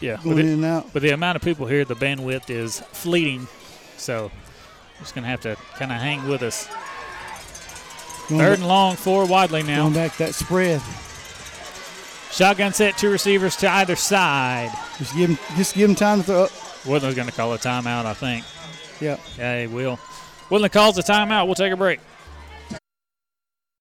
Yeah, 0.00 0.18
Going 0.22 0.38
in 0.38 0.46
and 0.48 0.64
out. 0.64 0.92
With 0.92 1.02
the 1.02 1.10
amount 1.10 1.36
of 1.36 1.42
people 1.42 1.66
here, 1.66 1.84
the 1.84 1.96
bandwidth 1.96 2.50
is 2.50 2.80
fleeting. 2.92 3.46
So, 3.96 4.30
just 4.98 5.14
gonna 5.14 5.26
have 5.28 5.40
to 5.42 5.56
kind 5.78 5.90
of 5.92 5.98
hang 5.98 6.26
with 6.28 6.42
us. 6.42 6.68
Going 8.28 8.40
Third 8.40 8.50
back- 8.50 8.58
and 8.58 8.68
long 8.68 8.96
four 8.96 9.24
widely 9.26 9.62
now. 9.62 9.82
Going 9.82 9.94
back 9.94 10.16
that 10.18 10.34
spread. 10.34 10.80
Shotgun 12.32 12.72
set, 12.72 12.98
two 12.98 13.10
receivers 13.10 13.54
to 13.56 13.68
either 13.70 13.94
side. 13.96 14.70
Just 14.98 15.14
give 15.14 15.30
him, 15.30 15.38
just 15.56 15.74
give 15.74 15.88
him 15.88 15.94
time 15.94 16.18
to 16.18 16.24
throw. 16.24 16.48
Woodland's 16.84 17.14
going 17.16 17.28
to 17.28 17.34
call 17.34 17.52
a 17.54 17.58
timeout, 17.58 18.06
I 18.06 18.14
think. 18.14 18.44
Yep. 19.00 19.20
Yeah, 19.38 19.60
he 19.60 19.66
will. 19.68 19.98
Woodland 20.50 20.72
calls 20.72 20.98
a 20.98 21.02
timeout. 21.02 21.46
We'll 21.46 21.54
take 21.54 21.72
a 21.72 21.76
break. 21.76 22.00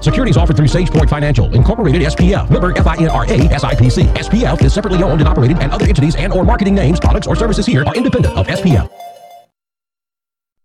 Securities 0.00 0.36
offered 0.36 0.56
through 0.56 0.66
SagePoint 0.66 1.08
Financial, 1.08 1.52
Incorporated 1.54 2.02
SPF. 2.02 2.50
Member 2.50 2.72
FINRA 2.72 3.26
SIPC. 3.26 4.04
SPF 4.14 4.62
is 4.64 4.72
separately 4.72 5.02
owned 5.02 5.20
and 5.20 5.28
operated, 5.28 5.58
and 5.58 5.72
other 5.72 5.86
entities 5.86 6.16
and 6.16 6.32
or 6.32 6.44
marketing 6.44 6.74
names, 6.74 7.00
products, 7.00 7.26
or 7.26 7.34
services 7.36 7.66
here 7.66 7.84
are 7.84 7.94
independent 7.94 8.36
of 8.36 8.46
SPF. 8.46 8.88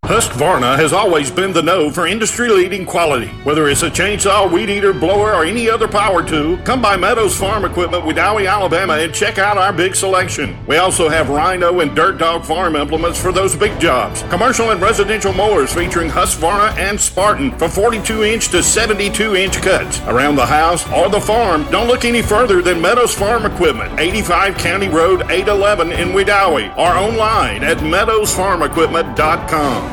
Husqvarna 0.04 0.76
has 0.76 0.92
always 0.92 1.32
been 1.32 1.54
the 1.54 1.62
know 1.62 1.90
for 1.90 2.06
industry-leading 2.06 2.86
quality. 2.86 3.30
Whether 3.46 3.70
it's 3.70 3.84
a 3.84 3.90
chainsaw, 3.90 4.52
weed 4.52 4.70
eater, 4.70 4.92
blower, 4.92 5.34
or 5.34 5.46
any 5.46 5.70
other 5.70 5.88
power 5.88 6.22
tool, 6.22 6.58
come 6.58 6.82
by 6.82 6.98
Meadows 6.98 7.38
Farm 7.38 7.64
Equipment 7.64 8.04
Wedowee, 8.04 8.52
Alabama, 8.52 8.96
and 8.96 9.14
check 9.14 9.38
out 9.38 9.58
our 9.58 9.72
big 9.72 9.96
selection. 9.96 10.58
We 10.68 10.76
also 10.76 11.08
have 11.08 11.30
Rhino 11.30 11.80
and 11.80 11.96
Dirt 11.96 12.18
Dog 12.18 12.44
farm 12.44 12.76
implements 12.76 13.18
for 13.18 13.32
those 13.32 13.56
big 13.56 13.80
jobs. 13.80 14.24
Commercial 14.24 14.72
and 14.72 14.82
residential 14.82 15.32
mowers 15.32 15.74
featuring 15.74 16.10
Husqvarna 16.10 16.78
and 16.78 17.00
Spartan 17.00 17.52
for 17.52 17.70
42-inch 17.70 18.50
to 18.50 18.58
72-inch 18.58 19.62
cuts. 19.62 20.02
Around 20.02 20.36
the 20.36 20.46
house 20.46 20.86
or 20.92 21.08
the 21.08 21.22
farm, 21.22 21.64
don't 21.72 21.88
look 21.88 22.04
any 22.04 22.22
further 22.22 22.62
than 22.62 22.82
Meadows 22.82 23.16
Farm 23.16 23.46
Equipment, 23.46 23.98
85 23.98 24.58
County 24.58 24.90
Road 24.90 25.32
811 25.32 25.94
in 25.94 26.10
Wedowee, 26.10 26.78
or 26.78 26.90
online 26.90 27.64
at 27.64 27.78
meadowsfarmequipment.com. 27.78 29.93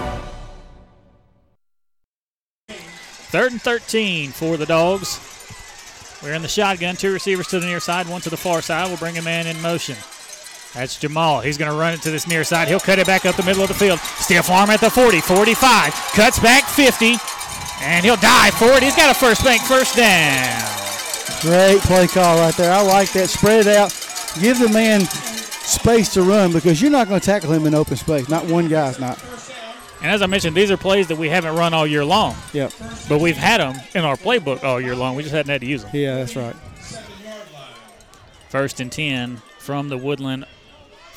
Third 3.31 3.53
and 3.53 3.63
13 3.63 4.31
for 4.33 4.57
the 4.57 4.67
Dogs. 4.67 5.21
We're 6.21 6.35
in 6.35 6.43
the 6.43 6.49
shotgun. 6.49 6.97
Two 6.97 7.13
receivers 7.13 7.47
to 7.49 7.61
the 7.61 7.67
near 7.67 7.79
side, 7.79 8.09
one 8.09 8.21
to 8.23 8.31
the 8.31 8.37
far 8.37 8.61
side. 8.61 8.89
We'll 8.89 8.99
bring 8.99 9.19
a 9.19 9.23
man 9.23 9.47
in 9.47 9.61
motion. 9.63 9.97
That's 10.75 10.99
Jamal. 10.99 11.41
He's 11.41 11.57
going 11.57 11.71
to 11.71 11.77
run 11.77 11.95
it 11.95 12.03
to 12.03 12.11
this 12.11 12.27
near 12.27 12.43
side. 12.43 12.67
He'll 12.67 12.81
cut 12.81 12.99
it 12.99 13.07
back 13.07 13.27
up 13.27 13.37
the 13.37 13.45
middle 13.45 13.63
of 13.63 13.69
the 13.69 13.75
field. 13.75 14.01
Stiff 14.01 14.51
arm 14.51 14.71
at 14.71 14.81
the 14.81 14.91
40, 14.91 15.21
45. 15.21 15.93
Cuts 16.13 16.39
back 16.41 16.65
50. 16.65 17.17
And 17.83 18.05
he'll 18.05 18.17
dive 18.17 18.55
for 18.55 18.73
it. 18.73 18.83
He's 18.83 18.97
got 18.97 19.15
a 19.15 19.19
first 19.19 19.45
bank 19.45 19.63
first 19.63 19.97
down. 19.97 20.63
Great 21.41 21.81
play 21.83 22.09
call 22.09 22.37
right 22.37 22.55
there. 22.57 22.73
I 22.73 22.83
like 22.83 23.13
that. 23.13 23.31
Spread 23.31 23.67
it 23.67 23.77
out. 23.77 23.91
Give 24.41 24.59
the 24.59 24.69
man 24.69 25.03
space 25.03 26.13
to 26.15 26.23
run 26.23 26.53
because 26.53 26.83
you're 26.83 26.91
not 26.91 27.09
going 27.09 27.21
to 27.21 27.25
tackle 27.25 27.53
him 27.53 27.67
in 27.67 27.75
open 27.75 27.97
space. 27.97 28.29
Not 28.29 28.47
one 28.47 28.69
guy's 28.69 28.99
not. 28.99 29.19
And 30.03 30.11
as 30.11 30.23
I 30.23 30.27
mentioned, 30.27 30.57
these 30.57 30.71
are 30.71 30.77
plays 30.77 31.09
that 31.09 31.19
we 31.19 31.29
haven't 31.29 31.55
run 31.57 31.75
all 31.75 31.87
year 31.87 32.05
long. 32.05 32.35
Yep. 32.53 32.73
But 33.09 33.21
we've 33.21 33.37
had 33.37 33.61
them 33.61 33.81
in 33.95 34.05
our 34.05 34.17
playbook 34.17 34.65
all 34.65 34.81
year 34.81 34.97
long. 34.97 35.15
We 35.15 35.23
just 35.23 35.35
hadn't 35.35 35.51
had 35.51 35.61
to 35.61 35.67
use 35.67 35.83
them. 35.83 35.91
Yeah, 35.95 36.17
that's 36.17 36.37
right. 36.37 36.57
First 38.49 38.81
and 38.81 38.91
10 38.91 39.43
from 39.59 39.91
the 39.91 39.99
Woodland 39.99 40.47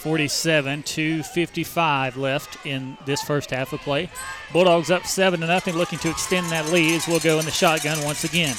47 0.04 0.84
to 0.84 1.24
55 1.24 2.18
left 2.18 2.66
in 2.66 2.98
this 3.06 3.22
first 3.22 3.52
half 3.52 3.72
of 3.72 3.80
play. 3.80 4.10
Bulldogs 4.52 4.92
up 4.92 5.06
7 5.06 5.40
to 5.40 5.48
nothing, 5.48 5.78
looking 5.78 5.98
to 6.00 6.10
extend 6.10 6.48
that 6.52 6.66
lead 6.74 6.94
as 6.94 7.08
we'll 7.08 7.22
go 7.22 7.40
in 7.40 7.46
the 7.46 7.52
shotgun 7.52 8.04
once 8.04 8.26
again. 8.26 8.56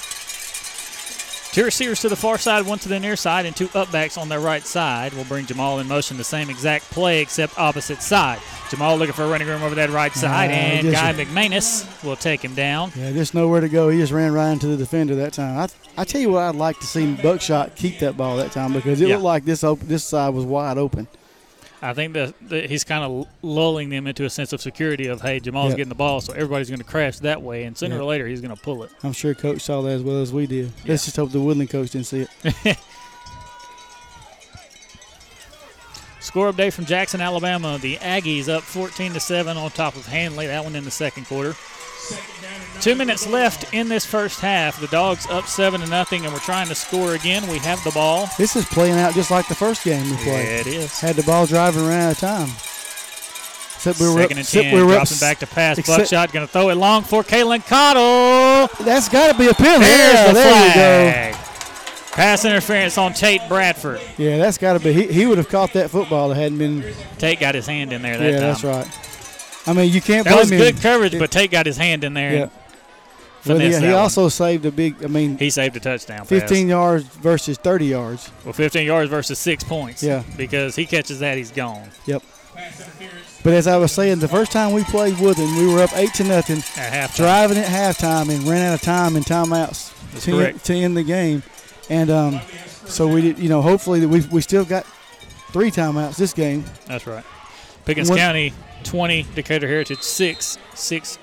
Two 1.54 1.64
receivers 1.64 2.00
to 2.00 2.08
the 2.08 2.16
far 2.16 2.36
side, 2.36 2.66
one 2.66 2.80
to 2.80 2.88
the 2.88 2.98
near 2.98 3.14
side, 3.14 3.46
and 3.46 3.54
two 3.54 3.68
upbacks 3.68 4.18
on 4.18 4.28
their 4.28 4.40
right 4.40 4.66
side. 4.66 5.12
We'll 5.14 5.24
bring 5.24 5.46
Jamal 5.46 5.78
in 5.78 5.86
motion, 5.86 6.16
the 6.16 6.24
same 6.24 6.50
exact 6.50 6.90
play 6.90 7.20
except 7.20 7.56
opposite 7.56 8.02
side. 8.02 8.40
Jamal 8.70 8.96
looking 8.96 9.12
for 9.14 9.22
a 9.22 9.28
running 9.28 9.46
room 9.46 9.62
over 9.62 9.76
that 9.76 9.90
right 9.90 10.12
side, 10.12 10.50
Uh, 10.50 10.54
and 10.54 10.90
Guy 10.92 11.12
McManus 11.12 11.86
will 12.02 12.16
take 12.16 12.44
him 12.44 12.56
down. 12.56 12.90
Yeah, 12.96 13.12
just 13.12 13.34
nowhere 13.34 13.60
to 13.60 13.68
go. 13.68 13.88
He 13.88 13.98
just 14.00 14.10
ran 14.12 14.32
right 14.32 14.50
into 14.50 14.66
the 14.66 14.76
defender 14.76 15.14
that 15.14 15.32
time. 15.32 15.56
I, 15.56 16.00
I 16.00 16.04
tell 16.04 16.20
you 16.20 16.30
what, 16.30 16.42
I'd 16.42 16.56
like 16.56 16.80
to 16.80 16.86
see 16.88 17.14
Buckshot 17.14 17.76
keep 17.76 18.00
that 18.00 18.16
ball 18.16 18.36
that 18.38 18.50
time 18.50 18.72
because 18.72 19.00
it 19.00 19.06
Yeah. 19.06 19.14
looked 19.14 19.24
like 19.24 19.44
this 19.44 19.62
op- 19.62 19.78
this 19.78 20.02
side 20.02 20.34
was 20.34 20.44
wide 20.44 20.76
open. 20.76 21.06
I 21.84 21.92
think 21.92 22.14
that, 22.14 22.34
that 22.48 22.70
he's 22.70 22.82
kind 22.82 23.04
of 23.04 23.28
lulling 23.42 23.90
them 23.90 24.06
into 24.06 24.24
a 24.24 24.30
sense 24.30 24.52
of 24.54 24.60
security 24.62 25.06
of, 25.08 25.20
hey, 25.20 25.38
Jamal's 25.38 25.70
Yep. 25.70 25.76
getting 25.76 25.88
the 25.90 25.94
ball, 25.94 26.20
so 26.22 26.32
everybody's 26.32 26.68
going 26.70 26.78
to 26.78 26.84
crash 26.84 27.18
that 27.18 27.42
way, 27.42 27.64
and 27.64 27.76
sooner 27.76 27.96
Yep. 27.96 28.02
or 28.02 28.04
later 28.06 28.26
he's 28.26 28.40
going 28.40 28.54
to 28.56 28.60
pull 28.62 28.82
it. 28.84 28.90
I'm 29.02 29.12
sure 29.12 29.34
Coach 29.34 29.60
saw 29.60 29.82
that 29.82 29.90
as 29.90 30.02
well 30.02 30.20
as 30.22 30.32
we 30.32 30.46
did. 30.46 30.72
Let's 30.86 31.04
just 31.04 31.16
hope 31.16 31.30
the 31.32 31.40
Woodland 31.40 31.68
coach 31.70 31.90
didn't 31.90 32.06
see 32.06 32.26
it. 32.42 32.78
Score 36.20 36.50
update 36.50 36.72
from 36.72 36.86
Jackson, 36.86 37.20
Alabama. 37.20 37.78
The 37.80 37.96
Aggies 37.96 38.48
up 38.48 38.62
14 38.62 39.12
to 39.12 39.20
7 39.20 39.56
on 39.58 39.70
top 39.72 39.94
of 39.94 40.06
Handley. 40.06 40.46
That 40.46 40.64
one 40.64 40.74
in 40.74 40.84
the 40.84 40.90
second 40.90 41.26
quarter. 41.26 41.54
Two 42.80 42.94
minutes 42.94 43.26
left 43.26 43.72
in 43.72 43.88
this 43.88 44.04
first 44.04 44.40
half. 44.40 44.80
The 44.80 44.86
Dogs 44.88 45.26
up 45.26 45.46
7 45.46 45.80
to 45.80 45.86
nothing, 45.86 46.24
and 46.24 46.32
we're 46.32 46.40
trying 46.40 46.68
to 46.68 46.74
score 46.74 47.14
again. 47.14 47.46
We 47.48 47.58
have 47.58 47.82
the 47.84 47.90
ball. 47.92 48.28
This 48.36 48.56
is 48.56 48.64
playing 48.66 48.98
out 48.98 49.14
just 49.14 49.30
like 49.30 49.48
the 49.48 49.54
first 49.54 49.84
game 49.84 50.02
we 50.10 50.16
played. 50.16 50.26
Yeah, 50.26 50.60
it 50.60 50.66
is. 50.66 51.00
Had 51.00 51.16
the 51.16 51.22
ball 51.22 51.46
driving 51.46 51.82
around 51.82 52.02
out 52.02 52.12
of 52.12 52.18
time. 52.18 52.48
Except 53.76 54.00
we 54.00 54.06
were 54.06 54.22
Second 54.22 54.38
up, 54.38 54.38
and 54.38 54.48
10. 54.48 54.74
we 54.74 54.82
were 54.82 54.88
up 54.92 54.94
drops 54.96 55.12
him 55.12 55.26
back 55.26 55.38
to 55.40 55.46
pass. 55.46 55.78
except- 55.78 55.98
Buckshot 55.98 56.32
going 56.32 56.46
to 56.46 56.52
throw 56.52 56.68
it 56.70 56.74
long 56.76 57.02
for 57.02 57.22
Kalen 57.22 57.66
Cottle. 57.66 58.68
That's 58.84 59.08
got 59.08 59.32
to 59.32 59.38
be 59.38 59.48
a 59.48 59.54
penalty. 59.54 59.84
There's 59.84 60.14
yeah, 60.14 60.26
the 60.28 60.32
there 60.34 61.32
flag. 61.32 61.44
Pass 62.12 62.44
interference 62.44 62.96
on 62.96 63.12
Tate 63.12 63.40
Bradford. 63.48 64.00
Yeah, 64.18 64.38
that's 64.38 64.56
got 64.56 64.74
to 64.74 64.80
be. 64.80 64.92
He, 64.92 65.06
he 65.12 65.26
would 65.26 65.36
have 65.38 65.48
caught 65.48 65.72
that 65.72 65.90
football. 65.90 66.28
That 66.28 66.36
hadn't 66.36 66.58
been. 66.58 66.94
Tate 67.18 67.40
got 67.40 67.54
his 67.54 67.66
hand 67.66 67.92
in 67.92 68.02
there 68.02 68.16
that 68.16 68.24
yeah, 68.24 68.38
time. 68.38 68.40
that's 68.40 68.64
right. 68.64 69.66
I 69.66 69.72
mean, 69.72 69.92
you 69.92 70.00
can't. 70.00 70.24
That 70.24 70.38
was 70.38 70.50
him. 70.50 70.58
good 70.58 70.80
coverage, 70.80 71.18
but 71.18 71.30
Tate 71.30 71.50
got 71.50 71.66
his 71.66 71.76
hand 71.76 72.04
in 72.04 72.14
there. 72.14 72.34
Yeah. 72.34 72.48
But 73.46 73.58
yeah, 73.60 73.64
he 73.64 73.70
that 73.72 73.82
one. 73.82 73.94
also 73.94 74.28
saved 74.28 74.64
a 74.66 74.70
big. 74.72 75.04
I 75.04 75.06
mean, 75.08 75.36
He 75.38 75.50
saved 75.50 75.76
a 75.76 75.80
touchdown. 75.80 76.20
pass. 76.20 76.28
15 76.28 76.68
yards 76.68 77.04
versus 77.04 77.58
30 77.58 77.86
yards. 77.86 78.30
Well, 78.44 78.52
15 78.54 78.86
yards 78.86 79.10
versus 79.10 79.38
six 79.38 79.62
points. 79.62 80.02
Yeah. 80.02 80.22
Because 80.36 80.74
he 80.76 80.86
catches 80.86 81.18
that, 81.20 81.36
he's 81.36 81.50
gone. 81.50 81.90
Yep. 82.06 82.22
But 83.42 83.52
as 83.52 83.66
I 83.66 83.76
was 83.76 83.92
saying, 83.92 84.20
the 84.20 84.28
first 84.28 84.52
time 84.52 84.72
we 84.72 84.84
played 84.84 85.14
with 85.14 85.20
Woodland, 85.38 85.56
we 85.58 85.72
were 85.72 85.82
up 85.82 85.90
eight 85.96 86.14
to 86.14 86.24
nothing, 86.24 86.58
At 86.82 87.10
halftime. 87.10 87.16
driving 87.16 87.58
at 87.58 87.66
halftime, 87.66 88.34
and 88.34 88.44
ran 88.44 88.62
out 88.62 88.74
of 88.74 88.80
time 88.80 89.16
and 89.16 89.24
timeouts 89.24 89.92
That's 90.12 90.24
to, 90.24 90.30
correct. 90.32 90.64
to 90.66 90.74
end 90.74 90.96
the 90.96 91.02
game. 91.02 91.42
And 91.90 92.10
um, 92.10 92.40
so 92.86 93.06
we 93.06 93.20
did. 93.20 93.38
You 93.38 93.50
know, 93.50 93.60
hopefully 93.60 94.00
that 94.00 94.08
we 94.08 94.20
we 94.32 94.40
still 94.40 94.64
got 94.64 94.86
three 95.52 95.70
timeouts 95.70 96.16
this 96.16 96.32
game. 96.32 96.64
That's 96.86 97.06
right. 97.06 97.24
Pickens 97.84 98.08
County 98.08 98.54
20, 98.84 99.26
Decatur 99.34 99.66
Heritage 99.68 100.00
6. 100.00 100.58
Six 100.74 101.18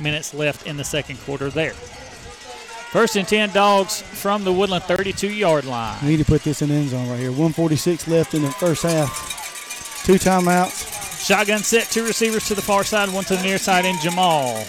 minutes 0.00 0.34
left 0.34 0.66
in 0.66 0.76
the 0.76 0.84
second 0.84 1.18
quarter 1.20 1.50
there. 1.50 1.72
First 1.72 3.16
and 3.16 3.26
10 3.26 3.50
dogs 3.52 4.02
from 4.02 4.42
the 4.42 4.52
Woodland 4.52 4.82
32 4.84 5.32
yard 5.32 5.64
line. 5.64 5.96
We 6.02 6.08
need 6.10 6.16
to 6.18 6.24
put 6.24 6.42
this 6.42 6.60
in 6.60 6.70
the 6.70 6.74
end 6.74 6.88
zone 6.88 7.08
right 7.08 7.20
here. 7.20 7.30
146 7.30 8.08
left 8.08 8.34
in 8.34 8.42
the 8.42 8.50
first 8.52 8.82
half. 8.82 10.02
Two 10.04 10.14
timeouts. 10.14 11.24
Shotgun 11.24 11.60
set, 11.60 11.84
two 11.84 12.04
receivers 12.04 12.48
to 12.48 12.54
the 12.54 12.62
far 12.62 12.82
side, 12.82 13.08
one 13.12 13.24
to 13.24 13.36
the 13.36 13.42
near 13.42 13.58
side, 13.58 13.84
and 13.84 14.00
Jamal. 14.00 14.64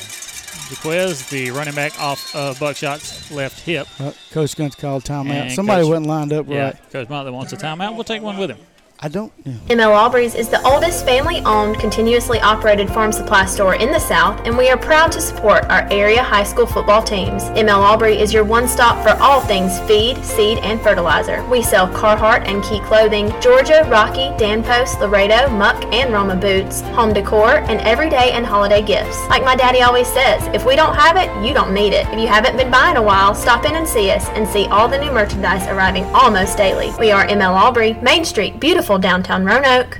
Jaquez, 0.69 1.27
the 1.29 1.49
running 1.51 1.73
back 1.73 1.99
off 1.99 2.35
of 2.35 2.59
Buckshot's 2.59 3.31
left 3.31 3.59
hip. 3.61 3.87
Uh, 3.99 4.11
Coach 4.31 4.55
Gunt's 4.55 4.75
called 4.75 5.03
timeout. 5.03 5.31
And 5.31 5.51
Somebody 5.51 5.81
Coach- 5.81 5.89
wasn't 5.89 6.07
lined 6.07 6.33
up 6.33 6.47
Yeah, 6.47 6.63
right. 6.65 6.91
Coach 6.91 7.09
Motley 7.09 7.31
wants 7.31 7.53
a 7.53 7.57
timeout. 7.57 7.95
We'll 7.95 8.03
take 8.03 8.21
one 8.21 8.37
with 8.37 8.51
him. 8.51 8.57
I 9.03 9.07
don't. 9.07 9.33
Yeah. 9.43 9.53
ML 9.69 9.95
Aubrey's 9.95 10.35
is 10.35 10.47
the 10.47 10.61
oldest 10.63 11.05
family 11.05 11.39
owned, 11.39 11.79
continuously 11.79 12.39
operated 12.39 12.87
farm 12.87 13.11
supply 13.11 13.47
store 13.47 13.73
in 13.73 13.91
the 13.91 13.99
South, 13.99 14.39
and 14.45 14.55
we 14.55 14.69
are 14.69 14.77
proud 14.77 15.11
to 15.13 15.21
support 15.21 15.65
our 15.71 15.87
area 15.91 16.21
high 16.21 16.43
school 16.43 16.67
football 16.67 17.01
teams. 17.01 17.45
ML 17.45 17.79
Aubrey 17.79 18.19
is 18.19 18.31
your 18.31 18.43
one 18.43 18.67
stop 18.67 19.01
for 19.01 19.19
all 19.19 19.41
things 19.41 19.79
feed, 19.87 20.23
seed, 20.23 20.59
and 20.59 20.79
fertilizer. 20.81 21.43
We 21.49 21.63
sell 21.63 21.87
Carhartt 21.87 22.47
and 22.47 22.63
Key 22.63 22.79
clothing, 22.81 23.33
Georgia, 23.41 23.87
Rocky, 23.89 24.37
Dan 24.37 24.63
Post, 24.63 24.99
Laredo, 24.99 25.49
Muck, 25.49 25.83
and 25.91 26.13
Roma 26.13 26.35
boots, 26.35 26.81
home 26.81 27.11
decor, 27.11 27.55
and 27.55 27.81
everyday 27.81 28.33
and 28.33 28.45
holiday 28.45 28.83
gifts. 28.83 29.27
Like 29.29 29.43
my 29.43 29.55
daddy 29.55 29.81
always 29.81 30.07
says, 30.13 30.45
if 30.53 30.63
we 30.63 30.75
don't 30.75 30.93
have 30.93 31.17
it, 31.17 31.29
you 31.43 31.55
don't 31.55 31.73
need 31.73 31.93
it. 31.93 32.07
If 32.09 32.19
you 32.19 32.27
haven't 32.27 32.55
been 32.55 32.69
by 32.69 32.91
in 32.91 32.97
a 32.97 33.01
while, 33.01 33.33
stop 33.33 33.65
in 33.65 33.73
and 33.73 33.87
see 33.87 34.11
us 34.11 34.29
and 34.29 34.47
see 34.47 34.67
all 34.67 34.87
the 34.87 34.99
new 34.99 35.11
merchandise 35.11 35.65
arriving 35.69 36.05
almost 36.13 36.55
daily. 36.55 36.91
We 36.99 37.09
are 37.09 37.25
ML 37.25 37.55
Aubrey, 37.55 37.93
Main 37.95 38.23
Street, 38.23 38.59
beautiful 38.59 38.90
downtown 38.97 39.45
Roanoke. 39.45 39.99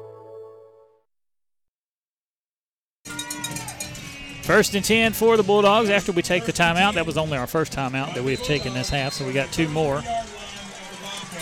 First 4.51 4.75
and 4.75 4.83
10 4.83 5.13
for 5.13 5.37
the 5.37 5.43
Bulldogs 5.43 5.89
after 5.89 6.11
we 6.11 6.21
take 6.21 6.43
the 6.43 6.51
timeout. 6.51 6.95
That 6.95 7.05
was 7.05 7.17
only 7.17 7.37
our 7.37 7.47
first 7.47 7.71
timeout 7.71 8.13
that 8.15 8.21
we've 8.21 8.43
taken 8.43 8.73
this 8.73 8.89
half, 8.89 9.13
so 9.13 9.25
we 9.25 9.31
got 9.31 9.49
two 9.53 9.69
more. 9.69 10.03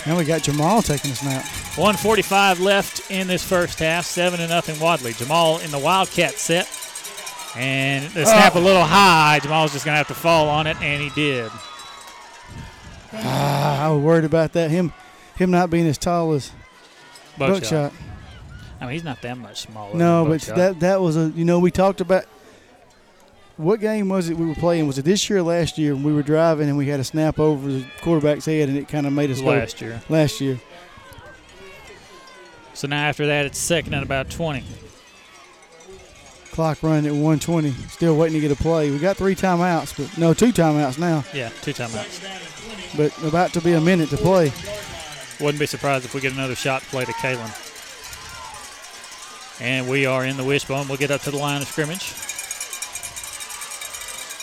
And 0.06 0.16
we 0.16 0.24
got 0.24 0.44
Jamal 0.44 0.80
taking 0.80 1.10
a 1.10 1.16
snap. 1.16 1.44
145 1.76 2.60
left 2.60 3.10
in 3.10 3.26
this 3.26 3.42
first 3.42 3.80
half. 3.80 4.06
7 4.06 4.38
to 4.38 4.46
nothing 4.46 4.78
Wadley. 4.78 5.12
Jamal 5.14 5.58
in 5.58 5.72
the 5.72 5.78
Wildcat 5.80 6.34
set. 6.34 6.68
And 7.56 8.08
the 8.12 8.24
snap 8.26 8.54
a 8.54 8.60
little 8.60 8.84
high. 8.84 9.40
Jamal's 9.42 9.72
just 9.72 9.84
going 9.84 9.94
to 9.94 9.98
have 9.98 10.06
to 10.06 10.14
fall 10.14 10.48
on 10.48 10.68
it, 10.68 10.80
and 10.80 11.02
he 11.02 11.10
did. 11.10 11.50
Ah, 13.12 13.86
I 13.86 13.90
was 13.90 14.04
worried 14.04 14.24
about 14.24 14.52
that. 14.52 14.70
Him, 14.70 14.92
him 15.34 15.50
not 15.50 15.68
being 15.68 15.88
as 15.88 15.98
tall 15.98 16.30
as 16.30 16.52
Buckshot. 17.36 17.90
Buckshot. 17.90 17.92
I 18.80 18.84
mean, 18.84 18.92
he's 18.92 19.04
not 19.04 19.20
that 19.22 19.36
much 19.36 19.62
smaller. 19.62 19.96
No, 19.96 20.22
but 20.26 20.46
Buckshot. 20.46 20.56
that 20.56 20.80
that 20.80 21.00
was 21.00 21.16
a 21.16 21.32
you 21.34 21.44
know 21.44 21.58
we 21.58 21.72
talked 21.72 22.00
about 22.00 22.24
what 23.56 23.80
game 23.80 24.08
was 24.08 24.28
it 24.28 24.36
we 24.36 24.46
were 24.46 24.54
playing? 24.54 24.86
Was 24.86 24.98
it 24.98 25.04
this 25.04 25.28
year 25.28 25.40
or 25.40 25.42
last 25.42 25.76
year? 25.78 25.94
when 25.94 26.02
We 26.04 26.12
were 26.12 26.22
driving 26.22 26.68
and 26.68 26.78
we 26.78 26.86
had 26.88 27.00
a 27.00 27.04
snap 27.04 27.38
over 27.38 27.70
the 27.70 27.84
quarterback's 28.02 28.46
head 28.46 28.68
and 28.68 28.78
it 28.78 28.88
kind 28.88 29.06
of 29.06 29.12
made 29.12 29.30
us 29.30 29.40
go- 29.40 29.46
Last 29.48 29.80
year. 29.80 30.00
Last 30.08 30.40
year. 30.40 30.58
So 32.74 32.88
now 32.88 33.08
after 33.08 33.26
that, 33.26 33.44
it's 33.46 33.58
second 33.58 33.92
at 33.94 34.02
about 34.02 34.30
20. 34.30 34.64
Clock 36.52 36.82
running 36.82 37.06
at 37.06 37.12
120. 37.12 37.70
Still 37.88 38.16
waiting 38.16 38.40
to 38.40 38.40
get 38.40 38.50
a 38.58 38.60
play. 38.60 38.90
We 38.90 38.98
got 38.98 39.16
three 39.16 39.34
timeouts, 39.34 39.96
but 39.96 40.16
no, 40.18 40.32
two 40.34 40.52
timeouts 40.52 40.98
now. 40.98 41.24
Yeah, 41.34 41.50
two 41.62 41.72
timeouts. 41.72 42.96
But 42.96 43.16
about 43.22 43.52
to 43.52 43.60
be 43.60 43.74
a 43.74 43.80
minute 43.80 44.08
to 44.10 44.16
play. 44.16 44.52
Wouldn't 45.40 45.60
be 45.60 45.66
surprised 45.66 46.04
if 46.06 46.14
we 46.14 46.20
get 46.20 46.32
another 46.32 46.54
shot 46.54 46.82
play 46.82 47.04
to 47.04 47.12
Kalen. 47.12 47.66
And 49.60 49.88
we 49.88 50.06
are 50.06 50.24
in 50.24 50.36
the 50.36 50.44
wishbone. 50.44 50.88
We'll 50.88 50.96
get 50.98 51.10
up 51.10 51.20
to 51.22 51.30
the 51.30 51.36
line 51.36 51.60
of 51.62 51.68
scrimmage. 51.68 52.12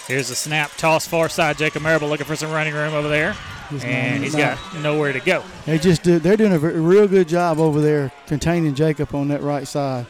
Here's 0.08 0.30
a 0.30 0.36
snap, 0.36 0.72
toss 0.78 1.06
far 1.06 1.28
side. 1.28 1.58
Jacob 1.58 1.82
Marable 1.82 2.08
looking 2.08 2.26
for 2.26 2.36
some 2.36 2.52
running 2.52 2.74
room 2.74 2.94
over 2.94 3.10
there. 3.10 3.36
He's 3.70 3.84
not- 3.84 3.90
and 3.92 4.24
he's 4.24 4.34
not- 4.34 4.58
got 4.74 4.82
nowhere 4.82 5.12
to 5.12 5.20
go. 5.20 5.44
They 5.66 5.78
just 5.78 6.04
do, 6.04 6.18
they're 6.20 6.38
doing 6.38 6.54
a 6.54 6.60
real 6.60 7.08
good 7.08 7.28
job 7.28 7.60
over 7.60 7.82
there 7.82 8.12
containing 8.26 8.74
Jacob 8.74 9.14
on 9.14 9.28
that 9.28 9.42
right 9.44 9.68
side. 9.68 10.06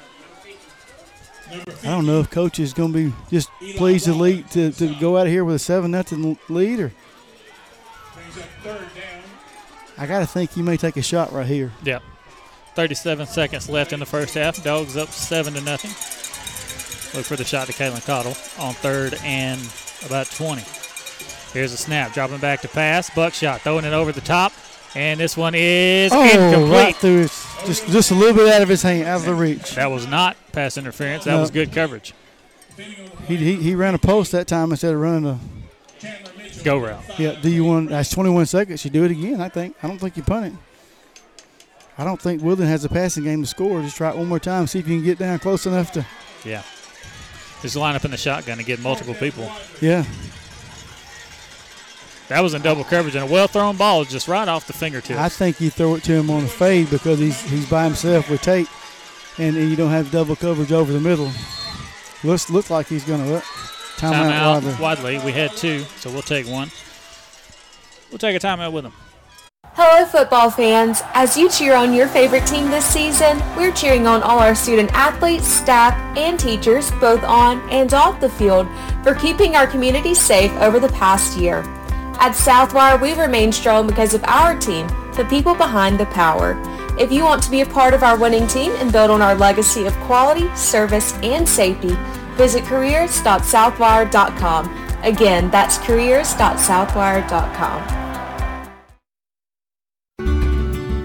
I 1.49 1.87
don't 1.87 2.05
know 2.05 2.19
if 2.19 2.29
coach 2.29 2.59
is 2.59 2.73
going 2.73 2.91
to 2.93 3.09
be 3.09 3.13
just 3.31 3.49
pleased 3.77 4.05
to 4.05 4.13
lead 4.13 4.51
to, 4.51 4.71
to 4.73 4.93
go 4.99 5.17
out 5.17 5.25
of 5.27 5.31
here 5.31 5.45
with 5.45 5.55
a 5.55 5.59
seven 5.59 5.91
nothing 5.91 6.37
lead 6.49 6.79
or. 6.79 6.91
I 9.97 10.05
got 10.05 10.19
to 10.19 10.27
think 10.27 10.51
he 10.51 10.61
may 10.61 10.77
take 10.77 10.97
a 10.97 11.01
shot 11.01 11.31
right 11.31 11.47
here. 11.47 11.71
Yep. 11.83 12.03
37 12.75 13.25
seconds 13.25 13.67
left 13.69 13.93
in 13.93 13.99
the 13.99 14.05
first 14.05 14.35
half. 14.35 14.61
Dogs 14.63 14.95
up 14.95 15.09
7 15.09 15.53
to 15.55 15.61
nothing. 15.61 15.89
Look 17.17 17.25
for 17.25 17.35
the 17.35 17.43
shot 17.45 17.65
to 17.67 17.73
Kalen 17.73 18.05
Cottle 18.05 18.35
on 18.63 18.73
third 18.75 19.17
and 19.23 19.59
about 20.05 20.27
20. 20.27 20.61
Here's 21.53 21.73
a 21.73 21.77
snap, 21.77 22.13
dropping 22.13 22.37
back 22.39 22.61
to 22.61 22.67
pass. 22.67 23.09
Buckshot 23.09 23.61
throwing 23.61 23.85
it 23.85 23.93
over 23.93 24.11
the 24.11 24.21
top. 24.21 24.53
And 24.95 25.19
this 25.19 25.35
one 25.37 25.53
is 25.55 26.11
Oh, 26.13 26.23
incomplete. 26.23 26.71
right 26.71 26.95
through 26.95 27.23
just 27.65 27.87
just 27.87 28.11
a 28.11 28.15
little 28.15 28.35
bit 28.35 28.51
out 28.53 28.61
of 28.61 28.69
his 28.69 28.81
hand, 28.81 29.07
out 29.07 29.17
of 29.19 29.25
the 29.25 29.33
reach. 29.33 29.75
That 29.75 29.91
was 29.91 30.07
not 30.07 30.37
pass 30.53 30.77
interference. 30.77 31.25
That 31.25 31.33
No. 31.35 31.41
was 31.41 31.51
good 31.51 31.71
coverage. 31.71 32.13
He, 33.27 33.35
he 33.37 33.55
he 33.57 33.75
ran 33.75 33.93
a 33.95 33.99
post 33.99 34.31
that 34.31 34.47
time 34.47 34.71
instead 34.71 34.93
of 34.93 34.99
running 35.01 35.25
a 35.25 35.39
Go 36.63 36.77
route. 36.79 36.99
Yeah. 37.19 37.35
Do 37.41 37.49
you 37.49 37.63
want? 37.63 37.89
That's 37.89 38.09
21 38.09 38.45
seconds. 38.47 38.83
You 38.83 38.91
do 38.91 39.03
it 39.03 39.11
again. 39.11 39.41
I 39.41 39.49
think. 39.49 39.75
I 39.83 39.87
don't 39.87 39.99
think 39.99 40.17
you 40.17 40.23
punt 40.23 40.47
it. 40.47 40.53
I 41.97 42.03
don't 42.03 42.21
think 42.21 42.41
Woodland 42.41 42.69
has 42.69 42.83
a 42.85 42.89
passing 42.89 43.23
game 43.23 43.41
to 43.41 43.47
score. 43.47 43.81
Just 43.81 43.97
try 43.97 44.09
it 44.09 44.17
one 44.17 44.27
more 44.27 44.39
time. 44.39 44.67
See 44.67 44.79
if 44.79 44.87
you 44.87 44.97
can 44.97 45.03
get 45.05 45.17
down 45.19 45.37
close 45.39 45.65
enough 45.65 45.91
to. 45.93 46.05
Yeah. 46.43 46.63
Just 47.61 47.75
line 47.75 47.95
up 47.95 48.05
in 48.05 48.11
the 48.11 48.17
shotgun 48.17 48.59
and 48.59 48.67
get 48.67 48.79
multiple 48.79 49.15
people. 49.15 49.51
Yeah. 49.81 50.05
That 52.29 52.41
was 52.41 52.53
in 52.53 52.61
double 52.61 52.83
coverage 52.83 53.15
and 53.15 53.23
a 53.23 53.31
well 53.31 53.47
thrown 53.47 53.77
ball 53.77 54.03
just 54.03 54.27
right 54.27 54.47
off 54.47 54.67
the 54.67 54.73
fingertips. 54.73 55.17
I 55.17 55.29
think 55.29 55.61
you 55.61 55.69
throw 55.69 55.95
it 55.95 56.03
to 56.03 56.13
him 56.13 56.29
on 56.29 56.43
a 56.43 56.47
fade 56.47 56.89
because 56.89 57.19
he's 57.19 57.39
he's 57.49 57.69
by 57.69 57.85
himself 57.85 58.29
with 58.29 58.41
Tate, 58.41 58.67
and, 59.37 59.55
and 59.55 59.69
you 59.69 59.77
don't 59.77 59.91
have 59.91 60.11
double 60.11 60.35
coverage 60.35 60.73
over 60.73 60.91
the 60.91 60.99
middle. 60.99 61.31
Looks 62.23 62.49
looks 62.49 62.69
like 62.69 62.87
he's 62.87 63.05
gonna 63.05 63.35
uh, 63.35 63.41
time, 63.97 64.13
out 64.13 64.61
Timeout 64.63 64.79
Wadley. 64.79 65.15
Wadley. 65.15 65.25
We 65.25 65.31
had 65.31 65.51
two, 65.51 65.79
so 65.97 66.11
we'll 66.11 66.21
take 66.21 66.47
one. 66.47 66.69
We'll 68.11 68.19
take 68.19 68.35
a 68.35 68.45
timeout 68.45 68.73
with 68.73 68.85
him. 68.85 68.93
Hello, 69.79 70.07
football 70.07 70.49
fans. 70.49 71.03
As 71.13 71.37
you 71.37 71.51
cheer 71.51 71.75
on 71.75 71.93
your 71.93 72.07
favorite 72.07 72.47
team 72.47 72.71
this 72.71 72.83
season, 72.83 73.39
we're 73.55 73.71
cheering 73.71 74.07
on 74.07 74.23
all 74.23 74.39
our 74.39 74.55
student 74.55 74.91
athletes, 74.93 75.47
staff, 75.47 75.93
and 76.17 76.39
teachers, 76.39 76.89
both 76.93 77.23
on 77.23 77.59
and 77.69 77.93
off 77.93 78.19
the 78.19 78.27
field, 78.27 78.67
for 79.03 79.13
keeping 79.13 79.55
our 79.55 79.67
community 79.67 80.15
safe 80.15 80.51
over 80.53 80.79
the 80.79 80.89
past 80.89 81.37
year. 81.37 81.59
At 82.19 82.31
Southwire, 82.31 82.99
we 82.99 83.13
remain 83.13 83.51
strong 83.51 83.85
because 83.85 84.15
of 84.15 84.23
our 84.23 84.57
team, 84.57 84.87
the 85.15 85.27
people 85.29 85.53
behind 85.53 85.99
the 85.99 86.07
power. 86.07 86.59
If 86.99 87.11
you 87.11 87.23
want 87.23 87.43
to 87.43 87.51
be 87.51 87.61
a 87.61 87.67
part 87.67 87.93
of 87.93 88.01
our 88.01 88.17
winning 88.17 88.47
team 88.47 88.71
and 88.77 88.91
build 88.91 89.11
on 89.11 89.21
our 89.21 89.35
legacy 89.35 89.85
of 89.85 89.93
quality, 90.07 90.49
service, 90.55 91.13
and 91.21 91.47
safety, 91.47 91.95
visit 92.31 92.63
careers.southwire.com. 92.63 95.03
Again, 95.03 95.51
that's 95.51 95.77
careers.southwire.com. 95.77 98.06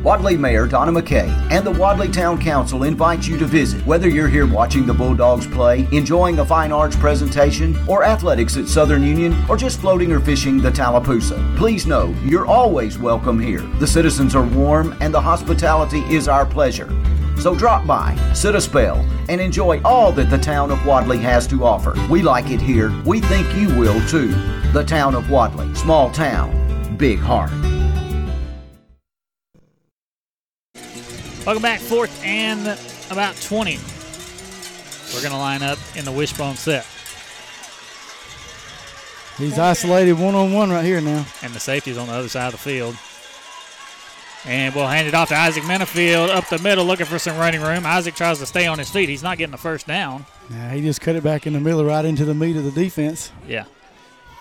Wadley 0.03 0.37
Mayor 0.37 0.67
Donna 0.67 0.91
McKay 0.91 1.29
and 1.53 1.65
the 1.65 1.71
Wadley 1.71 2.09
Town 2.09 2.37
Council 2.37 2.83
invite 2.83 3.29
you 3.29 3.39
to 3.39 3.45
visit. 3.45 3.87
Whether 3.87 4.09
you're 4.09 4.27
here 4.27 4.49
watching 4.49 4.85
the 4.85 4.93
Bulldogs 4.93 5.47
play, 5.47 5.87
enjoying 5.93 6.41
a 6.41 6.45
fine 6.45 6.73
arts 6.73 6.97
presentation, 6.97 7.79
or 7.87 8.03
athletics 8.03 8.57
at 8.57 8.67
Southern 8.67 9.05
Union, 9.05 9.33
or 9.49 9.57
just 9.57 9.81
floating 9.81 10.11
or 10.11 10.19
fishing 10.19 10.61
the 10.61 10.73
Tallapoosa, 10.73 11.57
please 11.57 11.87
know 11.87 12.13
you're 12.25 12.47
always 12.47 12.99
welcome 12.99 13.39
here. 13.39 13.61
The 13.79 13.87
citizens 13.87 14.35
are 14.35 14.45
warm 14.45 14.97
and 15.01 15.15
the 15.15 15.21
hospitality 15.21 16.01
is 16.13 16.27
our 16.27 16.45
pleasure. 16.45 16.93
So 17.39 17.55
drop 17.55 17.87
by, 17.87 18.17
sit 18.35 18.57
a 18.57 18.61
spell, 18.61 19.09
and 19.29 19.41
enjoy 19.41 19.81
all 19.85 20.11
that 20.13 20.31
the 20.31 20.39
town 20.39 20.73
of 20.73 20.85
Wadley 20.85 21.19
has 21.19 21.47
to 21.47 21.65
offer. 21.65 21.95
We 22.11 22.23
like 22.23 22.51
it 22.51 22.61
here. 22.61 22.93
We 23.07 23.21
think 23.21 23.55
you 23.55 23.69
will 23.79 24.05
too. 24.09 24.33
The 24.73 24.83
town 24.85 25.15
of 25.15 25.31
Wadley. 25.31 25.73
Small 25.77 26.11
town, 26.11 26.97
big 26.97 27.21
heart. 27.21 27.53
Welcome 31.45 31.63
back, 31.63 31.81
fourth 31.81 32.23
and 32.25 32.79
about 33.11 33.35
20. 33.35 33.77
We're 35.13 35.23
going 35.23 35.33
to 35.33 35.39
line 35.39 35.65
up 35.65 35.77
in 35.97 36.05
the 36.05 36.13
wishbone 36.13 36.55
set. 36.55 36.87
He's 39.39 39.59
isolated 39.59 40.13
one 40.13 40.37
on 40.37 40.53
one 40.53 40.71
right 40.71 40.85
here 40.85 41.01
now. 41.01 41.27
And 41.43 41.53
the 41.53 41.59
safety's 41.59 41.99
on 41.99 42.07
the 42.07 42.13
other 42.13 42.29
side 42.29 42.47
of 42.47 42.53
the 42.53 42.59
field. 42.59 42.97
And 44.45 44.73
we'll 44.73 44.87
hand 44.87 45.09
it 45.09 45.15
off 45.15 45.31
to 45.31 45.35
Isaac 45.35 45.65
Minifield 45.65 46.29
up 46.29 46.49
the 46.49 46.61
middle 46.61 46.85
looking 46.85 47.07
for 47.07 47.19
some 47.19 47.37
running 47.37 47.61
room. 47.61 47.87
Isaac 47.87 48.15
tries 48.15 48.39
to 48.39 48.47
stay 48.47 48.69
on 48.69 48.79
his 48.79 48.89
feet. 48.89 49.09
He's 49.09 49.25
not 49.25 49.37
getting 49.37 49.51
the 49.51 49.59
first 49.59 49.89
down. 49.89 50.25
Nah, 50.49 50.69
he 50.69 50.81
just 50.81 51.01
cut 51.01 51.17
it 51.17 51.25
back 51.25 51.49
in 51.49 51.55
the 51.55 51.61
middle 51.61 51.85
right 51.85 52.05
into 52.05 52.25
the 52.25 52.35
meat 52.35 52.55
of 52.55 52.63
the 52.63 52.71
defense. 52.71 53.33
Yeah. 53.49 53.65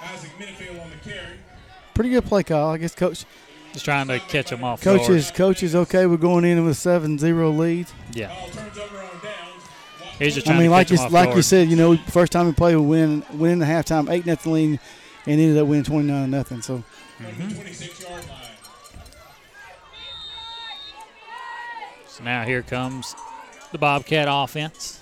Isaac 0.04 0.30
Minifield 0.38 0.80
on 0.84 0.92
the 0.92 1.10
carry. 1.10 1.38
Pretty 1.96 2.12
good 2.12 2.26
play 2.26 2.44
call. 2.44 2.70
I 2.70 2.78
guess 2.78 2.94
coach 2.94 3.26
Just 3.74 3.86
trying 3.86 4.08
to 4.08 4.20
catch 4.20 4.52
him 4.52 4.64
off 4.64 4.82
coach 4.82 5.02
guard. 5.02 5.12
is 5.14 5.32
coach 5.32 5.64
is 5.64 5.76
okay 5.76 6.06
with 6.06 6.20
going 6.20 6.44
in 6.44 6.64
with 6.66 6.78
7-0 6.78 7.58
lead. 7.58 7.88
Yeah. 8.14 8.30
He's 10.20 10.36
just 10.36 10.46
trying 10.46 10.58
I 10.58 10.60
mean, 10.60 10.68
to 10.68 10.72
like 10.72 10.88
catch 10.88 10.92
you 10.92 10.98
him 10.98 11.06
off 11.06 11.12
like 11.12 11.36
you 11.36 11.42
said, 11.42 11.70
you 11.70 11.76
know, 11.76 11.96
first 11.98 12.32
time 12.32 12.48
we 12.48 12.54
played, 12.54 12.76
we 12.76 12.86
win 12.86 13.24
win 13.34 13.54
in 13.54 13.60
the 13.60 13.66
halftime 13.66 14.10
eight 14.10 14.26
nothing 14.26 14.54
lead, 14.54 14.80
and 15.26 15.42
ended 15.42 15.58
up 15.58 15.68
winning 15.68 15.84
twenty 15.84 16.08
nine 16.08 16.30
nothing. 16.30 16.62
So 16.62 16.84
So 22.08 22.24
now 22.24 22.44
here 22.44 22.62
comes 22.62 23.16
the 23.72 23.78
Bobcat 23.78 24.28
offense. 24.30 25.00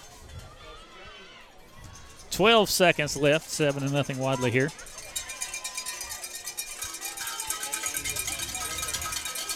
12 2.31 2.69
seconds 2.69 3.17
left, 3.17 3.49
7 3.49 3.83
to 3.83 3.89
nothing 3.89 4.19
Wadley 4.19 4.51
here. 4.51 4.69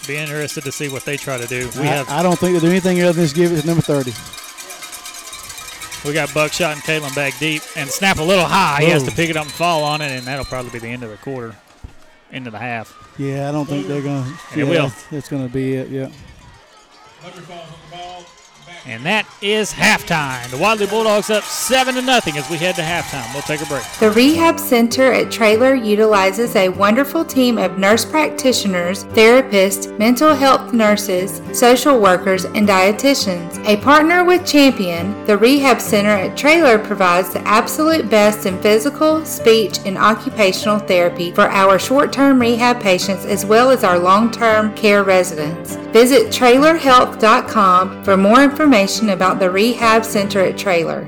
Be 0.08 0.18
interested 0.18 0.64
to 0.66 0.72
see 0.72 0.90
what 0.90 1.06
they 1.06 1.16
try 1.16 1.38
to 1.38 1.48
do. 1.48 1.70
We 1.76 1.82
I, 1.82 1.86
have 1.86 2.10
I 2.10 2.24
don't 2.24 2.38
think 2.38 2.54
they 2.56 2.60
do 2.60 2.70
anything 2.70 3.02
other 3.02 3.14
than 3.14 3.24
just 3.24 3.36
give 3.36 3.54
it 3.54 3.62
to 3.62 3.68
number 3.68 3.82
thirty. 3.82 4.12
we 6.08 6.14
got 6.14 6.34
Buckshot 6.34 6.74
and 6.74 6.82
Kalen 6.82 7.16
back 7.16 7.38
deep 7.40 7.62
and 7.78 7.90
snap 7.90 8.18
a 8.18 8.24
little 8.24 8.46
high. 8.46 8.84
He 8.84 8.90
has 8.90 9.04
to 9.04 9.12
pick 9.12 9.30
it 9.30 9.38
up 9.38 9.44
and 9.44 9.52
fall 9.52 9.84
on 9.84 10.02
it, 10.02 10.12
and 10.12 10.28
that'll 10.28 10.46
probably 10.46 10.72
be 10.72 10.80
the 10.80 10.90
end 10.90 11.04
of 11.04 11.10
the 11.10 11.18
quarter, 11.18 11.56
end 12.32 12.48
of 12.48 12.54
the 12.54 12.60
half. 12.60 12.94
Yeah, 13.18 13.48
I 13.48 13.52
don't 13.52 13.66
think 13.66 13.88
they're 13.88 14.02
gonna. 14.02 14.38
And 14.52 14.62
it 14.62 14.66
will. 14.66 14.88
That's, 14.88 15.04
that's 15.08 15.30
gonna 15.30 15.48
be 15.48 15.76
it. 15.76 15.90
Yeah. 15.90 16.10
And 18.86 19.06
that 19.06 19.26
is 19.42 19.72
halftime. 19.72 20.50
The 20.50 20.58
Wadley 20.58 20.88
Bulldogs 20.88 21.30
up 21.30 21.46
seven 21.46 21.96
to 21.96 22.02
nothing 22.02 22.38
as 22.38 22.50
we 22.50 22.58
head 22.58 22.76
to 22.76 22.82
halftime. 22.82 23.32
We'll 23.34 23.44
take 23.44 23.62
a 23.62 23.66
break. 23.66 23.84
The 24.00 24.12
Rehab 24.12 24.60
Center 24.60 25.14
at 25.14 25.32
Traylor 25.32 25.74
utilizes 25.74 26.54
a 26.58 26.68
wonderful 26.68 27.24
team 27.24 27.58
of 27.58 27.78
nurse 27.78 28.04
practitioners, 28.04 29.06
therapists, 29.06 29.98
mental 29.98 30.36
health 30.36 30.74
nurses, 30.74 31.42
social 31.58 31.98
workers, 31.98 32.44
and 32.44 32.68
dietitians. 32.68 33.66
A 33.66 33.78
partner 33.78 34.26
with 34.26 34.46
Champion, 34.46 35.26
the 35.28 35.38
Rehab 35.38 35.80
Center 35.80 36.10
at 36.10 36.36
Traylor 36.36 36.78
provides 36.78 37.32
the 37.32 37.42
absolute 37.48 38.10
best 38.10 38.46
in 38.46 38.62
physical, 38.62 39.24
speech, 39.24 39.80
and 39.86 39.98
occupational 39.98 40.80
therapy 40.80 41.32
for 41.32 41.48
our 41.48 41.80
short 41.80 42.12
term 42.12 42.38
rehab 42.38 42.82
patients 42.82 43.24
as 43.24 43.46
well 43.46 43.72
as 43.72 43.86
our 43.86 43.98
long 43.98 44.30
term 44.30 44.76
care 44.76 45.04
residents. 45.04 45.78
Visit 45.94 46.28
traylorhealth.com 46.28 48.04
for 48.04 48.18
more 48.18 48.44
information 48.44 48.73
about 49.12 49.38
the 49.38 49.52
Rehab 49.52 50.04
Center 50.04 50.40
at 50.40 50.58
Traylor. 50.58 51.08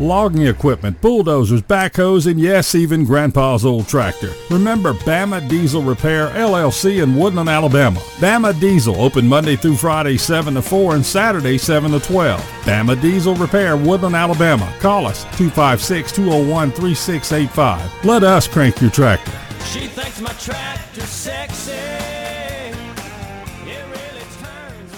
Logging 0.00 0.46
equipment, 0.46 0.98
bulldozers, 1.02 1.60
backhoes, 1.60 2.26
and 2.26 2.40
yes, 2.40 2.74
even 2.74 3.04
Grandpa's 3.04 3.66
old 3.66 3.86
tractor. 3.86 4.32
Remember 4.48 4.94
Bama 4.94 5.46
Diesel 5.46 5.82
Repair 5.82 6.28
LLC 6.28 7.02
in 7.02 7.14
Woodland, 7.14 7.50
Alabama. 7.50 8.00
Bama 8.16 8.58
Diesel 8.58 8.98
open 8.98 9.28
Monday 9.28 9.56
through 9.56 9.76
Friday 9.76 10.16
7 10.16 10.54
to 10.54 10.62
4 10.62 10.94
and 10.94 11.04
Saturday 11.04 11.58
7 11.58 11.90
to 11.90 12.00
12. 12.00 12.40
Bama 12.62 12.98
Diesel 13.02 13.34
Repair, 13.34 13.76
Woodland, 13.76 14.16
Alabama. 14.16 14.72
Call 14.80 15.06
us 15.06 15.24
256 15.36 16.12
201 16.12 16.70
3685. 16.70 18.04
Let 18.06 18.22
us 18.22 18.48
crank 18.48 18.80
your 18.80 18.90
tractor. 18.90 19.32
She 19.66 19.80
thinks 19.80 20.18
my 20.22 20.32
tractor's 20.32 21.04
sexy. 21.10 21.72
It 21.72 22.74
really 23.66 24.24
turns. 24.40 24.94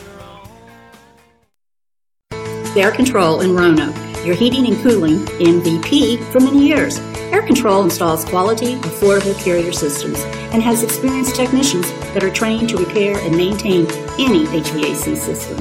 Air 2.77 2.93
Control 2.93 3.41
in 3.41 3.57
Roanoke, 3.57 3.97
your 4.25 4.35
heating 4.35 4.67
and 4.67 4.83
cooling 4.83 5.19
MVP 5.39 6.23
for 6.31 6.41
many 6.41 6.67
years. 6.67 6.99
Air 7.33 7.43
Control 7.43 7.83
installs 7.83 8.25
quality, 8.25 8.77
affordable 8.77 9.39
carrier 9.43 9.73
systems 9.73 10.21
and 10.53 10.63
has 10.63 10.83
experienced 10.83 11.35
technicians 11.35 11.91
that 12.13 12.23
are 12.23 12.31
trained 12.31 12.69
to 12.71 12.77
repair 12.77 13.19
and 13.19 13.37
maintain 13.37 13.87
any 14.19 14.45
HVAC 14.47 15.17
system. 15.17 15.57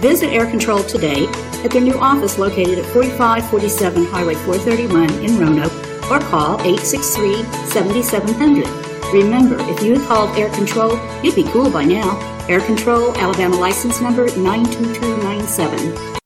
Visit 0.00 0.28
Air 0.28 0.46
Control 0.46 0.82
today 0.82 1.26
at 1.62 1.70
their 1.70 1.82
new 1.82 1.98
office 1.98 2.38
located 2.38 2.78
at 2.78 2.86
4547 2.86 4.06
Highway 4.06 4.34
431 4.34 5.10
in 5.24 5.38
Roanoke 5.38 5.72
or 6.10 6.18
call 6.20 6.60
863 6.62 7.42
7700. 7.68 8.90
Remember, 9.12 9.56
if 9.70 9.82
you 9.82 9.98
had 9.98 10.08
called 10.08 10.36
Air 10.38 10.48
Control, 10.50 10.98
you'd 11.22 11.34
be 11.34 11.44
cool 11.44 11.70
by 11.70 11.84
now. 11.84 12.18
Air 12.48 12.60
Control, 12.60 13.14
Alabama 13.16 13.56
license 13.56 14.00
number 14.00 14.26
92297. 14.36 16.19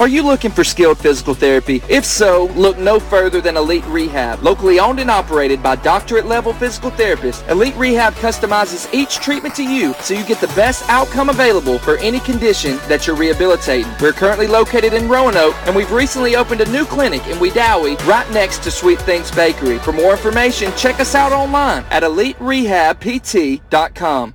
Are 0.00 0.08
you 0.08 0.22
looking 0.22 0.50
for 0.50 0.64
skilled 0.64 0.96
physical 0.96 1.34
therapy? 1.34 1.82
If 1.86 2.06
so, 2.06 2.46
look 2.56 2.78
no 2.78 2.98
further 2.98 3.42
than 3.42 3.58
Elite 3.58 3.84
Rehab. 3.84 4.42
Locally 4.42 4.80
owned 4.80 4.98
and 4.98 5.10
operated 5.10 5.62
by 5.62 5.76
doctorate 5.76 6.24
level 6.24 6.54
physical 6.54 6.90
therapists, 6.90 7.46
Elite 7.50 7.76
Rehab 7.76 8.14
customizes 8.14 8.90
each 8.94 9.16
treatment 9.16 9.54
to 9.56 9.62
you 9.62 9.92
so 10.00 10.14
you 10.14 10.24
get 10.24 10.40
the 10.40 10.46
best 10.56 10.88
outcome 10.88 11.28
available 11.28 11.78
for 11.78 11.98
any 11.98 12.18
condition 12.20 12.78
that 12.88 13.06
you're 13.06 13.14
rehabilitating. 13.14 13.92
We're 14.00 14.14
currently 14.14 14.46
located 14.46 14.94
in 14.94 15.06
Roanoke 15.06 15.54
and 15.66 15.76
we've 15.76 15.92
recently 15.92 16.34
opened 16.34 16.62
a 16.62 16.72
new 16.72 16.86
clinic 16.86 17.26
in 17.26 17.36
Wedowee 17.36 18.02
right 18.06 18.30
next 18.30 18.62
to 18.62 18.70
Sweet 18.70 19.02
Things 19.02 19.30
Bakery. 19.30 19.78
For 19.80 19.92
more 19.92 20.12
information, 20.12 20.72
check 20.78 20.98
us 21.00 21.14
out 21.14 21.32
online 21.32 21.84
at 21.90 22.04
eliterehabpt.com. 22.04 24.34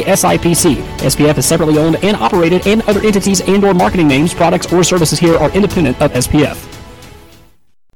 SIPC. 0.03 0.75
SPF 0.99 1.37
is 1.37 1.45
separately 1.45 1.77
owned 1.77 2.03
and 2.03 2.17
operated, 2.17 2.67
and 2.67 2.81
other 2.83 3.01
entities 3.01 3.41
and/or 3.41 3.73
marketing 3.73 4.07
names, 4.07 4.33
products, 4.33 4.71
or 4.71 4.83
services 4.83 5.19
here 5.19 5.37
are 5.37 5.51
independent 5.51 6.01
of 6.01 6.11
SPF. 6.13 6.67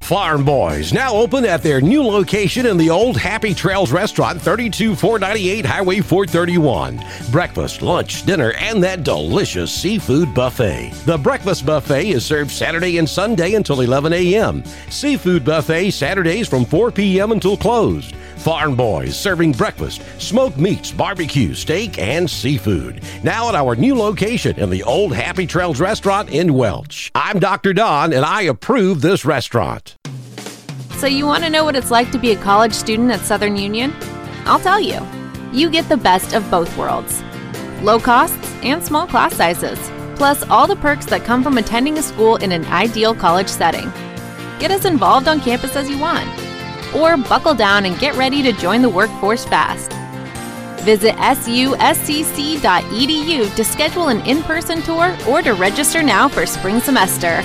Farm 0.02 0.46
Boys, 0.46 0.94
now 0.94 1.16
open 1.16 1.46
at 1.46 1.64
their 1.64 1.82
new 1.82 2.04
location 2.04 2.68
in 2.68 2.78
the 2.78 2.92
old 2.92 3.18
Happy 3.18 3.56
Trails 3.56 3.92
restaurant, 3.92 4.40
32498 4.40 5.66
Highway 5.66 6.00
431. 6.00 7.04
Breakfast, 7.32 7.82
lunch, 7.82 8.24
dinner, 8.24 8.52
and 8.60 8.84
that 8.84 9.04
delicious 9.04 9.74
seafood 9.74 10.32
buffet. 10.36 10.92
The 11.06 11.18
breakfast 11.18 11.66
buffet 11.66 12.10
is 12.10 12.24
served 12.24 12.52
Saturday 12.52 13.00
and 13.00 13.10
Sunday 13.10 13.56
until 13.56 13.82
11 13.82 14.14
a.m. 14.14 14.64
Seafood 14.92 15.44
buffet 15.44 15.90
Saturdays 15.90 16.48
from 16.48 16.66
4 16.66 16.92
p.m. 16.92 17.32
until 17.32 17.58
closed. 17.58 18.16
Farm 18.46 18.76
Boys 18.76 19.18
serving 19.18 19.54
breakfast, 19.54 20.04
smoked 20.22 20.60
meats, 20.60 20.92
barbecue, 20.92 21.56
steak, 21.56 21.98
and 21.98 22.30
seafood. 22.30 23.02
Now 23.24 23.50
at 23.50 23.56
our 23.56 23.76
new 23.76 23.96
location 23.96 24.60
in 24.60 24.70
the 24.70 24.84
old 24.84 25.16
Happy 25.16 25.48
Trails 25.48 25.80
restaurant 25.80 26.30
in 26.30 26.54
Welch. 26.54 27.10
I'm 27.16 27.40
Dr. 27.40 27.74
Don, 27.74 28.14
and 28.14 28.24
I 28.24 28.44
approve 28.44 29.02
this 29.02 29.26
restaurant. 29.26 29.96
So, 30.98 31.08
you 31.08 31.26
want 31.26 31.44
to 31.44 31.50
know 31.50 31.64
what 31.64 31.76
it's 31.76 31.90
like 31.90 32.12
to 32.12 32.20
be 32.20 32.34
a 32.34 32.36
college 32.36 32.74
student 32.74 33.10
at 33.10 33.22
Southern 33.22 33.56
Union? 33.58 33.92
I'll 34.46 34.60
tell 34.60 34.80
you. 34.80 35.02
You 35.52 35.72
get 35.72 35.90
the 35.90 35.98
best 35.98 36.36
of 36.36 36.48
both 36.52 36.78
worlds 36.78 37.24
low 37.82 38.00
costs 38.00 38.54
and 38.62 38.84
small 38.84 39.08
class 39.08 39.34
sizes, 39.34 39.80
plus 40.18 40.44
all 40.52 40.68
the 40.68 40.76
perks 40.76 41.08
that 41.08 41.24
come 41.24 41.42
from 41.42 41.58
attending 41.58 41.98
a 41.98 42.04
school 42.04 42.36
in 42.36 42.52
an 42.52 42.64
ideal 42.66 43.16
college 43.16 43.50
setting. 43.50 43.92
Get 44.60 44.70
as 44.70 44.86
involved 44.86 45.28
on 45.28 45.40
campus 45.40 45.76
as 45.76 45.90
you 45.90 45.98
want, 45.98 46.30
or 46.96 47.18
buckle 47.18 47.54
down 47.54 47.86
and 47.86 48.00
get 48.00 48.16
ready 48.16 48.42
to 48.44 48.54
join 48.54 48.82
the 48.82 48.90
workforce 48.90 49.46
fast. 49.46 49.92
Visit 50.84 51.16
suscc.edu 51.16 52.62
to 53.56 53.64
schedule 53.64 54.08
an 54.10 54.22
in 54.28 54.44
person 54.44 54.82
tour 54.82 55.16
or 55.28 55.42
to 55.42 55.54
register 55.54 56.04
now 56.04 56.30
for 56.30 56.46
spring 56.46 56.80
semester. 56.80 57.42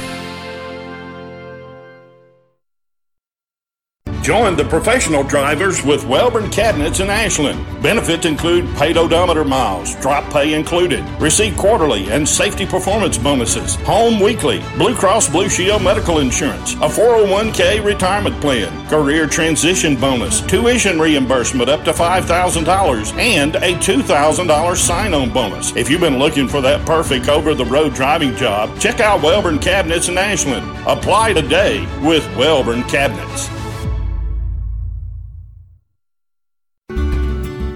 Join 4.30 4.54
the 4.54 4.64
professional 4.64 5.24
drivers 5.24 5.84
with 5.84 6.06
Wellborn 6.06 6.50
Cabinets 6.52 7.00
in 7.00 7.10
Ashland. 7.10 7.66
Benefits 7.82 8.26
include 8.26 8.72
paid 8.76 8.96
odometer 8.96 9.44
miles, 9.44 9.96
drop 9.96 10.22
pay 10.32 10.54
included, 10.54 11.04
receive 11.20 11.56
quarterly 11.56 12.08
and 12.12 12.28
safety 12.28 12.64
performance 12.64 13.18
bonuses, 13.18 13.74
home 13.74 14.20
weekly, 14.20 14.62
Blue 14.78 14.94
Cross 14.94 15.30
Blue 15.30 15.48
Shield 15.48 15.82
medical 15.82 16.20
insurance, 16.20 16.74
a 16.74 16.86
401k 16.86 17.84
retirement 17.84 18.40
plan, 18.40 18.88
career 18.88 19.26
transition 19.26 19.96
bonus, 19.96 20.40
tuition 20.42 21.00
reimbursement 21.00 21.68
up 21.68 21.82
to 21.82 21.92
$5,000, 21.92 23.18
and 23.18 23.56
a 23.56 23.74
$2,000 23.74 24.76
sign 24.76 25.12
on 25.12 25.30
bonus. 25.32 25.74
If 25.74 25.90
you've 25.90 26.00
been 26.00 26.20
looking 26.20 26.46
for 26.46 26.60
that 26.60 26.86
perfect 26.86 27.28
over 27.28 27.52
the 27.52 27.64
road 27.64 27.94
driving 27.94 28.36
job, 28.36 28.78
check 28.78 29.00
out 29.00 29.24
Wellborn 29.24 29.58
Cabinets 29.58 30.08
in 30.08 30.16
Ashland. 30.16 30.68
Apply 30.86 31.32
today 31.32 31.84
with 32.00 32.24
Wellborn 32.36 32.84
Cabinets. 32.84 33.50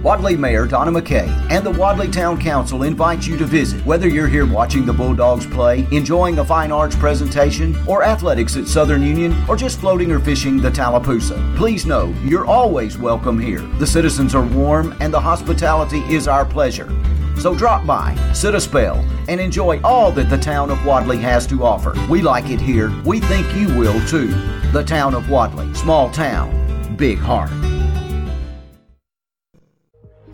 Wadley 0.04 0.36
Mayor 0.36 0.66
Donna 0.66 0.90
McKay 0.90 1.26
and 1.50 1.64
the 1.64 1.70
Wadley 1.70 2.08
Town 2.10 2.38
Council 2.38 2.82
invite 2.82 3.26
you 3.26 3.38
to 3.38 3.46
visit. 3.46 3.82
Whether 3.86 4.06
you're 4.06 4.28
here 4.28 4.44
watching 4.44 4.84
the 4.84 4.92
Bulldogs 4.92 5.46
play, 5.46 5.88
enjoying 5.92 6.38
a 6.40 6.44
fine 6.44 6.70
arts 6.70 6.94
presentation, 6.94 7.74
or 7.88 8.02
athletics 8.04 8.54
at 8.58 8.68
Southern 8.68 9.02
Union, 9.02 9.34
or 9.48 9.56
just 9.56 9.80
floating 9.80 10.12
or 10.12 10.20
fishing 10.20 10.60
the 10.60 10.70
Tallapoosa, 10.70 11.56
please 11.56 11.86
know 11.86 12.14
you're 12.22 12.44
always 12.44 12.98
welcome 12.98 13.38
here. 13.38 13.60
The 13.78 13.86
citizens 13.86 14.34
are 14.34 14.44
warm 14.44 14.94
and 15.00 15.10
the 15.10 15.18
hospitality 15.18 16.00
is 16.00 16.28
our 16.28 16.44
pleasure. 16.44 16.92
So 17.38 17.54
drop 17.54 17.86
by, 17.86 18.14
sit 18.34 18.54
a 18.54 18.60
spell, 18.60 18.96
and 19.28 19.40
enjoy 19.40 19.80
all 19.80 20.12
that 20.12 20.28
the 20.28 20.36
town 20.36 20.70
of 20.70 20.84
Wadley 20.84 21.16
has 21.16 21.46
to 21.46 21.64
offer. 21.64 21.94
We 22.10 22.20
like 22.20 22.50
it 22.50 22.60
here. 22.60 22.92
We 23.06 23.20
think 23.20 23.56
you 23.56 23.68
will 23.68 24.06
too. 24.06 24.28
The 24.70 24.84
town 24.84 25.14
of 25.14 25.30
Wadley, 25.30 25.72
small 25.72 26.10
town, 26.10 26.94
big 26.96 27.18
heart. 27.18 27.50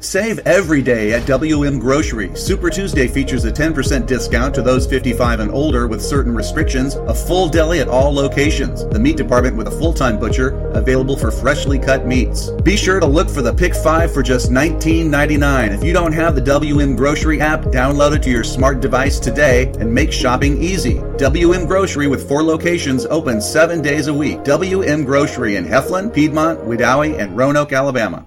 Save 0.02 0.38
every 0.46 0.80
day 0.80 1.12
at 1.12 1.26
WM 1.26 1.78
Grocery. 1.78 2.34
Super 2.34 2.70
Tuesday 2.70 3.06
features 3.06 3.44
a 3.44 3.52
10% 3.52 4.06
discount 4.06 4.54
to 4.54 4.62
those 4.62 4.86
55 4.86 5.40
and 5.40 5.50
older 5.50 5.86
with 5.88 6.00
certain 6.00 6.34
restrictions, 6.34 6.94
a 6.94 7.14
full 7.14 7.50
deli 7.50 7.80
at 7.80 7.88
all 7.88 8.10
locations, 8.10 8.86
the 8.86 8.98
meat 8.98 9.18
department 9.18 9.58
with 9.58 9.68
a 9.68 9.70
full-time 9.70 10.18
butcher, 10.18 10.56
available 10.70 11.18
for 11.18 11.30
freshly 11.30 11.78
cut 11.78 12.06
meats. 12.06 12.48
Be 12.62 12.78
sure 12.78 12.98
to 12.98 13.04
look 13.04 13.28
for 13.28 13.42
the 13.42 13.52
Pick 13.52 13.74
5 13.74 14.10
for 14.10 14.22
just 14.22 14.50
$19.99. 14.50 15.70
If 15.70 15.84
you 15.84 15.92
don't 15.92 16.14
have 16.14 16.34
the 16.34 16.40
WM 16.40 16.96
Grocery 16.96 17.42
app, 17.42 17.60
download 17.64 18.16
it 18.16 18.22
to 18.22 18.30
your 18.30 18.42
smart 18.42 18.80
device 18.80 19.20
today 19.20 19.70
and 19.80 19.94
make 19.94 20.12
shopping 20.12 20.62
easy. 20.62 21.02
WM 21.18 21.66
Grocery 21.66 22.06
with 22.06 22.26
four 22.26 22.42
locations 22.42 23.04
open 23.04 23.38
seven 23.38 23.82
days 23.82 24.06
a 24.06 24.14
week. 24.14 24.44
WM 24.44 25.04
Grocery 25.04 25.56
in 25.56 25.66
Heflin, 25.66 26.10
Piedmont, 26.10 26.58
Wedowee, 26.60 27.18
and 27.18 27.36
Roanoke, 27.36 27.74
Alabama. 27.74 28.24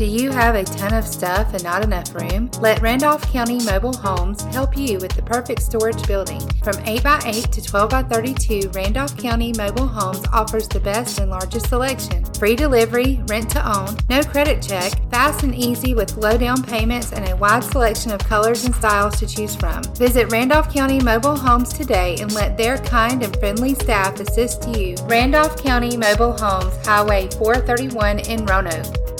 Do 0.00 0.06
you 0.06 0.30
have 0.30 0.54
a 0.54 0.64
ton 0.64 0.94
of 0.94 1.06
stuff 1.06 1.52
and 1.52 1.62
not 1.62 1.84
enough 1.84 2.14
room? 2.14 2.50
Let 2.58 2.80
Randolph 2.80 3.20
County 3.30 3.62
Mobile 3.66 3.92
Homes 3.92 4.40
help 4.44 4.74
you 4.74 4.98
with 4.98 5.12
the 5.12 5.20
perfect 5.20 5.60
storage 5.60 6.02
building. 6.06 6.40
From 6.64 6.76
8x8 6.76 7.50
to 7.50 7.60
12x32, 7.60 8.74
Randolph 8.74 9.14
County 9.18 9.52
Mobile 9.58 9.86
Homes 9.86 10.22
offers 10.32 10.68
the 10.68 10.80
best 10.80 11.18
and 11.18 11.30
largest 11.30 11.68
selection. 11.68 12.24
Free 12.32 12.56
delivery, 12.56 13.20
rent 13.26 13.50
to 13.50 13.78
own, 13.78 13.94
no 14.08 14.22
credit 14.22 14.62
check, 14.62 14.90
fast 15.10 15.42
and 15.42 15.54
easy 15.54 15.92
with 15.92 16.16
low 16.16 16.38
down 16.38 16.62
payments 16.62 17.12
and 17.12 17.28
a 17.28 17.36
wide 17.36 17.64
selection 17.64 18.10
of 18.10 18.20
colors 18.20 18.64
and 18.64 18.74
styles 18.74 19.18
to 19.18 19.26
choose 19.26 19.54
from. 19.54 19.82
Visit 19.96 20.32
Randolph 20.32 20.72
County 20.72 21.00
Mobile 21.00 21.36
Homes 21.36 21.74
today 21.74 22.16
and 22.22 22.32
let 22.32 22.56
their 22.56 22.78
kind 22.78 23.22
and 23.22 23.36
friendly 23.36 23.74
staff 23.74 24.18
assist 24.18 24.66
you. 24.66 24.94
Randolph 25.02 25.62
County 25.62 25.98
Mobile 25.98 26.38
Homes, 26.38 26.74
Highway 26.86 27.28
431 27.32 28.20
in 28.20 28.46
Roanoke. 28.46 29.19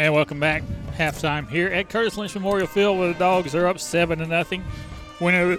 And 0.00 0.14
welcome 0.14 0.40
back. 0.40 0.62
Halftime 0.96 1.46
here 1.46 1.68
at 1.68 1.90
Curtis 1.90 2.16
Lynch 2.16 2.34
Memorial 2.34 2.66
Field 2.66 2.98
where 2.98 3.08
the 3.08 3.18
dogs 3.18 3.54
are 3.54 3.66
up 3.66 3.78
seven 3.78 4.18
to 4.20 4.26
nothing. 4.26 4.64
Winner 5.20 5.58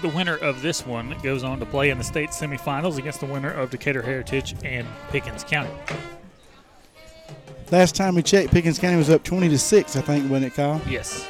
the 0.00 0.08
winner 0.08 0.36
of 0.36 0.62
this 0.62 0.86
one 0.86 1.14
goes 1.22 1.44
on 1.44 1.60
to 1.60 1.66
play 1.66 1.90
in 1.90 1.98
the 1.98 2.04
state 2.04 2.30
semifinals 2.30 2.96
against 2.96 3.20
the 3.20 3.26
winner 3.26 3.50
of 3.50 3.68
Decatur 3.68 4.00
Heritage 4.00 4.54
and 4.64 4.88
Pickens 5.10 5.44
County. 5.44 5.70
Last 7.70 7.94
time 7.94 8.14
we 8.14 8.22
checked, 8.22 8.52
Pickens 8.52 8.78
County 8.78 8.96
was 8.96 9.10
up 9.10 9.22
20 9.22 9.50
to 9.50 9.58
6, 9.58 9.96
I 9.96 10.00
think, 10.00 10.30
wasn't 10.30 10.50
it, 10.50 10.54
Kyle? 10.56 10.80
Yes. 10.88 11.28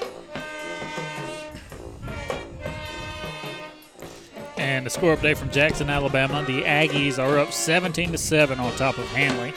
And 4.57 4.87
the 4.87 4.91
score 4.91 5.17
update 5.17 5.39
from 5.39 5.51
Jackson, 5.51 5.91
Alabama. 5.91 6.45
The 6.47 6.63
Aggies 6.63 7.19
are 7.19 7.37
up 7.41 7.53
17 7.53 8.13
to 8.13 8.19
7 8.19 8.61
on 8.61 8.73
top 8.77 8.97
of 8.97 9.09
Handley. 9.09 9.53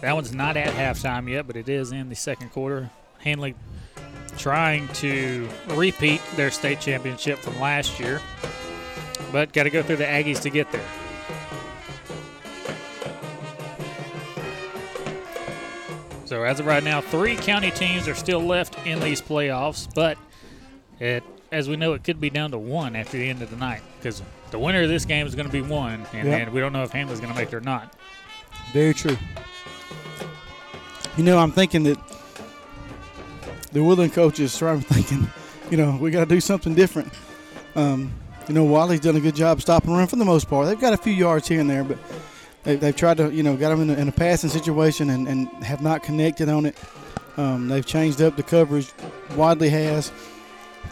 That 0.00 0.14
one's 0.14 0.32
not 0.32 0.56
at 0.56 0.72
halftime 0.74 1.28
yet, 1.28 1.46
but 1.46 1.56
it 1.56 1.68
is 1.68 1.92
in 1.92 2.08
the 2.08 2.14
second 2.16 2.50
quarter. 2.50 2.90
Handley 3.18 3.54
trying 4.38 4.88
to 4.88 5.48
repeat 5.68 6.22
their 6.36 6.50
state 6.50 6.80
championship 6.80 7.38
from 7.38 7.60
last 7.60 8.00
year, 8.00 8.20
but 9.30 9.52
got 9.52 9.64
to 9.64 9.70
go 9.70 9.82
through 9.82 9.96
the 9.96 10.04
Aggies 10.04 10.40
to 10.42 10.50
get 10.50 10.70
there. 10.72 10.86
So 16.24 16.44
as 16.44 16.60
of 16.60 16.66
right 16.66 16.82
now, 16.84 17.00
three 17.00 17.34
county 17.34 17.72
teams 17.72 18.06
are 18.06 18.14
still 18.14 18.40
left 18.40 18.86
in 18.86 19.00
these 19.00 19.20
playoffs, 19.20 19.92
but 19.92 20.16
it, 21.00 21.24
as 21.50 21.68
we 21.68 21.76
know, 21.76 21.92
it 21.94 22.04
could 22.04 22.20
be 22.20 22.30
down 22.30 22.52
to 22.52 22.58
one 22.58 22.94
after 22.94 23.16
the 23.18 23.28
end 23.28 23.42
of 23.42 23.50
the 23.50 23.56
night 23.56 23.82
because 23.98 24.22
the 24.52 24.58
winner 24.58 24.82
of 24.82 24.88
this 24.88 25.04
game 25.04 25.26
is 25.26 25.34
going 25.34 25.46
to 25.48 25.52
be 25.52 25.60
one, 25.62 26.06
and, 26.12 26.28
Yep. 26.28 26.40
and 26.40 26.52
we 26.52 26.60
don't 26.60 26.72
know 26.72 26.84
if 26.84 26.92
Handley's 26.92 27.18
going 27.18 27.32
to 27.32 27.38
make 27.38 27.48
it 27.48 27.54
or 27.56 27.60
not. 27.60 27.96
Very 28.72 28.94
true. 28.94 29.16
You 31.16 31.24
know, 31.24 31.38
I'm 31.38 31.52
thinking 31.52 31.82
that 31.84 31.98
the 33.72 33.82
Woodland 33.82 34.12
coach 34.12 34.40
is 34.40 34.56
trying 34.58 34.80
thinking, 34.80 35.28
you 35.70 35.76
know, 35.76 35.96
we 36.00 36.10
got 36.10 36.20
to 36.20 36.34
do 36.34 36.40
something 36.40 36.74
different. 36.74 37.12
Um, 37.74 38.12
you 38.48 38.54
know, 38.54 38.64
Wadley's 38.64 39.00
done 39.00 39.16
a 39.16 39.20
good 39.20 39.36
job 39.36 39.60
stopping 39.60 39.92
run 39.92 40.06
for 40.06 40.16
the 40.16 40.24
most 40.24 40.48
part. 40.48 40.66
They've 40.66 40.80
got 40.80 40.92
a 40.92 40.96
few 40.96 41.12
yards 41.12 41.46
here 41.46 41.60
and 41.60 41.70
there, 41.70 41.84
but 41.84 41.98
they, 42.64 42.76
they've 42.76 42.96
tried 42.96 43.18
to, 43.18 43.32
you 43.32 43.42
know, 43.42 43.56
got 43.56 43.70
them 43.70 43.82
in 43.82 43.90
a, 43.90 43.94
in 43.94 44.08
a 44.08 44.12
passing 44.12 44.50
situation 44.50 45.10
and, 45.10 45.28
and 45.28 45.48
have 45.64 45.82
not 45.82 46.02
connected 46.02 46.48
on 46.48 46.66
it. 46.66 46.76
Um, 47.36 47.68
they've 47.68 47.86
changed 47.86 48.20
up 48.20 48.36
the 48.36 48.42
coverage. 48.42 48.90
Wadley 49.36 49.68
has. 49.70 50.10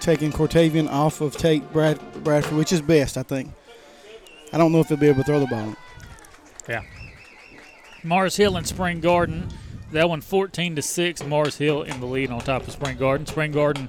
taking 0.00 0.30
Cortavian 0.30 0.88
off 0.88 1.20
of 1.20 1.36
Tate 1.36 1.72
Brad, 1.72 1.98
Bradford, 2.22 2.56
which 2.56 2.72
is 2.72 2.80
best, 2.80 3.16
I 3.16 3.22
think. 3.22 3.50
I 4.52 4.58
don't 4.58 4.72
know 4.72 4.80
if 4.80 4.88
he'll 4.88 4.96
be 4.96 5.08
able 5.08 5.18
to 5.18 5.24
throw 5.24 5.40
the 5.40 5.46
ball. 5.46 5.74
Yeah. 6.68 6.82
Mars 8.04 8.36
Hill 8.36 8.56
and 8.56 8.66
Spring 8.66 9.00
Garden. 9.00 9.48
That 9.90 10.08
one 10.08 10.20
14 10.20 10.76
to 10.76 10.82
6. 10.82 11.24
Mars 11.24 11.56
Hill 11.56 11.82
in 11.82 11.98
the 12.00 12.06
lead 12.06 12.30
on 12.30 12.40
top 12.40 12.66
of 12.66 12.72
Spring 12.72 12.98
Garden. 12.98 13.26
Spring 13.26 13.52
Garden, 13.52 13.88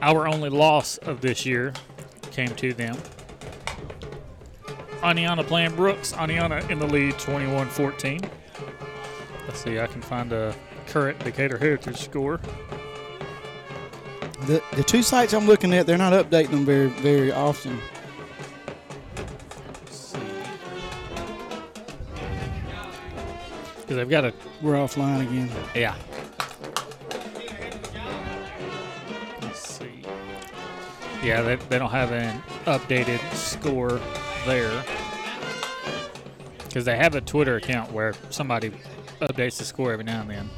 our 0.00 0.28
only 0.28 0.48
loss 0.48 0.96
of 0.98 1.20
this 1.20 1.44
year, 1.44 1.72
came 2.30 2.54
to 2.56 2.72
them. 2.72 2.96
Aniana 5.02 5.44
playing 5.44 5.74
Brooks. 5.74 6.12
Aniana 6.12 6.68
in 6.70 6.78
the 6.78 6.86
lead 6.86 7.18
21 7.18 7.68
14. 7.68 8.20
Let's 9.46 9.64
see, 9.64 9.80
I 9.80 9.86
can 9.88 10.02
find 10.02 10.32
a 10.32 10.54
current 10.86 11.18
Decatur 11.24 11.58
Heritage 11.58 11.98
score. 11.98 12.38
The, 14.46 14.62
the 14.76 14.84
two 14.84 15.02
sites 15.02 15.34
I'm 15.34 15.46
looking 15.46 15.74
at, 15.74 15.86
they're 15.86 15.98
not 15.98 16.12
updating 16.12 16.50
them 16.50 16.64
very 16.64 16.88
very 16.88 17.32
often. 17.32 17.78
Because 23.90 24.02
they've 24.02 24.08
got 24.08 24.24
a. 24.24 24.32
We're 24.62 24.74
offline 24.74 25.22
again. 25.22 25.50
Yeah. 25.74 25.96
Let's 29.42 29.58
see. 29.58 30.04
Yeah, 31.24 31.42
they, 31.42 31.56
they 31.56 31.76
don't 31.80 31.90
have 31.90 32.12
an 32.12 32.40
updated 32.66 33.18
score 33.34 34.00
there. 34.46 34.84
Because 36.58 36.84
they 36.84 36.96
have 36.96 37.16
a 37.16 37.20
Twitter 37.20 37.56
account 37.56 37.90
where 37.90 38.14
somebody 38.30 38.70
updates 39.22 39.58
the 39.58 39.64
score 39.64 39.92
every 39.92 40.04
now 40.04 40.20
and 40.20 40.30
then. 40.30 40.50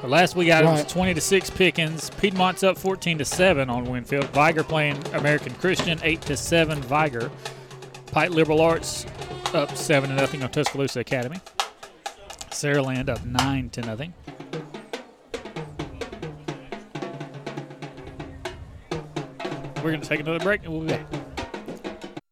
The 0.00 0.06
last 0.06 0.36
we 0.36 0.46
got 0.46 0.62
it 0.62 0.68
was 0.68 0.84
20 0.84 1.12
to 1.14 1.20
6 1.20 1.50
Pickens. 1.50 2.10
Piedmont's 2.10 2.62
up 2.62 2.78
14 2.78 3.18
to 3.18 3.24
7 3.24 3.68
on 3.68 3.84
Winfield. 3.86 4.26
Vigor 4.26 4.62
playing 4.62 5.04
American 5.12 5.52
Christian 5.54 5.98
8 6.04 6.20
to 6.20 6.36
7 6.36 6.80
Vigor. 6.82 7.32
Pike 8.12 8.30
Liberal 8.30 8.60
Arts 8.60 9.06
up 9.54 9.76
7 9.76 10.08
to 10.08 10.14
nothing 10.14 10.44
on 10.44 10.52
Tuscaloosa 10.52 11.00
Academy. 11.00 11.40
Saraland 12.54 13.08
up 13.08 13.24
9 13.26 13.70
to 13.70 13.80
nothing. 13.82 14.14
We're 19.82 19.90
going 19.90 20.00
to 20.00 20.08
take 20.08 20.20
another 20.20 20.38
break 20.38 20.62
and 20.64 20.72
we'll 20.72 20.82
be 20.82 20.88
back. 20.88 21.06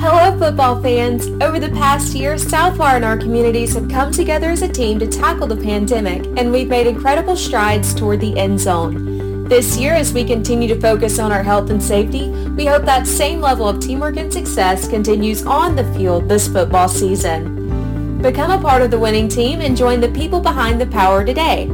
Hello, 0.00 0.38
football 0.38 0.80
fans. 0.80 1.26
Over 1.42 1.58
the 1.58 1.70
past 1.70 2.14
year, 2.14 2.36
Southwire 2.36 2.94
and 2.94 3.04
our 3.04 3.16
communities 3.16 3.74
have 3.74 3.88
come 3.88 4.12
together 4.12 4.50
as 4.50 4.62
a 4.62 4.68
team 4.68 5.00
to 5.00 5.08
tackle 5.08 5.48
the 5.48 5.56
pandemic, 5.56 6.24
and 6.38 6.52
we've 6.52 6.68
made 6.68 6.86
incredible 6.86 7.34
strides 7.34 7.92
toward 7.92 8.20
the 8.20 8.38
end 8.38 8.60
zone. 8.60 9.07
This 9.48 9.78
year, 9.78 9.94
as 9.94 10.12
we 10.12 10.24
continue 10.24 10.68
to 10.68 10.78
focus 10.78 11.18
on 11.18 11.32
our 11.32 11.42
health 11.42 11.70
and 11.70 11.82
safety, 11.82 12.28
we 12.28 12.66
hope 12.66 12.84
that 12.84 13.06
same 13.06 13.40
level 13.40 13.66
of 13.66 13.80
teamwork 13.80 14.18
and 14.18 14.30
success 14.30 14.86
continues 14.86 15.46
on 15.46 15.74
the 15.74 15.90
field 15.94 16.28
this 16.28 16.48
football 16.48 16.86
season. 16.86 18.20
Become 18.20 18.50
a 18.50 18.60
part 18.60 18.82
of 18.82 18.90
the 18.90 18.98
winning 18.98 19.26
team 19.26 19.62
and 19.62 19.74
join 19.74 20.02
the 20.02 20.10
people 20.10 20.40
behind 20.40 20.78
the 20.78 20.86
power 20.88 21.24
today. 21.24 21.64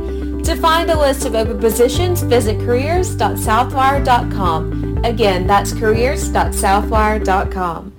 To 0.45 0.55
find 0.55 0.89
a 0.89 1.01
list 1.01 1.27
of 1.27 1.35
open 1.35 1.59
positions, 1.59 2.23
visit 2.23 2.61
careers.southwire.com. 2.61 5.05
Again, 5.05 5.49
that's 5.49 5.73
careers.southwire.com. 5.73 7.94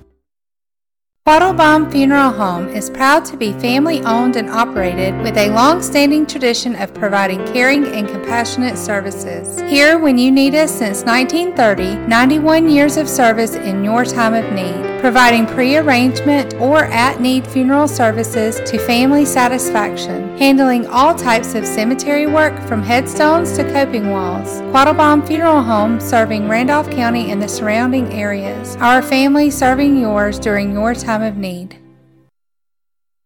Quattlebaum 1.26 1.90
Funeral 1.90 2.30
Home 2.30 2.68
is 2.68 2.88
proud 2.88 3.24
to 3.24 3.36
be 3.36 3.52
family 3.54 4.00
owned 4.02 4.36
and 4.36 4.48
operated 4.48 5.12
with 5.22 5.36
a 5.36 5.50
long 5.50 5.82
standing 5.82 6.24
tradition 6.24 6.76
of 6.76 6.94
providing 6.94 7.44
caring 7.52 7.84
and 7.84 8.06
compassionate 8.06 8.78
services. 8.78 9.60
Here 9.62 9.98
when 9.98 10.18
you 10.18 10.30
need 10.30 10.54
us 10.54 10.70
since 10.70 11.02
1930, 11.02 12.06
91 12.06 12.70
years 12.70 12.96
of 12.96 13.08
service 13.08 13.56
in 13.56 13.82
your 13.82 14.04
time 14.04 14.34
of 14.34 14.52
need, 14.52 15.00
providing 15.00 15.46
pre 15.46 15.76
arrangement 15.76 16.54
or 16.60 16.84
at 16.84 17.20
need 17.20 17.44
funeral 17.44 17.88
services 17.88 18.60
to 18.70 18.78
family 18.78 19.24
satisfaction, 19.24 20.38
handling 20.38 20.86
all 20.86 21.12
types 21.12 21.56
of 21.56 21.66
cemetery 21.66 22.28
work 22.28 22.56
from 22.68 22.84
headstones 22.84 23.56
to 23.56 23.64
coping 23.72 24.10
walls. 24.10 24.60
Quattlebaum 24.70 25.26
Funeral 25.26 25.60
Home 25.60 25.98
serving 25.98 26.48
Randolph 26.48 26.88
County 26.92 27.32
and 27.32 27.42
the 27.42 27.48
surrounding 27.48 28.12
areas. 28.12 28.76
Our 28.76 29.02
family 29.02 29.50
serving 29.50 29.98
yours 29.98 30.38
during 30.38 30.72
your 30.72 30.94
time 30.94 31.15
of 31.22 31.36
need. 31.36 31.85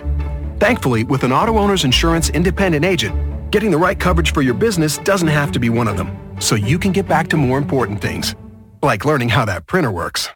Thankfully, 0.59 1.03
with 1.03 1.23
an 1.23 1.31
auto 1.31 1.59
owner's 1.59 1.83
insurance 1.83 2.29
independent 2.31 2.85
agent, 2.85 3.51
getting 3.51 3.69
the 3.69 3.77
right 3.77 3.99
coverage 3.99 4.33
for 4.33 4.41
your 4.41 4.55
business 4.55 4.97
doesn't 4.97 5.27
have 5.27 5.51
to 5.51 5.59
be 5.59 5.69
one 5.69 5.87
of 5.87 5.95
them, 5.95 6.17
so 6.39 6.55
you 6.55 6.79
can 6.79 6.91
get 6.91 7.07
back 7.07 7.27
to 7.29 7.37
more 7.37 7.59
important 7.59 8.01
things, 8.01 8.35
like 8.81 9.05
learning 9.05 9.29
how 9.29 9.45
that 9.45 9.67
printer 9.67 9.91
works. 9.91 10.29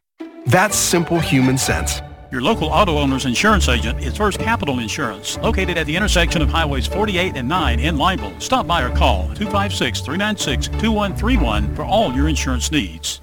That's 0.45 0.77
simple 0.77 1.19
human 1.19 1.57
sense. 1.57 2.01
Your 2.29 2.41
local 2.41 2.67
auto 2.67 2.97
owner's 2.97 3.25
insurance 3.25 3.69
agent 3.69 4.03
is 4.03 4.17
First 4.17 4.39
Capital 4.39 4.79
Insurance, 4.79 5.37
located 5.37 5.77
at 5.77 5.85
the 5.85 5.95
intersection 5.95 6.41
of 6.41 6.49
Highways 6.49 6.85
48 6.85 7.37
and 7.37 7.47
9 7.47 7.79
in 7.79 7.95
Lineville. 7.95 8.41
Stop 8.41 8.67
by 8.67 8.83
or 8.83 8.93
call 8.93 9.29
256-396-2131 9.29 11.73
for 11.73 11.85
all 11.85 12.13
your 12.13 12.27
insurance 12.27 12.69
needs. 12.69 13.21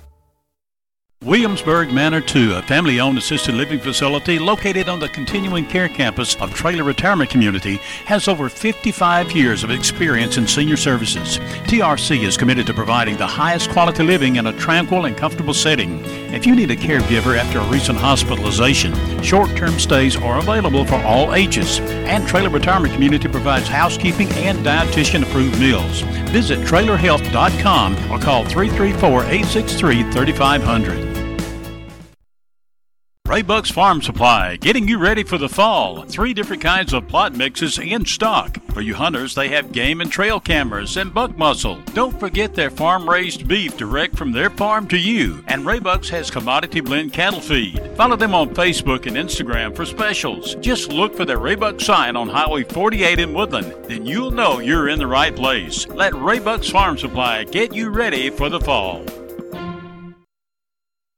Williamsburg 1.24 1.90
Manor 1.90 2.20
2, 2.20 2.52
a 2.52 2.62
family 2.62 3.00
owned 3.00 3.16
assisted 3.16 3.54
living 3.54 3.80
facility 3.80 4.38
located 4.38 4.90
on 4.90 5.00
the 5.00 5.08
continuing 5.08 5.64
care 5.64 5.88
campus 5.88 6.36
of 6.36 6.52
Traylor 6.52 6.84
Retirement 6.84 7.30
Community, 7.30 7.76
has 8.04 8.28
over 8.28 8.50
55 8.50 9.32
years 9.32 9.64
of 9.64 9.70
experience 9.70 10.36
in 10.36 10.46
senior 10.46 10.76
services. 10.76 11.38
TRC 11.64 12.24
is 12.24 12.36
committed 12.36 12.66
to 12.66 12.74
providing 12.74 13.16
the 13.16 13.26
highest 13.26 13.70
quality 13.70 14.02
living 14.02 14.36
in 14.36 14.48
a 14.48 14.52
tranquil 14.58 15.06
and 15.06 15.16
comfortable 15.16 15.54
setting. 15.54 16.04
If 16.34 16.44
you 16.44 16.54
need 16.54 16.70
a 16.70 16.76
caregiver 16.76 17.38
after 17.38 17.58
a 17.60 17.68
recent 17.70 17.98
hospitalization, 17.98 18.92
short 19.22 19.56
term 19.56 19.78
stays 19.78 20.16
are 20.16 20.38
available 20.40 20.84
for 20.84 20.96
all 21.04 21.34
ages. 21.34 21.80
And 21.80 22.28
Traylor 22.28 22.50
Retirement 22.50 22.92
Community 22.92 23.28
provides 23.28 23.66
housekeeping 23.66 24.28
and 24.32 24.58
dietitian 24.58 25.22
approved 25.22 25.58
meals. 25.58 26.02
Visit 26.32 26.58
traylorhealth.com 26.60 28.12
or 28.12 28.18
call 28.18 28.44
334 28.44 29.22
863 29.22 30.02
3500. 30.12 31.13
Raybuck's 33.34 33.72
Farm 33.72 34.00
Supply, 34.00 34.54
getting 34.54 34.86
you 34.86 34.96
ready 34.96 35.24
for 35.24 35.38
the 35.38 35.48
fall. 35.48 36.04
Three 36.04 36.32
different 36.34 36.62
kinds 36.62 36.92
of 36.92 37.08
plot 37.08 37.34
mixes 37.34 37.80
in 37.80 38.06
stock. 38.06 38.58
For 38.70 38.80
you 38.80 38.94
hunters, 38.94 39.34
they 39.34 39.48
have 39.48 39.72
game 39.72 40.00
and 40.00 40.08
trail 40.08 40.38
cameras 40.38 40.96
and 40.96 41.12
buck 41.12 41.36
muscle. 41.36 41.82
Don't 41.94 42.20
forget 42.20 42.54
their 42.54 42.70
farm 42.70 43.10
raised 43.10 43.48
beef 43.48 43.76
direct 43.76 44.16
from 44.16 44.30
their 44.30 44.50
farm 44.50 44.86
to 44.86 44.96
you. 44.96 45.42
And 45.48 45.64
Raybuck's 45.64 46.08
has 46.10 46.30
commodity 46.30 46.80
blend 46.80 47.12
cattle 47.12 47.40
feed. 47.40 47.80
Follow 47.96 48.14
them 48.14 48.36
on 48.36 48.54
Facebook 48.54 49.06
and 49.06 49.16
Instagram 49.16 49.74
for 49.74 49.84
specials. 49.84 50.54
Just 50.60 50.92
look 50.92 51.16
for 51.16 51.24
their 51.24 51.40
Raybuck 51.40 51.80
sign 51.80 52.14
on 52.14 52.28
Highway 52.28 52.62
48 52.62 53.18
in 53.18 53.34
Woodland. 53.34 53.74
Then 53.86 54.06
you'll 54.06 54.30
know 54.30 54.60
you're 54.60 54.88
in 54.88 55.00
the 55.00 55.08
right 55.08 55.34
place. 55.34 55.88
Let 55.88 56.12
Raybuck's 56.12 56.70
Farm 56.70 56.96
Supply 56.96 57.42
get 57.42 57.74
you 57.74 57.90
ready 57.90 58.30
for 58.30 58.48
the 58.48 58.60
fall. 58.60 59.04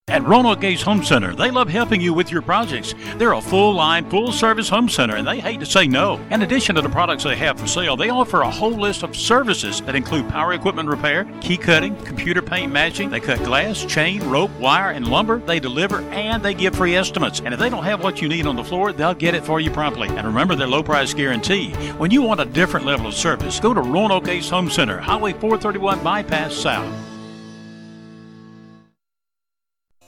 At 0.09 0.23
Roanoke 0.23 0.63
Home 0.83 1.03
Center, 1.03 1.35
they 1.35 1.51
love 1.51 1.69
helping 1.69 2.01
you 2.01 2.15
with 2.15 2.31
your 2.31 2.41
projects. 2.41 2.95
They're 3.17 3.33
a 3.33 3.41
full 3.41 3.75
line, 3.75 4.09
full 4.09 4.31
service 4.31 4.69
home 4.69 4.89
center, 4.89 5.17
and 5.17 5.27
they 5.27 5.41
hate 5.41 5.59
to 5.59 5.67
say 5.67 5.89
no. 5.89 6.21
In 6.31 6.43
addition 6.43 6.77
to 6.77 6.81
the 6.81 6.89
products 6.89 7.25
they 7.25 7.35
have 7.35 7.59
for 7.59 7.67
sale, 7.67 7.97
they 7.97 8.09
offer 8.09 8.43
a 8.43 8.51
whole 8.51 8.71
list 8.71 9.03
of 9.03 9.17
services 9.17 9.81
that 9.81 9.97
include 9.97 10.29
power 10.29 10.53
equipment 10.53 10.89
repair, 10.89 11.25
key 11.41 11.57
cutting, 11.57 11.97
computer 12.05 12.41
paint 12.41 12.73
matching. 12.73 13.11
They 13.11 13.19
cut 13.19 13.43
glass, 13.43 13.85
chain, 13.85 14.23
rope, 14.31 14.53
wire, 14.61 14.93
and 14.93 15.09
lumber. 15.09 15.41
They 15.41 15.59
deliver 15.59 16.01
and 16.13 16.41
they 16.41 16.55
give 16.55 16.77
free 16.77 16.95
estimates. 16.95 17.41
And 17.41 17.53
if 17.53 17.59
they 17.59 17.69
don't 17.69 17.83
have 17.83 18.05
what 18.05 18.23
you 18.23 18.29
need 18.29 18.47
on 18.47 18.55
the 18.55 18.63
floor, 18.63 18.93
they'll 18.93 19.13
get 19.13 19.35
it 19.35 19.45
for 19.45 19.59
you 19.59 19.73
promptly. 19.73 20.09
And 20.09 20.25
remember 20.25 20.55
their 20.55 20.69
low 20.69 20.85
price 20.85 21.15
guarantee. 21.15 21.73
When 21.99 22.13
you 22.13 22.23
want 22.23 22.39
a 22.39 22.45
different 22.47 22.87
level 22.87 23.09
of 23.09 23.15
service, 23.15 23.59
go 23.59 23.75
to 23.75 23.81
Roanoke 23.81 24.29
Home 24.29 24.71
Center, 24.71 24.99
Highway 24.99 25.33
431 25.33 26.05
Bypass 26.05 26.55
South. 26.55 27.06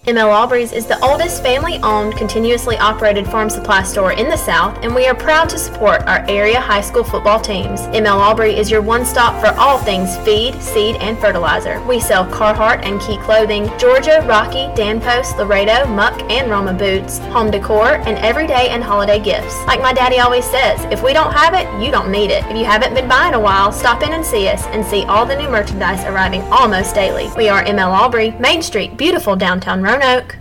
ML 0.09 0.33
Aubrey's 0.33 0.73
is 0.73 0.87
the 0.87 0.99
oldest 1.05 1.43
family 1.43 1.77
owned, 1.83 2.17
continuously 2.17 2.79
operated 2.79 3.27
farm 3.27 3.51
supply 3.51 3.83
store 3.83 4.13
in 4.13 4.31
the 4.31 4.39
South, 4.39 4.83
and 4.83 4.95
we 4.95 5.07
are 5.07 5.15
proud 5.15 5.51
to 5.51 5.59
support 5.59 6.01
our 6.05 6.25
area 6.31 6.59
high 6.59 6.81
school 6.81 7.05
football 7.05 7.39
teams. 7.39 7.83
ML 7.89 8.17
Aubrey 8.17 8.57
is 8.57 8.71
your 8.71 8.81
one 8.81 9.05
stop 9.05 9.39
for 9.39 9.55
all 9.61 9.77
things 9.77 10.17
feed, 10.25 10.59
seed, 10.63 10.97
and 11.03 11.19
fertilizer. 11.19 11.79
We 11.83 12.01
sell 12.01 12.25
Carhartt 12.25 12.87
and 12.87 12.99
Key 13.03 13.19
clothing, 13.19 13.69
Georgia, 13.79 14.25
Rocky, 14.27 14.75
Dan 14.75 14.99
Post, 14.99 15.37
Laredo, 15.37 15.87
Muck, 15.89 16.19
and 16.31 16.51
Roma 16.51 16.73
boots, 16.73 17.19
home 17.19 17.51
decor, 17.51 17.97
and 18.07 18.17
everyday 18.25 18.71
and 18.71 18.83
holiday 18.83 19.19
gifts. 19.21 19.63
Like 19.67 19.83
my 19.83 19.93
daddy 19.93 20.21
always 20.21 20.47
says, 20.47 20.83
if 20.91 21.03
we 21.03 21.13
don't 21.13 21.35
have 21.35 21.53
it, 21.53 21.69
you 21.85 21.91
don't 21.91 22.11
need 22.11 22.31
it. 22.31 22.47
If 22.47 22.57
you 22.57 22.65
haven't 22.65 22.95
been 22.95 23.11
by 23.11 23.29
in 23.29 23.35
a 23.35 23.41
while, 23.41 23.71
stop 23.73 24.03
in 24.03 24.15
and 24.15 24.25
see 24.25 24.49
us 24.49 24.65
and 24.69 24.87
see 24.87 25.05
all 25.05 25.27
the 25.27 25.37
new 25.37 25.51
merchandise 25.51 26.03
arriving 26.07 26.41
almost 26.45 26.95
daily. 26.95 27.29
We 27.37 27.51
are 27.51 27.63
ML 27.63 27.91
Aubrey, 27.91 28.31
Main 28.41 28.63
Street, 28.63 28.97
beautiful 28.97 29.37
downtown 29.37 29.83
Roanoke. 29.99 30.37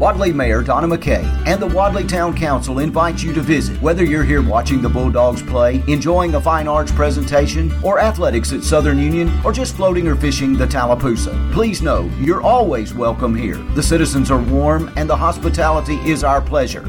Wadley 0.00 0.32
Mayor 0.32 0.62
Donna 0.62 0.86
McKay 0.86 1.24
and 1.46 1.60
the 1.60 1.66
Wadley 1.66 2.04
Town 2.04 2.36
Council 2.36 2.78
invite 2.78 3.20
you 3.20 3.32
to 3.32 3.40
visit. 3.40 3.80
Whether 3.82 4.04
you're 4.04 4.22
here 4.22 4.42
watching 4.42 4.80
the 4.80 4.88
Bulldogs 4.88 5.42
play, 5.42 5.82
enjoying 5.88 6.36
a 6.36 6.40
fine 6.40 6.68
arts 6.68 6.92
presentation, 6.92 7.72
or 7.82 7.98
athletics 7.98 8.52
at 8.52 8.62
Southern 8.62 8.98
Union, 8.98 9.28
or 9.44 9.52
just 9.52 9.74
floating 9.74 10.06
or 10.06 10.14
fishing 10.14 10.56
the 10.56 10.66
Tallapoosa, 10.66 11.52
please 11.52 11.82
know 11.82 12.08
you're 12.20 12.42
always 12.42 12.94
welcome 12.94 13.34
here. 13.34 13.56
The 13.74 13.82
citizens 13.82 14.30
are 14.30 14.40
warm 14.40 14.92
and 14.96 15.10
the 15.10 15.16
hospitality 15.16 15.96
is 16.08 16.22
our 16.22 16.40
pleasure. 16.40 16.88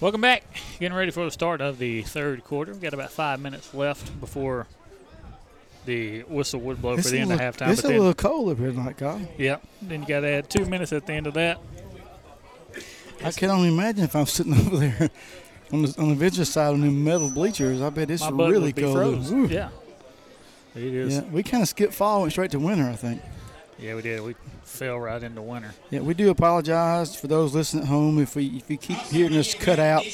Welcome 0.00 0.20
back. 0.20 0.44
Getting 0.78 0.96
ready 0.96 1.10
for 1.10 1.24
the 1.24 1.30
start 1.30 1.60
of 1.60 1.78
the 1.78 2.02
third 2.02 2.44
quarter. 2.44 2.72
We've 2.72 2.82
got 2.82 2.92
about 2.94 3.10
five 3.10 3.40
minutes 3.40 3.72
left 3.72 4.18
before 4.20 4.66
the 5.86 6.20
whistle 6.22 6.60
would 6.60 6.82
blow 6.82 6.94
It's 6.94 7.04
for 7.08 7.12
the 7.12 7.20
end 7.20 7.32
of 7.32 7.38
little- 7.38 7.52
halftime. 7.52 7.70
It's 7.72 7.80
a 7.84 7.88
then- 7.88 7.98
little 7.98 8.14
cold 8.14 8.50
up 8.50 8.58
here 8.58 8.72
tonight, 8.72 8.98
Kyle. 8.98 9.20
Yep. 9.38 9.62
Then 9.82 10.02
you 10.02 10.08
got 10.08 10.20
to 10.20 10.28
add 10.28 10.50
two 10.50 10.66
minutes 10.66 10.92
at 10.92 11.06
the 11.06 11.12
end 11.14 11.26
of 11.26 11.34
that. 11.34 11.58
I 13.24 13.30
can 13.32 13.48
only 13.50 13.68
imagine 13.68 14.04
if 14.04 14.14
I'm 14.14 14.26
sitting 14.26 14.52
over 14.66 14.76
there 14.76 15.10
on 15.72 15.82
the, 15.82 15.94
on 15.98 16.08
the 16.10 16.14
visitor 16.14 16.44
side 16.44 16.74
on 16.74 16.82
the 16.82 16.90
metal 16.90 17.30
bleachers. 17.30 17.80
I 17.80 17.88
bet 17.88 18.10
it's 18.10 18.28
really 18.30 18.72
cold. 18.74 19.50
Yeah. 19.50 19.70
It 20.74 20.82
is. 20.82 21.14
Yeah, 21.14 21.24
we 21.30 21.42
kind 21.42 21.62
of 21.62 21.68
skipped 21.70 21.94
fall 21.94 22.16
and 22.16 22.22
went 22.24 22.32
straight 22.32 22.50
to 22.50 22.58
winter, 22.58 22.84
I 22.84 22.96
think. 22.96 23.22
Yeah, 23.78 23.94
we 23.94 24.02
did. 24.02 24.20
We 24.20 24.34
fell 24.66 24.98
right 24.98 25.22
into 25.22 25.40
winter. 25.40 25.70
Yeah, 25.90 26.00
we 26.00 26.12
do 26.14 26.28
apologize 26.30 27.14
for 27.16 27.28
those 27.28 27.54
listening 27.54 27.84
at 27.84 27.88
home 27.88 28.18
if 28.18 28.36
we 28.36 28.46
if 28.48 28.70
you 28.70 28.76
keep 28.76 28.98
hearing 28.98 29.36
us 29.36 29.54
cut 29.54 29.78
out. 29.78 30.04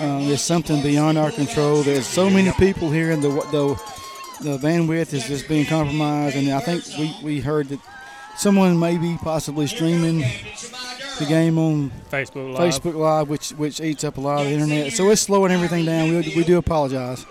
Um, 0.00 0.26
there's 0.26 0.42
something 0.42 0.82
beyond 0.82 1.18
our 1.18 1.30
control. 1.30 1.82
There's 1.82 2.06
so 2.06 2.28
many 2.30 2.50
people 2.52 2.90
here, 2.90 3.12
and 3.12 3.22
the 3.22 3.28
the 3.28 3.80
the 4.42 4.58
bandwidth 4.58 5.12
is 5.12 5.26
just 5.28 5.48
being 5.48 5.66
compromised. 5.66 6.36
And 6.36 6.50
I 6.50 6.60
think 6.60 6.84
we, 6.98 7.14
we 7.22 7.40
heard 7.40 7.68
that 7.68 7.78
someone 8.36 8.78
may 8.78 8.96
be 8.96 9.16
possibly 9.22 9.66
streaming 9.66 10.18
the 11.18 11.26
game 11.28 11.58
on 11.58 11.90
Facebook 12.10 12.54
Live. 12.54 12.74
Facebook 12.74 12.94
Live, 12.94 13.28
which 13.28 13.50
which 13.50 13.80
eats 13.80 14.02
up 14.02 14.16
a 14.16 14.20
lot 14.20 14.40
of 14.40 14.46
the 14.46 14.52
internet. 14.52 14.92
So 14.92 15.10
it's 15.10 15.20
slowing 15.20 15.52
everything 15.52 15.84
down. 15.84 16.08
We, 16.08 16.32
we 16.34 16.44
do 16.44 16.56
apologize. 16.56 17.26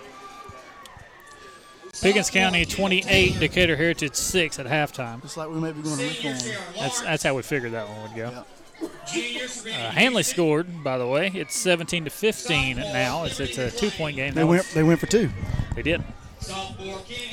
Pickens 2.02 2.30
County 2.30 2.64
28, 2.64 3.38
Decatur 3.38 3.76
Heritage 3.76 4.14
6 4.14 4.58
at 4.58 4.66
halftime. 4.66 5.22
It's 5.22 5.36
like 5.36 5.50
we 5.50 5.60
may 5.60 5.72
be 5.72 5.82
going 5.82 5.98
to. 5.98 6.56
That's 6.78 7.00
that's 7.02 7.22
how 7.22 7.34
we 7.34 7.42
figured 7.42 7.72
that 7.72 7.88
one 7.88 8.02
would 8.02 8.16
go. 8.16 8.44
Uh, 8.82 9.90
Handley 9.90 10.22
scored, 10.22 10.82
by 10.82 10.96
the 10.96 11.06
way. 11.06 11.30
It's 11.34 11.54
17 11.58 12.04
to 12.04 12.10
15 12.10 12.76
now. 12.76 13.24
It's 13.24 13.38
it's 13.38 13.58
a 13.58 13.70
two 13.70 13.90
point 13.90 14.16
game. 14.16 14.32
They 14.32 14.44
went 14.44 14.64
they 14.74 14.82
went 14.82 15.00
for 15.00 15.06
two. 15.06 15.30
They 15.74 15.82
did. 15.82 16.02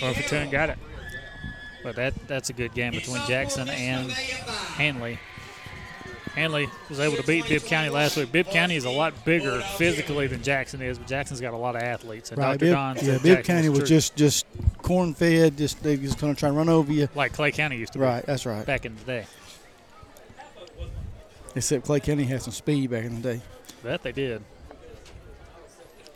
Or 0.04 0.14
for 0.14 0.28
two 0.28 0.36
and 0.36 0.52
got 0.52 0.70
it. 0.70 0.78
But 1.84 1.96
that 1.96 2.28
that's 2.28 2.50
a 2.50 2.54
good 2.54 2.74
game 2.74 2.92
between 2.92 3.26
Jackson 3.28 3.70
and 3.70 4.12
Handley. 4.12 5.20
Handley 6.38 6.70
was 6.88 7.00
able 7.00 7.18
to 7.18 7.24
beat 7.24 7.48
Bibb 7.48 7.64
County 7.64 7.90
last 7.90 8.16
week. 8.16 8.32
Bibb 8.32 8.48
County 8.48 8.76
is 8.76 8.86
a 8.86 8.90
lot 8.90 9.26
bigger 9.26 9.60
physically 9.78 10.28
than 10.28 10.44
Jackson 10.44 10.82
is, 10.82 11.00
but 11.00 11.08
Jackson's 11.08 11.42
got 11.42 11.54
a 11.54 11.58
lot 11.58 11.76
of 11.76 11.82
athletes. 11.82 12.30
And 12.32 12.38
Right, 12.38 12.52
Dr. 12.52 12.60
Bibb, 12.60 12.74
Don 12.74 12.98
yeah, 13.02 13.18
Bibb 13.18 13.44
County 13.44 13.70
was 13.70 13.90
just 13.90 14.16
just 14.16 14.46
corn 14.82 15.14
fed. 15.14 15.58
Just 15.58 15.82
they 15.82 15.98
just 15.98 16.20
going 16.20 16.34
to 16.34 16.40
try 16.40 16.50
and 16.50 16.58
run 16.58 16.70
over 16.70 16.94
you. 16.94 17.10
like 17.16 17.34
Clay 17.34 17.52
County 17.52 17.78
used 17.78 17.94
to 17.94 18.00
be. 18.00 18.06
Right, 18.06 18.26
that's 18.26 18.46
right. 18.46 18.66
Back 18.66 18.86
in 18.86 18.96
the 18.96 19.04
day. 19.04 19.26
Except 21.56 21.86
Clay 21.86 22.00
County 22.00 22.24
had 22.24 22.44
some 22.44 22.54
speed 22.54 22.92
back 22.92 23.04
in 23.04 23.20
the 23.20 23.34
day. 23.34 23.42
That 23.84 24.04
they 24.04 24.12
did. 24.12 24.44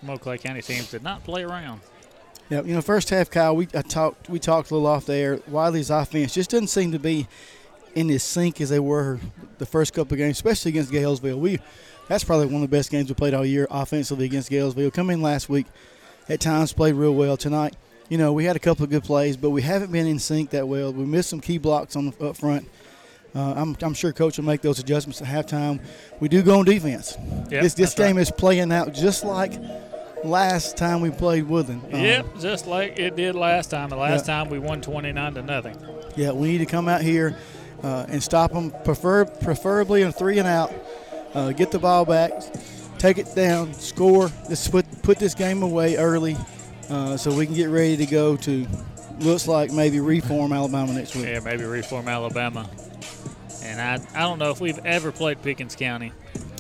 Most 0.04 0.22
Clay 0.22 0.38
County 0.38 0.62
teams 0.62 0.92
did 0.92 1.04
not 1.04 1.24
play 1.24 1.44
around. 1.44 1.82
Yeah, 2.50 2.62
you 2.64 2.74
know, 2.76 2.82
first 2.82 3.10
half, 3.10 3.32
Kyle, 3.32 3.56
we 3.56 3.68
I 3.74 3.82
talked 3.82 4.30
we 4.30 4.38
talked 4.38 4.70
a 4.72 4.74
little 4.76 4.88
off 4.88 5.06
there. 5.06 5.40
Wadley's 5.48 5.90
offense 5.90 6.34
just 6.34 6.52
doesn't 6.52 6.68
seem 6.68 6.92
to 6.92 7.00
be 7.00 7.28
in 7.96 8.08
this 8.08 8.24
sync 8.24 8.62
as 8.62 8.70
they 8.70 8.80
were 8.80 9.20
the 9.58 9.66
first 9.66 9.94
couple 9.94 10.14
of 10.14 10.18
games, 10.18 10.38
especially 10.38 10.70
against 10.70 10.92
Gaylesville. 10.92 11.38
We 11.38 11.60
that's 12.08 12.24
probably 12.24 12.48
one 12.48 12.56
of 12.56 12.62
the 12.70 12.76
best 12.76 12.90
games 12.92 13.10
we 13.10 13.16
played 13.16 13.34
all 13.34 13.46
year 13.46 13.68
offensively 13.72 14.26
against 14.26 14.50
Gaylesville. 14.52 14.94
Come 14.94 15.10
in 15.10 15.22
last 15.22 15.48
week, 15.50 15.66
at 16.28 16.40
times 16.40 16.74
played 16.74 16.96
real 16.96 17.14
well. 17.14 17.38
Tonight, 17.38 17.76
you 18.10 18.18
know, 18.18 18.34
we 18.34 18.44
had 18.46 18.56
a 18.56 18.60
couple 18.60 18.84
of 18.84 18.90
good 18.90 19.04
plays, 19.04 19.38
but 19.38 19.52
we 19.52 19.62
haven't 19.62 19.92
been 19.92 20.08
in 20.08 20.20
sync 20.20 20.50
that 20.52 20.68
well. 20.68 20.92
We 20.92 21.06
missed 21.06 21.30
some 21.30 21.40
key 21.40 21.58
blocks 21.58 21.96
on 21.96 22.10
the 22.12 22.28
up 22.30 22.38
front. 22.38 22.68
Uh, 23.34 23.54
I'm, 23.56 23.78
I'm 23.82 23.94
sure 23.94 24.12
coach 24.12 24.38
will 24.38 24.44
make 24.44 24.60
those 24.62 24.78
adjustments 24.80 25.22
at 25.22 25.28
halftime. 25.28 25.80
We 26.20 26.28
do 26.28 26.42
go 26.42 26.60
on 26.60 26.66
defense. 26.66 27.16
Yep, 27.18 27.50
this 27.50 27.74
this 27.74 27.74
that's 27.76 28.00
right. 28.00 28.08
game 28.08 28.18
is 28.18 28.30
playing 28.30 28.74
out 28.74 28.94
just 28.94 29.24
like 29.24 29.54
last 30.26 30.76
time 30.78 31.00
we 31.02 31.12
played 31.12 31.44
Woodland. 31.48 31.82
Um, 31.94 32.02
Yep, 32.02 32.26
just 32.40 32.68
like 32.68 33.00
it 33.00 33.16
did 33.16 33.36
last 33.36 33.72
time. 33.72 33.90
The 33.90 33.96
last 33.96 34.28
Yeah. 34.28 34.44
time 34.44 34.50
we 34.50 34.60
won 34.60 34.82
29 34.82 35.34
to 35.36 35.42
nothing. 35.44 35.78
Yeah, 36.18 36.32
we 36.32 36.50
need 36.50 36.58
to 36.58 36.66
come 36.66 36.90
out 36.90 37.02
here 37.02 37.38
uh, 37.84 38.06
and 38.10 38.22
stop 38.22 38.52
them, 38.52 38.72
prefer, 38.84 39.26
preferably 39.26 40.04
on 40.04 40.12
three 40.12 40.40
and 40.40 40.48
out. 40.48 40.74
Uh, 41.34 41.52
get 41.52 41.72
the 41.72 41.80
ball 41.80 42.06
back, 42.06 42.32
take 42.98 43.18
it 43.18 43.34
down, 43.36 43.74
score. 43.74 44.30
Let's 44.50 44.68
put 44.68 44.86
put 45.02 45.18
this 45.18 45.34
game 45.34 45.64
away 45.64 45.96
early, 45.96 46.36
uh, 46.90 47.16
so 47.16 47.34
we 47.34 47.46
can 47.46 47.56
get 47.56 47.70
ready 47.70 47.96
to 47.98 48.06
go 48.06 48.36
to 48.38 48.68
looks 49.20 49.48
like 49.48 49.72
maybe 49.72 50.00
reform 50.00 50.52
Alabama 50.52 50.94
next 50.94 51.16
week. 51.16 51.26
Yeah, 51.26 51.40
maybe 51.40 51.64
reform 51.64 52.08
Alabama. 52.08 52.70
And 53.64 53.80
I, 53.80 54.00
I 54.16 54.22
don't 54.22 54.40
know 54.40 54.50
if 54.50 54.60
we've 54.60 54.80
ever 54.86 55.12
played 55.12 55.42
Pickens 55.42 55.76
County. 55.76 56.12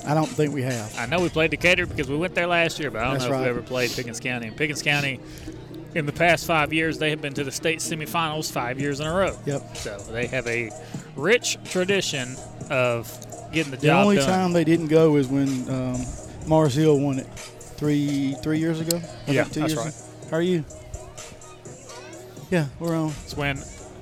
I 0.06 0.14
don't 0.14 0.28
think 0.28 0.54
we 0.54 0.62
have. 0.64 0.98
I 0.98 1.06
know 1.06 1.20
we 1.20 1.30
played 1.30 1.52
Decatur 1.52 1.86
because 1.86 2.10
we 2.10 2.18
went 2.18 2.34
there 2.34 2.48
last 2.48 2.80
year, 2.80 2.90
but 2.90 3.02
I 3.02 3.06
don't 3.06 3.14
That's 3.14 3.26
know 3.26 3.34
if 3.34 3.40
we 3.40 3.46
right. 3.46 3.50
ever 3.50 3.62
played 3.62 3.92
Pickens 3.92 4.20
County. 4.20 4.48
And 4.48 4.58
Pickens 4.58 4.82
County, 4.82 5.20
in 5.94 6.06
the 6.06 6.14
past 6.14 6.46
five 6.46 6.74
years, 6.74 6.98
they 6.98 7.10
have 7.10 7.22
been 7.22 7.34
to 7.34 7.44
the 7.44 7.52
state 7.52 7.80
semifinals 7.80 8.52
five 8.52 8.80
years 8.80 9.00
in 9.00 9.08
a 9.08 9.14
row. 9.14 9.38
Yep. 9.46 9.78
So 9.78 9.98
they 9.98 10.28
have 10.28 10.48
a 10.48 10.72
rich 11.16 11.58
tradition 11.66 12.36
of 12.70 13.08
getting 13.52 13.72
the, 13.72 13.78
job. 13.78 13.82
done. 13.84 13.98
The 13.98 14.02
only 14.04 14.18
time 14.18 14.54
they 14.54 14.64
didn't 14.64 14.88
go 14.88 15.16
is 15.18 15.28
when 15.28 15.70
um, 15.70 16.02
Mars 16.48 16.76
Hill 16.76 17.00
won 17.00 17.20
it 17.20 17.28
three 17.36 18.36
three 18.44 18.60
years 18.60 18.80
ago. 18.80 19.00
I 19.28 19.32
Yeah, 19.32 19.44
that's 19.44 19.58
years 19.58 19.76
right. 19.76 19.88
ago. 19.88 19.96
How 20.30 20.38
are 20.38 20.42
you? 20.42 20.64
Yeah, 22.50 22.68
we're 22.80 22.96
on. 22.96 23.10
It's 23.24 23.36
when 23.36 23.58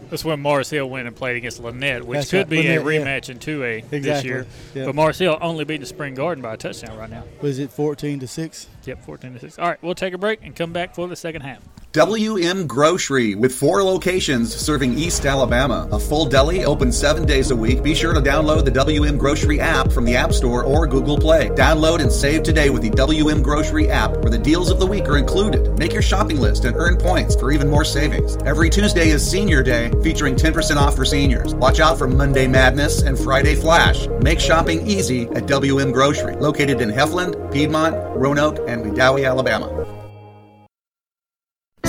that's 0.09 0.25
when 0.25 0.39
Mars 0.39 0.69
Hill 0.71 0.89
went 0.89 1.05
and 1.07 1.15
played 1.15 1.37
against 1.37 1.59
Lynette, 1.59 2.03
which 2.03 2.17
That's 2.17 2.31
could 2.31 2.37
right, 2.37 2.49
be 2.49 2.67
a 2.67 2.81
Lynette, 2.83 3.05
yeah. 3.05 3.19
rematch 3.19 3.29
in 3.29 3.37
2A 3.37 3.89
this 3.91 4.23
year. 4.23 4.47
yeah. 4.73 4.85
But 4.85 4.95
Mars 4.95 5.19
Hill 5.19 5.37
only 5.39 5.65
beating 5.65 5.85
Spring 5.85 6.15
Garden 6.15 6.41
by 6.41 6.55
a 6.55 6.57
touchdown 6.57 6.97
right 6.97 7.09
now. 7.11 7.23
Was 7.41 7.59
it 7.59 7.69
14 7.71 8.19
to 8.21 8.27
six? 8.27 8.67
Yep, 8.85 9.03
14 9.05 9.33
to 9.33 9.39
6. 9.39 9.59
All 9.59 9.67
right, 9.67 9.77
we'll 9.83 9.93
take 9.93 10.15
a 10.15 10.17
break 10.17 10.39
and 10.41 10.55
come 10.55 10.73
back 10.73 10.95
for 10.95 11.07
the 11.07 11.15
second 11.15 11.41
half. 11.41 11.61
WM 11.93 12.67
Grocery 12.67 13.33
with 13.33 13.51
four 13.51 13.81
locations 13.81 14.55
serving 14.55 14.95
East 14.95 15.25
Alabama. 15.25 15.89
A 15.91 15.97
full 15.97 16.27
deli 16.27 16.63
open 16.63 16.91
seven 16.91 17.25
days 17.25 17.49
a 17.49 17.55
week. 17.55 17.81
Be 17.81 17.95
sure 17.95 18.13
to 18.13 18.21
download 18.21 18.63
the 18.63 18.69
WM 18.69 19.17
Grocery 19.17 19.59
app 19.59 19.91
from 19.91 20.05
the 20.05 20.15
App 20.15 20.31
Store 20.31 20.63
or 20.63 20.85
Google 20.85 21.17
Play. 21.17 21.49
Download 21.49 21.99
and 21.99 22.11
save 22.11 22.43
today 22.43 22.69
with 22.69 22.83
the 22.83 22.91
WM 22.91 23.41
Grocery 23.41 23.89
app 23.89 24.11
where 24.17 24.29
the 24.29 24.37
deals 24.37 24.69
of 24.69 24.79
the 24.79 24.85
week 24.85 25.09
are 25.09 25.17
included. 25.17 25.79
Make 25.79 25.91
your 25.91 26.03
shopping 26.03 26.39
list 26.39 26.65
and 26.65 26.75
earn 26.77 26.95
points 26.95 27.35
for 27.35 27.51
even 27.51 27.67
more 27.67 27.83
savings. 27.83 28.37
Every 28.45 28.69
Tuesday 28.69 29.09
is 29.09 29.27
Senior 29.27 29.63
Day 29.63 29.89
featuring 30.03 30.35
10% 30.35 30.77
off 30.77 30.95
for 30.95 31.05
seniors. 31.05 31.55
Watch 31.55 31.79
out 31.79 31.97
for 31.97 32.07
Monday 32.07 32.45
Madness 32.45 33.01
and 33.01 33.17
Friday 33.17 33.55
Flash. 33.55 34.05
Make 34.21 34.39
shopping 34.39 34.85
easy 34.85 35.23
at 35.29 35.47
WM 35.47 35.91
Grocery, 35.91 36.35
located 36.35 36.81
in 36.81 36.91
Heflin, 36.91 37.51
Piedmont, 37.51 37.95
Roanoke, 38.15 38.59
and 38.67 38.85
Wedowee, 38.85 39.27
Alabama. 39.27 39.98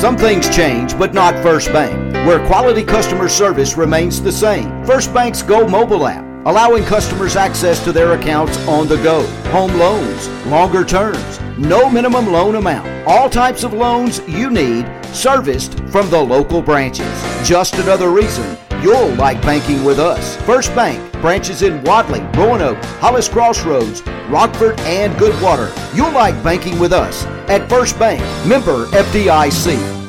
Some 0.01 0.16
things 0.16 0.48
change, 0.48 0.98
but 0.98 1.12
not 1.12 1.35
First 1.43 1.70
Bank, 1.74 2.14
where 2.27 2.43
quality 2.47 2.82
customer 2.82 3.28
service 3.28 3.77
remains 3.77 4.22
the 4.22 4.32
same. 4.32 4.82
First 4.86 5.12
Bank's 5.12 5.43
Go 5.43 5.68
mobile 5.68 6.06
app, 6.06 6.24
allowing 6.47 6.85
customers 6.85 7.36
access 7.36 7.85
to 7.85 7.93
their 7.93 8.14
accounts 8.14 8.56
on 8.66 8.89
the 8.89 8.97
go. 9.02 9.27
Home 9.51 9.77
loans, 9.77 10.27
longer 10.47 10.86
terms, 10.86 11.39
no 11.59 11.90
minimum 11.90 12.32
loan 12.32 12.55
amount. 12.55 12.89
All 13.06 13.28
types 13.28 13.62
of 13.62 13.74
loans 13.74 14.27
you 14.27 14.48
need, 14.48 14.90
serviced 15.12 15.78
from 15.90 16.09
the 16.09 16.18
local 16.18 16.62
branches. 16.62 17.22
Just 17.47 17.74
another 17.74 18.09
reason 18.09 18.56
you'll 18.82 19.15
like 19.15 19.40
banking 19.43 19.85
with 19.85 19.98
us. 19.98 20.36
First 20.43 20.74
Bank, 20.74 21.12
branches 21.20 21.62
in 21.62 21.82
Wadley, 21.85 22.20
Roanoke, 22.39 22.82
Hollis 23.01 23.28
Crossroads, 23.28 24.02
Rockford, 24.28 24.78
and 24.81 25.12
Goodwater. 25.15 25.70
You'll 25.97 26.12
like 26.12 26.43
banking 26.43 26.78
with 26.78 26.93
us 26.93 27.24
at 27.48 27.69
First 27.69 27.98
Bank, 27.98 28.20
member 28.47 28.86
FDIC. 28.86 30.01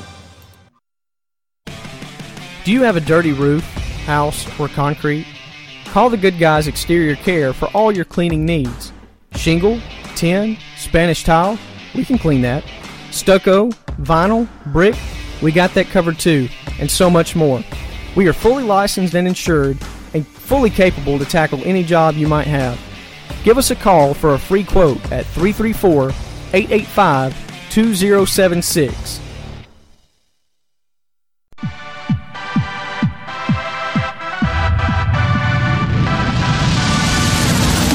Do 2.64 2.72
you 2.72 2.84
have 2.84 2.96
a 2.96 3.02
dirty 3.02 3.34
roof, 3.34 3.64
house, 4.06 4.48
or 4.60 4.68
concrete? 4.68 5.26
Call 5.86 6.10
the 6.10 6.18
Good 6.18 6.38
Guys 6.38 6.68
Exterior 6.68 7.16
Care 7.16 7.54
for 7.54 7.68
all 7.74 7.92
your 7.92 8.06
cleaning 8.06 8.46
needs. 8.46 8.94
Shingle, 9.36 9.82
tin, 10.16 10.58
Spanish 10.78 11.24
tile, 11.24 11.58
we 11.96 12.06
can 12.06 12.18
clean 12.18 12.42
that. 12.44 12.64
Stucco, 13.10 13.70
vinyl, 14.00 14.48
brick, 14.72 14.96
we 15.42 15.52
got 15.52 15.74
that 15.74 15.88
covered 15.88 16.20
too, 16.20 16.48
and 16.80 16.90
so 16.90 17.10
much 17.10 17.36
more. 17.36 17.64
We 18.16 18.28
are 18.28 18.34
fully 18.34 18.64
licensed 18.64 19.14
and 19.14 19.28
insured 19.28 19.78
and 20.14 20.28
fully 20.28 20.70
capable 20.70 21.18
to 21.18 21.26
tackle 21.26 21.62
any 21.64 21.84
job 21.84 22.16
you 22.16 22.28
might 22.28 22.48
have. 22.48 22.80
Give 23.44 23.58
us 23.58 23.72
a 23.72 23.76
call 23.76 24.14
for 24.14 24.34
a 24.34 24.40
free 24.40 24.64
quote 24.64 25.00
at 25.12 25.26
334 25.28 26.10
885 26.54 27.70
2076. 27.72 29.20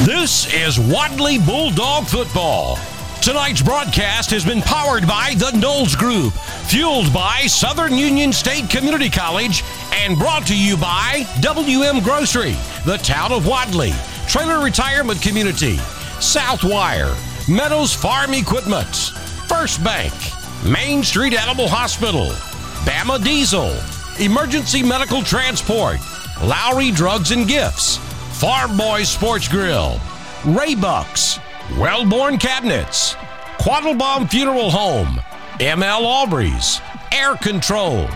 This 0.05 0.51
is 0.51 0.79
Wadley 0.79 1.37
Bulldog 1.37 2.05
Football. 2.07 2.77
Tonight's 3.21 3.61
broadcast 3.61 4.31
has 4.31 4.45
been 4.45 4.61
powered 4.61 5.07
by 5.07 5.33
the 5.37 5.51
Knowles 5.51 5.95
Group, 5.95 6.33
fueled 6.67 7.13
by 7.13 7.41
Southern 7.41 7.97
Union 7.97 8.31
State 8.31 8.69
Community 8.69 9.09
College, 9.09 9.63
and 9.97 10.17
brought 10.17 10.45
to 10.47 10.57
you 10.57 10.77
by 10.77 11.25
WM 11.41 12.01
Grocery, 12.01 12.55
the 12.85 12.97
town 12.97 13.31
of 13.31 13.47
Wadley, 13.47 13.91
Traylor 14.27 14.63
Retirement 14.63 15.21
Community, 15.21 15.75
Southwire, 16.19 17.15
Meadows 17.49 17.93
Farm 17.93 18.33
Equipment, 18.33 18.95
First 19.47 19.83
Bank, 19.83 20.13
Main 20.65 21.03
Street 21.03 21.33
Animal 21.33 21.67
Hospital, 21.67 22.27
Bama 22.85 23.23
Diesel, 23.23 23.75
Emergency 24.23 24.83
Medical 24.83 25.23
Transport, 25.23 25.97
Lowry 26.43 26.91
Drugs 26.91 27.31
and 27.31 27.47
Gifts, 27.47 27.97
Farm 28.39 28.77
Boys 28.77 29.09
Sports 29.09 29.47
Grill, 29.47 29.99
Ray 30.45 30.75
Bucks, 30.75 31.39
Wellborn 31.77 32.37
Cabinets, 32.37 33.15
Quattlebaum 33.57 34.29
Funeral 34.29 34.69
Home, 34.69 35.19
ML 35.59 36.25
Aubreys, 36.25 36.81
Air 37.11 37.35
Control, 37.35 38.07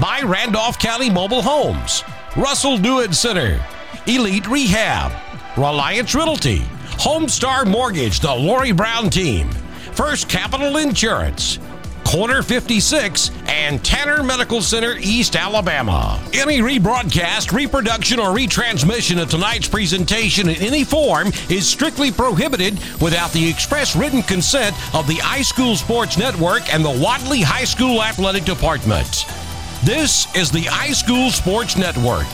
by 0.00 0.20
Randolph 0.24 0.78
County 0.78 1.10
Mobile 1.10 1.42
Homes, 1.42 2.04
Russell 2.36 2.78
Dewitt 2.78 3.14
Center, 3.14 3.60
Elite 4.06 4.46
Rehab, 4.46 5.12
Reliance 5.56 6.14
Realty, 6.14 6.58
Homestar 6.98 7.66
Mortgage, 7.66 8.20
the 8.20 8.32
Lori 8.32 8.70
Brown 8.70 9.10
Team, 9.10 9.50
First 9.92 10.28
Capital 10.28 10.76
Insurance, 10.76 11.58
Corner 12.04 12.42
56, 12.42 13.32
and 13.48 13.84
Tanner 13.84 14.22
Medical 14.22 14.62
Center, 14.62 14.94
East 15.00 15.34
Alabama. 15.34 16.22
Any 16.32 16.58
rebroadcast, 16.58 17.52
reproduction, 17.52 18.20
or 18.20 18.28
retransmission 18.28 19.20
of 19.20 19.28
tonight's 19.30 19.68
presentation 19.68 20.48
in 20.48 20.56
any 20.56 20.84
form 20.84 21.28
is 21.50 21.68
strictly 21.68 22.12
prohibited 22.12 22.78
without 23.00 23.32
the 23.32 23.48
express 23.48 23.96
written 23.96 24.22
consent 24.22 24.76
of 24.94 25.08
the 25.08 25.16
iSchool 25.16 25.76
Sports 25.76 26.16
Network 26.16 26.72
and 26.72 26.84
the 26.84 26.90
Wadley 26.90 27.40
High 27.40 27.64
School 27.64 28.02
Athletic 28.02 28.44
Department. 28.44 29.26
This 29.84 30.26
is 30.34 30.50
the 30.50 30.64
iSchool 30.64 31.30
Sports 31.30 31.76
Network. 31.76 32.26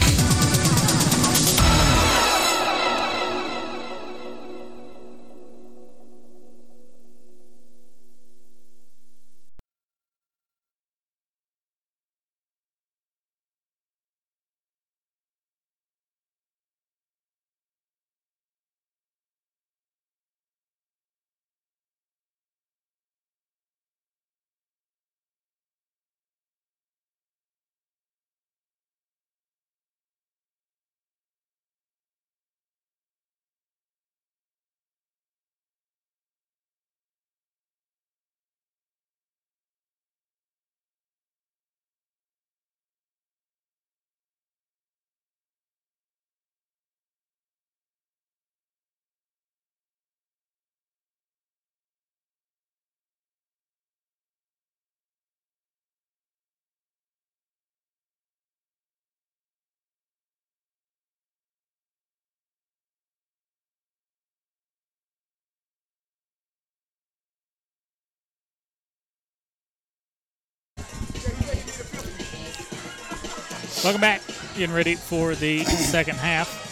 Welcome 73.84 74.00
back. 74.00 74.22
Getting 74.56 74.74
ready 74.74 74.94
for 74.94 75.34
the 75.34 75.62
second 75.64 76.16
half. 76.16 76.62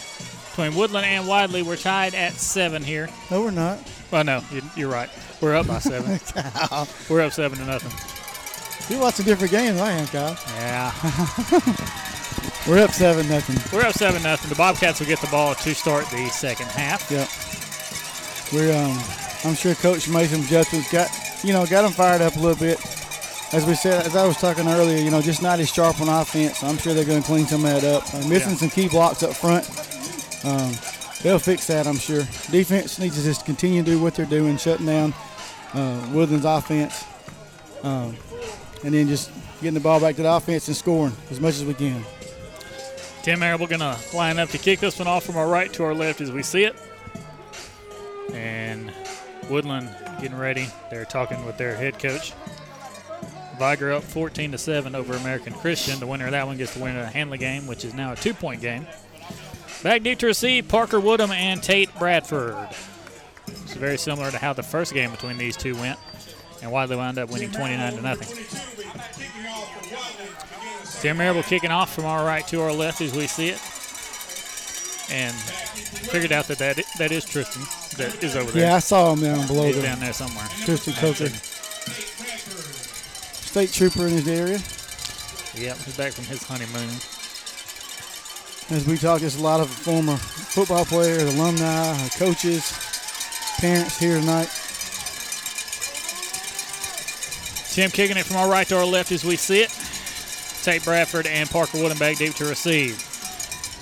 Between 0.49 0.75
Woodland 0.75 1.05
and 1.05 1.27
Wadley, 1.27 1.61
we're 1.61 1.75
tied 1.75 2.15
at 2.15 2.33
seven 2.33 2.81
here. 2.83 3.07
No, 3.29 3.41
we're 3.41 3.51
not. 3.51 3.79
Well, 4.11 4.23
no, 4.23 4.41
you- 4.51 4.63
you're 4.75 4.89
right. 4.89 5.09
We're 5.39 5.55
up 5.55 5.67
by 5.67 5.77
seven. 5.79 6.19
we're 7.09 7.21
up 7.21 7.31
seven 7.33 7.59
to 7.59 7.65
nothing. 7.65 7.91
You 8.95 8.99
watch 9.01 9.19
a 9.19 9.23
different 9.23 9.51
game 9.51 9.75
than 9.75 9.83
I 9.83 9.91
am, 9.91 10.07
Kyle. 10.07 10.37
Yeah. 10.55 10.91
We're 12.67 12.81
up 12.83 12.91
seven 12.91 13.27
nothing. 13.27 13.57
We're 13.77 13.85
up 13.85 13.93
seven 13.93 14.23
nothing. 14.23 14.49
The 14.49 14.55
Bobcats 14.55 14.99
will 14.99 15.07
get 15.07 15.19
the 15.19 15.27
ball 15.27 15.53
to 15.55 15.75
start 15.75 16.05
the 16.07 16.27
second 16.29 16.67
half. 16.67 17.09
Yep. 17.11 17.27
We're 18.53 18.73
um, 18.77 18.97
I'm 19.43 19.55
sure 19.55 19.75
Coach 19.75 20.07
Mason 20.09 20.41
adjustments. 20.41 20.89
Got 20.91 21.09
you 21.43 21.51
know 21.53 21.65
got 21.65 21.81
them 21.81 21.91
fired 21.91 22.21
up 22.21 22.35
a 22.37 22.39
little 22.39 22.55
bit. 22.57 22.79
As 23.53 23.65
we 23.67 23.75
said, 23.75 24.05
as 24.05 24.15
I 24.15 24.25
was 24.25 24.37
talking 24.37 24.67
earlier, 24.67 24.97
you 24.97 25.11
know, 25.11 25.21
just 25.21 25.43
not 25.43 25.59
as 25.59 25.69
sharp 25.71 26.01
on 26.01 26.09
offense. 26.09 26.63
I'm 26.63 26.77
sure 26.77 26.93
they're 26.95 27.05
going 27.05 27.21
to 27.21 27.27
clean 27.27 27.45
some 27.45 27.63
of 27.63 27.69
that 27.81 27.83
up. 27.83 28.11
Uh, 28.13 28.27
missing 28.27 28.51
Yeah. 28.51 28.57
some 28.57 28.69
key 28.71 28.87
blocks 28.89 29.21
up 29.21 29.33
front. 29.35 29.69
Um, 30.43 30.73
they'll 31.21 31.37
fix 31.39 31.67
that, 31.67 31.85
I'm 31.85 31.97
sure. 31.99 32.23
Defense 32.49 32.97
needs 32.97 33.15
to 33.17 33.23
just 33.23 33.45
continue 33.45 33.83
to 33.83 33.91
do 33.91 33.99
what 34.01 34.15
they're 34.15 34.25
doing, 34.25 34.57
shutting 34.57 34.87
down 34.87 35.13
uh, 35.75 36.07
Woodland's 36.11 36.45
offense, 36.45 37.03
um, 37.83 38.15
and 38.83 38.93
then 38.93 39.07
just 39.07 39.29
getting 39.61 39.75
the 39.75 39.79
ball 39.79 39.99
back 39.99 40.15
to 40.15 40.23
the 40.23 40.33
offense 40.33 40.67
and 40.67 40.75
scoring 40.75 41.15
as 41.29 41.39
much 41.39 41.53
as 41.55 41.63
we 41.63 41.75
can. 41.75 42.03
Tim 43.21 43.39
Marable 43.39 43.67
going 43.67 43.79
to 43.81 43.97
line 44.15 44.39
up 44.39 44.49
to 44.49 44.57
kick 44.57 44.79
this 44.79 44.97
one 44.97 45.07
off 45.07 45.23
from 45.25 45.37
our 45.37 45.47
right 45.47 45.71
to 45.73 45.83
our 45.83 45.93
left 45.93 46.21
as 46.21 46.31
we 46.31 46.41
see 46.43 46.63
it. 46.65 46.75
And 48.33 48.91
Woodland 49.49 49.95
getting 50.19 50.37
ready. 50.37 50.67
They're 50.89 51.05
talking 51.05 51.45
with 51.45 51.57
their 51.57 51.75
head 51.75 51.99
coach. 51.99 52.33
Vigor 53.57 53.91
up 53.91 54.03
14 54.03 54.51
to 54.51 54.57
7 54.57 54.95
over 54.95 55.13
American 55.13 55.53
Christian. 55.53 55.99
The 55.99 56.07
winner 56.07 56.25
of 56.25 56.31
that 56.31 56.47
one 56.47 56.57
gets 56.57 56.73
the 56.73 56.83
winner 56.83 56.99
of 56.99 57.05
the 57.05 57.11
Handley 57.11 57.37
game, 57.37 57.67
which 57.67 57.85
is 57.85 57.93
now 57.93 58.13
a 58.13 58.15
two 58.15 58.33
point 58.33 58.61
game. 58.61 58.87
Back 59.83 60.03
deep 60.03 60.19
to 60.19 60.27
receive 60.27 60.67
Parker 60.67 60.99
Woodham 60.99 61.31
and 61.31 61.61
Tate 61.61 61.93
Bradford. 61.99 62.55
It's 63.47 63.73
very 63.73 63.97
similar 63.97 64.31
to 64.31 64.37
how 64.37 64.53
the 64.53 64.63
first 64.63 64.93
game 64.93 65.11
between 65.11 65.37
these 65.37 65.57
two 65.57 65.75
went. 65.75 65.99
And 66.61 66.71
why 66.71 66.85
they 66.85 66.95
wound 66.95 67.17
up 67.17 67.29
winning 67.29 67.51
29 67.51 67.93
to 67.95 68.01
nothing. 68.01 68.29
Tim 71.01 71.17
Marable 71.17 71.43
kicking 71.43 71.71
off 71.71 71.93
from 71.93 72.05
our 72.05 72.25
right 72.25 72.47
to 72.47 72.61
our 72.61 72.71
left 72.71 73.01
as 73.01 73.13
we 73.13 73.27
see 73.27 73.49
it. 73.49 73.59
And 75.11 75.35
figured 76.09 76.31
out 76.31 76.47
that 76.47 76.59
that, 76.59 76.79
that 76.97 77.11
is 77.11 77.25
Tristan 77.25 77.63
that 77.97 78.23
is 78.23 78.37
over 78.37 78.51
there. 78.51 78.67
Yeah, 78.67 78.75
I 78.75 78.79
saw 78.79 79.11
him 79.13 79.19
down 79.21 79.45
below 79.47 79.65
He's 79.65 79.75
there. 79.75 79.85
down 79.85 79.99
there 79.99 80.13
somewhere. 80.13 80.47
Tristan 80.63 80.93
Coker. 80.93 81.29
State 83.53 83.71
trooper 83.71 84.07
in 84.07 84.13
his 84.13 84.27
area. 84.27 84.57
Yep, 85.53 85.77
he's 85.85 85.95
back 85.95 86.11
from 86.11 86.25
his 86.25 86.41
honeymoon. 86.41 86.89
As 88.75 88.87
we 88.87 88.97
talk, 88.97 89.21
there's 89.21 89.35
a 89.35 89.43
lot 89.43 89.59
of 89.59 89.69
former 89.69 90.17
football 90.17 90.85
players, 90.85 91.21
alumni, 91.35 91.95
coaches, 92.17 92.73
parents 93.59 93.99
here 93.99 94.19
tonight. 94.19 94.49
Tim 97.69 97.91
kicking 97.91 98.17
it 98.17 98.25
from 98.25 98.37
our 98.37 98.49
right 98.49 98.65
to 98.69 98.75
our 98.75 98.85
left 98.85 99.11
as 99.11 99.23
we 99.23 99.35
see 99.35 99.61
it. 99.61 99.69
Tate 100.63 100.83
Bradford 100.83 101.27
and 101.27 101.47
Parker 101.47 101.77
Woodham 101.77 101.99
back 101.99 102.17
deep 102.17 102.33
to 102.33 102.45
receive. 102.45 103.12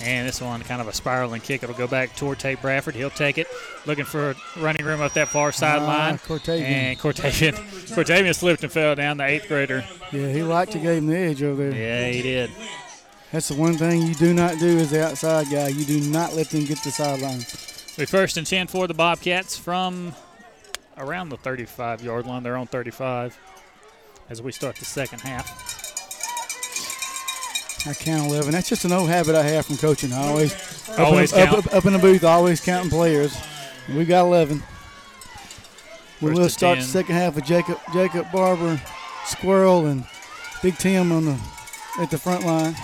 And 0.00 0.26
this 0.26 0.40
one, 0.40 0.62
kind 0.62 0.80
of 0.80 0.88
a 0.88 0.92
spiraling 0.92 1.40
kick. 1.40 1.62
It'll 1.62 1.74
go 1.74 1.86
back 1.86 2.16
toward 2.16 2.38
Tate 2.38 2.60
Bradford. 2.60 2.94
He'll 2.94 3.10
take 3.10 3.38
it, 3.38 3.46
looking 3.86 4.04
for 4.04 4.34
running 4.56 4.84
room 4.84 5.00
up 5.00 5.12
that 5.14 5.28
far 5.28 5.48
ah, 5.48 5.52
sideline. 5.52 6.18
Cortavian. 6.18 6.62
And 6.62 6.98
Cortavian, 6.98 7.52
Cortavian 7.94 8.34
slipped 8.34 8.62
and 8.62 8.72
fell 8.72 8.94
down. 8.94 9.18
The 9.18 9.24
eighth 9.24 9.48
grader. 9.48 9.84
Yeah, 10.10 10.28
he 10.28 10.42
liked 10.42 10.72
to 10.72 10.78
give 10.78 10.96
him 10.96 11.06
the 11.06 11.16
edge 11.16 11.42
over 11.42 11.70
there. 11.70 12.08
Yeah, 12.08 12.12
he 12.12 12.22
did. 12.22 12.50
That's 13.32 13.48
the 13.48 13.54
one 13.54 13.74
thing 13.74 14.02
you 14.02 14.14
do 14.14 14.34
not 14.34 14.58
do 14.58 14.78
as 14.78 14.90
the 14.90 15.06
outside 15.06 15.46
guy. 15.50 15.68
You 15.68 15.84
do 15.84 16.00
not 16.00 16.34
let 16.34 16.50
them 16.50 16.64
get 16.64 16.82
the 16.82 16.90
sideline. 16.90 17.40
We 17.96 18.06
first 18.06 18.36
and 18.36 18.46
10 18.46 18.66
for 18.66 18.86
the 18.86 18.94
Bobcats 18.94 19.56
from 19.56 20.14
around 20.98 21.30
the 21.30 21.36
35 21.36 22.02
yard 22.02 22.26
line. 22.26 22.42
They're 22.42 22.56
on 22.56 22.66
35 22.66 23.38
as 24.28 24.42
we 24.42 24.52
start 24.52 24.76
the 24.76 24.84
second 24.84 25.20
half. 25.20 25.81
I 27.86 27.94
count 27.94 28.30
11. 28.30 28.52
That's 28.52 28.68
just 28.68 28.84
an 28.84 28.92
old 28.92 29.08
habit 29.08 29.34
I 29.34 29.42
have 29.42 29.66
from 29.66 29.76
coaching. 29.76 30.12
I 30.12 30.28
always, 30.28 30.54
up 30.90 30.98
Always 31.00 31.32
in, 31.32 31.46
count. 31.46 31.66
Up, 31.66 31.74
up 31.74 31.84
in 31.86 31.92
the 31.92 31.98
booth, 31.98 32.22
always 32.24 32.60
counting 32.60 32.90
players. 32.90 33.36
We 33.88 34.04
got 34.04 34.26
11. 34.26 34.62
We 36.20 36.28
First 36.28 36.34
will 36.36 36.42
and 36.42 36.50
start 36.52 36.78
10. 36.78 36.86
the 36.86 36.90
second 36.92 37.14
half 37.16 37.34
with 37.34 37.44
Jacob 37.44 37.78
Jacob 37.92 38.30
Barber, 38.30 38.80
Squirrel, 39.26 39.86
and 39.86 40.06
Big 40.62 40.78
Tim 40.78 41.10
on 41.10 41.24
the 41.24 41.38
at 41.98 42.10
the 42.10 42.18
front 42.18 42.44
line. 42.46 42.76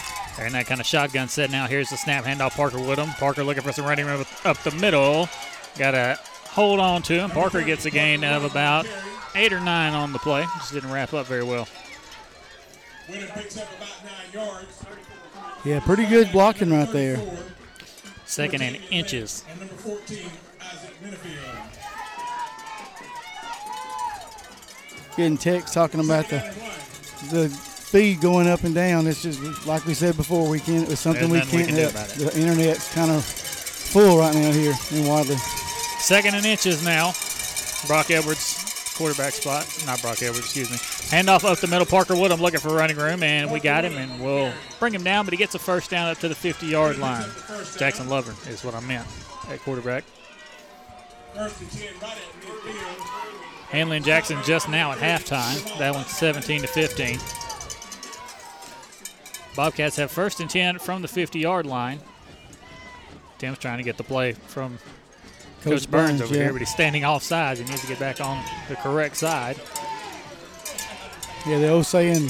In 0.44 0.52
that 0.52 0.66
kind 0.66 0.80
of 0.80 0.86
shotgun 0.86 1.28
set 1.28 1.50
now. 1.50 1.66
Here's 1.66 1.90
the 1.90 1.96
snap 1.96 2.24
handoff. 2.24 2.52
Parker 2.56 2.78
Woodham. 2.80 3.10
Parker 3.10 3.42
looking 3.42 3.62
for 3.62 3.72
some 3.72 3.84
running 3.84 4.06
room 4.06 4.24
up 4.44 4.56
the 4.58 4.70
middle. 4.72 5.28
Got 5.76 5.92
to 5.92 6.18
hold 6.50 6.78
on 6.78 7.02
to 7.02 7.14
him. 7.14 7.30
Parker 7.30 7.62
gets 7.62 7.86
a 7.86 7.90
gain 7.90 8.22
of 8.22 8.44
about 8.44 8.86
eight 9.34 9.52
or 9.52 9.58
nine 9.60 9.94
on 9.94 10.12
the 10.12 10.18
play. 10.20 10.44
Just 10.58 10.72
didn't 10.72 10.92
wrap 10.92 11.12
up 11.12 11.26
very 11.26 11.42
well. 11.42 11.66
Yeah, 15.64 15.80
pretty 15.80 16.06
good 16.06 16.30
blocking 16.32 16.70
right 16.70 16.90
there. 16.92 17.20
Second 18.24 18.62
and 18.62 18.78
inches. 18.90 19.44
Getting 25.16 25.36
text 25.36 25.74
talking 25.74 26.00
about 26.00 26.28
the 26.28 26.38
the 27.30 27.48
speed 27.48 28.20
going 28.20 28.46
up 28.46 28.62
and 28.64 28.74
down. 28.74 29.06
It's 29.06 29.22
just 29.22 29.66
like 29.66 29.84
we 29.84 29.94
said 29.94 30.16
before. 30.16 30.48
We 30.48 30.60
can't. 30.60 30.88
It's 30.88 31.00
something 31.00 31.28
There's 31.28 31.50
we 31.52 31.58
nothing 31.58 31.58
we 31.58 31.64
can't 31.64 31.68
can 31.68 31.76
do 31.76 31.82
help. 31.82 31.92
about 31.94 32.32
it. 32.32 32.34
The 32.34 32.40
internet's 32.40 32.94
kind 32.94 33.10
of 33.10 33.24
full 33.24 34.18
right 34.18 34.34
now 34.34 34.52
here 34.52 34.74
in 34.92 35.06
Wadley. 35.06 35.36
Second 35.98 36.34
and 36.36 36.46
inches 36.46 36.84
now. 36.84 37.12
Brock 37.86 38.10
Edwards, 38.10 38.67
quarterback 38.98 39.32
spot. 39.32 39.66
Not 39.86 40.02
Brock 40.02 40.20
Edwards, 40.20 40.40
excuse 40.40 40.70
me. 40.70 40.76
Handoff 40.76 41.44
up 41.44 41.58
the 41.58 41.68
middle. 41.68 41.86
Parker 41.86 42.16
Woodham 42.16 42.40
looking 42.40 42.60
for 42.60 42.74
running 42.74 42.96
room, 42.96 43.22
and 43.22 43.50
we 43.50 43.60
got 43.60 43.84
him, 43.84 43.96
and 43.96 44.20
we'll 44.20 44.52
bring 44.80 44.92
him 44.92 45.04
down, 45.04 45.24
but 45.24 45.32
he 45.32 45.38
gets 45.38 45.54
a 45.54 45.58
first 45.58 45.88
down 45.88 46.08
up 46.08 46.18
to 46.18 46.28
the 46.28 46.34
50 46.34 46.66
yard 46.66 46.98
line. 46.98 47.24
Jackson 47.78 48.08
Lovern 48.08 48.34
is 48.48 48.64
what 48.64 48.74
I 48.74 48.80
meant 48.80 49.06
at 49.48 49.60
quarterback. 49.60 50.04
Handley 53.70 53.98
and 53.98 54.04
Jackson 54.04 54.38
just 54.44 54.68
now 54.68 54.90
at 54.92 54.98
halftime. 54.98 55.78
That 55.78 55.94
one's 55.94 56.08
17 56.08 56.62
to 56.62 56.66
15. 56.66 57.18
Bobcats 59.54 59.96
have 59.96 60.10
first 60.10 60.40
and 60.40 60.50
10 60.50 60.78
from 60.78 61.02
the 61.02 61.08
50 61.08 61.38
yard 61.38 61.66
line. 61.66 62.00
Tim's 63.38 63.58
trying 63.58 63.78
to 63.78 63.84
get 63.84 63.96
the 63.96 64.04
play 64.04 64.32
from 64.32 64.78
Coach, 65.62 65.72
Coach 65.82 65.90
Burns, 65.90 66.10
Burns, 66.10 66.22
over 66.22 66.34
yeah. 66.34 66.42
here, 66.44 66.52
but 66.52 66.60
he's 66.60 66.70
standing 66.70 67.04
off 67.04 67.22
sides. 67.22 67.60
He 67.60 67.66
needs 67.66 67.80
to 67.80 67.86
get 67.88 67.98
back 67.98 68.20
on 68.20 68.44
the 68.68 68.76
correct 68.76 69.16
side. 69.16 69.60
Yeah, 71.46 71.58
the 71.58 71.68
old 71.68 71.86
saying, 71.86 72.28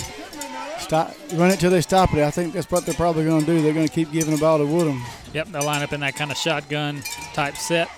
"Stop, 0.78 1.14
run 1.34 1.50
it 1.50 1.58
till 1.60 1.70
they 1.70 1.80
stop 1.80 2.12
it." 2.14 2.22
I 2.22 2.30
think 2.30 2.54
that's 2.54 2.70
what 2.70 2.86
they're 2.86 2.94
probably 2.94 3.24
going 3.24 3.40
to 3.40 3.46
do. 3.46 3.60
They're 3.60 3.74
going 3.74 3.88
to 3.88 3.92
keep 3.92 4.12
giving 4.12 4.34
the 4.34 4.40
ball 4.40 4.58
to 4.58 4.66
Woodham. 4.66 5.02
Yep, 5.34 5.48
they'll 5.48 5.64
line 5.64 5.82
up 5.82 5.92
in 5.92 6.00
that 6.00 6.14
kind 6.14 6.30
of 6.30 6.36
shotgun 6.36 7.02
type 7.34 7.56
set. 7.56 7.90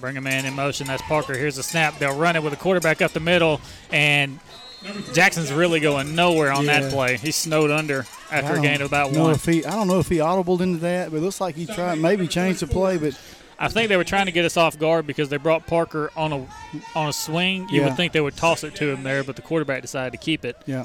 Bring 0.00 0.16
a 0.16 0.20
man 0.20 0.46
in 0.46 0.54
motion. 0.54 0.86
That's 0.86 1.02
Parker. 1.02 1.34
Here's 1.34 1.58
a 1.58 1.62
snap. 1.62 1.98
They'll 1.98 2.16
run 2.16 2.36
it 2.36 2.42
with 2.42 2.52
a 2.52 2.56
quarterback 2.56 3.02
up 3.02 3.12
the 3.12 3.20
middle, 3.20 3.60
and 3.90 4.40
Jackson's 5.12 5.52
really 5.52 5.78
going 5.78 6.14
nowhere 6.14 6.52
on 6.52 6.64
Yeah. 6.64 6.80
that 6.80 6.92
play. 6.92 7.16
He's 7.18 7.36
snowed 7.36 7.70
under 7.70 8.06
after 8.30 8.54
a 8.54 8.60
gain 8.60 8.80
of 8.80 8.86
about 8.86 9.12
one. 9.12 9.32
If 9.32 9.44
he, 9.44 9.64
I 9.64 9.72
don't 9.72 9.88
know 9.88 9.98
if 9.98 10.08
he 10.08 10.16
audibled 10.16 10.60
into 10.60 10.78
that, 10.78 11.10
but 11.10 11.18
it 11.18 11.20
looks 11.20 11.40
like 11.40 11.54
he 11.54 11.66
tried 11.66 11.98
maybe 11.98 12.26
change 12.26 12.60
the 12.60 12.66
play, 12.66 12.96
but 12.96 13.14
I 13.62 13.68
think 13.68 13.90
they 13.90 13.96
were 13.98 14.04
trying 14.04 14.24
to 14.26 14.32
get 14.32 14.44
us 14.46 14.56
off 14.56 14.78
guard 14.78 15.06
because 15.06 15.28
they 15.28 15.36
brought 15.36 15.66
Parker 15.66 16.10
on 16.16 16.32
a 16.32 16.46
on 16.96 17.08
a 17.08 17.12
swing. 17.12 17.68
You 17.68 17.80
Yeah. 17.82 17.88
would 17.88 17.96
think 17.96 18.12
they 18.12 18.20
would 18.20 18.36
toss 18.36 18.64
it 18.64 18.74
to 18.76 18.88
him 18.90 19.02
there, 19.02 19.22
but 19.22 19.36
the 19.36 19.42
quarterback 19.42 19.82
decided 19.82 20.12
to 20.12 20.18
keep 20.18 20.44
it. 20.46 20.56
yeah, 20.66 20.84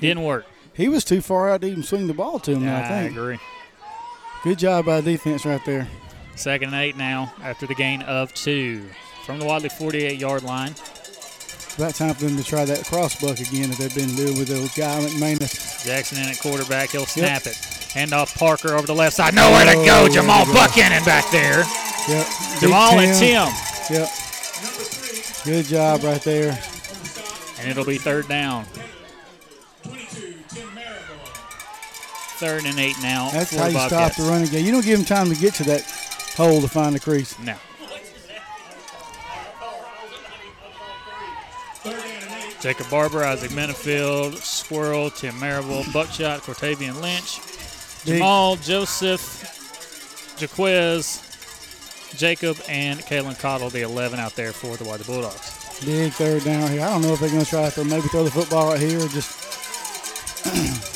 Didn't 0.00 0.22
work. 0.22 0.46
he 0.72 0.88
was 0.88 1.02
too 1.04 1.20
far 1.20 1.50
out 1.50 1.62
to 1.62 1.66
even 1.66 1.82
swing 1.82 2.06
the 2.06 2.14
ball 2.14 2.38
to 2.40 2.52
him. 2.52 2.64
Yeah, 2.64 2.78
I 2.84 2.88
think. 2.88 3.16
agree. 3.16 3.38
Good 4.44 4.58
job 4.60 4.86
by 4.86 5.00
defense 5.00 5.44
right 5.44 5.64
there. 5.66 5.88
Second 6.36 6.68
and 6.72 6.76
eight 6.82 6.96
now 6.96 7.32
after 7.42 7.66
the 7.66 7.74
gain 7.74 8.02
of 8.02 8.32
two 8.32 8.84
from 9.26 9.38
the 9.38 9.44
Wadley 9.44 9.68
48 9.68 10.18
yard 10.18 10.42
line. 10.44 10.70
It's 10.70 11.76
about 11.78 11.94
time 11.94 12.14
for 12.14 12.24
them 12.26 12.36
to 12.36 12.44
try 12.44 12.64
that 12.64 12.84
cross 12.84 13.20
buck 13.20 13.38
again 13.40 13.70
that 13.70 13.78
they've 13.78 13.94
been 13.94 14.14
doing 14.14 14.38
with 14.38 14.48
the 14.48 14.60
guy 14.80 15.00
McManus. 15.00 15.84
Jackson 15.84 16.18
in 16.18 16.28
at 16.28 16.38
quarterback. 16.38 16.90
He'll 16.90 17.06
snap 17.06 17.46
it. 17.46 17.56
Hand 17.94 18.12
off 18.14 18.34
Parker 18.34 18.74
over 18.74 18.86
the 18.86 18.94
left 18.94 19.16
side. 19.16 19.34
Nowhere 19.34 19.66
to 19.66 19.74
go. 19.84 20.06
Oh, 20.06 20.08
Jamal 20.08 20.46
go. 20.46 20.52
Buchanan 20.54 21.04
back 21.04 21.30
there. 21.30 21.62
Yep. 22.08 22.26
Jamal 22.60 22.96
Big 22.96 23.08
and 23.10 23.18
Tim. 23.18 23.48
Yep. 23.90 24.08
Good 25.44 25.66
job 25.66 26.02
right 26.02 26.22
there. 26.22 26.58
And 27.60 27.70
it'll 27.70 27.84
be 27.84 27.98
third 27.98 28.28
down. 28.28 28.64
Third 32.38 32.64
and 32.64 32.78
eight 32.78 32.96
now. 33.02 33.30
That's 33.30 33.54
how 33.54 33.66
you 33.66 33.74
Bobcats. 33.74 34.14
stop 34.16 34.24
the 34.24 34.30
running 34.30 34.48
game. 34.48 34.64
You 34.64 34.72
don't 34.72 34.84
give 34.84 34.98
him 34.98 35.04
time 35.04 35.28
to 35.28 35.36
get 35.36 35.54
to 35.54 35.64
that 35.64 35.82
hole 36.36 36.60
to 36.60 36.68
find 36.68 36.94
the 36.94 37.00
crease. 37.00 37.38
No. 37.38 37.54
Jacob 42.60 42.88
Barber, 42.90 43.24
Isaac 43.24 43.50
Menefield, 43.50 44.36
Squirrel, 44.36 45.10
Tim 45.10 45.38
Marable, 45.40 45.84
Buckshot, 45.92 46.40
Cortavian 46.42 47.00
Lynch. 47.00 47.40
Jamal, 48.04 48.56
Joseph, 48.56 50.36
Jaquez, 50.40 51.22
Jacob, 52.16 52.58
and 52.68 53.00
Kalen 53.00 53.38
Cottle, 53.38 53.70
the 53.70 53.82
11 53.82 54.18
out 54.18 54.34
there 54.34 54.52
for 54.52 54.76
the 54.76 54.84
White 54.84 55.06
Bulldogs. 55.06 55.80
Big 55.84 56.12
third 56.12 56.44
down 56.44 56.70
here. 56.70 56.82
I 56.82 56.90
don't 56.90 57.02
know 57.02 57.12
if 57.12 57.20
they're 57.20 57.30
going 57.30 57.44
to 57.44 57.48
try 57.48 57.68
to 57.70 57.84
maybe 57.84 58.08
throw 58.08 58.24
the 58.24 58.30
football 58.30 58.68
right 58.68 58.80
here 58.80 58.98
or 58.98 59.08
just. 59.08 59.38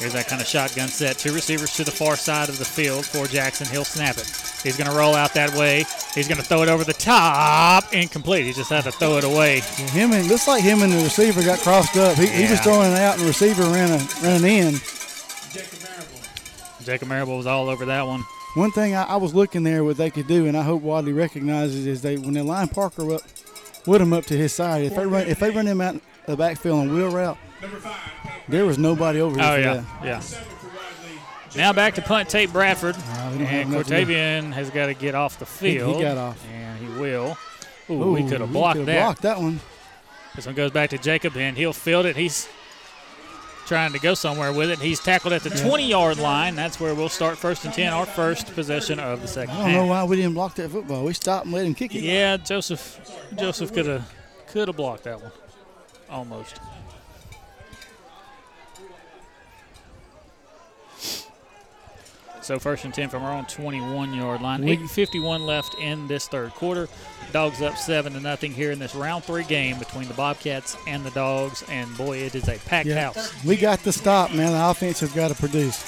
Here's 0.00 0.14
that 0.14 0.28
kind 0.28 0.40
of 0.40 0.48
shotgun 0.48 0.88
set. 0.88 1.18
Two 1.18 1.34
receivers 1.34 1.74
to 1.74 1.84
the 1.84 1.90
far 1.90 2.16
side 2.16 2.48
of 2.48 2.58
the 2.58 2.64
field 2.64 3.04
for 3.04 3.26
Jackson. 3.26 3.66
He'll 3.66 3.84
snap 3.84 4.16
it. 4.16 4.26
He's 4.62 4.76
going 4.78 4.88
to 4.90 4.96
roll 4.96 5.14
out 5.14 5.34
that 5.34 5.54
way. 5.54 5.84
He's 6.14 6.26
going 6.26 6.38
to 6.38 6.44
throw 6.44 6.62
it 6.62 6.70
over 6.70 6.84
the 6.84 6.94
top. 6.94 7.92
Incomplete. 7.92 8.46
He 8.46 8.54
just 8.54 8.70
had 8.70 8.84
to 8.84 8.92
throw 8.92 9.18
it 9.18 9.24
away. 9.24 9.60
Him 9.60 10.12
and 10.12 10.26
looks 10.28 10.48
like 10.48 10.62
him 10.62 10.80
and 10.80 10.90
the 10.90 11.02
receiver 11.02 11.42
got 11.42 11.58
crossed 11.58 11.96
up. 11.98 12.16
He, 12.16 12.26
he 12.26 12.50
was 12.50 12.60
throwing 12.60 12.92
it 12.92 12.98
out, 12.98 13.14
and 13.14 13.22
the 13.22 13.26
receiver 13.26 13.62
ran 13.64 13.90
a 13.90 14.02
ran 14.22 14.44
in. 14.44 14.80
Jacob 16.84 17.08
Marable 17.08 17.36
was 17.36 17.46
all 17.46 17.68
over 17.68 17.84
that 17.86 18.06
one. 18.06 18.24
One 18.54 18.70
thing 18.72 18.94
I, 18.94 19.04
I 19.04 19.16
was 19.16 19.34
looking 19.34 19.62
there, 19.62 19.84
what 19.84 19.96
they 19.96 20.10
could 20.10 20.26
do, 20.26 20.46
and 20.46 20.56
I 20.56 20.62
hope 20.62 20.82
Wadley 20.82 21.12
recognizes 21.12 21.86
is 21.86 22.02
they 22.02 22.16
when 22.16 22.34
they 22.34 22.40
line 22.40 22.68
Parker 22.68 23.14
up, 23.14 23.22
with 23.86 24.02
him 24.02 24.12
up 24.12 24.24
to 24.26 24.36
his 24.36 24.52
side. 24.52 24.82
If 24.84 24.96
they 24.96 25.06
run 25.06 25.26
if 25.28 25.38
they 25.38 25.50
run 25.50 25.66
him 25.66 25.80
out 25.80 26.00
the 26.26 26.36
backfield 26.36 26.80
on 26.80 26.92
wheel 26.94 27.10
route, 27.10 27.38
there 28.48 28.66
was 28.66 28.78
nobody 28.78 29.20
over 29.20 29.36
here. 29.36 29.44
Oh, 29.48 29.54
for 29.54 29.60
yeah. 29.60 29.74
that. 29.74 30.04
Yeah. 30.04 30.22
Now 31.56 31.72
back 31.72 31.94
to 31.96 32.02
punt 32.02 32.28
Tate 32.28 32.52
Bradford. 32.52 32.94
Uh, 32.96 33.34
we 33.36 33.44
and 33.44 33.72
enough 33.72 33.86
to 33.86 34.04
do. 34.04 34.06
Cortavian 34.12 34.52
has 34.52 34.70
got 34.70 34.86
to 34.86 34.94
get 34.94 35.14
off 35.14 35.38
the 35.38 35.44
He- 35.44 35.72
he 35.78 36.00
got 36.02 36.16
off. 36.16 36.44
And 36.52 36.78
he 36.78 37.00
will. 37.00 37.36
Ooh, 37.88 38.12
we 38.12 38.22
could 38.22 38.40
have 38.40 38.52
blocked 38.52 38.84
that. 38.86 39.00
blocked 39.00 39.22
that 39.22 39.38
one. 39.38 39.58
This 40.36 40.46
one 40.46 40.54
goes 40.54 40.70
back 40.70 40.90
to 40.90 40.98
Jacob, 40.98 41.36
and 41.36 41.56
he'll 41.56 41.72
field 41.72 42.06
it. 42.06 42.14
He's 42.16 42.48
trying 43.70 43.92
to 43.92 44.00
go 44.00 44.14
somewhere 44.14 44.52
with 44.52 44.68
it. 44.68 44.80
He's 44.80 44.98
tackled 44.98 45.32
at 45.32 45.44
the 45.44 45.50
20 45.50 45.86
yard 45.88 46.18
line. 46.18 46.56
That's 46.56 46.80
where 46.80 46.92
we'll 46.92 47.08
start 47.08 47.38
first 47.38 47.64
and 47.64 47.72
10, 47.72 47.92
our 47.92 48.04
first 48.04 48.52
possession 48.56 48.98
of 48.98 49.22
the 49.22 49.28
second 49.28 49.54
I 49.54 49.62
don't 49.66 49.72
know 49.72 49.86
why 49.86 50.02
we 50.02 50.16
didn't 50.16 50.34
block 50.34 50.56
that 50.56 50.72
football. 50.72 51.04
We 51.04 51.12
stopped 51.12 51.44
and 51.44 51.54
let 51.54 51.64
him 51.64 51.76
kick 51.76 51.94
it. 51.94 52.02
Yeah, 52.02 52.36
Joseph 52.36 52.98
Joseph 53.36 53.72
could 53.72 53.86
have 53.86 54.12
could 54.48 54.66
have 54.66 54.76
blocked 54.76 55.04
that 55.04 55.22
one. 55.22 55.30
Almost. 56.10 56.58
So 62.42 62.58
first 62.58 62.84
and 62.84 62.92
10 62.92 63.08
from 63.08 63.22
our 63.22 63.32
own 63.32 63.44
21 63.46 64.14
yard 64.14 64.42
line. 64.42 64.64
We- 64.64 64.78
8.51 64.78 65.46
left 65.46 65.76
in 65.76 66.08
this 66.08 66.26
third 66.26 66.50
quarter. 66.54 66.88
Dogs 67.30 67.62
up 67.62 67.76
7 67.78 68.12
to 68.12 68.20
nothing 68.20 68.52
here 68.52 68.70
in 68.72 68.78
this 68.78 68.94
round 68.94 69.24
three 69.24 69.44
game 69.44 69.78
between 69.78 70.08
the 70.08 70.14
Bobcats 70.14 70.76
and 70.86 71.04
the 71.04 71.10
Dogs. 71.10 71.64
And 71.68 71.96
boy, 71.96 72.18
it 72.18 72.34
is 72.34 72.48
a 72.48 72.58
packed 72.58 72.88
Yeah. 72.88 73.12
house. 73.12 73.32
We 73.44 73.56
got 73.56 73.82
the 73.82 73.92
stop, 73.92 74.32
man. 74.32 74.52
The 74.52 74.68
offense 74.70 75.00
has 75.00 75.12
got 75.12 75.28
to 75.28 75.34
produce. 75.34 75.82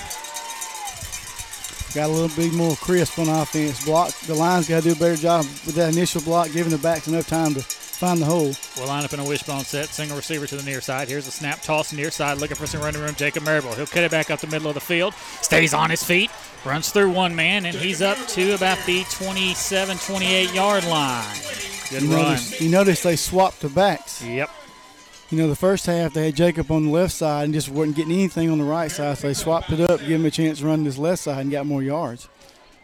Got 1.95 2.09
a 2.09 2.13
little 2.13 2.35
bit 2.35 2.55
more 2.55 2.75
crisp 2.77 3.19
on 3.19 3.29
offense. 3.29 3.85
Block 3.85 4.11
the 4.27 4.35
line's 4.35 4.67
got 4.69 4.83
to 4.83 4.89
do 4.89 4.93
a 4.93 4.97
better 4.99 5.17
job 5.21 5.45
with 5.67 5.75
that 5.75 5.93
initial 5.93 6.23
block, 6.23 6.51
giving 6.53 6.73
the 6.73 6.79
backs 6.79 7.07
enough 7.07 7.27
time 7.29 7.55
to 7.55 7.61
find 8.03 8.21
the 8.21 8.27
hole. 8.27 8.53
We'll 8.77 8.89
line 8.89 9.05
up 9.05 9.13
in 9.13 9.21
a 9.21 9.25
wishbone 9.25 9.63
set. 9.63 9.87
Single 9.87 10.17
receiver 10.17 10.45
to 10.49 10.57
the 10.57 10.63
near 10.65 10.81
side. 10.81 11.07
Here's 11.07 11.29
a 11.29 11.31
snap 11.31 11.63
toss 11.63 11.93
near 11.93 12.11
side. 12.11 12.39
Looking 12.39 12.57
for 12.57 12.67
some 12.67 12.81
running 12.81 13.01
room. 13.01 13.15
Jacob 13.15 13.45
Marable. 13.45 13.73
He'll 13.75 13.87
cut 13.87 14.03
it 14.03 14.11
back 14.11 14.29
up 14.29 14.41
the 14.41 14.49
middle 14.49 14.67
of 14.67 14.75
the 14.75 14.81
field. 14.81 15.15
Stays 15.41 15.73
on 15.73 15.89
his 15.89 16.03
feet. 16.03 16.29
Runs 16.65 16.91
through 16.91 17.13
one 17.13 17.37
man, 17.37 17.65
and 17.65 17.77
he's 17.77 18.03
up 18.03 18.19
to 18.29 18.55
about 18.55 18.85
the 18.87 19.05
27, 19.05 19.99
28 19.99 20.53
yard 20.53 20.85
line. 20.87 21.37
Good 21.91 22.03
you 22.03 22.13
run. 22.13 22.23
Notice, 22.23 22.61
you 22.61 22.71
notice 22.71 23.03
they 23.05 23.15
swapped 23.15 23.61
the 23.61 23.69
backs. 23.69 24.21
Yep. 24.25 24.51
You 25.31 25.39
know, 25.39 25.47
the 25.47 25.55
first 25.55 25.87
half 25.87 26.13
they 26.13 26.27
had 26.27 26.35
Jacob 26.35 26.73
on 26.73 26.87
the 26.87 26.91
left 26.91 27.15
side 27.15 27.45
and 27.45 27.55
just 27.55 27.69
wasn't 27.69 27.95
getting 27.95 28.13
anything 28.13 28.51
on 28.51 28.59
the 28.59 28.65
right 28.65 28.91
side, 28.91 29.17
so 29.17 29.29
they 29.29 29.35
swapped 29.35 29.71
it 29.71 29.81
up, 29.81 30.01
give 30.01 30.11
him 30.11 30.27
a 30.27 30.31
chance 30.31 30.59
to 30.59 30.67
run 30.67 30.83
this 30.83 30.99
left 30.99 31.23
side 31.23 31.41
and 31.41 31.53
got 31.53 31.67
more 31.67 31.85
yards. 31.85 32.29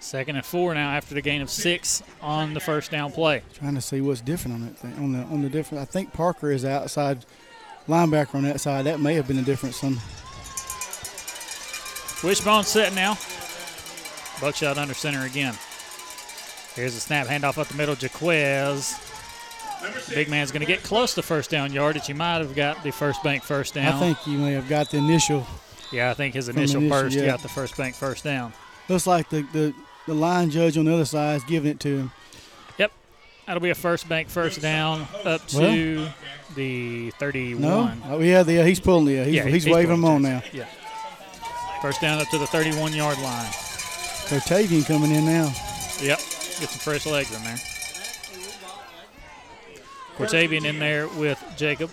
Second 0.00 0.36
and 0.36 0.44
four 0.44 0.74
now 0.74 0.90
after 0.90 1.14
the 1.14 1.20
gain 1.20 1.42
of 1.42 1.50
six 1.50 2.02
on 2.22 2.54
the 2.54 2.60
first 2.60 2.90
down 2.90 3.10
play. 3.10 3.42
Trying 3.54 3.74
to 3.74 3.80
see 3.80 4.00
what's 4.00 4.20
different 4.20 4.54
on 4.54 4.66
that 4.66 4.76
thing. 4.76 4.94
On 4.94 5.12
the 5.12 5.18
on 5.24 5.42
the 5.42 5.48
different, 5.48 5.82
I 5.82 5.84
think 5.84 6.12
Parker 6.12 6.50
is 6.50 6.64
outside 6.64 7.26
linebacker 7.88 8.36
on 8.36 8.44
that 8.44 8.60
side. 8.60 8.86
That 8.86 9.00
may 9.00 9.14
have 9.14 9.26
been 9.26 9.38
a 9.38 9.42
difference. 9.42 9.76
Some 9.76 9.98
Wishbone 12.22 12.64
set 12.64 12.94
now. 12.94 13.16
Buckshot 14.40 14.78
under 14.78 14.94
center 14.94 15.24
again. 15.24 15.54
Here's 16.74 16.94
a 16.94 17.00
snap 17.00 17.26
handoff 17.26 17.58
up 17.58 17.68
the 17.68 17.76
middle. 17.76 17.96
Jaquez. 17.96 19.04
Big 20.08 20.28
man's 20.28 20.50
going 20.50 20.60
to 20.60 20.66
get 20.66 20.82
close 20.82 21.14
to 21.14 21.22
first 21.22 21.50
down 21.50 21.72
yardage. 21.72 22.06
He 22.06 22.12
might 22.12 22.38
have 22.38 22.54
got 22.54 22.82
the 22.82 22.90
first 22.90 23.22
bank 23.22 23.42
first 23.44 23.74
down. 23.74 23.94
I 23.94 23.98
think 24.00 24.26
you 24.26 24.38
may 24.38 24.52
have 24.52 24.68
got 24.68 24.90
the 24.90 24.98
initial. 24.98 25.46
Yeah, 25.92 26.10
I 26.10 26.14
think 26.14 26.34
his 26.34 26.48
initial 26.48 26.80
initial, 26.80 27.02
burst 27.02 27.16
yeah. 27.16 27.26
got 27.26 27.42
the 27.42 27.48
first 27.48 27.76
bank 27.76 27.94
first 27.94 28.24
down. 28.24 28.52
Looks 28.88 29.06
like 29.06 29.28
the, 29.28 29.42
the 29.52 29.74
the 30.08 30.14
line 30.14 30.50
judge 30.50 30.76
on 30.76 30.86
the 30.86 30.92
other 30.94 31.04
side 31.04 31.36
is 31.36 31.44
giving 31.44 31.70
it 31.70 31.80
to 31.80 31.98
him. 31.98 32.12
Yep. 32.78 32.92
That'll 33.46 33.62
be 33.62 33.70
a 33.70 33.74
first 33.74 34.08
bank 34.08 34.28
first 34.28 34.60
down 34.60 35.06
up 35.24 35.46
to 35.48 36.08
the 36.56 37.10
31. 37.12 37.60
No, 37.60 37.92
oh, 38.06 38.18
yeah, 38.20 38.42
the, 38.42 38.60
uh, 38.60 38.64
he's 38.64 38.80
pulling 38.80 39.14
it. 39.14 39.20
Uh, 39.20 39.24
he's, 39.24 39.34
Yeah, 39.34 39.44
he's, 39.44 39.64
he's 39.64 39.74
waving 39.74 39.90
them 39.90 40.04
on 40.04 40.22
now. 40.22 40.42
Yeah. 40.52 40.66
First 41.82 42.00
down 42.00 42.20
up 42.20 42.28
to 42.30 42.38
the 42.38 42.46
31 42.46 42.92
yard 42.94 43.18
line. 43.18 43.46
Cortavian 44.26 44.84
coming 44.86 45.12
in 45.12 45.24
now. 45.24 45.52
Yep. 46.00 46.18
Get 46.18 46.68
some 46.70 46.80
fresh 46.80 47.06
legs 47.06 47.34
in 47.34 47.42
there. 47.44 47.58
Cortavian 50.16 50.64
in 50.64 50.78
there 50.78 51.06
with 51.08 51.42
Jacob. 51.56 51.90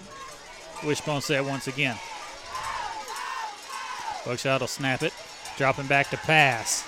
Wishbone 0.84 1.22
set 1.22 1.46
once 1.46 1.68
again. 1.68 1.98
Buckshot 4.26 4.62
will 4.62 4.68
snap 4.68 5.04
it. 5.04 5.14
Dropping 5.58 5.88
back 5.88 6.10
to 6.10 6.18
pass. 6.18 6.84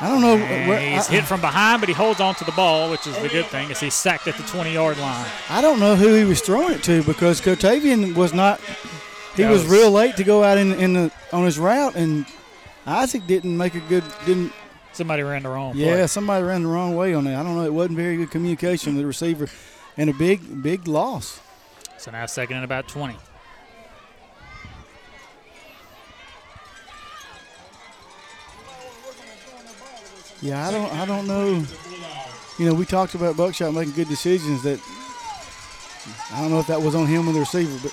I 0.00 0.08
don't 0.08 0.20
know. 0.20 0.36
Where- 0.36 0.80
he's 0.80 1.08
I, 1.08 1.12
hit 1.12 1.24
from 1.24 1.40
behind, 1.40 1.80
but 1.80 1.88
he 1.88 1.94
holds 1.94 2.20
on 2.20 2.34
to 2.36 2.44
the 2.44 2.52
ball, 2.52 2.90
which 2.90 3.06
is 3.06 3.16
the 3.18 3.28
good 3.28 3.46
thing, 3.46 3.70
as 3.70 3.78
he's 3.80 3.94
sacked 3.94 4.26
at 4.26 4.36
the 4.36 4.42
20 4.44 4.72
yard 4.72 4.98
line. 4.98 5.26
I 5.48 5.60
don't 5.60 5.78
know 5.80 5.94
who 5.96 6.14
he 6.14 6.24
was 6.24 6.40
throwing 6.40 6.74
it 6.74 6.82
to 6.84 7.02
because 7.04 7.40
Cortavian 7.40 8.14
was 8.14 8.32
not. 8.34 8.60
He 9.36 9.44
was, 9.44 9.62
was- 9.62 9.70
real 9.72 9.90
late 9.90 10.16
to 10.16 10.24
go 10.24 10.42
out 10.44 10.58
in, 10.58 10.72
in 10.74 10.92
the 10.94 11.12
on 11.32 11.44
his 11.44 11.58
route, 11.58 11.94
and 11.94 12.26
Isaac 12.86 13.26
didn't 13.26 13.56
make 13.56 13.74
a 13.74 13.80
good. 13.80 14.04
Didn't. 14.26 14.52
Somebody 14.92 15.22
ran 15.24 15.42
the 15.42 15.48
wrong 15.48 15.72
Yeah, 15.76 15.94
play. 15.94 16.06
somebody 16.06 16.44
ran 16.44 16.62
the 16.62 16.68
wrong 16.68 16.94
way 16.94 17.14
on 17.14 17.24
that. 17.24 17.34
I 17.34 17.42
don't 17.42 17.56
know. 17.56 17.64
It 17.64 17.72
wasn't 17.74 17.96
very 17.96 18.16
good 18.16 18.30
communication 18.30 18.94
with 18.94 19.02
the 19.02 19.06
receiver, 19.06 19.48
and 19.96 20.08
a 20.10 20.12
big 20.14 20.62
big 20.62 20.86
loss. 20.86 21.40
So 21.98 22.10
now 22.10 22.26
second 22.26 22.56
and 22.56 22.64
about 22.64 22.86
20. 22.88 23.16
Yeah, 30.44 30.68
I 30.68 30.70
don't. 30.70 30.92
I 30.92 31.06
don't 31.06 31.26
know. 31.26 31.64
You 32.58 32.66
know, 32.66 32.74
we 32.74 32.84
talked 32.84 33.14
about 33.14 33.36
Buckshot 33.36 33.72
making 33.72 33.94
good 33.94 34.08
decisions. 34.08 34.62
That 34.62 34.78
I 36.32 36.40
don't 36.42 36.50
know 36.50 36.60
if 36.60 36.66
that 36.66 36.82
was 36.82 36.94
on 36.94 37.06
him 37.06 37.28
or 37.28 37.32
the 37.32 37.40
receiver, 37.40 37.72
but 37.82 37.92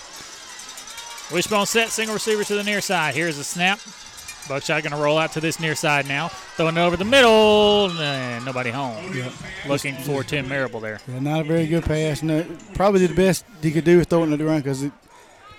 Wishbone 1.34 1.66
set, 1.66 1.90
single 1.90 2.14
receiver 2.14 2.44
to 2.44 2.56
the 2.56 2.64
near 2.64 2.82
side. 2.82 3.16
Here's 3.16 3.38
a 3.38 3.44
snap. 3.44 3.80
Buckshot 4.50 4.84
going 4.84 4.92
to 4.92 4.98
roll 5.02 5.18
out 5.18 5.32
to 5.34 5.40
this 5.40 5.60
near 5.60 5.76
side 5.76 6.08
now. 6.08 6.28
Throwing 6.28 6.76
it 6.76 6.82
over 6.82 6.98
the 6.98 7.06
middle, 7.06 7.90
and 7.92 8.44
nobody 8.44 8.70
home. 8.72 8.98
Looking 9.68 9.96
for 9.96 10.24
Tim 10.24 10.50
Marable 10.50 10.80
there. 10.82 11.00
yeah, 11.08 11.20
not 11.20 11.42
a 11.42 11.44
very 11.46 11.68
good 11.68 11.86
pass. 11.86 12.22
No, 12.22 12.46
probably 12.74 13.06
the 13.08 13.14
best 13.16 13.46
he 13.62 13.72
could 13.72 13.86
do 13.86 14.00
was 14.00 14.08
throwing 14.08 14.34
it 14.34 14.42
around 14.42 14.60
because 14.64 14.84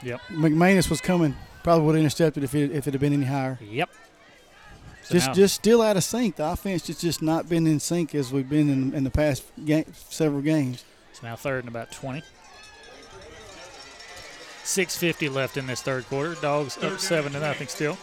Yep. 0.02 0.20
McManus 0.32 0.90
was 0.90 1.00
coming. 1.00 1.36
Probably 1.62 1.86
would 1.86 1.94
have 1.94 2.00
intercepted 2.02 2.42
if 2.44 2.54
it 2.56 2.72
if 2.72 2.86
it 2.88 2.92
had 2.92 3.00
been 3.00 3.12
any 3.12 3.24
higher. 3.24 3.58
Yep. 3.62 3.88
Just 5.12 5.28
now- 5.28 5.34
just 5.34 5.54
still 5.54 5.82
out 5.82 5.96
of 5.96 6.04
sync. 6.04 6.36
The 6.36 6.46
offense 6.46 6.86
has 6.88 6.98
just 7.00 7.22
not 7.22 7.48
been 7.48 7.66
in 7.66 7.80
sync 7.80 8.14
as 8.14 8.32
we've 8.32 8.48
been 8.48 8.68
in, 8.70 8.94
in 8.94 9.04
the 9.04 9.10
past 9.10 9.42
game, 9.64 9.84
several 10.08 10.40
games. 10.42 10.84
It's 11.10 11.22
now 11.22 11.36
third 11.36 11.60
and 11.64 11.68
about 11.68 11.92
20. 11.92 12.22
650 14.64 15.28
left 15.28 15.56
in 15.56 15.66
this 15.66 15.82
third 15.82 16.06
quarter. 16.06 16.34
Dogs 16.40 16.78
up 16.82 16.98
seven 17.00 17.32
to 17.32 17.40
nothing 17.40 17.68
still. 17.68 17.98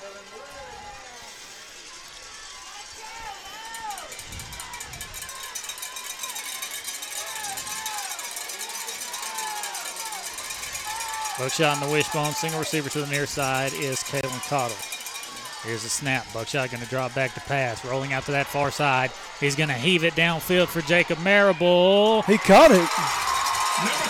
Buckshot 11.38 11.78
on 11.82 11.88
the 11.88 11.94
wishbone. 11.94 12.34
Single 12.34 12.60
receiver 12.60 12.90
to 12.90 13.02
the 13.02 13.08
near 13.08 13.26
side 13.26 13.74
is 13.74 14.00
Kalen 14.00 14.46
Cottle. 14.50 14.76
Here's 15.64 15.84
a 15.84 15.90
snap. 15.90 16.26
Buckshot 16.34 16.72
going 16.72 16.82
to 16.82 16.90
drop 16.90 17.14
back 17.14 17.34
to 17.34 17.42
pass. 17.42 17.84
Rolling 17.84 18.14
out 18.14 18.24
to 18.26 18.32
that 18.32 18.48
far 18.48 18.72
side. 18.72 19.12
He's 19.40 19.56
going 19.56 19.68
to 19.70 19.76
heave 19.76 20.04
it 20.04 20.14
downfield 20.14 20.68
for 20.68 20.82
Jacob 20.82 21.20
Marable. 21.20 22.22
He 22.24 22.38
caught 22.38 22.72
it. 22.72 22.88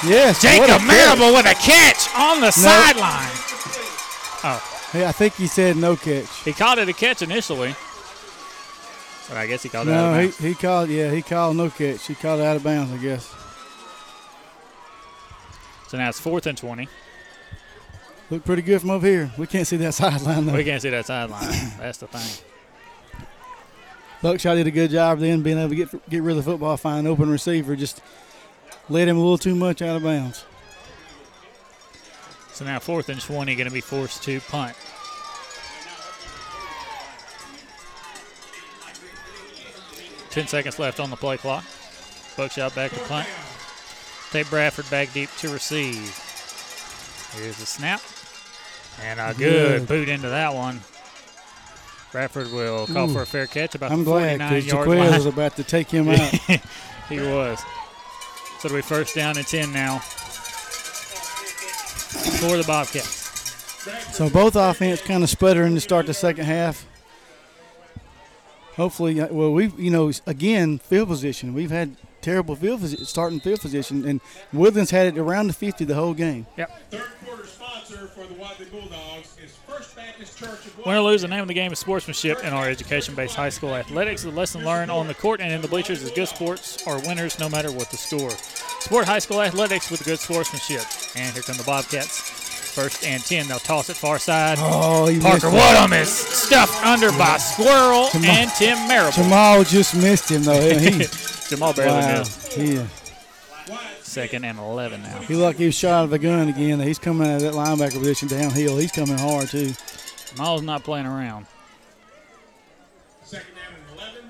Yes, 0.07 0.41
Jacob. 0.41 0.81
Marable 0.85 1.33
with 1.33 1.45
a 1.45 1.55
catch 1.55 2.07
on 2.15 2.41
the 2.41 2.51
sideline. 2.51 3.29
Oh. 4.43 4.75
Hey, 4.91 5.05
I 5.05 5.11
think 5.11 5.35
he 5.35 5.47
said 5.47 5.75
no 5.77 5.95
catch. 5.95 6.29
He 6.43 6.53
called 6.53 6.79
it 6.79 6.89
a 6.89 6.93
catch 6.93 7.21
initially. 7.21 7.75
But 9.27 9.37
I 9.37 9.45
guess 9.45 9.61
he 9.61 9.69
called 9.69 9.87
it 9.87 9.93
out 9.93 10.13
No, 10.13 10.19
of 10.23 10.37
he, 10.39 10.49
he 10.49 10.55
called. 10.55 10.89
Yeah, 10.89 11.11
he 11.11 11.21
called 11.21 11.55
no 11.55 11.69
catch. 11.69 12.07
He 12.07 12.15
called 12.15 12.39
it 12.39 12.45
out 12.45 12.55
of 12.55 12.63
bounds, 12.63 12.91
I 12.91 12.97
guess. 12.97 13.31
So 15.87 15.97
now 15.97 16.09
it's 16.09 16.19
fourth 16.19 16.47
and 16.47 16.57
20. 16.57 16.87
Look 18.29 18.45
pretty 18.45 18.61
good 18.61 18.81
from 18.81 18.91
over 18.91 19.07
here. 19.07 19.31
We 19.37 19.47
can't 19.47 19.65
see 19.65 19.77
that 19.77 19.93
sideline 19.95 20.45
though. 20.45 20.53
We 20.53 20.63
can't 20.63 20.81
see 20.81 20.89
that 20.89 21.05
sideline. 21.05 21.49
That's 21.79 21.97
the 21.97 22.07
thing. 22.07 22.45
Buckshot 24.21 24.57
did 24.57 24.67
a 24.67 24.71
good 24.71 24.91
job 24.91 25.19
then 25.19 25.41
being 25.41 25.57
able 25.57 25.69
to 25.69 25.75
get 25.75 26.09
get 26.09 26.21
rid 26.21 26.37
of 26.37 26.43
the 26.43 26.51
football, 26.51 26.75
find 26.77 27.05
an 27.05 27.11
open 27.11 27.29
receiver, 27.29 27.75
just 27.75 28.01
led 28.89 29.07
him 29.07 29.17
a 29.17 29.19
little 29.19 29.37
too 29.37 29.55
much 29.55 29.81
out 29.81 29.95
of 29.95 30.03
bounds. 30.03 30.45
So 32.51 32.65
now 32.65 32.79
fourth 32.79 33.07
and 33.07 33.21
20 33.21 33.55
going 33.55 33.67
to 33.67 33.73
be 33.73 33.81
forced 33.81 34.23
to 34.23 34.41
punt. 34.41 34.75
Ten 40.29 40.45
seconds 40.45 40.77
left 40.77 40.99
on 40.99 41.09
the 41.09 41.15
play 41.15 41.37
clock. 41.37 41.63
Buckshot 42.37 42.75
back 42.75 42.91
to 42.91 42.99
punt. 43.05 43.27
Tate 44.31 44.49
Bradford 44.49 44.89
back 44.91 45.11
deep 45.13 45.29
to 45.37 45.49
receive. 45.49 46.13
Here's 47.33 47.57
the 47.57 47.65
snap. 47.65 48.01
And 49.01 49.19
a 49.19 49.33
good, 49.33 49.79
Good. 49.79 49.87
boot 49.87 50.09
into 50.09 50.29
that 50.29 50.53
one. 50.53 50.81
Bradford 52.11 52.51
will 52.51 52.87
call 52.87 53.09
Ooh. 53.09 53.13
for 53.13 53.21
a 53.21 53.25
fair 53.25 53.45
catch 53.47 53.75
about 53.75 53.91
I'm 53.91 53.99
the 53.99 54.11
glad 54.11 54.39
49 54.39 54.49
because 54.49 54.65
yard 54.71 54.87
Jaquez 54.87 54.99
line. 55.09 55.17
was 55.17 55.25
about 55.27 55.55
to 55.57 55.63
take 55.63 55.89
him 55.91 56.09
out. 56.09 56.19
he 57.09 57.19
was. 57.19 57.59
So 58.59 58.65
it'll 58.67 58.77
be 58.77 58.81
first 58.81 59.15
down 59.15 59.37
and 59.37 59.45
10 59.45 59.71
now 59.71 59.99
for 62.39 62.57
the 62.57 62.63
Bobcats. 62.65 63.17
So 64.15 64.29
both 64.29 64.55
offense 64.55 65.01
kind 65.01 65.23
of 65.23 65.29
sputtering 65.29 65.75
to 65.75 65.81
start 65.81 66.07
the 66.07 66.13
second 66.13 66.45
half. 66.45 66.85
Hopefully, 68.75 69.19
uh, 69.21 69.27
well, 69.31 69.51
we've, 69.53 69.77
you 69.79 69.91
know 69.91 70.11
again 70.25 70.77
field 70.79 71.09
position. 71.09 71.53
We've 71.53 71.71
had 71.71 71.95
terrible 72.21 72.55
field 72.55 72.81
posi- 72.81 73.05
starting 73.05 73.39
field 73.39 73.59
position, 73.61 74.05
and 74.07 74.21
Woodlands 74.53 74.91
had 74.91 75.07
it 75.07 75.17
around 75.17 75.47
the 75.47 75.53
50 75.53 75.85
the 75.85 75.95
whole 75.95 76.13
game. 76.13 76.45
Yep. 76.57 76.71
Third 77.89 77.97
quarter 77.97 78.05
sponsor 78.05 78.07
for 78.07 78.27
the 78.27 78.39
Wadley 78.39 78.65
Bulldogs 78.65 79.35
is 79.43 79.55
First 79.67 79.95
Baptist 79.95 80.37
Church 80.37 80.65
of 80.67 80.85
Win 80.85 80.95
or 80.95 81.01
lose, 81.01 81.21
the 81.23 81.27
name 81.27 81.41
of 81.41 81.47
the 81.47 81.53
game 81.53 81.71
is 81.71 81.79
sportsmanship 81.79 82.43
in 82.43 82.53
our 82.53 82.69
education-based 82.69 83.35
high 83.35 83.49
school 83.49 83.75
athletics. 83.75 84.23
The 84.23 84.31
lesson 84.31 84.63
learned 84.63 84.91
on 84.91 85.07
the 85.07 85.15
court 85.15 85.41
and 85.41 85.51
in 85.51 85.61
the 85.61 85.67
bleachers 85.67 86.03
is 86.03 86.11
good 86.11 86.27
sports 86.27 86.85
are 86.87 86.99
winners 87.01 87.39
no 87.39 87.49
matter 87.49 87.71
what 87.71 87.89
the 87.89 87.97
score. 87.97 88.29
Sport 88.79 89.05
high 89.05 89.19
school 89.19 89.41
athletics 89.41 89.89
with 89.89 90.05
good 90.05 90.19
sportsmanship. 90.19 90.85
And 91.15 91.33
here 91.33 91.41
come 91.41 91.57
the 91.57 91.63
Bobcats. 91.63 92.19
First 92.69 93.03
and 93.03 93.23
10. 93.23 93.47
They'll 93.47 93.57
toss 93.57 93.89
it 93.89 93.95
far 93.97 94.19
side. 94.19 94.57
Oh, 94.61 95.07
he 95.07 95.19
Parker 95.19 95.49
missed 95.49 95.55
it. 95.55 95.73
Woodham 95.73 95.93
is 95.93 96.09
stuffed 96.09 96.85
under 96.85 97.09
by 97.11 97.37
Squirrel 97.37 98.09
Jamal- 98.11 98.29
and 98.29 98.51
Tim 98.51 98.77
Marable. 98.87 99.23
Jamal 99.23 99.63
just 99.63 99.95
missed 99.95 100.29
him 100.29 100.43
though. 100.43 100.77
He, 100.77 101.05
Jamal 101.49 101.73
barely 101.73 101.97
wow. 101.97 102.19
missed. 102.19 102.57
Yeah. 102.57 102.85
Second 104.01 104.45
and 104.45 104.57
11 104.59 105.03
now. 105.03 105.19
He 105.21 105.35
lucky 105.35 105.59
he 105.59 105.65
was 105.67 105.75
shot 105.75 105.91
out 105.91 106.03
of 106.05 106.13
a 106.13 106.19
gun 106.19 106.47
again. 106.49 106.79
He's 106.79 106.99
coming 106.99 107.27
out 107.27 107.35
of 107.35 107.41
that 107.41 107.53
linebacker 107.53 107.99
position 107.99 108.27
downhill. 108.27 108.77
He's 108.77 108.91
coming 108.91 109.17
hard 109.17 109.49
too. 109.49 109.71
Miles 110.37 110.61
not 110.61 110.83
playing 110.83 111.05
around. 111.05 111.45
Second 113.23 113.53
down 113.55 113.73
and 113.91 113.99
11 113.99 114.21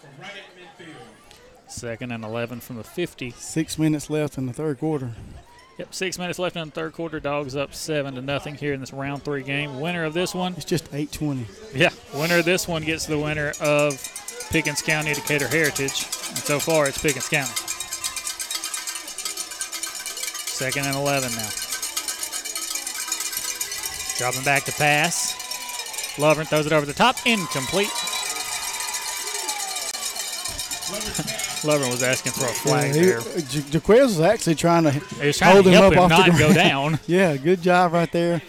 from 0.00 0.10
right 0.20 0.30
at 0.30 0.84
midfield. 0.86 1.70
Second 1.70 2.12
and 2.12 2.24
11 2.24 2.60
from 2.60 2.76
the 2.76 2.84
50. 2.84 3.30
Six 3.32 3.78
minutes 3.78 4.08
left 4.08 4.38
in 4.38 4.46
the 4.46 4.52
third 4.52 4.78
quarter. 4.78 5.12
Yep, 5.78 5.92
six 5.92 6.18
minutes 6.18 6.38
left 6.38 6.54
in 6.56 6.66
the 6.68 6.70
third 6.70 6.92
quarter. 6.92 7.18
Dogs 7.18 7.56
up 7.56 7.74
seven 7.74 8.14
to 8.14 8.22
nothing 8.22 8.54
here 8.54 8.72
in 8.74 8.80
this 8.80 8.92
round 8.92 9.24
three 9.24 9.42
game. 9.42 9.80
Winner 9.80 10.04
of 10.04 10.14
this 10.14 10.32
one, 10.34 10.54
It's 10.56 10.64
just 10.64 10.90
8:20. 10.92 11.46
yeah, 11.74 11.90
winner 12.14 12.38
of 12.38 12.44
this 12.44 12.68
one 12.68 12.84
gets 12.84 13.06
the 13.06 13.18
winner 13.18 13.52
of 13.60 14.00
Pickens 14.50 14.80
County 14.82 15.12
Decatur 15.14 15.48
Heritage. 15.48 16.06
And 16.28 16.38
so 16.38 16.60
far, 16.60 16.86
it's 16.86 16.98
Pickens 17.02 17.28
County. 17.28 17.50
Second 20.54 20.86
and 20.86 20.96
11 20.96 21.32
now. 21.32 21.48
Dropping 24.18 24.44
back 24.44 24.64
to 24.64 24.72
pass. 24.72 25.34
Lovern 26.18 26.46
throws 26.46 26.66
it 26.66 26.72
over 26.72 26.86
the 26.86 26.92
top. 26.92 27.16
Incomplete. 27.26 27.88
Lovern 31.64 31.88
was 31.90 32.02
asking 32.02 32.32
for 32.32 32.44
a 32.44 32.48
flag 32.48 32.94
Yeah, 32.94 33.00
he- 33.00 33.06
there. 33.08 33.18
Uh, 33.20 33.40
J- 33.48 33.64
Jaquez 33.70 34.00
was 34.16 34.20
actually 34.20 34.54
trying 34.54 34.84
to 34.84 34.90
was 35.26 35.38
trying 35.38 35.56
to 35.56 35.62
hold 35.62 35.66
him 35.66 35.82
up 35.82 35.92
him 35.92 35.98
off 35.98 36.10
not 36.10 36.26
the 36.26 36.30
go 36.32 36.52
ground. 36.52 36.54
down. 36.94 37.00
yeah, 37.06 37.36
good 37.36 37.62
job 37.62 37.92
right 37.92 38.10
there. 38.12 38.42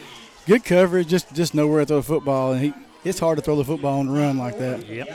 Good 0.45 0.63
coverage. 0.63 1.07
Just 1.07 1.33
just 1.33 1.55
nowhere 1.55 1.79
to 1.81 1.85
throw 1.87 1.97
the 1.97 2.03
football, 2.03 2.51
and 2.51 2.61
he 2.61 2.73
it's 3.03 3.17
hard 3.19 3.37
to 3.37 3.41
throw 3.41 3.55
the 3.55 3.63
football 3.65 3.99
on 3.99 4.07
the 4.07 4.13
run 4.13 4.37
like 4.37 4.59
that. 4.59 4.85
Yep. 4.87 5.09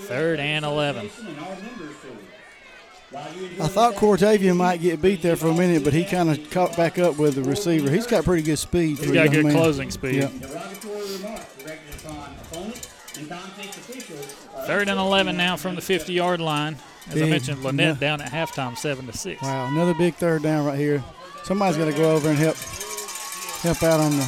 Third 0.00 0.40
and 0.40 0.64
11. 0.64 1.08
I 3.12 3.66
thought 3.66 3.94
Cortavia 3.94 4.54
might 4.56 4.80
get 4.80 5.02
beat 5.02 5.20
there 5.20 5.34
for 5.34 5.48
a 5.48 5.54
minute, 5.54 5.82
but 5.82 5.92
he 5.92 6.04
kind 6.04 6.30
of 6.30 6.48
caught 6.50 6.76
back 6.76 6.96
up 6.98 7.18
with 7.18 7.34
the 7.34 7.42
receiver. 7.42 7.90
He's 7.90 8.06
got 8.06 8.24
pretty 8.24 8.42
good 8.42 8.58
speed. 8.58 8.98
He's 8.98 9.10
got 9.10 9.30
good 9.32 9.46
man. 9.46 9.54
closing 9.54 9.90
speed. 9.90 10.14
Yep. 10.16 10.30
Third 14.66 14.88
and 14.88 15.00
11 15.00 15.36
now 15.36 15.56
from 15.56 15.74
the 15.74 15.80
50 15.80 16.12
yard 16.12 16.40
line. 16.40 16.76
As 17.10 17.20
I 17.20 17.26
mentioned, 17.26 17.64
Lynette 17.64 17.96
Yeah. 17.96 18.00
down 18.16 18.20
at 18.20 18.30
halftime, 18.30 18.78
7 18.78 19.06
to 19.06 19.12
6. 19.16 19.42
Wow, 19.42 19.66
another 19.66 19.94
big 19.94 20.14
third 20.14 20.42
down 20.44 20.64
right 20.64 20.78
here. 20.78 21.02
Somebody's 21.44 21.76
got 21.78 21.86
to 21.86 21.92
go 21.92 22.14
over 22.14 22.28
and 22.28 22.38
help 22.38 22.56
help 23.62 23.82
out 23.82 23.98
on 23.98 24.12
the. 24.12 24.26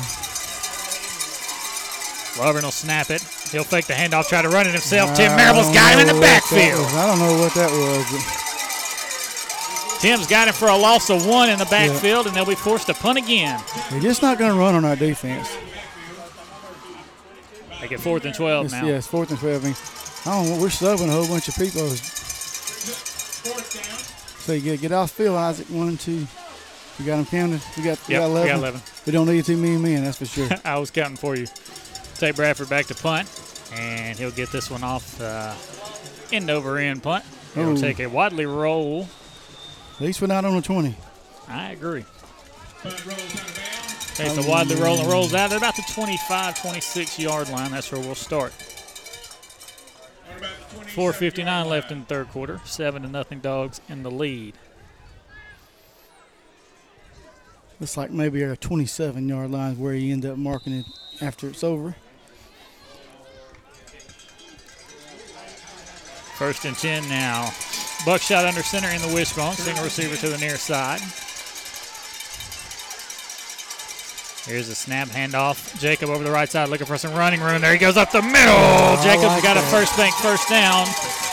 Lovern 2.40 2.64
will 2.64 2.70
snap 2.72 3.10
it. 3.10 3.22
He'll 3.52 3.62
fake 3.62 3.86
the 3.86 3.92
handoff, 3.92 4.26
try 4.28 4.42
to 4.42 4.48
run 4.48 4.66
it 4.66 4.72
himself. 4.72 5.14
Tim 5.14 5.30
Marable's 5.36 5.72
got 5.72 5.92
him 5.94 6.00
in 6.00 6.06
the 6.06 6.14
I 6.14 6.18
don't 6.18 6.18
know 6.18 6.18
what 6.18 6.24
that 6.24 6.50
backfield. 6.50 6.86
I 6.94 7.06
don't 7.06 7.18
know 7.20 7.38
what 7.38 7.54
that 7.54 7.70
was. 7.70 8.10
but- 8.10 8.51
Tim's 10.02 10.26
got 10.26 10.48
him 10.48 10.54
for 10.54 10.66
a 10.66 10.76
loss 10.76 11.10
of 11.10 11.24
one 11.28 11.48
in 11.48 11.60
the 11.60 11.64
backfield, 11.66 12.26
and 12.26 12.34
they'll 12.34 12.44
be 12.44 12.56
forced 12.56 12.88
to 12.88 12.94
punt 12.94 13.18
again. 13.18 13.62
They're 13.88 14.00
just 14.00 14.20
not 14.20 14.36
going 14.36 14.52
to 14.52 14.58
run 14.58 14.74
on 14.74 14.84
our 14.84 14.96
defense. 14.96 15.48
They 17.80 17.86
get 17.86 18.00
fourth 18.00 18.24
and 18.24 18.34
12 18.34 18.64
It's, 18.66 18.74
now. 18.74 18.84
yeah, 18.84 18.94
it's 18.94 19.06
fourth 19.06 19.30
and 19.30 19.38
12. 19.38 19.62
I, 19.62 19.66
mean, 19.68 19.76
I 20.26 20.42
don't 20.42 20.56
know. 20.56 20.60
We're 20.62 20.70
subbing 20.70 21.08
a 21.08 21.12
whole 21.12 21.28
bunch 21.28 21.46
of 21.46 21.54
people. 21.54 21.88
So 24.40 24.52
you 24.54 24.60
get, 24.60 24.80
get 24.80 24.90
off 24.90 25.12
field, 25.12 25.36
Isaac. 25.36 25.68
One, 25.68 25.96
two. 25.96 26.26
We 26.98 27.04
got 27.04 27.16
them 27.18 27.26
counted. 27.26 27.60
We 27.76 27.84
got, 27.84 28.08
we 28.08 28.14
Yep, 28.14 28.20
got 28.22 28.26
we 28.28 28.32
11. 28.32 28.48
got 28.48 28.58
11. 28.58 28.80
We 29.06 29.12
don't 29.12 29.26
need 29.28 29.44
too 29.44 29.56
many 29.56 29.76
men, 29.76 30.02
that's 30.04 30.18
for 30.18 30.26
sure. 30.26 30.48
I 30.64 30.78
was 30.78 30.90
counting 30.90 31.16
for 31.16 31.36
you. 31.36 31.46
Take 32.16 32.34
Bradford 32.34 32.68
back 32.68 32.86
to 32.86 32.94
punt, 32.96 33.28
and 33.72 34.18
he'll 34.18 34.30
get 34.32 34.50
this 34.50 34.68
one 34.68 34.82
off 34.82 35.20
uh, 35.20 35.54
end 36.32 36.50
over 36.50 36.78
end 36.78 37.04
punt. 37.04 37.24
It'll 37.56 37.76
Ooh. 37.76 37.80
take 37.80 38.00
a 38.00 38.06
Wadley 38.06 38.46
roll. 38.46 39.08
At 40.02 40.06
least 40.06 40.20
we're 40.20 40.26
not 40.26 40.44
on 40.44 40.56
the 40.56 40.62
20. 40.62 40.96
I 41.46 41.70
agree. 41.70 42.04
Takes 42.82 44.34
the 44.34 44.44
Wadley 44.48 44.74
roll 44.74 44.98
and 44.98 45.08
rolls 45.08 45.32
out 45.32 45.52
at 45.52 45.56
about 45.56 45.76
the 45.76 45.84
25, 45.94 46.60
26 46.60 47.20
yard 47.20 47.48
line. 47.50 47.70
That's 47.70 47.92
where 47.92 48.00
we'll 48.00 48.16
start. 48.16 48.50
4.59 50.96 51.66
left 51.66 51.92
in 51.92 52.00
the 52.00 52.06
third 52.06 52.30
quarter. 52.30 52.60
7 52.64 53.02
to 53.02 53.08
nothing 53.08 53.38
dogs 53.38 53.80
in 53.88 54.02
the 54.02 54.10
lead. 54.10 54.54
Looks 57.78 57.96
like 57.96 58.10
maybe 58.10 58.44
our 58.44 58.56
27 58.56 59.28
yard 59.28 59.52
line 59.52 59.74
is 59.74 59.78
where 59.78 59.94
you 59.94 60.12
end 60.12 60.26
up 60.26 60.36
marking 60.36 60.72
it 60.72 60.86
after 61.20 61.46
it's 61.46 61.62
over. 61.62 61.94
First 66.34 66.64
and 66.64 66.76
10 66.76 67.08
now. 67.08 67.52
Buckshot 68.04 68.44
under 68.44 68.62
center 68.62 68.88
in 68.88 69.00
the 69.00 69.14
wishbone. 69.14 69.52
Single 69.54 69.84
receiver 69.84 70.16
to 70.16 70.28
the 70.28 70.38
near 70.38 70.56
side. 70.56 71.00
Here's 74.44 74.68
a 74.68 74.74
snap 74.74 75.06
handoff. 75.08 75.78
Jacob 75.80 76.10
over 76.10 76.24
the 76.24 76.30
right 76.30 76.50
side 76.50 76.68
looking 76.68 76.86
for 76.86 76.98
some 76.98 77.14
running 77.14 77.40
room. 77.40 77.60
There 77.60 77.72
he 77.72 77.78
goes 77.78 77.96
up 77.96 78.10
the 78.10 78.22
middle. 78.22 78.54
Oh, 78.56 79.00
Jacob's 79.04 79.26
like 79.34 79.42
got 79.44 79.56
a 79.56 79.62
first 79.62 79.96
bank 79.96 80.12
first 80.16 80.48
down 80.48 80.86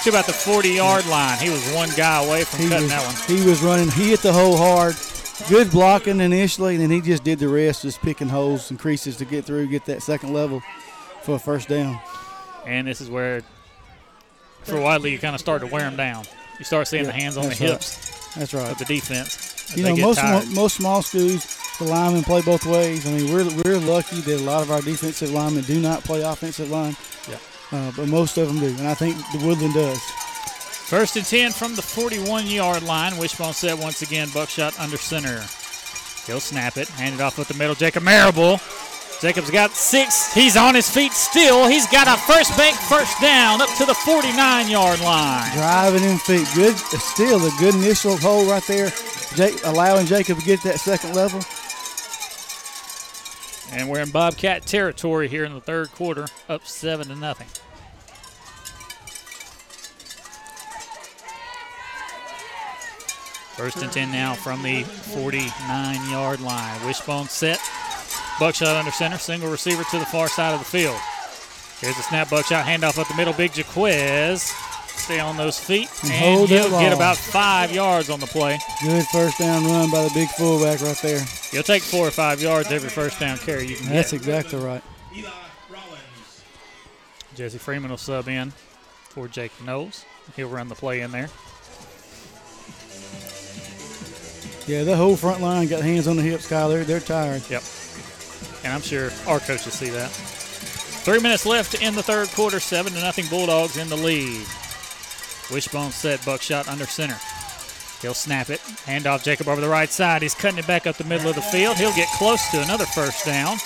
to 0.03 0.09
about 0.09 0.27
the 0.27 0.33
40 0.33 0.69
yard 0.69 1.07
line. 1.07 1.39
He 1.39 1.49
was 1.49 1.67
one 1.73 1.89
guy 1.97 2.23
away 2.23 2.43
from 2.43 2.59
He 2.59 2.69
cutting 2.69 2.83
was, 2.83 2.91
that 2.91 3.03
one. 3.27 3.37
he 3.39 3.43
was 3.49 3.63
running. 3.63 3.89
He 3.89 4.11
hit 4.11 4.19
the 4.19 4.31
hole 4.31 4.57
hard. 4.57 4.95
Good 5.49 5.71
blocking 5.71 6.19
initially, 6.21 6.75
and 6.75 6.83
then 6.83 6.91
he 6.91 7.01
just 7.01 7.23
did 7.23 7.39
the 7.39 7.47
rest, 7.47 7.81
just 7.81 7.99
picking 8.01 8.27
holes 8.29 8.69
and 8.69 8.79
creases 8.79 9.17
to 9.17 9.25
get 9.25 9.45
through, 9.45 9.67
get 9.67 9.85
that 9.85 10.03
second 10.03 10.33
level 10.33 10.61
for 11.23 11.35
a 11.35 11.39
first 11.39 11.67
down. 11.69 11.99
And 12.67 12.85
this 12.85 13.01
is 13.01 13.09
where, 13.09 13.41
for 14.63 14.79
Wadley, 14.79 15.11
you 15.11 15.17
kind 15.17 15.33
of 15.33 15.39
start 15.39 15.61
to 15.61 15.67
wear 15.67 15.85
him 15.87 15.95
down. 15.95 16.25
You 16.59 16.65
start 16.65 16.87
seeing 16.87 17.05
the 17.05 17.11
hands 17.11 17.37
on 17.37 17.43
the 17.43 17.49
right. 17.49 17.57
hips 17.57 18.35
That's 18.35 18.53
right. 18.53 18.71
of 18.71 18.77
the 18.77 18.85
defense. 18.85 19.73
You 19.75 19.83
know, 19.83 19.95
most 19.95 20.21
most 20.53 20.75
small 20.75 21.01
schools, 21.01 21.45
the 21.77 21.85
linemen 21.85 22.23
play 22.23 22.41
both 22.41 22.65
ways. 22.65 23.07
I 23.07 23.11
mean, 23.11 23.33
we're 23.33 23.49
we're 23.63 23.79
lucky 23.79 24.19
that 24.21 24.41
a 24.41 24.43
lot 24.43 24.61
of 24.61 24.71
our 24.71 24.81
defensive 24.81 25.31
linemen 25.31 25.63
do 25.63 25.79
not 25.79 26.03
play 26.03 26.21
offensive 26.21 26.69
line. 26.69 26.95
Yeah. 27.29 27.37
Uh, 27.71 27.91
but 27.95 28.07
most 28.07 28.37
of 28.37 28.47
them 28.47 28.59
do, 28.59 28.67
and 28.77 28.87
I 28.87 28.93
think 28.93 29.15
the 29.31 29.45
Woodland 29.45 29.73
does. 29.73 30.01
First 30.89 31.15
and 31.17 31.25
10 31.25 31.51
from 31.51 31.75
the 31.75 31.83
41 31.83 32.47
yard 32.47 32.81
line. 32.81 33.15
Wishbone 33.17 33.53
set 33.53 33.77
once 33.77 34.01
again. 34.01 34.27
Buckshot 34.33 34.77
under 34.79 34.97
center. 34.97 35.37
He'll 36.25 36.39
snap 36.39 36.77
it. 36.77 36.89
Hand 36.89 37.15
it 37.15 37.21
off 37.21 37.37
with 37.37 37.47
the 37.47 37.53
middle. 37.53 37.75
Jacob 37.75 38.01
Marable. 38.03 38.59
Jacob's 39.21 39.51
got 39.51 39.71
six. 39.71 40.33
He's 40.33 40.55
on 40.55 40.75
his 40.75 40.89
feet 40.89 41.11
still. 41.11 41.67
He's 41.67 41.85
got 41.87 42.07
a 42.07 42.17
first 42.21 42.55
bank 42.55 42.77
first 42.77 43.19
down 43.19 43.61
up 43.61 43.69
to 43.77 43.85
the 43.85 43.93
49 43.93 44.69
yard 44.69 45.01
line. 45.01 45.51
Driving 45.53 46.03
in 46.03 46.17
feet, 46.19 46.47
good. 46.55 46.77
Still 46.77 47.45
a 47.45 47.51
good 47.59 47.75
initial 47.75 48.15
hole 48.15 48.49
right 48.49 48.63
there. 48.63 48.91
Jake, 49.35 49.59
allowing 49.65 50.05
Jacob 50.05 50.39
to 50.39 50.45
get 50.45 50.63
that 50.63 50.79
second 50.79 51.15
level. 51.15 51.41
And 53.71 53.89
we're 53.89 53.99
in 53.99 54.09
Bobcat 54.09 54.65
territory 54.65 55.27
here 55.27 55.43
in 55.43 55.53
the 55.53 55.61
third 55.61 55.91
quarter, 55.91 56.25
up 56.47 56.65
seven 56.65 57.07
to 57.09 57.15
nothing. 57.15 57.47
First 63.57 63.83
and 63.83 63.91
10 63.91 64.11
now 64.13 64.33
from 64.33 64.63
the 64.63 64.83
49 64.83 66.09
yard 66.09 66.39
line. 66.39 66.85
Wishbone 66.87 67.27
set. 67.27 67.59
Buckshot 68.39 68.75
under 68.75 68.91
center. 68.91 69.17
Single 69.17 69.49
receiver 69.51 69.83
to 69.91 69.99
the 69.99 70.05
far 70.05 70.27
side 70.29 70.53
of 70.53 70.59
the 70.59 70.65
field. 70.65 70.97
Here's 71.79 71.97
a 71.97 72.03
snap 72.03 72.29
buckshot 72.29 72.65
handoff 72.65 72.97
up 72.99 73.07
the 73.07 73.15
middle. 73.15 73.33
Big 73.33 73.55
Jaquez. 73.55 74.41
Stay 74.87 75.19
on 75.19 75.37
those 75.37 75.57
feet. 75.57 75.89
And 76.03 76.11
And, 76.11 76.35
hold 76.37 76.49
he'll 76.49 76.69
get 76.71 76.91
about 76.93 77.15
five 77.17 77.71
yards 77.71 78.09
on 78.09 78.19
the 78.19 78.27
play. 78.27 78.59
Good 78.83 79.05
first 79.13 79.39
down 79.39 79.63
run 79.65 79.89
by 79.89 80.03
the 80.03 80.11
big 80.13 80.27
fullback 80.29 80.81
right 80.81 80.97
there. 81.01 81.25
You'll 81.53 81.63
take 81.63 81.81
four 81.83 82.05
or 82.07 82.11
five 82.11 82.41
yards 82.41 82.69
every 82.71 82.89
first 82.89 83.19
down 83.19 83.37
carry 83.37 83.65
you 83.65 83.75
can 83.77 83.87
That's 83.87 84.11
get. 84.11 84.17
exactly 84.17 84.59
right. 84.59 84.83
Eli 85.15 85.29
Rollins. 85.69 86.43
Jesse 87.33 87.57
Freeman 87.57 87.89
will 87.91 87.97
sub 87.97 88.27
in 88.27 88.51
for 89.07 89.27
Jake 89.29 89.53
Knowles. 89.65 90.03
He'll 90.35 90.49
run 90.49 90.67
the 90.67 90.75
play 90.75 90.99
in 90.99 91.11
there. 91.11 91.29
Yeah, 94.67 94.83
the 94.83 94.95
whole 94.95 95.15
front 95.15 95.41
line 95.41 95.67
got 95.67 95.81
hands 95.81 96.07
on 96.07 96.17
the 96.17 96.21
hips, 96.21 96.47
Kyle. 96.47 96.69
They're, 96.69 96.83
they're 96.83 96.99
tired. 96.99 97.41
Yep. 97.49 97.63
And 98.63 98.73
I'm 98.73 98.81
sure 98.81 99.11
our 99.27 99.39
coaches 99.39 99.73
see 99.73 99.89
that. 99.89 100.09
Three 100.09 101.19
minutes 101.19 101.45
left 101.45 101.81
in 101.81 101.95
the 101.95 102.03
third 102.03 102.27
quarter. 102.29 102.59
Seven 102.59 102.93
to 102.93 103.01
nothing. 103.01 103.25
Bulldogs 103.29 103.77
in 103.77 103.87
the 103.89 103.95
lead. 103.95 104.45
Wishbone 105.51 105.91
set. 105.91 106.23
Buckshot 106.25 106.67
under 106.67 106.85
center. 106.85 107.17
He'll 108.01 108.13
snap 108.13 108.49
it. 108.49 108.59
Hand 108.85 109.07
off 109.07 109.23
Jacob 109.23 109.47
over 109.47 109.59
the 109.61 109.69
right 109.69 109.89
side. 109.89 110.21
He's 110.21 110.35
cutting 110.35 110.59
it 110.59 110.67
back 110.67 110.87
up 110.87 110.97
the 110.97 111.03
middle 111.03 111.29
of 111.29 111.35
the 111.35 111.41
field. 111.41 111.77
He'll 111.77 111.95
get 111.95 112.07
close 112.17 112.49
to 112.51 112.61
another 112.61 112.85
first 112.85 113.25
down. 113.25 113.57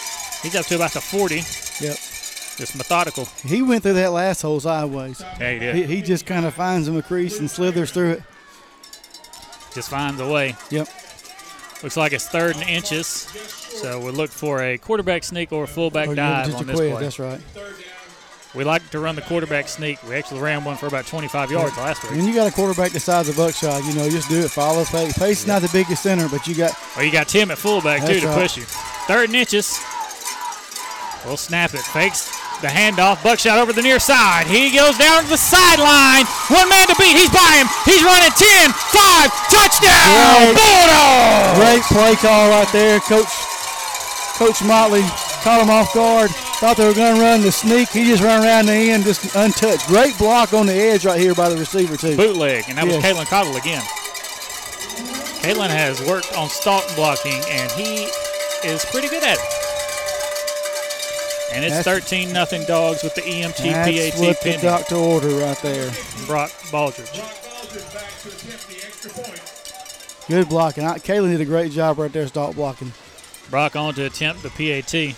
He's 0.41 0.55
up 0.55 0.65
to 0.67 0.75
about 0.75 0.91
the 0.91 1.01
40. 1.01 1.35
Yep. 1.35 1.97
Just 2.57 2.75
methodical. 2.75 3.25
He 3.43 3.61
went 3.61 3.83
through 3.83 3.93
that 3.93 4.11
last 4.11 4.41
hole 4.41 4.59
sideways. 4.59 5.21
Yeah, 5.39 5.51
he 5.53 5.59
did. 5.59 5.75
He, 5.75 5.83
he 5.95 6.01
just 6.01 6.25
kind 6.25 6.45
of 6.45 6.53
finds 6.53 6.87
him 6.87 6.97
a 6.97 7.01
crease 7.01 7.39
and 7.39 7.49
slithers 7.49 7.91
through 7.91 8.11
it. 8.11 8.23
Just 9.73 9.89
finds 9.89 10.21
a 10.21 10.27
way. 10.27 10.55
Yep. 10.69 10.87
Looks 11.83 11.97
like 11.97 12.13
it's 12.13 12.27
third 12.27 12.55
and 12.55 12.67
inches. 12.69 13.07
So 13.07 13.99
we'll 13.99 14.13
look 14.13 14.29
for 14.31 14.61
a 14.63 14.77
quarterback 14.77 15.23
sneak 15.23 15.51
or 15.51 15.65
a 15.65 15.67
fullback 15.67 16.07
Oh, 16.09 16.15
dive 16.15 16.55
on 16.55 16.65
this 16.65 16.75
play. 16.79 16.91
That's 16.93 17.19
right. 17.19 17.41
We 18.55 18.63
like 18.63 18.87
to 18.91 18.99
run 18.99 19.15
the 19.15 19.21
quarterback 19.23 19.67
sneak. 19.67 20.01
We 20.07 20.13
actually 20.15 20.39
ran 20.39 20.63
one 20.63 20.77
for 20.77 20.85
about 20.87 21.07
25 21.07 21.51
yards 21.51 21.75
last 21.75 22.03
week. 22.03 22.11
When 22.11 22.25
you 22.25 22.33
got 22.35 22.47
a 22.47 22.51
quarterback 22.51 22.91
the 22.91 22.99
size 22.99 23.27
of 23.27 23.35
Buckshot, 23.35 23.83
you 23.83 23.93
know, 23.95 24.07
just 24.09 24.29
do 24.29 24.39
it. 24.39 24.49
Follow 24.51 24.85
pace. 24.85 25.17
Pace 25.17 25.41
is 25.41 25.47
not 25.47 25.61
the 25.63 25.69
biggest 25.73 26.03
center, 26.03 26.29
but 26.29 26.47
you 26.47 26.55
got 26.55 26.71
Well, 26.95 27.03
you 27.03 27.11
got 27.11 27.27
Tim 27.27 27.49
at 27.51 27.57
fullback 27.57 28.01
too 28.01 28.07
That's 28.07 28.21
to 28.21 28.27
right. 28.27 28.41
push 28.41 28.57
you. 28.57 28.63
Third 29.07 29.29
and 29.29 29.35
inches. 29.35 29.77
We'll 31.25 31.37
snap 31.37 31.73
it. 31.73 31.79
Fakes 31.79 32.29
the 32.63 32.71
handoff. 32.71 33.21
Buckshot 33.21 33.59
over 33.59 33.75
the 33.75 33.83
near 33.83 33.99
side. 33.99 34.47
He 34.47 34.71
goes 34.71 34.97
down 34.97 35.23
to 35.23 35.29
the 35.29 35.37
sideline. 35.37 36.23
One 36.47 36.71
man 36.71 36.87
to 36.87 36.95
beat. 36.95 37.11
He's 37.11 37.29
by 37.29 37.59
him. 37.59 37.67
He's 37.83 37.99
running 38.01 38.31
10, 38.31 38.71
5, 38.71 39.51
touchdown. 39.51 40.55
Great. 40.55 40.63
Bulldogs! 40.63 41.59
great 41.59 41.83
play 41.91 42.15
call 42.23 42.49
right 42.49 42.71
there. 42.71 42.99
Coach 43.03 43.27
Coach 44.39 44.63
Motley 44.63 45.03
caught 45.43 45.61
him 45.61 45.69
off 45.69 45.93
guard. 45.93 46.31
Thought 46.63 46.77
they 46.77 46.87
were 46.87 46.95
going 46.95 47.15
to 47.15 47.21
run 47.21 47.41
the 47.41 47.51
sneak. 47.51 47.89
He 47.89 48.05
just 48.05 48.23
ran 48.23 48.41
around 48.41 48.67
the 48.67 48.73
end, 48.73 49.03
just 49.03 49.35
untouched. 49.35 49.85
Great 49.87 50.17
block 50.17 50.53
on 50.53 50.65
the 50.65 50.73
edge 50.73 51.05
right 51.05 51.19
here 51.19 51.35
by 51.35 51.49
the 51.49 51.57
receiver 51.57 51.97
too. 51.97 52.15
Bootleg, 52.15 52.63
and 52.69 52.77
that 52.77 52.85
was 52.85 52.95
Yes. 52.95 53.05
Caitlin 53.05 53.27
Cottle 53.27 53.57
again. 53.57 53.83
Caitlin 55.43 55.69
has 55.69 56.01
worked 56.07 56.33
on 56.37 56.47
stalk 56.47 56.83
blocking, 56.95 57.43
and 57.49 57.69
he 57.73 58.07
is 58.63 58.85
pretty 58.85 59.09
good 59.09 59.23
at 59.23 59.37
it. 59.37 59.62
And 61.53 61.63
it's 61.63 61.75
That's- 61.75 61.85
13 62.05 62.33
nothing 62.33 62.63
dogs 62.65 63.03
with 63.03 63.15
the 63.15 63.21
EMT 63.21 63.71
That's 63.71 64.15
PAT 64.15 64.19
what 64.19 64.41
the 64.41 64.57
doctor 64.61 64.95
order 64.95 65.29
right 65.29 65.57
there. 65.61 65.91
Brock 66.25 66.51
Baldridge. 66.71 67.21
Good 70.27 70.49
blocking. 70.49 70.85
I- 70.85 70.97
Kayla 70.99 71.29
did 71.31 71.41
a 71.41 71.45
great 71.45 71.71
job 71.71 71.99
right 71.99 72.11
there, 72.11 72.27
stop 72.27 72.55
blocking. 72.55 72.93
Brock 73.49 73.75
on 73.75 73.93
to 73.95 74.05
attempt 74.05 74.41
the 74.41 74.49
PAT. 74.49 75.15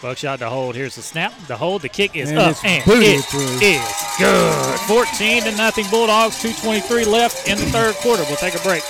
Buckshot 0.00 0.38
to 0.38 0.48
hold. 0.48 0.76
Here's 0.76 0.94
the 0.94 1.02
snap. 1.02 1.32
The 1.48 1.56
hold. 1.56 1.82
The 1.82 1.88
kick 1.88 2.14
is 2.14 2.30
And 2.30 2.38
up 2.38 2.56
and 2.64 2.82
it 2.86 3.24
through. 3.24 3.40
is 3.60 3.86
good. 4.18 4.80
14 4.86 5.42
to 5.42 5.50
nothing 5.56 5.86
Bulldogs. 5.90 6.36
2:23 6.40 7.04
left 7.04 7.48
in 7.48 7.58
the 7.58 7.66
third 7.66 7.96
quarter. 7.96 8.22
We'll 8.28 8.36
take 8.36 8.54
a 8.54 8.60
break. 8.60 8.82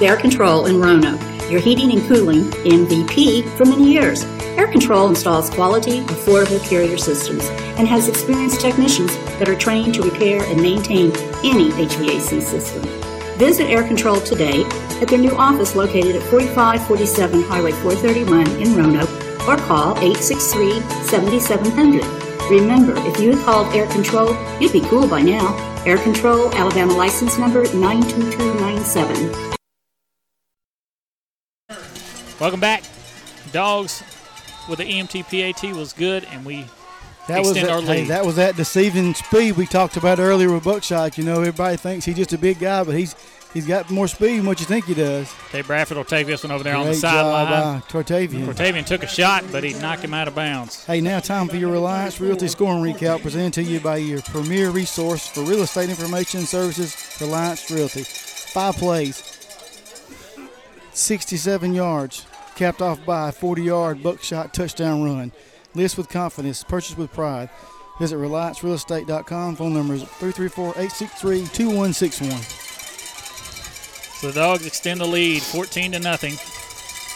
Air 0.00 0.16
Control 0.16 0.66
in 0.66 0.80
Roanoke, 0.80 1.20
your 1.50 1.60
heating 1.60 1.90
and 1.90 2.06
cooling 2.08 2.44
MVP 2.62 3.48
for 3.56 3.64
many 3.64 3.92
years. 3.92 4.22
Air 4.56 4.68
Control 4.68 5.08
installs 5.08 5.50
quality, 5.50 6.02
affordable 6.02 6.64
carrier 6.68 6.96
systems 6.96 7.44
and 7.78 7.88
has 7.88 8.06
experienced 8.06 8.60
technicians 8.60 9.16
that 9.38 9.48
are 9.48 9.56
trained 9.56 9.94
to 9.94 10.02
repair 10.02 10.44
and 10.44 10.62
maintain 10.62 11.10
any 11.44 11.70
HVAC 11.70 12.40
system. 12.42 12.82
Visit 13.38 13.70
Air 13.70 13.82
Control 13.82 14.20
today 14.20 14.62
at 15.00 15.08
their 15.08 15.18
new 15.18 15.36
office 15.36 15.74
located 15.74 16.14
at 16.14 16.22
4547 16.22 17.42
Highway 17.42 17.72
431 17.72 18.46
in 18.62 18.76
Roanoke 18.76 19.10
or 19.48 19.56
call 19.56 19.98
863 19.98 20.80
7700. 21.08 22.04
Remember, 22.48 22.94
if 23.08 23.18
you 23.20 23.34
had 23.34 23.44
called 23.44 23.74
Air 23.74 23.88
Control, 23.88 24.36
you'd 24.60 24.72
be 24.72 24.80
cool 24.82 25.08
by 25.08 25.22
now. 25.22 25.56
Air 25.84 25.98
Control, 25.98 26.54
Alabama 26.54 26.92
license 26.92 27.36
number 27.36 27.64
92297. 27.74 29.47
Welcome 32.40 32.60
back. 32.60 32.84
Dogs 33.52 34.02
with 34.68 34.78
the 34.78 34.84
EMT 34.84 35.24
PAT 35.24 35.74
was 35.76 35.92
good, 35.92 36.24
and 36.30 36.44
we 36.44 36.64
That 37.26 37.40
was 37.40 37.50
extend 37.50 37.68
that, 37.68 37.72
our 37.74 37.80
hey, 37.82 38.00
lead. 38.02 38.08
that 38.08 38.24
was 38.24 38.36
that 38.36 38.56
deceiving 38.56 39.14
speed 39.14 39.56
we 39.56 39.66
talked 39.66 39.96
about 39.96 40.18
earlier 40.18 40.52
with 40.52 40.64
Buckshot. 40.64 41.18
You 41.18 41.24
know, 41.24 41.40
everybody 41.40 41.76
thinks 41.76 42.04
he's 42.04 42.16
just 42.16 42.32
a 42.32 42.38
big 42.38 42.58
guy, 42.60 42.84
but 42.84 42.94
he's 42.94 43.16
he's 43.54 43.66
got 43.66 43.90
more 43.90 44.06
speed 44.06 44.38
than 44.38 44.46
what 44.46 44.60
you 44.60 44.66
think 44.66 44.84
he 44.84 44.94
does. 44.94 45.32
Tate 45.50 45.66
Bradford 45.66 45.96
will 45.96 46.04
take 46.04 46.26
this 46.26 46.44
one 46.44 46.52
over 46.52 46.62
there 46.62 46.76
on 46.76 46.84
the 46.84 46.90
Great 46.92 47.00
sideline. 47.00 47.80
by 47.80 47.86
Cortavian. 47.88 48.84
Took 48.86 49.02
a 49.02 49.06
shot, 49.08 49.44
but 49.50 49.64
he 49.64 49.72
knocked 49.74 50.04
him 50.04 50.14
out 50.14 50.28
of 50.28 50.34
bounds. 50.34 50.84
Hey, 50.84 51.00
now 51.00 51.18
time 51.20 51.48
for 51.48 51.56
your 51.56 51.72
Reliance 51.72 52.20
Realty 52.20 52.46
scoring 52.48 52.82
recap 52.82 53.22
presented 53.22 53.54
to 53.54 53.62
you 53.62 53.80
by 53.80 53.96
your 53.96 54.20
premier 54.22 54.70
resource 54.70 55.26
for 55.26 55.40
real 55.40 55.62
estate 55.62 55.88
information 55.90 56.40
and 56.40 56.48
services, 56.48 57.16
Reliance 57.20 57.68
Realty. 57.70 58.02
Five 58.04 58.76
plays, 58.76 59.34
67 60.92 61.74
yards, 61.74 62.26
capped 62.58 62.82
off 62.82 63.04
by 63.06 63.28
a 63.28 63.32
40 63.32 63.62
yard 63.62 64.02
buckshot 64.02 64.52
touchdown 64.52 65.04
run. 65.04 65.30
List 65.74 65.96
with 65.96 66.08
confidence, 66.08 66.64
purchase 66.64 66.98
with 66.98 67.12
pride. 67.12 67.48
Visit 68.00 68.16
RelianceRealEstate.com. 68.16 69.56
Phone 69.56 69.74
number 69.74 69.94
is 69.94 70.02
334 70.02 70.70
863 70.70 71.38
2161. 71.52 72.40
So 74.18 74.28
the 74.28 74.40
Dogs 74.40 74.66
extend 74.66 75.00
the 75.00 75.06
lead, 75.06 75.42
14 75.42 75.92
to 75.92 76.00
nothing, 76.00 76.34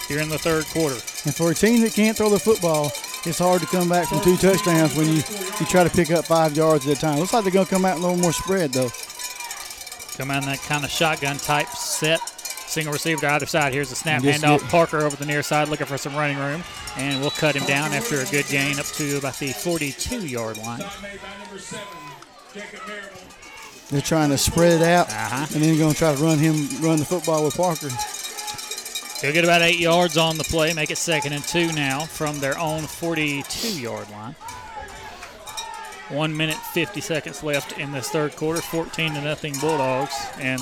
here 0.07 0.23
in 0.23 0.29
the 0.29 0.39
third 0.39 0.65
quarter. 0.67 0.95
And 0.95 1.35
for 1.35 1.51
a 1.51 1.55
team 1.55 1.81
that 1.81 1.93
can't 1.93 2.17
throw 2.17 2.31
the 2.31 2.39
football, 2.39 2.93
it's 3.25 3.41
hard 3.41 3.61
to 3.61 3.67
come 3.67 3.89
back 3.89 4.09
from 4.09 4.21
two 4.21 4.37
touchdowns 4.37 4.95
when 4.97 5.09
you, 5.09 5.23
you 5.59 5.67
try 5.67 5.83
to 5.83 5.91
pick 5.91 6.13
up 6.13 6.25
five 6.25 6.57
yards 6.57 6.87
at 6.87 6.97
a 6.97 7.01
time. 7.01 7.19
Looks 7.19 7.33
like 7.33 7.43
they're 7.43 7.53
going 7.53 7.67
to 7.67 7.71
come 7.71 7.85
out 7.85 7.97
a 7.97 8.01
little 8.01 8.17
more 8.17 8.33
spread, 8.33 8.73
though. 8.73 8.91
Come 10.17 10.31
out 10.31 10.45
in 10.45 10.49
that 10.51 10.61
kind 10.63 10.85
of 10.85 10.91
shotgun 10.91 11.39
type 11.39 11.69
set. 11.69 12.32
Single 12.73 12.95
receiver 12.95 13.21
to 13.21 13.29
either 13.31 13.45
side. 13.45 13.75
Here's 13.75 13.93
a 13.93 13.95
snap 13.95 14.23
handoff. 14.23 14.61
get- 14.61 14.71
Parker 14.71 15.03
over 15.05 15.15
the 15.15 15.27
near 15.27 15.43
side 15.43 15.69
looking 15.69 15.87
for 15.87 15.99
some 15.99 16.17
running 16.17 16.39
room. 16.39 16.65
And 16.97 17.21
we'll 17.21 17.31
cut 17.31 17.55
him 17.55 17.65
down 17.67 17.93
after 17.93 18.21
a 18.23 18.25
good 18.27 18.47
gain 18.49 18.79
up 18.81 18.87
to 18.87 19.19
about 19.19 19.39
the 19.39 19.53
42 19.53 20.27
yard 20.27 20.57
line. 20.57 20.83
They're 23.91 24.01
trying 24.01 24.31
to 24.31 24.39
spread 24.39 24.81
it 24.81 24.83
out, 24.83 25.11
Uh-huh. 25.11 25.47
and 25.55 25.63
then 25.63 25.77
going 25.79 25.93
to 25.93 25.99
try 25.99 26.15
to 26.15 26.23
run 26.23 26.39
him 26.39 26.67
run 26.81 26.99
the 26.99 27.05
football 27.05 27.45
with 27.45 27.55
Parker. 27.57 27.91
They'll 29.21 29.35
get 29.35 29.45
about 29.45 29.61
eight 29.61 29.79
yards 29.79 30.17
on 30.17 30.39
the 30.39 30.45
play, 30.45 30.73
make 30.73 30.91
it 30.91 30.97
second 30.97 31.35
and 31.35 31.45
two 31.45 31.71
now 31.73 32.07
from 32.07 32.41
their 32.41 32.59
own 32.59 32.87
42 32.87 33.79
yard 33.79 34.09
line. 34.11 34.35
One 36.09 36.35
minute, 36.37 36.57
50 36.73 37.01
seconds 37.03 37.43
left 37.43 37.79
in 37.79 37.93
this 37.93 38.09
third 38.09 38.35
quarter, 38.37 38.61
14 38.63 39.15
to 39.15 39.21
nothing 39.21 39.55
Bulldogs. 39.61 40.15
And 40.39 40.61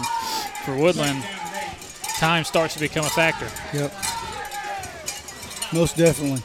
for 0.65 0.75
Woodland, 0.77 1.25
time 2.21 2.45
starts 2.45 2.75
to 2.75 2.81
become 2.81 3.07
a 3.07 3.09
factor. 3.09 3.49
Yep. 3.73 3.91
Most 5.73 5.97
definitely. 5.97 6.43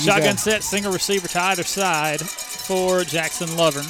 Shotgun 0.00 0.36
set, 0.36 0.62
single 0.62 0.92
receiver 0.92 1.26
to 1.26 1.40
either 1.42 1.64
side 1.64 2.20
for 2.20 3.02
Jackson 3.02 3.48
Lovern. 3.56 3.84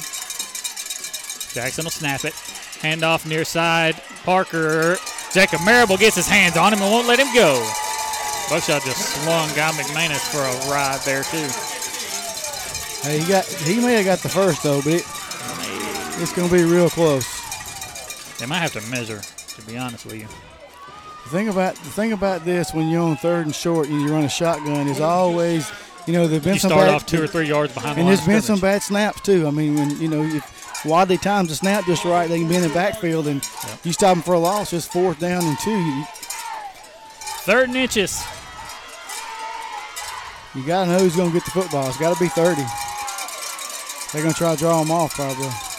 Jackson 1.53 1.85
will 1.85 1.91
snap 1.91 2.25
it. 2.25 2.33
Handoff 2.81 3.27
near 3.27 3.45
side. 3.45 4.01
Parker. 4.23 4.97
Jacob 5.31 5.61
Marable 5.63 5.97
gets 5.97 6.15
his 6.15 6.27
hands 6.27 6.57
on 6.57 6.73
him 6.73 6.81
and 6.81 6.91
won't 6.91 7.07
let 7.07 7.19
him 7.19 7.31
go. 7.35 7.61
Buckshot 8.49 8.81
just 8.83 8.97
slung 8.97 9.47
Guy 9.49 9.69
McManus 9.71 10.25
for 10.31 10.41
a 10.41 10.71
ride 10.71 10.99
there, 11.05 11.23
too. 11.23 11.47
Hey, 13.07 13.19
he 13.19 13.27
got 13.27 13.45
he 13.45 13.79
may 13.79 13.93
have 13.93 14.05
got 14.05 14.19
the 14.19 14.29
first 14.29 14.61
though, 14.63 14.81
but 14.81 14.93
it, 14.93 15.03
it's 16.21 16.33
going 16.33 16.49
to 16.49 16.55
be 16.55 16.63
real 16.63 16.89
close. 16.89 17.40
They 18.41 18.47
might 18.47 18.57
have 18.57 18.73
to 18.73 18.81
measure, 18.89 19.21
to 19.21 19.61
be 19.67 19.77
honest 19.77 20.03
with 20.03 20.15
you. 20.15 20.27
The 21.25 21.29
thing 21.29 21.49
about 21.49 21.75
the 21.75 21.91
thing 21.91 22.11
about 22.11 22.43
this 22.43 22.73
when 22.73 22.89
you're 22.89 23.03
on 23.03 23.15
third 23.17 23.45
and 23.45 23.53
short 23.53 23.87
and 23.87 24.01
you 24.01 24.11
run 24.11 24.23
a 24.23 24.29
shotgun 24.29 24.87
is 24.87 24.99
always, 24.99 25.71
you 26.07 26.13
know, 26.13 26.25
there've 26.27 26.43
been 26.43 26.55
You 26.55 26.59
some 26.59 26.71
start 26.71 26.87
bad, 26.87 26.95
off 26.95 27.05
two 27.05 27.21
or 27.21 27.27
three 27.27 27.47
yards 27.47 27.71
behind 27.71 27.97
the 27.97 27.99
and 27.99 28.07
line 28.07 28.15
there's 28.15 28.27
been 28.27 28.41
some 28.41 28.59
bad 28.59 28.81
snaps 28.81 29.21
too. 29.21 29.45
I 29.45 29.51
mean, 29.51 29.75
when 29.75 30.01
you 30.01 30.07
know 30.07 30.23
if 30.23 30.83
Wadley 30.83 31.19
times 31.19 31.49
the 31.49 31.55
snap 31.55 31.85
just 31.85 32.03
right, 32.03 32.27
they 32.27 32.39
can 32.39 32.49
be 32.49 32.55
in 32.55 32.63
the 32.63 32.69
backfield 32.69 33.27
and 33.27 33.47
you 33.83 33.93
stop 33.93 34.15
them 34.15 34.23
for 34.23 34.33
a 34.33 34.39
loss. 34.39 34.73
It's 34.73 34.87
fourth 34.87 35.19
down 35.19 35.43
and 35.43 35.59
two. 35.59 36.03
Third 37.45 37.67
and 37.67 37.77
inches. 37.77 38.23
you 40.55 40.65
got 40.65 40.85
to 40.85 40.91
know 40.93 40.97
who's 40.97 41.15
going 41.15 41.29
to 41.29 41.33
get 41.35 41.45
the 41.45 41.51
football. 41.51 41.87
It's 41.87 41.97
got 41.99 42.17
to 42.17 42.19
be 42.19 42.27
30. 42.27 42.59
They're 44.13 44.23
going 44.23 44.33
to 44.33 44.37
try 44.37 44.55
to 44.55 44.59
draw 44.59 44.81
them 44.81 44.89
off 44.89 45.13
probably. 45.13 45.70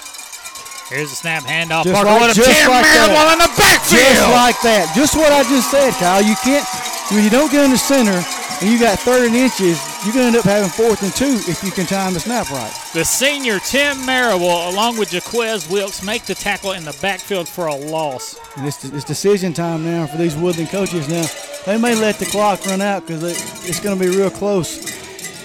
Here's 0.92 1.08
the 1.08 1.16
snap 1.16 1.44
handoff. 1.44 1.88
Just 1.88 1.96
Parker 1.96 2.12
like, 2.12 2.28
with 2.28 2.36
just 2.36 2.68
like 2.68 2.84
that. 2.84 3.32
in 3.32 3.40
the 3.40 3.48
backfield. 3.56 4.12
Just 4.12 4.28
like 4.28 4.58
that. 4.60 4.92
Just 4.92 5.16
what 5.16 5.32
I 5.32 5.40
just 5.48 5.72
said, 5.72 5.96
Kyle. 5.96 6.20
You 6.20 6.36
can't 6.44 6.68
when 7.08 7.24
you 7.24 7.30
don't 7.30 7.50
get 7.50 7.64
in 7.64 7.72
the 7.72 7.80
center 7.80 8.20
and 8.60 8.70
you 8.70 8.78
got 8.78 8.98
30 9.00 9.32
inches, 9.32 9.80
you're 10.04 10.12
gonna 10.12 10.26
end 10.26 10.36
up 10.36 10.44
having 10.44 10.68
fourth 10.68 11.02
and 11.02 11.12
two 11.16 11.40
if 11.50 11.64
you 11.64 11.70
can 11.72 11.86
time 11.86 12.12
the 12.12 12.20
snap 12.20 12.50
right. 12.50 12.72
The 12.92 13.04
senior 13.04 13.58
Tim 13.60 14.04
Marable, 14.04 14.68
along 14.68 14.98
with 14.98 15.12
Jaquez 15.12 15.68
Wilkes, 15.68 16.02
make 16.02 16.24
the 16.24 16.34
tackle 16.34 16.72
in 16.72 16.84
the 16.84 16.96
backfield 17.00 17.48
for 17.48 17.66
a 17.68 17.74
loss. 17.74 18.38
And 18.58 18.66
it's, 18.66 18.84
it's 18.84 19.04
decision 19.04 19.54
time 19.54 19.84
now 19.84 20.06
for 20.06 20.18
these 20.18 20.36
Woodland 20.36 20.68
coaches. 20.68 21.08
Now 21.08 21.24
they 21.64 21.80
may 21.80 21.94
let 21.94 22.16
the 22.16 22.26
clock 22.26 22.66
run 22.66 22.82
out 22.82 23.06
because 23.06 23.22
it's 23.24 23.80
going 23.80 23.98
to 23.98 24.04
be 24.04 24.14
real 24.14 24.30
close 24.30 24.92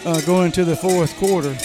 uh, 0.06 0.20
going 0.26 0.48
into 0.48 0.66
the 0.66 0.76
fourth 0.76 1.16
quarter. 1.18 1.56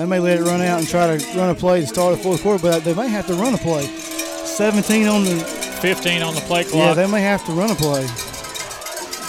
They 0.00 0.06
may 0.06 0.18
let 0.18 0.38
it 0.38 0.44
run 0.44 0.62
out 0.62 0.78
and 0.78 0.88
try 0.88 1.14
to 1.14 1.38
run 1.38 1.50
a 1.50 1.54
play 1.54 1.82
to 1.82 1.86
start 1.86 2.16
the 2.16 2.22
fourth 2.22 2.42
quarter, 2.42 2.62
but 2.62 2.82
they 2.84 2.94
may 2.94 3.06
have 3.08 3.26
to 3.26 3.34
run 3.34 3.52
a 3.52 3.58
play. 3.58 3.82
17 3.84 5.06
on 5.06 5.24
the 5.24 5.36
15 5.82 6.22
on 6.22 6.34
the 6.34 6.40
play 6.40 6.64
clock. 6.64 6.74
yeah, 6.74 6.94
they 6.94 7.06
may 7.06 7.20
have 7.20 7.44
to 7.44 7.52
run 7.52 7.70
a 7.70 7.74
play. 7.74 8.04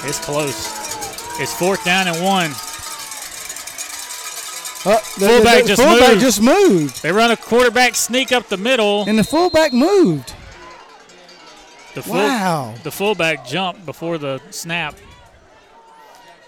It's 0.08 0.24
close. 0.24 0.56
It's 1.42 1.54
fourth 1.54 1.84
down 1.84 2.08
and 2.08 2.24
one. 2.24 2.52
Uh, 4.86 4.96
the, 5.20 5.28
fullback 5.28 5.56
the- 5.58 5.62
the 5.64 5.68
just 5.68 5.82
fullback 5.82 6.10
moved. 6.12 6.22
just 6.22 6.42
moved, 6.42 7.04
They 7.04 7.12
run 7.12 7.32
a 7.32 7.38
quarterback 7.38 7.96
sneak 7.96 8.32
up 8.32 8.48
the 8.48 8.56
middle. 8.56 9.04
and 9.10 9.20
the 9.20 9.26
fullback 9.26 9.74
moved. 9.74 10.34
The 11.96 12.02
full, 12.02 12.16
Wow. 12.16 12.76
The 12.84 12.92
fullback 12.92 13.46
jumped 13.46 13.86
before 13.86 14.18
the 14.18 14.40
snap, 14.52 14.96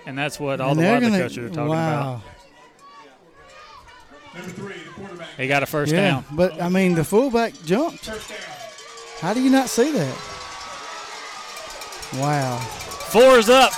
and 0.06 0.18
that's 0.18 0.40
what 0.40 0.62
all 0.62 0.70
And 0.72 0.80
the 0.80 0.84
they're 0.84 0.94
Wadley 0.94 1.10
gonna- 1.10 1.24
coaches 1.24 1.38
are 1.40 1.50
talking 1.50 1.68
wow. 1.68 2.02
about. 2.14 2.22
He 5.38 5.48
got 5.48 5.64
a 5.64 5.66
first 5.66 5.92
yeah, 5.92 6.12
down. 6.12 6.26
but 6.32 6.62
I 6.62 6.70
mean 6.70 6.96
the 6.96 7.04
fullback 7.04 7.54
jumped. 7.66 8.08
How 9.20 9.34
do 9.34 9.42
you 9.42 9.50
not 9.50 9.70
see 9.70 9.92
that? 9.92 10.16
Wow. 12.16 12.58
Four 13.10 13.38
is 13.38 13.50
up. 13.50 13.74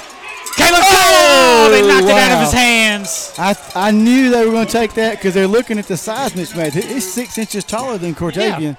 Kalen 0.55 0.81
Oh, 0.85 1.69
they 1.71 1.81
knocked 1.81 2.05
it 2.05 2.11
out 2.11 2.31
of 2.37 2.43
his 2.43 2.53
hands. 2.53 3.33
I, 3.37 3.55
I 3.75 3.91
knew 3.91 4.29
they 4.29 4.45
were 4.45 4.51
going 4.51 4.67
to 4.67 4.71
take 4.71 4.93
that 4.93 5.17
because 5.17 5.33
they're 5.33 5.47
looking 5.47 5.77
at 5.77 5.87
the 5.87 5.97
size 5.97 6.33
mismatch. 6.33 6.73
He's 6.73 7.11
six 7.11 7.37
inches 7.37 7.63
taller 7.63 7.97
than 7.97 8.15
Cortavian. 8.15 8.77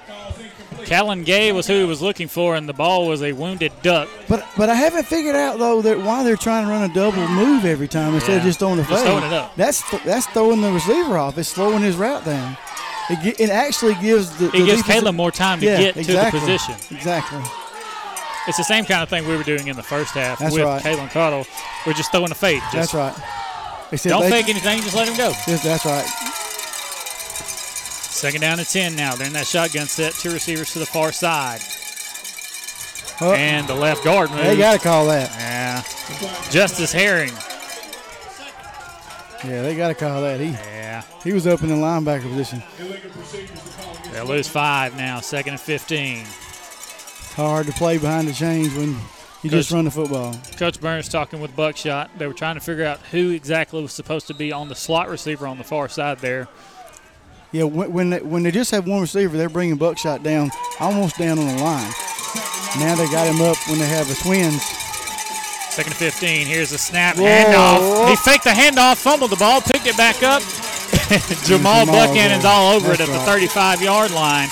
Callan 0.85 1.23
Gay 1.23 1.51
was 1.51 1.67
who 1.67 1.79
he 1.79 1.83
was 1.85 2.01
looking 2.01 2.27
for, 2.27 2.55
and 2.55 2.67
the 2.69 2.73
ball 2.73 3.07
was 3.07 3.21
a 3.23 3.33
wounded 3.33 3.71
duck. 3.81 4.07
But 4.27 4.45
but 4.57 4.69
I 4.69 4.75
haven't 4.75 5.05
figured 5.07 5.35
out 5.35 5.57
though 5.59 5.81
that 5.81 5.99
why 5.99 6.23
they're 6.23 6.35
trying 6.37 6.65
to 6.65 6.71
run 6.71 6.89
a 6.89 6.93
double 6.93 7.27
move 7.27 7.65
every 7.65 7.87
time 7.87 8.13
instead 8.13 8.37
of 8.37 8.43
just 8.43 8.59
throwing 8.59 8.77
the 8.77 8.83
Just 8.83 9.03
fade. 9.03 9.05
throwing 9.11 9.23
it 9.23 9.33
up. 9.33 9.55
That's 9.55 9.87
th- 9.89 10.03
that's 10.03 10.27
throwing 10.27 10.61
the 10.61 10.71
receiver 10.71 11.17
off. 11.17 11.37
It's 11.37 11.49
slowing 11.49 11.81
his 11.81 11.95
route 11.95 12.23
down. 12.25 12.57
It, 13.09 13.19
ge- 13.35 13.39
it 13.39 13.49
actually 13.49 13.95
gives 13.95 14.35
the 14.37 14.45
It 14.47 14.51
the 14.53 14.65
gives 14.65 14.83
Caleb 14.83 15.15
more 15.15 15.31
time 15.31 15.59
to 15.59 15.65
Yeah, 15.65 15.77
get 15.91 15.95
to 15.95 16.03
the 16.03 16.27
position. 16.31 16.75
Exactly. 16.95 17.39
It's 18.47 18.57
the 18.57 18.63
same 18.63 18.85
kind 18.85 19.01
of 19.01 19.09
thing 19.09 19.27
we 19.27 19.35
were 19.35 19.43
doing 19.43 19.67
in 19.67 19.75
the 19.75 19.83
first 19.83 20.13
half 20.13 20.37
That's 20.39 20.53
with 20.53 20.63
right. 20.63 20.81
Kalen 20.81 21.09
Cottle. 21.11 21.45
We're 21.85 21.93
just 21.93 22.11
throwing 22.11 22.31
a 22.31 22.35
fade. 22.35 22.61
That's 22.71 22.93
right. 22.93 23.13
Except 23.91 24.09
Don't 24.11 24.21
they- 24.23 24.29
fake 24.29 24.49
anything, 24.49 24.81
just 24.81 24.95
let 24.95 25.07
him 25.07 25.17
go. 25.17 25.29
Yes, 25.47 25.63
that's 25.63 25.85
right. 25.85 26.05
Second 28.15 28.39
down 28.41 28.59
and 28.59 28.67
10 28.67 28.95
now. 28.95 29.13
They're 29.15 29.27
in 29.27 29.33
that 29.33 29.45
shotgun 29.45 29.87
set. 29.87 30.13
Two 30.13 30.31
receivers 30.31 30.71
to 30.71 30.79
the 30.79 30.85
far 30.85 31.11
side. 31.11 31.59
Oh. 33.19 33.33
And 33.33 33.67
the 33.67 33.75
left 33.75 34.05
guard 34.05 34.29
move. 34.31 34.39
They 34.39 34.57
got 34.57 34.73
to 34.73 34.79
call 34.79 35.07
that. 35.07 35.29
Yeah. 35.37 35.81
Justice 36.49 36.93
Herring. 36.93 37.33
Yeah, 39.43 39.61
they 39.61 39.75
got 39.75 39.89
to 39.89 39.95
call 39.95 40.21
that. 40.21 40.39
He 40.39 40.47
Yeah. 40.47 41.03
he 41.25 41.33
was 41.33 41.45
up 41.45 41.61
in 41.61 41.67
the 41.67 41.75
linebacker 41.75 42.23
position. 42.23 42.63
They'll 44.13 44.25
lose 44.25 44.47
five 44.47 44.95
now. 44.95 45.19
Second 45.19 45.53
and 45.53 45.61
15. 45.61 46.25
Hard 47.35 47.65
to 47.67 47.73
play 47.73 47.97
behind 47.97 48.29
the 48.29 48.33
chains 48.33 48.73
when 48.75 48.97
you 49.43 49.49
just 49.49 49.71
run 49.71 49.83
the 49.83 49.91
football. 49.91 50.39
Coach 50.57 50.79
Burns 50.79 51.09
talking 51.09 51.41
with 51.41 51.53
Buckshot. 51.53 52.17
They 52.17 52.27
were 52.27 52.33
trying 52.33 52.55
to 52.55 52.61
figure 52.61 52.85
out 52.85 53.01
who 53.11 53.31
exactly 53.31 53.81
was 53.81 53.91
supposed 53.91 54.27
to 54.27 54.33
be 54.33 54.53
on 54.53 54.69
the 54.69 54.75
slot 54.75 55.09
receiver 55.09 55.45
on 55.47 55.57
the 55.57 55.65
far 55.65 55.89
side 55.89 56.19
there. 56.19 56.47
Yeah, 57.55 57.63
when 57.63 57.93
when 57.93 58.09
they, 58.09 58.19
when 58.19 58.43
they 58.43 58.51
just 58.51 58.69
have 58.71 58.85
one 58.85 58.99
receiver, 58.99 59.37
they're 59.37 59.47
bringing 59.47 59.77
Buckshot 59.77 60.23
down, 60.23 60.51
almost 60.81 61.17
down 61.17 61.39
on 61.39 61.47
the 61.47 61.63
line. 61.63 61.89
Now 62.79 62.95
they 62.95 63.07
got 63.07 63.33
him 63.33 63.41
up 63.41 63.55
when 63.69 63.79
they 63.79 63.87
have 63.87 64.09
the 64.09 64.15
twins. 64.15 64.61
Second 65.71 65.93
and 65.93 65.95
15. 65.95 66.47
Here's 66.47 66.71
the 66.71 66.77
snap. 66.77 67.15
Whoa. 67.15 67.23
Handoff. 67.23 68.09
He 68.09 68.17
faked 68.17 68.43
the 68.43 68.49
handoff, 68.49 68.97
fumbled 68.97 69.31
the 69.31 69.37
ball, 69.37 69.61
picked 69.61 69.87
it 69.87 69.95
back 69.95 70.21
up. 70.21 70.41
Jamal 71.45 71.85
Jamal 71.85 72.07
Buchanan's 72.07 72.43
all 72.43 72.73
over 72.73 72.91
it 72.91 72.97
That's 72.97 73.09
at 73.09 73.19
the 73.19 73.25
35 73.25 73.81
yard 73.81 74.11
line. 74.11 74.49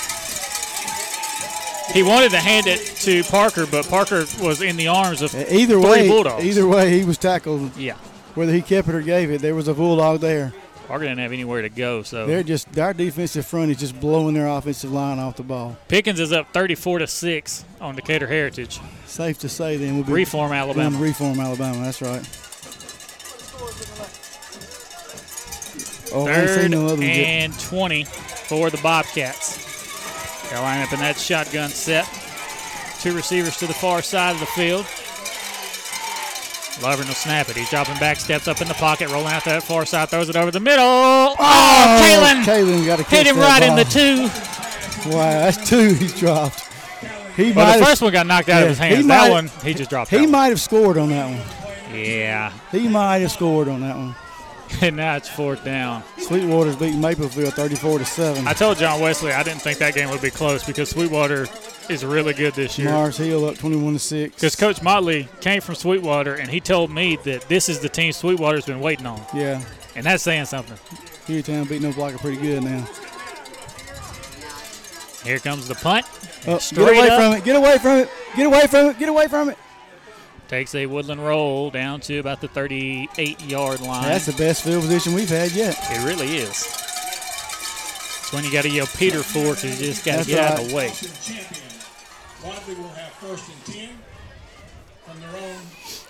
He 1.92 2.04
wanted 2.04 2.32
to 2.32 2.40
hand 2.40 2.68
it 2.68 2.80
to 3.02 3.22
Parker, 3.26 3.66
but 3.66 3.86
Parker 3.90 4.24
was 4.42 4.62
in 4.62 4.78
the 4.78 4.88
arms 4.88 5.22
of 5.22 5.36
Either 5.36 5.74
three 5.74 5.84
way, 5.84 6.08
Bulldogs. 6.08 6.46
either 6.46 6.66
way, 6.66 6.98
he 6.98 7.04
was 7.04 7.18
tackled. 7.18 7.76
Yeah. 7.76 7.98
Whether 8.36 8.54
he 8.54 8.62
kept 8.62 8.88
it 8.88 8.96
or 8.96 9.02
gave 9.02 9.30
it, 9.30 9.42
there 9.42 9.56
was 9.56 9.68
a 9.68 9.74
bulldog 9.74 10.22
there. 10.22 10.54
Parker 10.88 11.06
didn't 11.06 11.20
have 11.20 11.32
anywhere 11.32 11.62
to 11.62 11.70
go, 11.70 12.04
so 12.04 12.28
They're 12.28 12.44
just 12.44 12.78
our 12.78 12.94
defensive 12.94 13.46
front 13.46 13.72
is 13.72 13.78
just 13.78 14.00
blowing 14.00 14.34
their 14.36 14.48
offensive 14.48 14.92
line 14.92 15.18
off 15.18 15.38
the 15.38 15.44
ball. 15.44 15.78
Pickens 15.88 16.20
is 16.20 16.32
up 16.34 16.52
34 16.54 17.00
to 17.00 17.08
six 17.08 17.64
on 17.80 17.96
Decatur 17.96 18.28
Heritage. 18.28 18.80
Safe 19.06 19.40
to 19.40 19.50
say, 19.50 19.78
then 19.78 19.96
we'll 19.96 20.04
be 20.04 20.14
Reform 20.14 20.52
Alabama. 20.52 20.98
Reform 21.00 21.40
Alabama. 21.40 21.84
That's 21.84 22.02
right. 22.02 22.22
Oh, 26.16 26.28
I 26.28 26.32
ain't 26.42 26.50
seen 26.50 26.60
Third 26.64 26.72
no 26.72 26.86
other 26.86 26.96
ones 26.98 27.18
yet. 27.18 27.26
and 27.28 27.60
20 27.60 28.04
for 28.04 28.70
the 28.70 28.78
Bobcats. 28.84 30.50
They'll 30.52 30.62
line 30.62 30.84
up 30.84 30.94
in 30.94 31.00
that 31.00 31.18
shotgun 31.18 31.70
set. 31.70 32.08
Two 33.02 33.16
receivers 33.16 33.58
to 33.58 33.68
the 33.68 33.74
far 33.74 34.02
side 34.02 34.32
of 34.36 34.40
the 34.40 34.46
field. 34.48 34.86
Lovern 36.82 37.08
will 37.08 37.14
snap 37.14 37.50
it. 37.50 37.56
He's 37.56 37.70
dropping 37.70 37.98
back, 38.00 38.20
steps 38.20 38.48
up 38.48 38.62
in 38.62 38.68
the 38.68 38.74
pocket, 38.74 39.10
rolling 39.10 39.32
out 39.34 39.44
to 39.44 39.50
that 39.50 39.64
far 39.64 39.86
side, 39.86 40.10
throws 40.10 40.30
it 40.30 40.36
over 40.36 40.52
the 40.52 40.60
middle. 40.60 40.84
Oh, 40.84 41.36
oh 41.38 42.02
Kalen 42.02 42.44
Kalen 42.44 42.86
got 42.86 42.98
to 42.98 43.04
hit 43.04 43.28
him 43.28 43.38
right 43.38 43.62
in 43.62 43.76
the 43.76 43.84
two. 43.84 44.24
Wow, 45.10 45.30
that's 45.32 45.70
two 45.70 45.94
he's 45.94 46.18
dropped. 46.18 46.70
He 47.36 47.52
Well, 47.52 47.66
might 47.66 47.80
the 47.80 47.86
first 47.86 48.02
one 48.02 48.12
got 48.12 48.28
knocked 48.28 48.50
out 48.50 48.64
of 48.64 48.70
his 48.70 48.78
hands. 48.78 49.08
That 49.08 49.32
one, 49.32 49.50
he 49.64 49.74
just 49.74 49.90
dropped 49.90 50.12
He 50.12 50.26
might 50.28 50.48
have 50.48 50.62
scored 50.62 50.98
on 50.98 51.10
that 51.10 51.30
one. 51.30 51.96
Yeah. 51.96 52.54
He 52.72 52.88
might 52.88 53.18
have 53.20 53.32
scored 53.32 53.68
on 53.68 53.82
that 53.82 53.96
one. 53.96 54.16
And 54.82 54.96
now 54.96 55.18
it's 55.18 55.30
fourth 55.30 55.64
down. 55.64 56.04
Sweetwater's 56.18 56.76
beating 56.76 57.00
Maplesville 57.00 57.54
34 57.54 58.00
to 58.00 58.06
7. 58.06 58.48
I 58.48 58.54
told 58.54 58.80
John 58.80 59.00
Wesley 59.02 59.32
I 59.32 59.44
didn't 59.44 59.62
think 59.62 59.78
that 59.78 59.94
game 59.94 60.10
would 60.10 60.22
be 60.22 60.32
close 60.32 60.64
because 60.64 60.90
Sweetwater 60.90 61.46
is 61.90 62.06
really 62.06 62.34
good 62.34 62.54
this 62.54 62.78
year. 62.78 62.90
Mars 62.90 63.18
Hill 63.18 63.46
up 63.46 63.58
21 63.58 63.94
to 63.94 64.00
6. 64.00 64.36
Because 64.36 64.56
Coach 64.56 64.82
Motley 64.82 65.28
came 65.42 65.62
from 65.62 65.76
Sweetwater 65.76 66.36
and 66.36 66.50
he 66.50 66.60
told 66.60 66.92
me 66.92 67.18
that 67.24 67.48
this 67.50 67.70
is 67.70 67.80
the 67.80 67.90
team 67.90 68.12
Sweetwater's 68.12 68.66
been 68.66 68.80
waiting 68.80 69.06
on. 69.06 69.22
Yeah. 69.34 69.64
And 69.96 70.06
that's 70.06 70.24
saying 70.24 70.46
something. 70.46 70.78
Hueytown 71.28 71.70
beating 71.70 71.90
up 71.90 71.96
Blocker 71.96 72.18
pretty 72.18 72.42
good 72.42 72.64
now. 72.64 72.88
Here 75.24 75.40
comes 75.40 75.68
the 75.68 75.76
punt. 75.76 76.06
Oh, 76.48 76.60
get 76.60 76.78
away 76.78 77.10
up. 77.10 77.22
from 77.22 77.34
it. 77.34 77.44
Get 77.46 77.56
away 77.56 77.78
from 77.78 77.98
it. 78.00 78.10
Get 78.36 78.46
away 78.46 78.68
from 78.68 78.88
it. 78.88 79.00
Get 79.00 79.10
away 79.10 79.28
from 79.28 79.50
it. 79.50 79.58
Takes 80.50 80.76
a 80.76 80.86
woodland 80.86 81.26
roll 81.26 81.72
down 81.72 82.02
to 82.02 82.18
about 82.18 82.42
the 82.42 82.50
38 82.50 83.42
yard 83.46 83.80
line. 83.80 84.04
That's 84.04 84.26
the 84.26 84.34
best 84.34 84.64
field 84.64 84.82
position 84.82 85.14
we've 85.14 85.30
had 85.30 85.52
yet. 85.52 85.78
It 85.92 86.06
really 86.06 86.36
is. 86.38 86.50
It's 86.50 88.34
when 88.34 88.44
you 88.44 88.52
got 88.52 88.64
to 88.64 88.70
yell 88.70 88.88
Peter 88.98 89.24
for 89.24 89.56
because 89.56 89.80
you 89.80 89.88
just 89.88 90.06
got 90.06 90.24
to 90.24 90.30
get 90.30 90.40
out 90.40 90.60
of 90.60 90.70
the 90.70 90.76
way. 90.76 90.92
Wadley 92.44 92.76
will 92.76 92.90
have 92.90 93.14
first 93.14 93.50
and 93.50 93.76
10 93.76 93.90
from 95.06 95.20
their 95.20 95.30
own. 95.30 95.60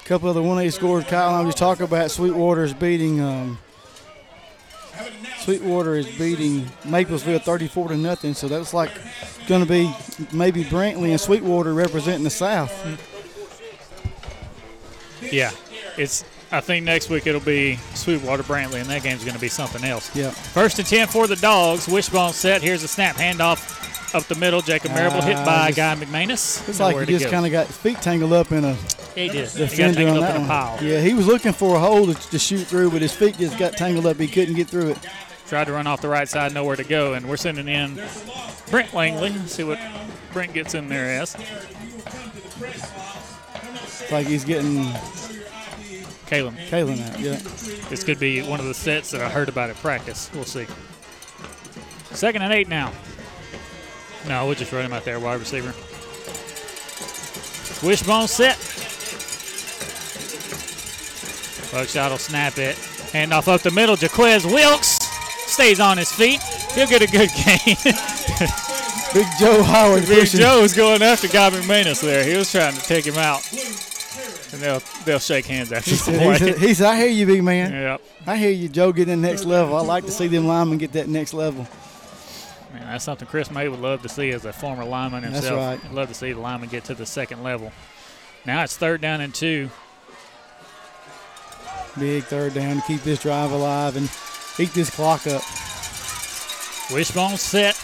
A 0.02 0.06
couple 0.06 0.30
of 0.30 0.36
the 0.36 0.42
1A 0.42 0.74
scores 0.74 1.04
Kyle 1.06 1.30
and 1.30 1.38
I 1.38 1.42
was 1.42 1.56
talking 1.56 1.86
about. 1.86 2.12
Sweetwater 2.12 2.64
is 2.64 2.74
beating 2.74 3.22
um, 3.22 3.58
Sweetwater 5.44 5.96
is 5.96 6.08
beating 6.18 6.62
Maplesville 6.84 7.42
34 7.42 7.90
to 7.90 7.98
nothing. 7.98 8.34
So 8.34 8.48
that's 8.48 8.74
like 8.74 8.92
going 9.48 9.62
to 9.62 9.70
be 9.70 9.94
maybe 10.32 10.64
Brantley 10.64 11.10
and 11.10 11.20
Sweetwater 11.20 11.74
representing 11.74 12.24
the 12.24 12.30
South. 12.30 12.72
Yeah. 15.22 15.52
It's. 15.98 16.24
I 16.52 16.62
think 16.62 16.86
next 16.86 17.10
week 17.10 17.26
it'll 17.26 17.42
be 17.42 17.78
Sweetwater 17.96 18.44
Brantley, 18.44 18.80
and 18.80 18.86
that 18.86 19.02
game's 19.02 19.24
going 19.24 19.34
to 19.34 19.42
be 19.42 19.48
something 19.48 19.84
else. 19.84 20.16
Yeah. 20.16 20.30
First 20.30 20.78
and 20.78 20.88
10 20.88 21.08
for 21.08 21.26
the 21.26 21.36
Dogs. 21.36 21.88
Wishbone 21.88 22.32
set. 22.32 22.62
Here's 22.62 22.84
a 22.84 22.88
snap 22.88 23.16
handoff 23.16 23.58
up 24.14 24.24
the 24.26 24.36
middle. 24.36 24.62
Jacob 24.62 24.92
Marable 24.92 25.22
hit 25.22 25.36
Ah, 25.38 25.46
by 25.46 25.72
just- 25.72 25.78
Guy 25.78 25.96
McManus. 26.06 26.68
It's 26.70 26.80
like 26.80 26.98
he 27.08 27.18
just 27.18 27.30
kind 27.32 27.46
of 27.46 27.52
got 27.52 27.68
feet 27.68 28.02
tangled 28.02 28.34
up 28.34 28.52
in 28.52 28.64
a 28.66 28.74
He 29.16 29.30
did. 29.30 29.50
He 29.50 29.60
got 29.78 29.94
tangled 29.96 30.18
on 30.18 30.24
up 30.24 30.30
in 30.32 30.36
a 30.36 30.40
one. 30.40 30.48
pile. 30.48 30.78
Yeah, 30.84 31.00
he 31.02 31.14
was 31.14 31.26
looking 31.28 31.54
for 31.54 31.76
a 31.76 31.80
hole 31.80 32.06
to, 32.08 32.14
to 32.30 32.40
shoot 32.40 32.66
through, 32.66 32.92
but 32.92 33.02
his 33.02 33.14
feet 33.14 33.38
just 33.38 33.58
got 33.58 33.74
tangled 33.78 34.06
up. 34.06 34.18
He 34.20 34.28
couldn't 34.28 34.56
get 34.56 34.68
through 34.70 34.90
it. 34.90 34.98
Tried 35.48 35.66
to 35.66 35.74
run 35.74 35.88
off 35.88 36.02
the 36.02 36.08
right 36.10 36.28
side, 36.28 36.54
nowhere 36.54 36.76
to 36.76 36.84
go, 36.84 37.14
and 37.14 37.28
we're 37.30 37.38
sending 37.38 37.68
in 37.68 38.02
Brent 38.72 38.94
Langley. 38.94 39.32
See 39.48 39.64
what 39.64 39.80
Brent 40.32 40.54
gets 40.54 40.74
in 40.74 40.88
there 40.90 41.22
as. 41.22 41.36
It's 42.62 44.12
like 44.12 44.26
he's 44.28 44.44
getting 44.46 44.86
Kalen. 46.28 46.56
Kalen 46.70 47.02
out. 47.14 47.20
Yeah. 47.20 47.36
This 47.90 48.04
could 48.04 48.20
be 48.20 48.42
one 48.42 48.60
of 48.60 48.66
the 48.66 48.74
sets 48.74 49.12
that 49.12 49.22
I 49.22 49.30
heard 49.30 49.50
about 49.50 49.70
at 49.70 49.76
practice. 49.78 50.32
We'll 50.34 50.46
see. 50.46 50.66
Second 52.12 52.42
and 52.42 52.54
eight 52.54 52.68
now. 52.68 52.92
No, 54.28 54.46
we'll 54.46 54.56
just 54.56 54.72
run 54.72 54.86
him 54.86 54.94
out 54.94 55.04
there, 55.06 55.20
wide 55.20 55.40
receiver. 55.40 55.74
Wishbone 57.86 58.28
set. 58.28 58.58
Buckshot 61.72 62.12
will 62.12 62.18
snap 62.18 62.58
it. 62.58 62.76
Hand 63.12 63.34
off 63.34 63.48
up 63.48 63.62
the 63.62 63.72
middle. 63.72 63.96
Jaquez 63.98 64.46
Wilkes 64.46 64.98
stays 65.52 65.80
on 65.80 65.98
his 65.98 66.12
feet. 66.12 66.42
He'll 66.74 66.88
get 66.88 67.02
a 67.02 67.08
good 67.08 67.30
game. 67.46 67.76
Big 69.14 69.28
Joe 69.40 69.62
Howard 69.64 70.08
Big 70.08 70.20
pushing. 70.22 70.40
Joe's 70.40 70.74
going 70.74 71.02
after 71.02 71.28
Guy 71.28 71.50
McManus 71.50 72.02
there. 72.02 72.24
He 72.24 72.38
was 72.38 72.52
trying 72.52 72.74
to 72.74 72.82
take 72.82 73.06
him 73.06 73.18
out. 73.18 73.42
And 74.54 74.62
they'll 74.62 74.82
they'll 75.06 75.20
shake 75.20 75.46
hands 75.48 75.72
after 75.72 75.90
He 75.92 75.96
the 75.96 76.02
said, 76.04 76.16
play. 76.22 76.32
he 76.34 76.38
said, 76.38 76.58
he 76.60 76.74
said, 76.76 76.88
I 76.88 76.98
hear 76.98 77.08
you, 77.10 77.26
big 77.26 77.44
man. 77.44 77.72
Yep. 77.84 78.02
I 78.28 78.38
hear 78.38 78.52
you, 78.52 78.70
Joe, 78.70 78.92
get 78.94 79.10
in 79.10 79.22
the 79.22 79.28
next 79.28 79.44
level. 79.46 79.76
I 79.76 79.82
like 79.82 80.06
to 80.06 80.12
see 80.12 80.28
them 80.28 80.48
linemen 80.48 80.78
get 80.78 80.94
that 80.94 81.08
next 81.10 81.34
level. 81.34 81.68
Man, 82.74 82.88
that's 82.88 83.04
something 83.04 83.28
Chris 83.28 83.52
May 83.52 83.70
would 83.70 83.80
love 83.80 84.02
to 84.02 84.10
see 84.10 84.32
as 84.32 84.46
a 84.46 84.52
former 84.52 84.84
lineman 84.84 85.22
That's 85.22 85.36
himself. 85.36 85.60
right. 85.60 85.80
He'd 85.80 85.92
love 85.92 86.08
to 86.08 86.16
see 86.16 86.34
the 86.34 86.40
lineman 86.40 86.70
get 86.70 86.84
to 86.86 86.96
the 86.96 87.06
second 87.06 87.44
level. 87.44 87.72
Now 88.46 88.64
it's 88.64 88.76
third 88.76 89.00
down 89.00 89.22
and 89.22 89.34
two. 89.34 89.70
Big 92.00 92.24
third 92.24 92.56
down 92.56 92.78
to 92.78 92.82
keep 92.88 93.02
this 93.04 93.22
drive 93.22 93.52
alive 93.52 93.96
and 93.96 94.10
eat 94.58 94.74
this 94.74 94.90
clock 94.90 95.28
up. 95.28 95.44
Wishbone 96.92 97.38
set. 97.38 97.76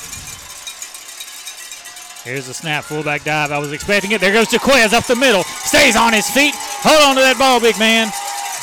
Here's 2.25 2.47
the 2.47 2.53
snap, 2.53 2.83
fullback 2.83 3.23
dive. 3.23 3.51
I 3.51 3.59
was 3.59 3.71
expecting 3.71 4.11
it. 4.11 4.19
There 4.19 4.33
goes 4.33 4.51
Jaquez 4.51 4.91
up 4.93 5.05
the 5.05 5.15
middle. 5.15 5.43
Stays 5.43 5.95
on 5.95 6.11
his 6.13 6.29
feet. 6.29 6.53
Hold 6.55 7.01
on 7.01 7.15
to 7.15 7.21
that 7.21 7.37
ball, 7.37 7.59
big 7.59 7.77
man. 7.79 8.09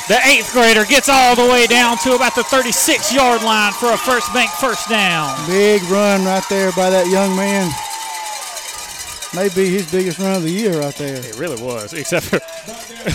The 0.08 0.18
eighth 0.26 0.52
grader 0.52 0.84
gets 0.84 1.08
all 1.08 1.34
the 1.34 1.46
way 1.50 1.66
down 1.66 1.98
to 1.98 2.14
about 2.14 2.34
the 2.36 2.44
36 2.44 3.12
yard 3.12 3.42
line 3.42 3.72
for 3.72 3.92
a 3.92 3.96
first 3.96 4.32
bank 4.32 4.50
first 4.52 4.88
down. 4.88 5.34
Big 5.48 5.82
run 5.84 6.24
right 6.24 6.44
there 6.48 6.70
by 6.72 6.90
that 6.90 7.08
young 7.08 7.34
man. 7.34 7.70
Maybe 9.34 9.68
his 9.68 9.90
biggest 9.90 10.18
run 10.20 10.34
of 10.36 10.42
the 10.44 10.50
year 10.50 10.78
right 10.80 10.94
there. 10.94 11.16
It 11.16 11.36
really 11.38 11.60
was, 11.60 11.92
except 11.92 12.26
for 12.26 12.38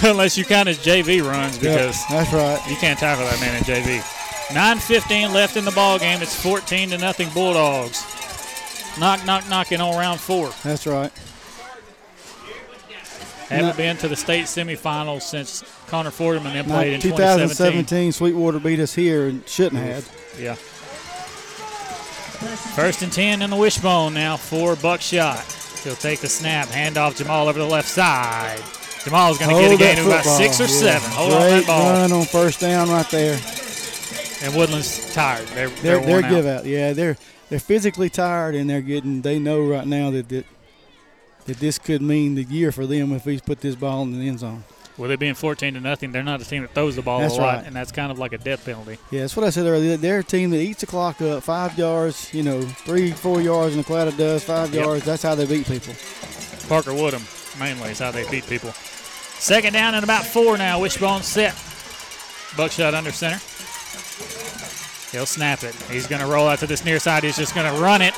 unless 0.07 0.38
you 0.38 0.43
count 0.43 0.68
his 0.68 0.77
JV 0.80 1.23
runs 1.23 1.55
Yep, 1.55 1.61
because 1.61 2.07
that's 2.09 2.34
right. 2.34 2.61
You 2.69 2.76
can't 2.76 2.99
tackle 2.99 3.23
that 3.26 3.39
man 3.39 3.55
in 3.55 3.63
JV. 3.63 4.01
9:15 4.49 5.34
left 5.34 5.55
in 5.55 5.63
the 5.63 5.72
ball 5.72 5.97
game. 5.97 6.22
It's 6.22 6.35
14 6.43 6.89
to 6.89 6.97
nothing 6.97 7.30
Bulldogs. 7.30 8.03
Knock, 8.99 9.26
knock, 9.26 9.47
knocking 9.49 9.80
on 9.80 9.95
round 9.97 10.19
four. 10.19 10.51
That's 10.63 10.85
right. 10.85 11.11
Haven't 13.47 13.68
Not- 13.68 13.77
been 13.77 13.97
to 13.97 14.07
the 14.09 14.15
state 14.18 14.45
semifinals 14.45 15.22
since 15.23 15.63
Connor 15.91 16.09
Fordham 16.09 16.45
and 16.45 16.55
them 16.55 16.65
played 16.68 16.93
in 16.93 17.01
2017. 17.01 17.49
2017, 17.49 18.11
Sweetwater 18.13 18.59
beat 18.59 18.80
us 18.80 18.95
here 18.95 19.27
and 19.27 19.45
shouldn't 19.45 19.81
have. 19.81 20.09
Yeah. 20.39 20.55
First 22.76 23.01
and 23.01 23.11
10 23.11 23.41
in 23.41 23.49
the 23.49 23.57
wishbone 23.57 24.13
now 24.13 24.38
for 24.38 24.77
Buckshot. 24.77 25.43
He'll 25.84 25.95
take 25.95 26.22
the 26.22 26.30
snap, 26.30 26.69
hand 26.69 26.97
off 26.97 27.18
Jamal 27.18 27.49
over 27.49 27.59
the 27.59 27.65
left 27.65 27.89
side. 27.89 28.61
Jamal's 29.03 29.38
going 29.38 29.53
to 29.53 29.61
get 29.61 29.73
a 29.73 29.77
gain 29.77 29.99
of 29.99 30.05
about 30.05 30.23
six 30.23 30.61
or 30.61 30.63
yeah. 30.63 30.69
seven. 30.99 31.11
Hold 31.11 31.34
on 31.34 31.39
that 31.41 31.68
ball. 31.68 31.91
run 31.91 32.11
on 32.13 32.23
first 32.23 32.61
down 32.61 32.88
right 32.88 33.09
there. 33.09 33.38
And 34.43 34.55
Woodland's 34.55 35.13
tired. 35.13 35.45
They're, 35.49 35.68
They're, 35.68 35.99
they're, 35.99 36.22
they're 36.22 36.30
give 36.30 36.45
out. 36.45 36.59
out. 36.59 36.65
Yeah, 36.65 36.93
they're 36.93 37.18
they're 37.49 37.59
physically 37.59 38.09
tired 38.09 38.55
and 38.55 38.69
they're 38.69 38.81
getting. 38.81 39.23
They 39.23 39.39
know 39.39 39.61
right 39.68 39.85
now 39.85 40.09
that 40.11 40.30
that, 40.30 40.45
that 41.47 41.57
this 41.57 41.77
could 41.77 42.01
mean 42.01 42.35
the 42.35 42.43
year 42.43 42.72
for 42.72 42.85
them 42.85 43.11
if 43.11 43.26
we 43.26 43.41
put 43.41 43.59
this 43.59 43.76
ball 43.76 44.03
in 44.03 44.18
the 44.18 44.27
end 44.30 44.39
zone. 44.39 44.63
With 44.97 45.09
it 45.11 45.19
being 45.19 45.34
14 45.34 45.73
to 45.76 45.80
nothing, 45.80 46.11
they're 46.11 46.22
not 46.23 46.41
a 46.41 46.45
team 46.45 46.61
that 46.63 46.73
throws 46.73 46.95
the 46.95 47.01
ball 47.01 47.22
That's 47.22 47.34
a 47.35 47.38
lot, 47.41 47.55
right. 47.57 47.65
and 47.65 47.76
that's 47.76 47.91
kind 47.91 48.11
of 48.11 48.19
like 48.19 48.34
a 48.34 48.38
death 48.38 48.65
penalty. 48.65 48.97
Yeah, 49.09 49.22
that's 49.22 49.35
what 49.35 49.45
I 49.45 49.49
said 49.49 49.65
earlier. 49.65 49.97
They're 49.97 50.19
a 50.19 50.23
team 50.23 50.49
that 50.51 50.59
eats 50.59 50.81
the 50.81 50.88
clock 50.88 51.22
up, 51.22 51.43
five 51.43 51.77
yards, 51.77 52.31
you 52.34 52.43
know, 52.43 52.61
three, 52.61 53.11
four 53.11 53.41
yards 53.41 53.73
in 53.73 53.80
a 53.80 53.84
cloud 53.84 54.07
of 54.09 54.18
dust, 54.18 54.45
five 54.45 54.73
Yep. 54.73 54.85
yards. 54.85 55.05
That's 55.05 55.23
how 55.23 55.34
they 55.35 55.45
beat 55.45 55.65
people. 55.65 55.93
Parker 56.68 56.93
Woodham 56.93 57.23
mainly 57.59 57.91
is 57.91 57.99
how 57.99 58.11
they 58.11 58.30
beat 58.30 58.45
people. 58.47 58.72
Second 58.73 59.73
down 59.73 59.95
and 59.95 60.03
about 60.03 60.26
four 60.26 60.57
now. 60.57 60.80
Wishbone 60.80 61.23
set. 61.23 61.53
Buckshot 62.55 62.93
under 62.93 63.11
center. 63.11 63.39
He'll 65.11 65.26
snap 65.26 65.63
it. 65.63 65.76
He's 65.89 66.07
going 66.07 66.22
to 66.22 66.27
roll 66.27 66.47
out 66.47 66.59
to 66.59 66.68
this 66.68 66.85
near 66.85 66.99
side. 66.99 67.23
He's 67.23 67.38
just 67.38 67.53
going 67.55 67.73
to 67.73 67.81
run 67.81 68.01
it. 68.01 68.13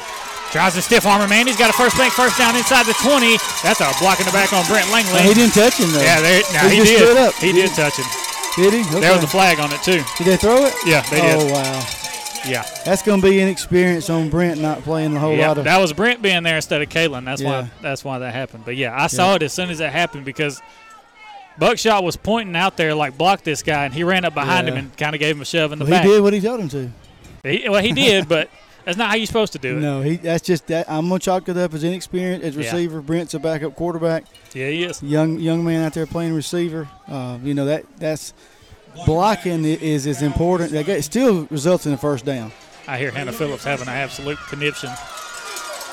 Tries 0.52 0.76
to 0.76 0.82
stiff 0.82 1.06
armor 1.06 1.28
man. 1.28 1.48
He's 1.48 1.58
got 1.58 1.70
a 1.70 1.74
first 1.74 1.98
bank 1.98 2.14
first 2.14 2.38
down 2.38 2.56
inside 2.56 2.86
the 2.86 2.94
20. 3.02 3.38
That's 3.64 3.82
a 3.82 3.90
block 4.00 4.20
in 4.20 4.26
the 4.28 4.32
back 4.32 4.54
on 4.54 4.66
Brent 4.68 4.90
Langley. 4.92 5.14
No, 5.14 5.20
he 5.28 5.34
didn't 5.34 5.54
touch 5.54 5.78
him 5.78 5.92
though. 5.92 6.02
Yeah, 6.02 6.22
there, 6.22 6.42
no, 6.54 6.70
he, 6.70 6.76
he, 6.78 6.84
did. 6.84 6.98
stood 6.98 7.18
up. 7.18 7.34
He 7.36 7.52
did 7.52 7.70
touch 7.72 7.98
him. 7.98 8.06
Did 8.56 8.74
he? 8.74 9.00
There 9.00 9.14
was 9.16 9.24
a 9.24 9.28
flag 9.28 9.60
on 9.60 9.72
it 9.74 9.82
too. 9.82 10.04
Did 10.18 10.28
they 10.28 10.38
throw 10.38 10.66
it? 10.66 10.74
Yeah, 10.86 11.02
they 11.10 11.22
did. 11.22 11.36
Oh 11.42 11.52
wow. 11.52 11.86
Yeah. 12.46 12.64
That's 12.86 13.02
going 13.02 13.22
to 13.22 13.28
be 13.28 13.40
inexperience 13.40 14.10
on 14.10 14.30
Brent 14.30 14.62
not 14.62 14.82
playing 14.84 15.16
a 15.16 15.20
whole 15.20 15.34
Yeah, 15.36 15.48
lot 15.48 15.58
of. 15.60 15.64
that 15.64 15.80
was 15.80 15.92
Brent 15.94 16.22
being 16.22 16.44
there 16.44 16.58
instead 16.58 16.82
of 16.82 16.90
Kalen. 16.90 17.24
That's 17.26 17.42
Yeah. 17.42 17.62
why. 17.64 17.72
That's 17.82 18.04
why 18.04 18.20
that 18.20 18.34
happened. 18.34 18.64
But 18.66 18.76
yeah, 18.76 18.94
I 19.02 19.08
saw 19.08 19.36
it 19.36 19.44
as 19.44 19.54
soon 19.54 19.70
as 19.72 19.80
it 19.80 19.90
happened 19.92 20.26
because 20.26 20.62
Buckshot 21.58 22.04
was 22.04 22.16
pointing 22.18 22.56
out 22.56 22.78
there 22.78 22.94
like 22.94 23.18
block 23.18 23.44
this 23.44 23.64
guy, 23.64 23.86
and 23.86 23.94
he 23.94 24.04
ran 24.04 24.26
up 24.26 24.34
behind 24.34 24.68
Yeah. 24.68 24.74
him 24.74 24.80
and 24.86 24.98
kind 24.98 25.16
of 25.16 25.20
gave 25.20 25.36
him 25.36 25.42
a 25.42 25.46
shove 25.46 25.72
in 25.72 25.80
the 25.80 25.86
Well, 25.86 25.92
back. 25.94 26.04
he 26.06 26.12
did 26.12 26.22
what 26.22 26.34
he 26.34 26.42
told 26.42 26.60
him 26.60 26.70
to. 26.70 26.92
He- 27.44 27.70
well, 27.70 27.82
he 27.82 27.92
did, 27.94 28.28
but 28.36 28.50
that's 28.86 28.98
not 28.98 29.10
how 29.10 29.16
you're 29.16 29.26
supposed 29.26 29.54
to 29.54 29.60
do 29.60 29.78
it. 29.78 29.82
No, 29.82 30.02
he. 30.02 30.18
That's 30.18 30.44
just 30.44 30.68
that. 30.68 30.90
I'm 30.90 31.08
gonna 31.08 31.20
chalk 31.20 31.48
it 31.50 31.58
up 31.58 31.74
as 31.74 31.84
inexperience 31.84 32.44
as 32.44 32.56
Yeah. 32.56 32.64
receiver. 32.64 33.02
Brent's 33.02 33.34
a 33.34 33.40
backup 33.40 33.76
quarterback. 33.76 34.26
Yeah, 34.54 34.70
he 34.70 34.84
is. 34.84 35.02
Young 35.02 35.40
young 35.40 35.64
man 35.64 35.84
out 35.84 35.94
there 35.94 36.06
playing 36.06 36.34
receiver. 36.34 36.88
Uh, 37.08 37.38
you 37.44 37.54
know 37.54 37.66
that 37.66 37.86
that's 37.98 38.34
blocking 39.06 39.66
is 39.66 40.06
is 40.06 40.22
important. 40.22 40.72
That 40.72 41.04
still 41.04 41.48
results 41.50 41.86
in 41.86 41.94
a 41.94 41.98
first 41.98 42.26
down. 42.26 42.52
I 42.88 42.98
hear 42.98 43.12
Hannah 43.12 43.32
Phillips 43.32 43.64
having 43.64 43.88
an 43.88 43.94
absolute 43.94 44.38
conniption. 44.50 44.90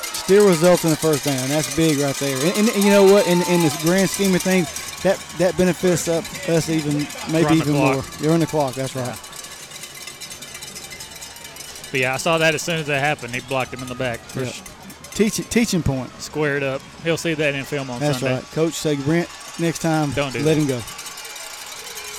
Still 0.03 0.47
results 0.47 0.85
in 0.85 0.91
a 0.91 0.95
first 0.95 1.25
down. 1.25 1.47
That's 1.49 1.75
big 1.75 1.97
right 1.99 2.15
there. 2.15 2.37
And, 2.57 2.69
and 2.69 2.83
you 2.83 2.89
know 2.89 3.03
what? 3.05 3.25
In, 3.27 3.41
in 3.43 3.61
the 3.61 3.79
grand 3.81 4.09
scheme 4.09 4.35
of 4.35 4.41
things, 4.41 4.67
that 5.01 5.17
that 5.39 5.57
benefits 5.57 6.07
up 6.07 6.23
us 6.49 6.69
even 6.69 7.07
maybe 7.31 7.55
even 7.55 7.73
more. 7.73 8.03
You're 8.19 8.33
on 8.33 8.39
the 8.41 8.45
clock. 8.45 8.75
That's 8.75 8.95
right. 8.95 9.17
But 11.91 11.99
yeah, 11.99 12.13
I 12.13 12.17
saw 12.17 12.37
that 12.37 12.55
as 12.55 12.61
soon 12.61 12.77
as 12.79 12.87
that 12.87 12.99
happened. 12.99 13.35
He 13.35 13.41
blocked 13.41 13.73
him 13.73 13.81
in 13.81 13.87
the 13.87 13.95
back. 13.95 14.19
For 14.19 14.43
Yep. 14.43 14.53
Teach 15.13 15.35
teaching 15.49 15.83
point. 15.83 16.09
Squared 16.21 16.63
up. 16.63 16.81
He'll 17.03 17.17
see 17.17 17.33
that 17.33 17.53
in 17.53 17.65
film 17.65 17.89
on 17.89 17.99
That's 17.99 18.19
Sunday. 18.19 18.35
right. 18.35 18.43
Coach 18.53 18.73
say 18.73 18.95
Brent 18.95 19.27
next 19.59 19.79
time. 19.79 20.11
Don't 20.11 20.31
do 20.31 20.39
let 20.39 20.55
that. 20.55 20.61
him 20.61 20.67
go. 20.67 20.81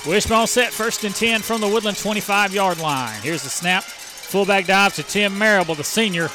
Wishbone 0.05 0.47
set 0.47 0.71
first 0.73 1.03
and 1.05 1.15
10 1.15 1.41
from 1.41 1.61
the 1.61 1.67
Woodland 1.67 1.97
25 1.97 2.53
yard 2.53 2.79
line. 2.79 3.19
Here's 3.21 3.41
the 3.43 3.49
snap. 3.49 3.83
Fullback 3.83 4.65
dive 4.67 4.93
to 4.95 5.03
Tim 5.03 5.37
Marable, 5.37 5.75
the 5.75 5.83
senior. 5.83 6.29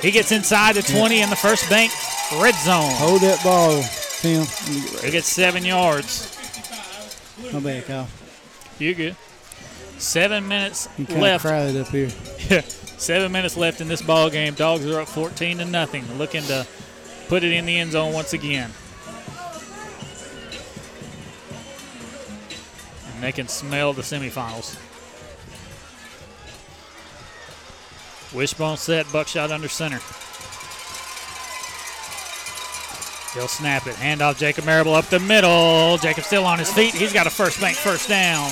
He 0.00 0.10
gets 0.10 0.32
inside 0.32 0.74
the 0.76 0.82
20 0.82 1.20
in 1.20 1.28
the 1.30 1.36
first 1.36 1.68
bank 1.68 1.92
red 2.40 2.54
zone. 2.56 2.90
Hold 2.94 3.20
that 3.20 3.42
ball, 3.44 3.82
Tim. 4.20 4.44
He 5.02 5.10
gets 5.10 5.28
seven 5.28 5.64
yards. 5.64 6.30
My 7.52 7.60
bad, 7.60 7.86
Kyle. 7.86 8.08
You 8.78 8.94
good? 8.94 9.16
Seven 10.04 10.46
minutes 10.46 10.86
You 10.98 11.06
kind 11.06 11.16
of 11.16 11.22
left. 11.22 11.44
crowded 11.46 11.76
up 11.80 11.88
here. 11.88 12.10
Yeah, 12.50 12.60
seven 12.60 13.32
minutes 13.32 13.56
left 13.56 13.80
in 13.80 13.88
this 13.88 14.02
ball 14.02 14.28
game. 14.28 14.52
Dogs 14.52 14.84
are 14.86 15.00
up 15.00 15.08
14 15.08 15.58
to 15.58 15.64
nothing, 15.64 16.04
looking 16.18 16.42
to 16.42 16.66
put 17.28 17.42
it 17.42 17.52
in 17.52 17.64
the 17.64 17.78
end 17.78 17.92
zone 17.92 18.12
once 18.12 18.34
again. 18.34 18.70
And 23.14 23.22
they 23.22 23.32
can 23.32 23.48
smell 23.48 23.94
the 23.94 24.02
semifinals. 24.02 24.76
Wishbone 28.34 28.76
set, 28.76 29.10
buckshot 29.10 29.50
under 29.50 29.68
center. 29.68 30.00
He'll 33.32 33.48
snap 33.48 33.86
it. 33.86 33.94
Hand 33.96 34.20
off 34.20 34.38
Jacob 34.38 34.66
Marable 34.66 34.94
up 34.94 35.06
the 35.06 35.18
middle. 35.18 35.96
Jacob 35.96 36.24
still 36.24 36.44
on 36.44 36.58
his 36.58 36.70
feet. 36.70 36.92
He's 36.92 37.12
got 37.14 37.26
a 37.26 37.30
first 37.30 37.58
bank 37.58 37.76
first 37.76 38.06
down. 38.08 38.50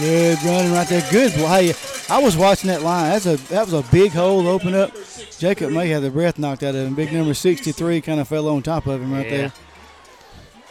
Good 0.00 0.42
running 0.42 0.72
right 0.72 0.88
there. 0.88 1.06
Good 1.10 1.32
play. 1.32 1.74
I 2.08 2.18
was 2.18 2.36
watching 2.36 2.68
that 2.68 2.82
line. 2.82 3.10
That's 3.12 3.26
a 3.26 3.36
that 3.52 3.66
was 3.66 3.74
a 3.74 3.82
big 3.92 4.12
hole 4.12 4.48
open 4.48 4.74
up. 4.74 4.92
Jacob 5.38 5.72
may 5.72 5.88
have 5.88 6.02
the 6.02 6.10
breath 6.10 6.38
knocked 6.38 6.62
out 6.62 6.74
of 6.74 6.86
him. 6.86 6.94
Big 6.94 7.12
number 7.12 7.34
63 7.34 8.00
kind 8.00 8.18
of 8.18 8.26
fell 8.26 8.48
on 8.48 8.62
top 8.62 8.86
of 8.86 9.00
him 9.00 9.12
right 9.12 9.26
Yeah. 9.30 9.36
there. 9.36 9.52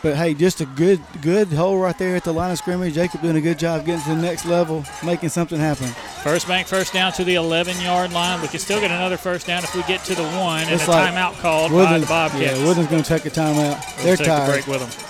But 0.01 0.15
hey, 0.15 0.33
just 0.33 0.61
a 0.61 0.65
good 0.65 0.99
good 1.21 1.49
hole 1.49 1.77
right 1.77 1.97
there 1.97 2.15
at 2.15 2.23
the 2.23 2.31
line 2.33 2.51
of 2.51 2.57
scrimmage. 2.57 2.93
Jacob 2.95 3.21
doing 3.21 3.35
a 3.35 3.41
good 3.41 3.59
job 3.59 3.85
getting 3.85 4.01
to 4.03 4.15
the 4.15 4.21
next 4.21 4.45
level, 4.45 4.83
making 5.03 5.29
something 5.29 5.59
happen. 5.59 5.87
First 6.23 6.47
bank 6.47 6.67
first 6.67 6.93
down 6.93 7.11
to 7.13 7.23
the 7.23 7.35
11 7.35 7.79
yard 7.81 8.11
line. 8.13 8.41
We 8.41 8.47
can 8.47 8.59
still 8.59 8.79
get 8.79 8.91
another 8.91 9.17
first 9.17 9.45
down 9.45 9.63
if 9.63 9.75
we 9.75 9.83
get 9.83 10.03
to 10.05 10.15
the 10.15 10.23
one. 10.23 10.61
And 10.67 10.81
a 10.81 10.89
like 10.89 11.13
timeout 11.13 11.33
called 11.39 11.71
by 11.71 11.99
the 11.99 12.05
Bobcats. 12.05 12.41
Yeah, 12.41 12.65
Woodland's 12.65 12.89
going 12.89 13.03
to 13.03 13.09
take 13.09 13.25
a 13.25 13.29
timeout. 13.29 14.03
They're 14.03 14.15
take 14.17 14.27
a 14.27 14.29
tired. 14.29 14.51
break 14.53 14.67
with 14.67 14.79
them. 14.79 15.08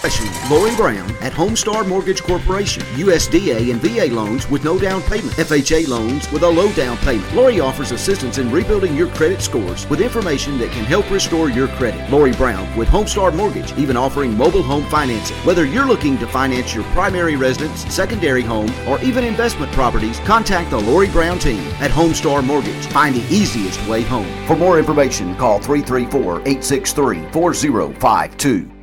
Professional 0.00 0.58
Lori 0.58 0.74
Brown 0.76 1.10
at 1.20 1.34
Homestar 1.34 1.86
Mortgage 1.86 2.22
Corporation. 2.22 2.82
USDA 2.94 3.70
and 3.70 3.82
VA 3.82 4.06
loans 4.06 4.48
with 4.48 4.64
no 4.64 4.78
down 4.78 5.02
payment. 5.02 5.34
FHA 5.34 5.88
loans 5.88 6.30
with 6.32 6.42
a 6.42 6.48
low 6.48 6.72
down 6.72 6.96
payment. 6.98 7.34
Lori 7.34 7.60
offers 7.60 7.92
assistance 7.92 8.38
in 8.38 8.50
rebuilding 8.50 8.96
your 8.96 9.08
credit 9.08 9.42
scores 9.42 9.86
with 9.90 10.00
information 10.00 10.56
that 10.56 10.72
can 10.72 10.86
help 10.86 11.10
restore 11.10 11.50
your 11.50 11.68
credit. 11.68 12.10
Lori 12.10 12.32
Brown 12.32 12.74
with 12.78 12.88
Homestar 12.88 13.36
Mortgage, 13.36 13.76
even 13.76 13.94
offering 13.94 14.34
mobile 14.34 14.62
home 14.62 14.86
financing. 14.86 15.36
Whether 15.44 15.66
you're 15.66 15.84
looking 15.84 16.16
to 16.16 16.26
finance 16.26 16.74
your 16.74 16.84
primary 16.94 17.36
residence, 17.36 17.80
secondary 17.92 18.42
home, 18.42 18.72
or 18.88 18.98
even 19.02 19.22
investment 19.22 19.70
properties, 19.72 20.18
contact 20.20 20.70
the 20.70 20.80
Lori 20.80 21.10
Brown 21.10 21.38
team 21.38 21.60
at 21.78 21.90
Homestar 21.90 22.42
Mortgage. 22.42 22.86
Find 22.86 23.14
the 23.14 23.34
easiest 23.34 23.86
way 23.86 24.00
home. 24.00 24.46
For 24.46 24.56
more 24.56 24.78
information, 24.78 25.36
call 25.36 25.58
334 25.58 26.40
863 26.48 27.32
4052. 27.32 28.79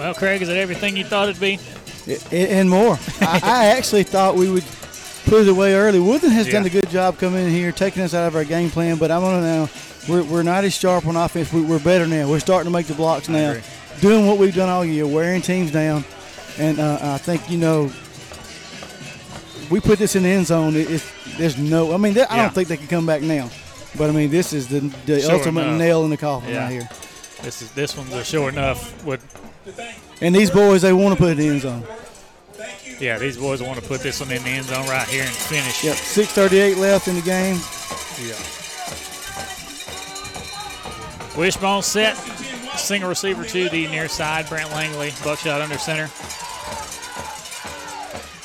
Well, 0.00 0.14
Craig, 0.14 0.40
is 0.40 0.48
it 0.48 0.56
everything 0.56 0.96
you 0.96 1.04
thought 1.04 1.28
it'd 1.28 1.38
be? 1.40 1.58
I- 2.08 2.18
and 2.34 2.70
more. 2.70 2.98
I, 3.20 3.40
I 3.42 3.64
actually 3.76 4.02
thought 4.02 4.34
we 4.34 4.50
would 4.50 4.64
put 5.26 5.42
it 5.42 5.48
away 5.48 5.74
early. 5.74 5.98
Woodland 6.00 6.32
has 6.34 6.48
done 6.48 6.64
a 6.64 6.70
good 6.70 6.88
job 6.88 7.18
coming 7.18 7.44
in 7.44 7.50
here, 7.50 7.70
taking 7.70 8.02
us 8.02 8.14
out 8.14 8.26
of 8.26 8.34
our 8.34 8.44
game 8.44 8.70
plan. 8.70 8.96
But 8.96 9.10
I'm 9.10 9.20
gonna 9.20 9.42
now. 9.42 9.68
We're, 10.08 10.24
we're 10.24 10.42
not 10.42 10.64
as 10.64 10.74
sharp 10.74 11.06
on 11.06 11.16
offense. 11.16 11.52
We, 11.52 11.60
we're 11.60 11.78
better 11.84 12.06
now. 12.06 12.30
We're 12.30 12.40
starting 12.40 12.72
to 12.72 12.76
make 12.76 12.86
the 12.86 12.94
blocks 12.94 13.28
now, 13.28 13.60
doing 14.00 14.26
what 14.26 14.38
we've 14.38 14.54
done 14.54 14.70
all 14.70 14.82
year, 14.86 15.06
wearing 15.06 15.42
teams 15.42 15.70
down. 15.70 16.02
And 16.58 16.80
uh, 16.80 16.98
I 17.02 17.18
think 17.18 17.50
you 17.50 17.58
know, 17.58 17.92
we 19.70 19.80
put 19.80 19.98
this 19.98 20.16
in 20.16 20.22
the 20.22 20.30
end 20.30 20.46
zone. 20.46 20.74
It, 20.76 20.90
it's, 20.90 21.36
there's 21.36 21.58
no. 21.58 21.92
I 21.92 21.98
mean, 21.98 22.14
I 22.16 22.20
Yeah. 22.20 22.36
don't 22.36 22.54
think 22.54 22.68
they 22.68 22.78
can 22.78 22.86
come 22.88 23.04
back 23.04 23.20
now. 23.20 23.50
But 23.98 24.08
I 24.08 24.12
mean, 24.14 24.30
this 24.30 24.54
is 24.54 24.68
the, 24.68 24.80
the 25.04 25.20
Sure 25.20 25.32
ultimate 25.32 25.62
enough. 25.66 25.78
nail 25.78 26.04
in 26.04 26.10
the 26.10 26.16
coffin 26.16 26.54
Yeah. 26.54 26.62
right 26.64 26.72
here. 26.72 26.88
This 27.42 27.60
is 27.62 27.70
this 27.72 27.96
one's 27.96 28.12
a 28.12 28.24
sure 28.24 28.48
enough. 28.48 29.04
Would 29.04 29.20
And 30.20 30.34
these 30.34 30.50
boys, 30.50 30.82
they 30.82 30.92
want 30.92 31.16
to 31.16 31.22
put 31.22 31.30
it 31.30 31.32
in 31.32 31.38
the 31.38 31.48
end 31.48 31.60
zone. 31.62 31.84
yeah, 32.98 33.18
these 33.18 33.36
boys 33.36 33.62
want 33.62 33.80
to 33.80 33.86
put 33.86 34.00
this 34.00 34.20
one 34.20 34.30
in 34.30 34.42
the 34.42 34.50
end 34.50 34.66
zone 34.66 34.86
right 34.88 35.08
here 35.08 35.22
and 35.22 35.30
finish. 35.30 35.84
Yep, 35.84 35.96
6:38 35.96 36.76
left 36.76 37.08
in 37.08 37.14
the 37.14 37.22
game. 37.22 37.58
Yeah. 38.20 38.34
Wishbone 41.36 41.82
set. 41.82 42.16
Single 42.76 43.08
receiver 43.08 43.44
to 43.44 43.68
the 43.68 43.86
near 43.88 44.08
side. 44.08 44.48
Brent 44.48 44.70
Langley. 44.72 45.12
Buckshot 45.24 45.60
under 45.60 45.78
center. 45.78 46.08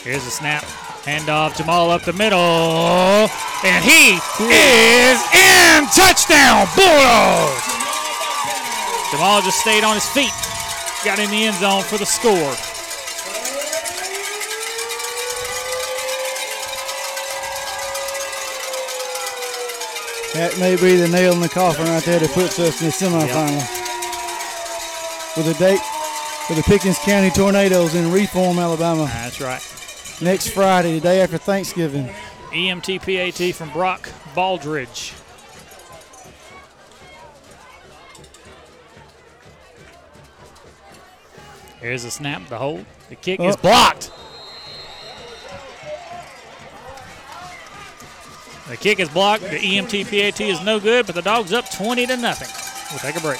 Here's 0.04 0.24
the 0.24 0.32
snap. 0.32 0.64
Handoff. 1.04 1.58
Jamal 1.58 1.90
up 1.92 2.04
the 2.04 2.14
middle. 2.14 2.38
And 2.38 3.84
he 3.84 4.16
is 4.52 5.20
in. 5.34 5.88
Touchdown. 5.88 6.68
Bulldogs. 6.76 7.64
Jamal 9.12 9.42
just 9.42 9.60
stayed 9.60 9.84
on 9.84 9.96
his 9.96 10.06
feet. 10.10 10.32
Got 11.06 11.20
in 11.20 11.30
the 11.30 11.46
end 11.46 11.56
zone 11.58 11.84
for 11.84 12.00
the 12.00 12.06
score. 12.06 12.34
That 20.34 20.58
may 20.60 20.76
be 20.76 20.96
the 20.96 21.08
nail 21.08 21.34
in 21.34 21.42
the 21.42 21.48
coffin 21.48 21.86
right 21.86 22.04
there 22.04 22.20
that 22.20 22.32
puts 22.32 22.58
us 22.58 22.82
in 22.82 22.88
the 22.88 22.92
semifinal. 22.92 23.62
With 25.38 25.56
a 25.56 25.60
date 25.60 25.80
for 26.48 26.56
the 26.56 26.64
Pickens 26.64 26.98
County 26.98 27.30
Tornadoes 27.30 27.94
in 27.94 28.12
Reform, 28.12 28.58
Alabama. 28.58 29.06
That's 29.06 29.40
right. 29.40 29.62
Next 30.24 30.50
Friday, 30.50 30.96
the 30.96 31.02
day 31.02 31.22
after 31.22 31.38
Thanksgiving. 31.38 32.10
EMTPAT 32.50 33.54
from 33.54 33.70
Brock 33.70 34.10
Baldridge. 34.34 35.14
Here's 41.82 42.04
the 42.04 42.12
snap, 42.12 42.48
the 42.48 42.58
hold. 42.58 42.86
The 43.10 43.16
kick 43.16 43.40
is 43.40 43.56
Oh. 43.56 43.60
blocked. 43.62 44.12
The 48.70 48.78
kick 48.78 49.00
is 49.00 49.10
blocked. 49.10 49.44
The 49.44 49.60
EMT 49.60 50.06
PAT 50.06 50.42
is 50.42 50.62
no 50.62 50.80
good, 50.80 51.06
but 51.06 51.14
the 51.14 51.22
dog's 51.22 51.54
up 51.54 51.70
20 51.72 52.08
to 52.08 52.18
nothing. 52.18 52.50
We'll 52.92 53.00
take 53.00 53.16
a 53.16 53.24
break. 53.24 53.40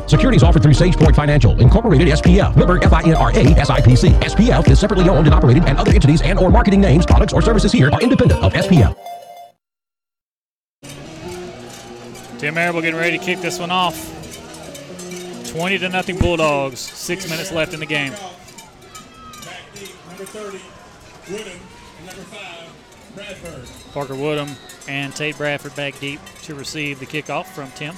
Securities 0.07 0.43
offered 0.43 0.63
through 0.63 0.73
SagePoint 0.73 1.15
Financial, 1.15 1.59
Incorporated 1.59 2.07
SPF, 2.07 2.55
member 2.55 2.79
FINRA 2.79 3.55
SIPC. 3.55 4.19
SPF 4.21 4.69
is 4.69 4.79
separately 4.79 5.09
owned 5.09 5.27
and 5.27 5.33
operated, 5.33 5.65
and 5.65 5.77
other 5.77 5.91
entities 5.91 6.21
and 6.21 6.39
or 6.39 6.49
marketing 6.49 6.81
names, 6.81 7.05
products, 7.05 7.33
or 7.33 7.41
services 7.41 7.71
here 7.71 7.89
are 7.91 8.01
independent 8.01 8.41
of 8.43 8.53
SPF. 8.53 8.95
Tim 12.39 12.55
Marable 12.55 12.81
getting 12.81 12.99
ready 12.99 13.19
to 13.19 13.23
kick 13.23 13.39
this 13.39 13.59
one 13.59 13.69
off. 13.69 14.17
20 15.51 15.77
to 15.79 15.89
nothing 15.89 16.17
Bulldogs. 16.17 16.79
Six 16.79 17.29
minutes 17.29 17.51
left 17.51 17.73
in 17.73 17.79
the 17.79 17.85
game. 17.85 18.13
Number 20.07 20.25
30, 20.25 20.59
Woodham. 21.29 21.59
And 21.97 22.07
number 22.07 22.21
5, 22.23 23.15
Bradford. 23.15 23.93
Parker 23.93 24.15
Woodham 24.15 24.49
and 24.87 25.13
Tate 25.15 25.37
Bradford 25.37 25.75
back 25.75 25.99
deep 25.99 26.19
to 26.43 26.55
receive 26.55 26.99
the 26.99 27.05
kickoff 27.05 27.45
from 27.45 27.69
Tim. 27.71 27.95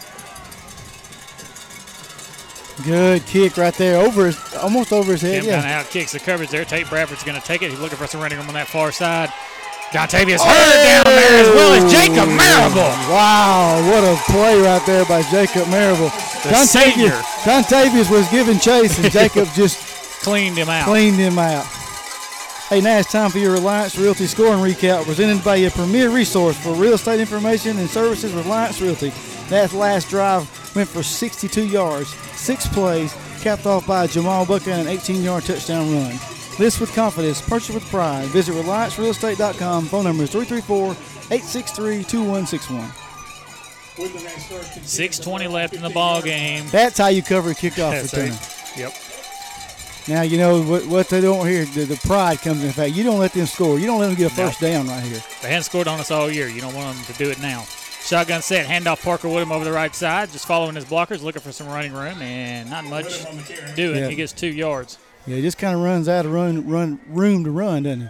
Good 2.83 3.25
kick 3.27 3.57
right 3.57 3.73
there, 3.75 3.99
over 3.99 4.25
his, 4.25 4.55
almost 4.55 4.91
over 4.91 5.11
his 5.11 5.21
head. 5.21 5.43
Tim 5.43 5.51
Yeah. 5.51 5.79
out 5.79 5.89
kicks 5.91 6.11
the 6.11 6.19
coverage 6.19 6.49
there. 6.49 6.65
Tate 6.65 6.89
Bradford's 6.89 7.23
going 7.23 7.39
to 7.39 7.45
take 7.45 7.61
it. 7.61 7.69
He's 7.69 7.79
looking 7.79 7.97
for 7.97 8.07
some 8.07 8.19
running 8.19 8.39
room 8.39 8.47
on 8.47 8.55
that 8.55 8.67
far 8.67 8.91
side. 8.91 9.31
Jontavius 9.91 10.41
Hurd 10.41 10.83
down 10.83 11.03
there 11.05 11.41
as 11.43 11.49
well 11.49 11.73
as 11.73 11.91
Jacob 11.91 12.27
oh, 12.27 12.35
Marable. 12.35 13.13
Wow, 13.13 13.77
what 13.91 14.03
a 14.03 14.15
play 14.31 14.59
right 14.59 14.83
there 14.87 15.05
by 15.05 15.21
Jacob 15.29 15.69
Marable. 15.69 16.09
The 16.41 16.65
senior. 16.65 17.11
Jontavius 17.45 18.09
was 18.09 18.27
giving 18.29 18.57
chase, 18.57 18.97
and 18.97 19.11
Jacob 19.11 19.47
just 19.53 19.77
cleaned 20.23 20.57
him 20.57 20.67
out. 20.67 20.85
Cleaned 20.85 21.17
him 21.17 21.37
out. 21.37 21.65
Hey, 22.69 22.81
now 22.81 22.97
it's 22.97 23.11
time 23.11 23.29
for 23.29 23.37
your 23.37 23.51
Reliance 23.51 23.95
Realty 23.95 24.25
scoring 24.25 24.59
recap 24.59 25.05
presented 25.05 25.43
by 25.43 25.57
your 25.57 25.69
premier 25.69 26.09
resource 26.09 26.57
for 26.57 26.73
real 26.73 26.93
estate 26.93 27.19
information 27.19 27.77
and 27.77 27.87
services, 27.87 28.33
Reliance 28.33 28.81
Realty. 28.81 29.13
That's 29.47 29.73
last 29.73 30.09
drive 30.09 30.49
went 30.75 30.89
for 30.89 31.03
62 31.03 31.65
yards, 31.67 32.09
six 32.35 32.67
plays, 32.67 33.13
capped 33.41 33.65
off 33.65 33.85
by 33.87 34.07
Jamal 34.07 34.45
Buchanan 34.45 34.85
18-yard 34.87 35.43
touchdown 35.43 35.91
run. 35.93 36.17
List 36.59 36.79
with 36.79 36.93
confidence, 36.93 37.41
purchase 37.41 37.73
with 37.73 37.83
pride. 37.89 38.27
Visit 38.27 38.53
RelianceRealEstate.com. 38.53 39.85
Phone 39.85 40.03
number 40.05 40.23
is 40.23 40.29
334-863-2161. 40.31 42.91
6:20 43.95 45.51
left 45.51 45.73
in 45.73 45.81
the 45.81 45.89
ball 45.89 46.21
game. 46.21 46.65
That's 46.71 46.97
how 46.97 47.07
you 47.07 47.21
cover 47.21 47.51
a 47.51 47.53
kickoff 47.53 48.01
return. 48.01 48.31
right. 48.31 48.77
Yep. 48.77 48.93
Now 50.07 50.21
you 50.23 50.37
know 50.37 50.61
what, 50.63 50.85
what 50.87 51.09
they 51.09 51.21
don't 51.21 51.47
hear. 51.47 51.65
The, 51.65 51.85
the 51.85 51.97
pride 51.97 52.39
comes 52.39 52.63
in 52.63 52.71
fact. 52.71 52.93
You 52.93 53.03
don't 53.03 53.19
let 53.19 53.33
them 53.33 53.45
score. 53.45 53.79
You 53.79 53.85
don't 53.85 53.99
let 53.99 54.07
them 54.07 54.15
get 54.15 54.33
a 54.33 54.35
No. 54.35 54.47
first 54.47 54.59
down 54.59 54.87
right 54.87 55.03
here. 55.03 55.21
They 55.41 55.49
haven't 55.49 55.63
scored 55.63 55.87
on 55.87 55.99
us 55.99 56.11
all 56.11 56.29
year. 56.29 56.47
You 56.49 56.61
don't 56.61 56.73
want 56.73 56.95
them 56.97 57.05
to 57.05 57.13
do 57.23 57.29
it 57.29 57.39
now. 57.39 57.65
Shotgun 58.03 58.41
set, 58.41 58.67
handoff 58.67 59.01
Parker 59.01 59.29
Woodham 59.29 59.51
over 59.51 59.63
the 59.63 59.71
right 59.71 59.95
side, 59.95 60.29
just 60.31 60.45
following 60.45 60.75
his 60.75 60.83
blockers, 60.85 61.23
looking 61.23 61.41
for 61.41 61.53
some 61.53 61.67
running 61.67 61.93
room, 61.93 62.21
and 62.21 62.69
not 62.69 62.83
much 62.83 63.23
doing. 63.75 63.99
Yeah. 63.99 64.09
He 64.09 64.15
gets 64.15 64.33
two 64.33 64.47
yards. 64.47 64.97
Yeah, 65.25 65.37
he 65.37 65.41
just 65.41 65.57
kind 65.57 65.73
of 65.73 65.81
runs 65.81 66.09
out 66.09 66.25
of 66.25 66.33
run 66.33 66.67
run 66.67 66.99
room 67.07 67.45
to 67.45 67.51
run, 67.51 67.83
doesn't 67.83 68.01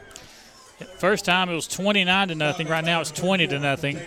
he? 0.80 0.86
First 0.98 1.26
time 1.26 1.48
it 1.49 1.53
was 1.53 1.68
29 1.68 2.30
to 2.30 2.36
nothing. 2.36 2.68
Right 2.68 2.84
now 2.84 3.02
it's 3.02 3.11
20 3.11 3.48
to 3.48 3.60
nothing. 3.60 3.99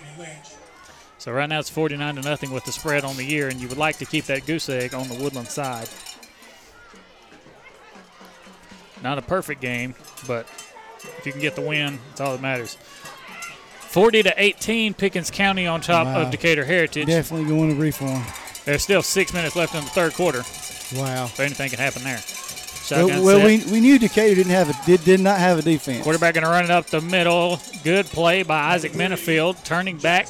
So 1.19 1.33
right 1.33 1.49
now 1.49 1.61
it's 1.61 1.71
49 1.71 2.17
to 2.17 2.23
nothing 2.23 2.51
with 2.51 2.65
the 2.65 2.73
spread 2.73 3.05
on 3.05 3.17
the 3.17 3.25
year, 3.25 3.49
and 3.49 3.61
you 3.61 3.69
would 3.69 3.79
like 3.79 3.99
to 3.99 4.05
keep 4.05 4.25
that 4.27 4.45
goose 4.45 4.69
egg 4.69 4.93
on 4.93 5.09
the 5.09 5.15
Woodland 5.15 5.49
side. 5.49 5.89
Not 9.03 9.19
a 9.19 9.23
perfect 9.23 9.61
game, 9.61 9.95
but 10.27 10.47
if 11.19 11.23
you 11.25 11.33
can 11.33 11.41
get 11.41 11.55
the 11.55 11.63
win, 11.63 12.01
it's 12.11 12.21
all 12.21 12.33
that 12.33 12.43
matters. 12.43 12.77
40 13.97 14.25
to 14.25 14.35
18, 14.37 14.93
Pickens 14.93 15.31
County 15.31 15.67
on 15.67 15.81
top 15.81 16.07
Wow. 16.07 16.21
of 16.21 16.31
Decatur 16.31 16.67
Heritage. 16.67 17.07
Definitely 17.07 17.49
going 17.49 17.71
to 17.75 17.81
reform. 17.81 18.23
There's 18.67 18.83
still 18.83 19.01
six 19.01 19.33
minutes 19.33 19.57
left 19.57 19.75
in 19.75 19.83
the 19.83 19.89
third 19.89 20.13
quarter. 20.13 20.41
Wow. 21.01 21.29
So 21.29 21.43
anything 21.43 21.71
can 21.71 21.79
happen 21.79 22.03
there. 22.05 22.17
Well, 22.19 23.09
Shotgun 23.09 23.23
well 23.25 23.39
set. 23.39 23.65
we, 23.67 23.73
we 23.73 23.81
knew 23.81 23.99
Decatur 23.99 24.35
didn't 24.35 24.53
have 24.53 24.69
a 24.69 24.75
did, 24.85 25.03
did 25.03 25.21
not 25.21 25.39
have 25.39 25.61
a 25.61 25.63
defense. 25.63 26.05
Quarterback 26.05 26.35
going 26.35 26.45
to 26.45 26.51
run 26.51 26.65
it 26.65 26.71
up 26.71 26.89
the 26.89 27.01
middle. 27.01 27.59
Good 27.85 28.05
play 28.05 28.43
by 28.43 28.75
Isaac 28.75 28.93
Minifield, 28.93 29.65
turning 29.65 29.97
back 29.97 30.29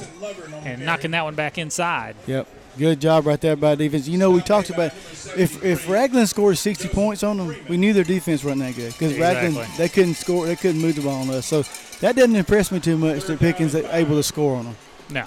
and 0.63 0.85
knocking 0.85 1.11
that 1.11 1.25
one 1.25 1.35
back 1.35 1.57
inside. 1.57 2.15
Yep. 2.25 2.47
Good 2.77 3.01
job 3.01 3.25
right 3.27 3.41
there 3.41 3.57
by 3.57 3.75
defense. 3.75 4.07
You 4.07 4.17
know, 4.17 4.31
we 4.31 4.39
talked 4.39 4.69
about 4.69 4.93
if 5.35 5.61
if 5.61 5.89
Ragland 5.89 6.29
scored 6.29 6.57
60 6.57 6.87
points 6.87 7.21
on 7.21 7.35
them, 7.37 7.53
we 7.67 7.75
knew 7.75 7.91
their 7.91 8.05
defense 8.05 8.45
wasn't 8.45 8.61
that 8.61 8.75
good 8.77 8.93
because 8.93 9.17
Ragland 9.19 9.57
Exactly. 9.57 9.77
they 9.77 9.89
couldn't 9.89 10.13
score, 10.13 10.45
they 10.45 10.55
couldn't 10.55 10.79
move 10.81 10.95
the 10.95 11.01
ball 11.01 11.21
on 11.23 11.29
us. 11.31 11.45
So 11.47 11.63
that 12.01 12.15
doesn't 12.15 12.35
impress 12.35 12.71
me 12.71 12.79
too 12.79 12.97
much 12.97 13.23
that 13.25 13.39
Pickens 13.39 13.75
are 13.75 13.87
able 13.91 14.15
to 14.15 14.23
score 14.23 14.55
on 14.57 14.65
them. 14.65 14.75
No. 15.09 15.23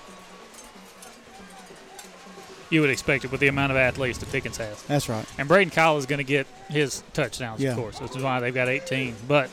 You 2.71 2.81
would 2.83 2.91
expect 2.91 3.25
it 3.25 3.33
with 3.33 3.41
the 3.41 3.49
amount 3.49 3.73
of 3.73 3.77
athletes 3.79 4.19
that 4.19 4.31
Pickens 4.31 4.57
has. 4.59 4.81
That's 4.85 5.09
right. 5.09 5.27
And 5.39 5.49
Braden 5.49 5.71
Kyle 5.73 5.97
is 5.99 6.07
going 6.07 6.19
to 6.19 6.25
get 6.25 6.47
his 6.69 7.03
touchdowns, 7.13 7.61
Yeah. 7.61 7.71
of 7.71 7.77
course, 7.77 8.01
which 8.01 8.15
is 8.17 8.23
why 8.23 8.39
they've 8.39 8.55
got 8.55 8.69
18. 8.69 9.17
But 9.27 9.51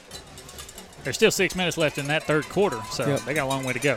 there's 1.04 1.16
still 1.16 1.32
six 1.32 1.56
minutes 1.56 1.78
left 1.78 1.98
in 1.98 2.08
that 2.08 2.24
third 2.24 2.48
quarter, 2.50 2.80
so 2.92 3.08
Yep. 3.08 3.22
they 3.26 3.34
got 3.34 3.46
a 3.46 3.50
long 3.50 3.64
way 3.64 3.74
to 3.74 3.80
go. 3.80 3.96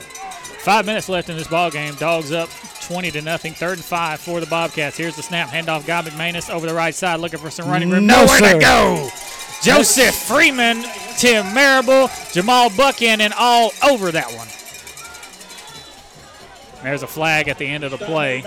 Five 0.61 0.87
minutes 0.87 1.09
left 1.11 1.29
in 1.29 1.37
this 1.37 1.49
ball 1.49 1.71
game. 1.71 1.95
Dogs 1.97 2.33
up 2.33 2.49
20 2.87 3.11
to 3.11 3.21
nothing. 3.23 3.53
Third 3.53 3.79
and 3.79 3.85
five 3.85 4.21
for 4.21 4.41
the 4.41 4.47
Bobcats. 4.47 4.97
Here's 4.97 5.17
the 5.17 5.23
snap. 5.23 5.49
Handoff. 5.51 5.87
Guy 5.87 6.01
McManus 6.03 6.49
over 6.51 6.67
the 6.67 6.75
right 6.75 6.95
side, 6.95 7.21
looking 7.21 7.39
for 7.41 7.51
some 7.51 7.69
running 7.69 7.91
room. 7.91 8.07
No, 8.07 8.25
Nowhere 8.25 8.39
sir. 8.39 8.53
to 8.55 8.59
go. 8.59 9.09
Joseph 9.63 10.15
Freeman, 10.15 10.85
Tim 11.19 11.53
Marable, 11.55 12.09
Jamal 12.33 12.71
Buchanan 12.71 13.33
all 13.39 13.73
over 13.89 14.11
that 14.11 14.27
one. 14.33 14.49
There's 16.83 17.03
a 17.03 17.07
flag 17.07 17.49
at 17.49 17.59
the 17.59 17.67
end 17.67 17.85
of 17.85 17.91
the 17.91 17.99
play. 17.99 18.43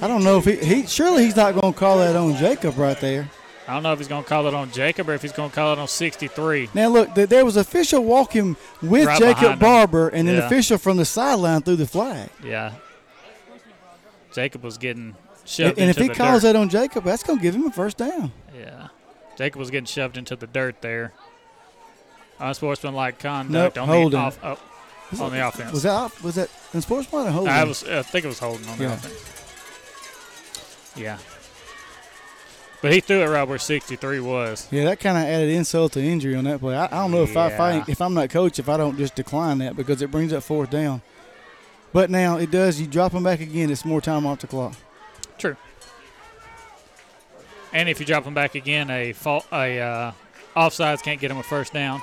I 0.00 0.06
don't 0.06 0.22
know 0.22 0.38
if 0.38 0.44
he, 0.44 0.56
he 0.56 0.86
surely 0.86 1.24
he's 1.24 1.34
not 1.34 1.54
going 1.60 1.72
to 1.72 1.78
call 1.78 1.98
that 1.98 2.14
on 2.14 2.36
Jacob 2.36 2.78
right 2.78 2.98
there. 3.00 3.28
I 3.66 3.74
don't 3.74 3.82
know 3.82 3.92
if 3.92 3.98
he's 3.98 4.08
going 4.08 4.22
to 4.22 4.28
call 4.28 4.46
it 4.46 4.54
on 4.54 4.70
Jacob 4.70 5.08
or 5.08 5.14
if 5.14 5.22
he's 5.22 5.32
going 5.32 5.50
to 5.50 5.54
call 5.54 5.72
it 5.72 5.78
on 5.80 5.88
63. 5.88 6.70
Now 6.74 6.88
look, 6.88 7.12
there 7.14 7.44
was 7.44 7.56
official 7.56 8.04
walking 8.04 8.56
with 8.82 9.06
Right 9.06 9.18
Jacob. 9.18 9.58
Barber 9.58 10.08
and 10.10 10.28
an 10.28 10.38
official 10.38 10.78
from 10.78 10.96
the 10.96 11.04
sideline 11.04 11.62
threw 11.62 11.74
the 11.76 11.86
flag. 11.86 12.28
Yeah. 12.44 12.74
Jacob 14.32 14.62
was 14.62 14.78
getting 14.78 15.14
And, 15.16 15.48
shoved 15.48 15.78
and 15.78 15.90
if 15.90 15.98
into 15.98 16.12
he 16.12 16.16
calls 16.16 16.42
dirt. 16.42 16.52
that 16.52 16.56
on 16.58 16.68
Jacob, 16.68 17.04
that's 17.04 17.22
going 17.24 17.38
to 17.38 17.42
give 17.42 17.54
him 17.54 17.66
a 17.66 17.70
first 17.72 17.96
down. 17.98 18.32
Yeah. 18.56 18.88
Jacob 19.36 19.58
was 19.58 19.70
getting 19.70 19.86
shoved 19.86 20.16
into 20.16 20.36
the 20.36 20.46
dirt 20.46 20.80
there. 20.82 21.12
Unsportsmanlike 22.38 23.18
conduct 23.18 23.76
Nope, 23.76 23.82
on 23.82 23.88
holding. 23.88 24.10
the 24.10 24.16
off, 24.18 24.38
oh, 24.42 24.58
on 25.22 25.30
that- 25.30 25.30
the 25.30 25.48
offense. 25.48 25.72
Was 25.72 25.82
that 25.84 25.90
off- 25.92 26.22
was 26.22 26.34
that 26.36 26.50
unsportsmanlike 26.72 27.28
or 27.28 27.32
holding? 27.32 27.52
I 27.52 27.64
was 27.64 27.84
I 27.84 28.02
think 28.02 28.24
it 28.24 28.28
was 28.28 28.38
holding 28.40 28.68
on 28.68 28.78
the 28.78 28.84
Yeah. 28.84 28.92
offense. 28.94 29.14
Yeah. 30.96 31.18
But 32.80 32.92
he 32.92 33.00
threw 33.00 33.22
it 33.22 33.26
right 33.28 33.44
where 33.46 33.58
63 33.58 34.18
was. 34.18 34.66
Yeah, 34.72 34.84
that 34.86 34.98
kind 34.98 35.16
of 35.16 35.22
added 35.24 35.50
insult 35.50 35.92
to 35.92 36.02
injury 36.02 36.34
on 36.34 36.44
that 36.44 36.58
play. 36.58 36.74
I, 36.76 36.86
I 36.86 36.88
don't 36.88 37.12
know 37.12 37.22
if 37.22 37.36
I, 37.36 37.46
if 37.46 37.60
I 37.60 37.72
Yeah. 37.76 37.84
if 37.86 38.00
I'm 38.02 38.12
not 38.14 38.28
coach 38.30 38.58
if 38.58 38.68
I 38.68 38.76
don't 38.76 38.98
just 38.98 39.14
decline 39.14 39.58
that 39.58 39.76
because 39.76 40.02
it 40.02 40.10
brings 40.10 40.32
up 40.32 40.42
fourth 40.42 40.70
down. 40.70 41.00
But 41.92 42.10
now 42.10 42.38
it 42.38 42.50
does. 42.50 42.80
You 42.80 42.86
drop 42.88 43.12
them 43.12 43.22
back 43.22 43.40
again. 43.40 43.70
It's 43.70 43.84
more 43.84 44.00
time 44.00 44.26
off 44.26 44.40
the 44.40 44.46
clock. 44.48 44.74
True. 45.38 45.56
And 47.72 47.88
if 47.88 48.00
you 48.00 48.06
drop 48.06 48.24
him 48.24 48.34
back 48.34 48.54
again, 48.54 48.90
a 48.90 49.12
fault, 49.12 49.46
a 49.52 49.80
uh, 49.80 50.12
offsides 50.54 51.02
can't 51.02 51.20
get 51.20 51.30
him 51.30 51.38
a 51.38 51.42
first 51.42 51.72
down. 51.72 52.00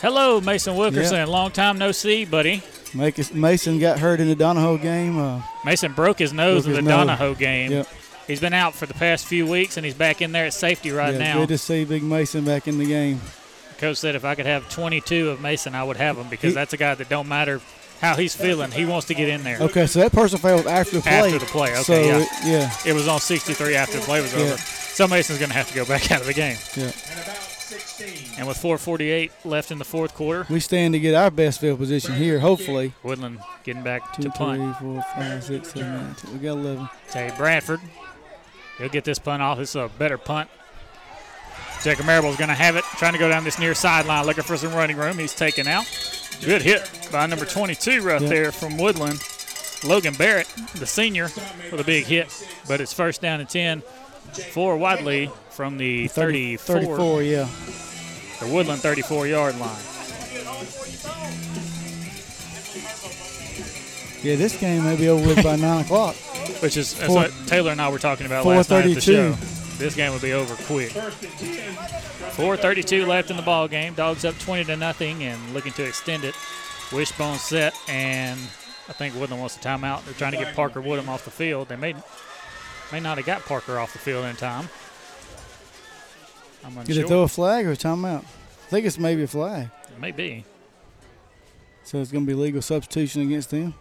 Hello, 0.00 0.40
Mason 0.40 0.76
Wilkerson. 0.76 1.16
Yeah. 1.16 1.24
Long 1.26 1.50
time 1.50 1.78
no 1.78 1.92
see, 1.92 2.24
buddy. 2.24 2.62
Mason 2.94 3.78
got 3.78 3.98
hurt 3.98 4.20
in 4.20 4.28
the 4.28 4.36
Donoho 4.36 4.80
game. 4.80 5.18
Uh, 5.18 5.42
Mason 5.64 5.92
broke 5.92 6.18
his 6.18 6.32
nose 6.32 6.64
Broke 6.64 6.78
in 6.78 6.84
the 6.84 6.90
nose. 6.90 7.06
Donoho 7.08 7.38
game. 7.38 7.70
Yep. 7.70 7.88
He's 8.26 8.40
been 8.40 8.54
out 8.54 8.74
for 8.74 8.86
the 8.86 8.94
past 8.94 9.26
few 9.26 9.46
weeks, 9.46 9.76
and 9.76 9.84
he's 9.84 9.94
back 9.94 10.22
in 10.22 10.32
there 10.32 10.46
at 10.46 10.54
safety 10.54 10.90
right 10.90 11.12
yeah, 11.14 11.18
now. 11.18 11.38
Good 11.40 11.48
to 11.50 11.58
see 11.58 11.84
Big 11.84 12.02
Mason 12.02 12.44
back 12.44 12.68
in 12.68 12.78
the 12.78 12.86
game. 12.86 13.20
Coach 13.78 13.96
said 13.96 14.14
if 14.14 14.24
I 14.24 14.34
could 14.34 14.46
have 14.46 14.68
22 14.68 15.30
of 15.30 15.40
Mason, 15.40 15.74
I 15.74 15.82
would 15.82 15.96
have 15.96 16.16
him 16.16 16.28
because 16.28 16.50
He- 16.50 16.54
that's 16.54 16.72
a 16.72 16.76
guy 16.76 16.94
that 16.94 17.08
don't 17.08 17.28
matter 17.28 17.60
how 18.00 18.14
he's 18.16 18.34
feeling. 18.34 18.70
He 18.70 18.84
wants 18.84 19.06
to 19.08 19.14
get 19.14 19.28
in 19.28 19.42
there. 19.42 19.58
Okay, 19.60 19.86
so 19.86 20.00
that 20.00 20.12
person 20.12 20.38
failed 20.38 20.66
after 20.66 20.96
the 20.96 21.02
play. 21.02 21.12
After 21.12 21.38
the 21.38 21.46
play, 21.46 21.72
okay, 21.72 21.82
so 21.82 22.00
yeah. 22.00 22.18
it- 22.18 22.28
yeah, 22.44 22.70
It 22.86 22.92
was 22.92 23.08
on 23.08 23.20
63 23.20 23.74
after 23.74 23.98
the 23.98 24.04
play 24.04 24.20
was 24.20 24.32
Yeah. 24.32 24.40
over. 24.40 24.56
So 24.92 25.06
Mason's 25.08 25.38
going 25.38 25.50
to 25.50 25.56
have 25.56 25.68
to 25.68 25.74
go 25.74 25.84
back 25.84 26.10
out 26.12 26.20
of 26.20 26.26
the 26.26 26.34
game. 26.34 26.56
yeah. 26.76 26.92
And 28.38 28.48
with 28.48 28.56
4:48 28.56 29.30
left 29.44 29.70
in 29.70 29.78
the 29.78 29.84
fourth 29.84 30.14
quarter, 30.14 30.46
We 30.50 30.60
stand 30.60 30.94
to 30.94 31.00
get 31.00 31.14
our 31.14 31.30
best 31.30 31.60
field 31.60 31.78
position 31.78 32.14
here. 32.14 32.38
Hopefully. 32.40 32.94
Woodland 33.02 33.38
getting 33.62 33.82
back 33.82 34.14
Two, 34.14 34.22
to 34.22 34.30
punt. 34.30 34.76
three, 34.78 34.94
four, 34.94 35.02
five, 35.14 35.44
six, 35.44 35.72
seven, 35.72 36.14
eight. 36.24 36.32
We 36.32 36.38
got 36.38 36.52
eleven. 36.58 36.88
Tate 37.10 37.36
Bradford 37.36 37.80
He'll 38.78 38.88
get 38.88 39.04
this 39.04 39.18
punt 39.18 39.42
off. 39.42 39.58
It's 39.58 39.74
a 39.74 39.90
better 39.98 40.16
punt. 40.18 40.48
Jacob 41.84 42.06
Marable's 42.06 42.36
going 42.36 42.48
to 42.48 42.54
have 42.54 42.76
it, 42.76 42.84
trying 42.96 43.12
to 43.12 43.18
go 43.18 43.28
down 43.28 43.44
this 43.44 43.58
near 43.58 43.74
sideline, 43.74 44.24
looking 44.26 44.44
for 44.44 44.56
some 44.56 44.72
running 44.74 44.96
room. 44.96 45.18
He's 45.18 45.34
taken 45.34 45.66
out. 45.66 45.84
Good 46.44 46.62
hit 46.62 47.08
by 47.12 47.26
number 47.26 47.44
22 47.44 48.00
right 48.02 48.20
Yeah. 48.22 48.28
there 48.28 48.52
from 48.52 48.78
Woodland. 48.78 49.22
Logan 49.84 50.14
Barrett, 50.14 50.46
the 50.76 50.86
senior, 50.86 51.24
with 51.70 51.80
a 51.80 51.84
big 51.84 52.04
hit. 52.06 52.28
But 52.68 52.80
it's 52.80 52.92
first 52.92 53.20
down 53.22 53.40
and 53.40 53.48
10 53.48 53.82
for 54.36 54.76
Wadley 54.76 55.30
from 55.50 55.78
the 55.78 56.08
30 56.08 56.56
34. 56.56 56.96
34, 56.96 57.22
yeah. 57.22 57.48
The 58.40 58.46
Woodland 58.46 58.80
34 58.80 59.26
yard 59.26 59.58
line. 59.58 59.76
Yeah, 64.22 64.36
this 64.36 64.58
game 64.60 64.84
may 64.84 64.96
be 64.96 65.08
over 65.08 65.26
with 65.26 65.42
by 65.42 65.56
9 65.56 65.84
o'clock. 65.84 66.14
Which 66.62 66.76
is 66.76 66.94
that's 66.94 67.06
Four- 67.06 67.16
what 67.22 67.32
Taylor 67.46 67.72
and 67.72 67.80
I 67.80 67.88
were 67.88 67.98
talking 67.98 68.26
about 68.26 68.44
last 68.44 68.70
night 68.70 68.84
at 68.86 68.94
the 68.94 69.00
show. 69.00 69.32
This 69.78 69.94
game 69.94 70.12
would 70.12 70.20
be 70.20 70.34
over 70.34 70.54
quick. 70.64 70.90
4:32 70.90 73.06
left 73.06 73.30
in 73.30 73.36
the 73.36 73.42
ball 73.42 73.66
game. 73.66 73.94
Dogs 73.94 74.26
up 74.26 74.38
20 74.38 74.64
to 74.64 74.76
nothing 74.76 75.24
and 75.24 75.54
looking 75.54 75.72
to 75.72 75.84
extend 75.84 76.24
it. 76.24 76.34
Wishbone 76.92 77.38
set 77.38 77.74
and 77.88 78.38
I 78.88 78.92
think 78.92 79.14
Woodland 79.14 79.40
wants 79.40 79.56
a 79.56 79.60
timeout. 79.60 80.04
They're 80.04 80.12
trying 80.14 80.32
to 80.32 80.38
get 80.38 80.54
Parker 80.54 80.80
Woodham 80.82 81.08
off 81.08 81.24
the 81.24 81.30
field. 81.30 81.68
They 81.68 81.76
may 81.76 81.94
may 82.92 83.00
not 83.00 83.16
have 83.18 83.26
got 83.26 83.44
Parker 83.44 83.78
off 83.78 83.92
the 83.92 83.98
field 83.98 84.24
in 84.26 84.36
time. 84.36 84.68
I'm 86.64 86.72
Did 86.74 86.80
unsure. 86.80 87.02
they 87.02 87.08
throw 87.08 87.22
a 87.22 87.28
flag 87.28 87.66
or 87.66 87.72
a 87.72 87.76
timeout? 87.76 88.20
I 88.22 88.70
think 88.70 88.86
it's 88.86 88.98
maybe 88.98 89.22
a 89.22 89.26
flag. 89.26 89.68
It 89.88 89.98
may 90.00 90.10
be. 90.12 90.44
So 91.84 91.98
it's 91.98 92.12
going 92.12 92.24
to 92.26 92.28
be 92.30 92.34
legal 92.34 92.62
substitution 92.62 93.22
against 93.22 93.50
them. 93.50 93.74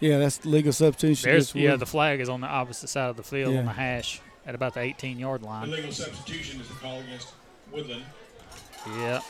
Yeah, 0.00 0.18
that's 0.18 0.44
legal 0.44 0.72
substitution. 0.72 1.30
There's 1.30 1.54
yeah, 1.54 1.62
Woodland. 1.62 1.82
the 1.82 1.86
flag 1.86 2.20
is 2.20 2.28
on 2.28 2.40
the 2.40 2.48
opposite 2.48 2.88
side 2.88 3.08
of 3.10 3.16
the 3.16 3.22
field 3.22 3.52
Yeah. 3.54 3.60
on 3.60 3.66
the 3.66 3.72
hash 3.72 4.20
at 4.44 4.54
about 4.56 4.74
the 4.74 4.80
18 4.80 5.18
yard 5.18 5.42
line. 5.42 5.68
Illegal 5.68 5.92
substitution 5.92 6.60
is 6.60 6.66
the 6.68 6.74
call 6.74 6.98
against 7.00 7.28
Woodland. 7.70 8.02
Yeah, 8.98 9.20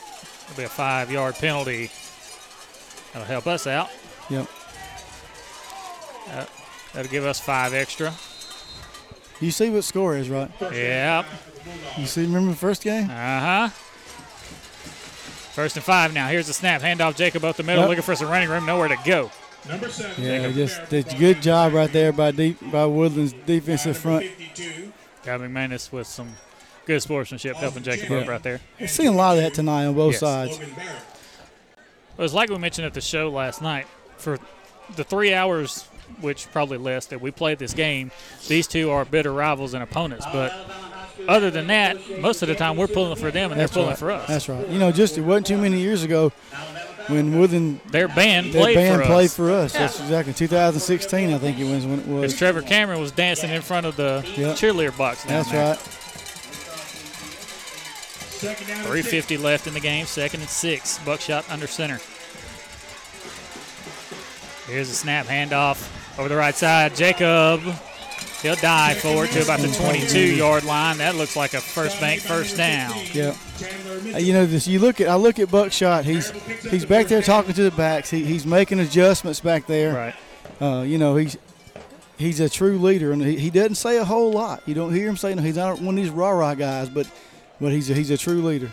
it'll 0.49 0.57
be 0.57 0.63
a 0.63 0.67
five 0.69 1.11
yard 1.11 1.35
penalty. 1.35 1.91
That'll 3.13 3.27
help 3.27 3.45
us 3.45 3.67
out. 3.67 3.89
Yep. 4.31 4.47
Uh, 6.29 6.45
that'll 6.93 7.11
give 7.11 7.25
us 7.25 7.39
five 7.39 7.75
extra. 7.75 8.11
You 9.43 9.51
see 9.51 9.69
what 9.69 9.83
score 9.83 10.15
is, 10.15 10.29
right? 10.29 10.49
Yep. 10.61 11.25
You 11.97 12.05
see, 12.05 12.21
remember 12.21 12.51
the 12.51 12.57
first 12.57 12.81
game? 12.83 13.09
Uh 13.09 13.67
huh. 13.67 13.69
First 15.53 15.75
and 15.75 15.83
five 15.85 16.13
now. 16.13 16.27
Here's 16.29 16.47
the 16.47 16.53
snap. 16.53 16.81
Handoff 16.81 17.15
Jacob 17.15 17.43
up 17.43 17.55
the 17.57 17.63
middle, 17.63 17.81
Yep. 17.83 17.89
looking 17.89 18.03
for 18.03 18.15
some 18.15 18.29
running 18.29 18.49
room. 18.49 18.65
Nowhere 18.65 18.87
to 18.87 18.97
go. 19.05 19.31
Number 19.67 19.89
seven. 19.89 20.23
Yeah, 20.23 20.49
just 20.51 20.89
did 20.89 21.13
a 21.13 21.17
good 21.17 21.41
job 21.41 21.73
right 21.73 21.91
there 21.91 22.11
by 22.11 22.31
deep 22.31 22.57
by 22.71 22.85
Woodland's 22.85 23.33
defensive 23.45 23.97
front. 23.97 24.25
Got 25.23 25.39
McManus 25.41 25.91
with 25.91 26.07
some 26.07 26.33
good 26.85 27.01
sportsmanship 27.01 27.55
helping 27.57 27.83
Jacob 27.83 28.09
Yeah. 28.09 28.17
up 28.19 28.27
right 28.27 28.43
there. 28.43 28.59
I've 28.79 28.89
seen 28.89 29.07
a 29.07 29.11
lot 29.11 29.37
of 29.37 29.43
that 29.43 29.53
tonight 29.53 29.85
on 29.85 29.93
both 29.93 30.13
Yes. 30.13 30.19
sides. 30.21 30.59
It 30.59 30.71
was 32.17 32.33
like 32.33 32.49
we 32.49 32.57
mentioned 32.57 32.85
at 32.87 32.93
the 32.93 33.01
show 33.01 33.29
last 33.29 33.61
night. 33.61 33.87
For 34.17 34.37
the 34.95 35.03
three 35.03 35.33
hours, 35.33 35.85
which 36.21 36.51
probably 36.51 36.77
less, 36.77 37.05
that 37.07 37.21
we 37.21 37.31
played 37.31 37.59
this 37.59 37.73
game, 37.73 38.11
these 38.47 38.67
two 38.67 38.89
are 38.91 39.05
bitter 39.05 39.31
rivals 39.31 39.73
and 39.73 39.83
opponents. 39.83 40.25
But 40.31 40.53
other 41.27 41.49
than 41.51 41.67
that, 41.67 41.97
most 42.19 42.41
of 42.41 42.47
the 42.47 42.55
time 42.55 42.75
we're 42.77 42.87
pulling 42.87 43.15
for 43.17 43.31
them 43.31 43.51
and 43.51 43.59
That's 43.59 43.71
they're 43.71 43.81
pulling 43.83 43.89
right. 43.91 43.97
for 43.99 44.11
us. 44.11 44.27
That's 44.27 44.49
right. 44.49 44.67
You 44.69 44.79
know, 44.79 44.91
just 44.91 45.17
it 45.17 45.21
wasn't 45.21 45.47
too 45.47 45.57
many 45.57 45.79
years 45.79 46.03
ago 46.03 46.31
when 47.07 47.37
Woodland 47.37 47.79
Their 47.91 48.07
band 48.07 48.53
their 48.53 48.61
played 48.61 48.75
band 48.75 49.01
for 49.01 49.07
played 49.07 49.25
us. 49.25 49.35
for 49.35 49.51
us. 49.51 49.73
That's 49.73 49.99
exactly 49.99 50.33
2016. 50.33 51.33
I 51.33 51.37
think 51.37 51.59
it 51.59 51.69
was 51.69 51.85
when 51.85 51.99
it 51.99 52.07
was. 52.07 52.21
Because 52.21 52.37
Trevor 52.37 52.61
Cameron 52.61 52.99
was 52.99 53.11
dancing 53.11 53.49
in 53.49 53.61
front 53.61 53.85
of 53.85 53.95
the 53.97 54.23
Yep. 54.37 54.55
cheerleader 54.55 54.97
box. 54.97 55.23
Down 55.25 55.43
That's 55.43 55.51
there. 55.51 55.69
right. 55.71 55.79
350 58.43 59.37
left 59.37 59.67
in 59.67 59.73
the 59.73 59.79
game, 59.79 60.05
second 60.05 60.41
and 60.41 60.49
six. 60.49 60.97
Buckshot 60.99 61.49
under 61.49 61.67
center. 61.67 61.99
Here's 64.67 64.89
a 64.89 64.93
snap 64.95 65.27
handoff 65.27 65.89
over 66.17 66.29
the 66.29 66.35
right 66.35 66.55
side. 66.55 66.95
Jacob, 66.95 67.61
he'll 68.41 68.55
dive 68.55 68.97
forward 68.97 69.29
to 69.31 69.41
about 69.41 69.59
the 69.59 69.67
22 69.69 70.19
yard 70.35 70.63
line. 70.63 70.97
That 70.97 71.15
looks 71.15 71.35
like 71.35 71.53
a 71.53 71.61
first 71.61 71.99
bank 71.99 72.21
first 72.21 72.57
down. 72.57 72.93
Yeah. 73.13 73.35
Uh, 74.13 74.17
You 74.17 74.33
know, 74.33 74.45
this. 74.45 74.67
You 74.67 74.79
look 74.79 74.99
at. 75.01 75.07
I 75.07 75.15
look 75.15 75.39
at 75.39 75.49
Buckshot. 75.49 76.05
He's 76.05 76.29
he's 76.61 76.85
back 76.85 77.07
there 77.07 77.21
talking 77.21 77.53
to 77.53 77.63
the 77.63 77.71
backs. 77.71 78.09
He, 78.09 78.23
he's 78.25 78.45
making 78.45 78.79
adjustments 78.79 79.39
back 79.39 79.65
there. 79.67 79.93
Right. 79.93 80.15
Uh, 80.61 80.81
you 80.83 80.97
know, 80.97 81.15
he's 81.15 81.37
he's 82.17 82.39
a 82.39 82.49
true 82.49 82.77
leader, 82.77 83.11
and 83.11 83.21
he, 83.21 83.37
he 83.37 83.49
doesn't 83.49 83.75
say 83.75 83.97
a 83.97 84.05
whole 84.05 84.31
lot. 84.31 84.61
You 84.65 84.73
don't 84.75 84.93
hear 84.93 85.07
him 85.07 85.17
saying 85.17 85.37
he's 85.39 85.55
not 85.57 85.79
one 85.79 85.97
of 85.97 86.03
these 86.03 86.09
rah 86.11 86.29
rah 86.31 86.53
guys, 86.55 86.89
but 86.89 87.09
but 87.61 87.71
he's 87.71 87.89
a, 87.89 87.93
he's 87.93 88.11
a 88.11 88.17
true 88.17 88.41
leader. 88.41 88.71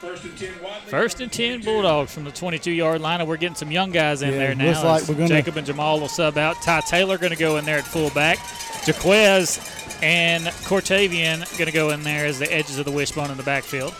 First 0.00 0.24
and 0.24 0.38
ten. 0.38 0.52
First 0.86 1.20
and 1.20 1.32
10 1.32 1.62
Bulldogs 1.62 2.12
from 2.14 2.22
the 2.24 2.30
22 2.30 2.70
yard 2.70 3.00
line, 3.00 3.20
and 3.20 3.28
we're 3.28 3.36
getting 3.36 3.56
some 3.56 3.70
young 3.72 3.90
guys 3.90 4.22
in 4.22 4.30
Yeah, 4.32 4.38
there 4.38 4.54
now. 4.54 4.66
looks 4.66 4.84
like 4.84 5.08
we're 5.08 5.14
gonna- 5.16 5.28
Jacob 5.28 5.56
and 5.56 5.66
Jamal 5.66 5.98
will 5.98 6.08
sub 6.08 6.38
out. 6.38 6.62
Ty 6.62 6.82
Taylor 6.82 7.18
going 7.18 7.32
to 7.32 7.38
go 7.38 7.56
in 7.56 7.64
there 7.64 7.78
at 7.78 7.84
fullback. 7.84 8.38
Jaquez 8.86 9.58
and 10.00 10.44
Cortavian 10.64 11.40
going 11.58 11.66
to 11.66 11.72
go 11.72 11.90
in 11.90 12.04
there 12.04 12.26
as 12.26 12.38
the 12.38 12.52
edges 12.52 12.78
of 12.78 12.84
the 12.84 12.92
wishbone 12.92 13.30
in 13.32 13.36
the 13.36 13.42
backfield. 13.42 13.92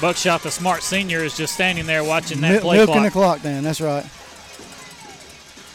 Buckshot, 0.00 0.42
the 0.42 0.50
smart 0.50 0.82
senior, 0.82 1.18
is 1.24 1.36
just 1.36 1.52
standing 1.54 1.84
there 1.86 2.02
watching 2.02 2.40
that 2.40 2.52
Mil- 2.52 2.60
play 2.62 2.76
milking 2.78 2.94
clock. 2.94 3.04
the 3.04 3.10
clock 3.10 3.42
down. 3.42 3.62
That's 3.64 3.80
right. 3.82 4.06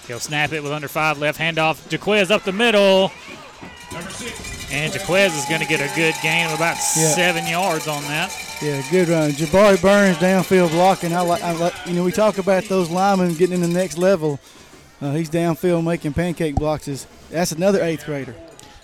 He'll 0.07 0.19
snap 0.19 0.51
it 0.51 0.63
with 0.63 0.71
under 0.71 0.87
five 0.87 1.19
left. 1.19 1.39
Handoff. 1.39 1.77
Jaquez 1.91 2.31
up 2.31 2.43
the 2.43 2.51
middle. 2.51 3.11
And 4.71 4.91
Jaquez 4.93 5.35
is 5.35 5.45
going 5.45 5.61
to 5.61 5.67
get 5.67 5.79
a 5.79 5.93
good 5.95 6.15
gain 6.23 6.47
of 6.47 6.53
about 6.53 6.77
Yeah. 6.97 7.13
seven 7.13 7.45
yards 7.47 7.87
on 7.87 8.01
that. 8.05 8.31
Yeah, 8.64 8.82
good 8.90 9.09
run. 9.09 9.32
Jabari 9.32 9.82
Burns 9.82 10.16
downfield 10.19 10.69
blocking. 10.69 11.11
I 11.11 11.19
like, 11.19 11.43
I 11.43 11.51
like, 11.51 11.74
you 11.85 11.92
know, 11.95 12.03
we 12.06 12.14
talk 12.14 12.38
about 12.38 12.64
those 12.64 12.90
linemen 12.90 13.33
getting 13.33 13.56
in 13.56 13.59
the 13.61 13.67
next 13.67 13.98
level. 13.98 14.40
Uh, 15.01 15.11
he's 15.11 15.30
downfield 15.30 15.83
making 15.83 16.14
pancake 16.14 16.56
blocks. 16.56 17.06
That's 17.30 17.51
another 17.51 17.83
eighth 17.83 18.06
grader. 18.06 18.33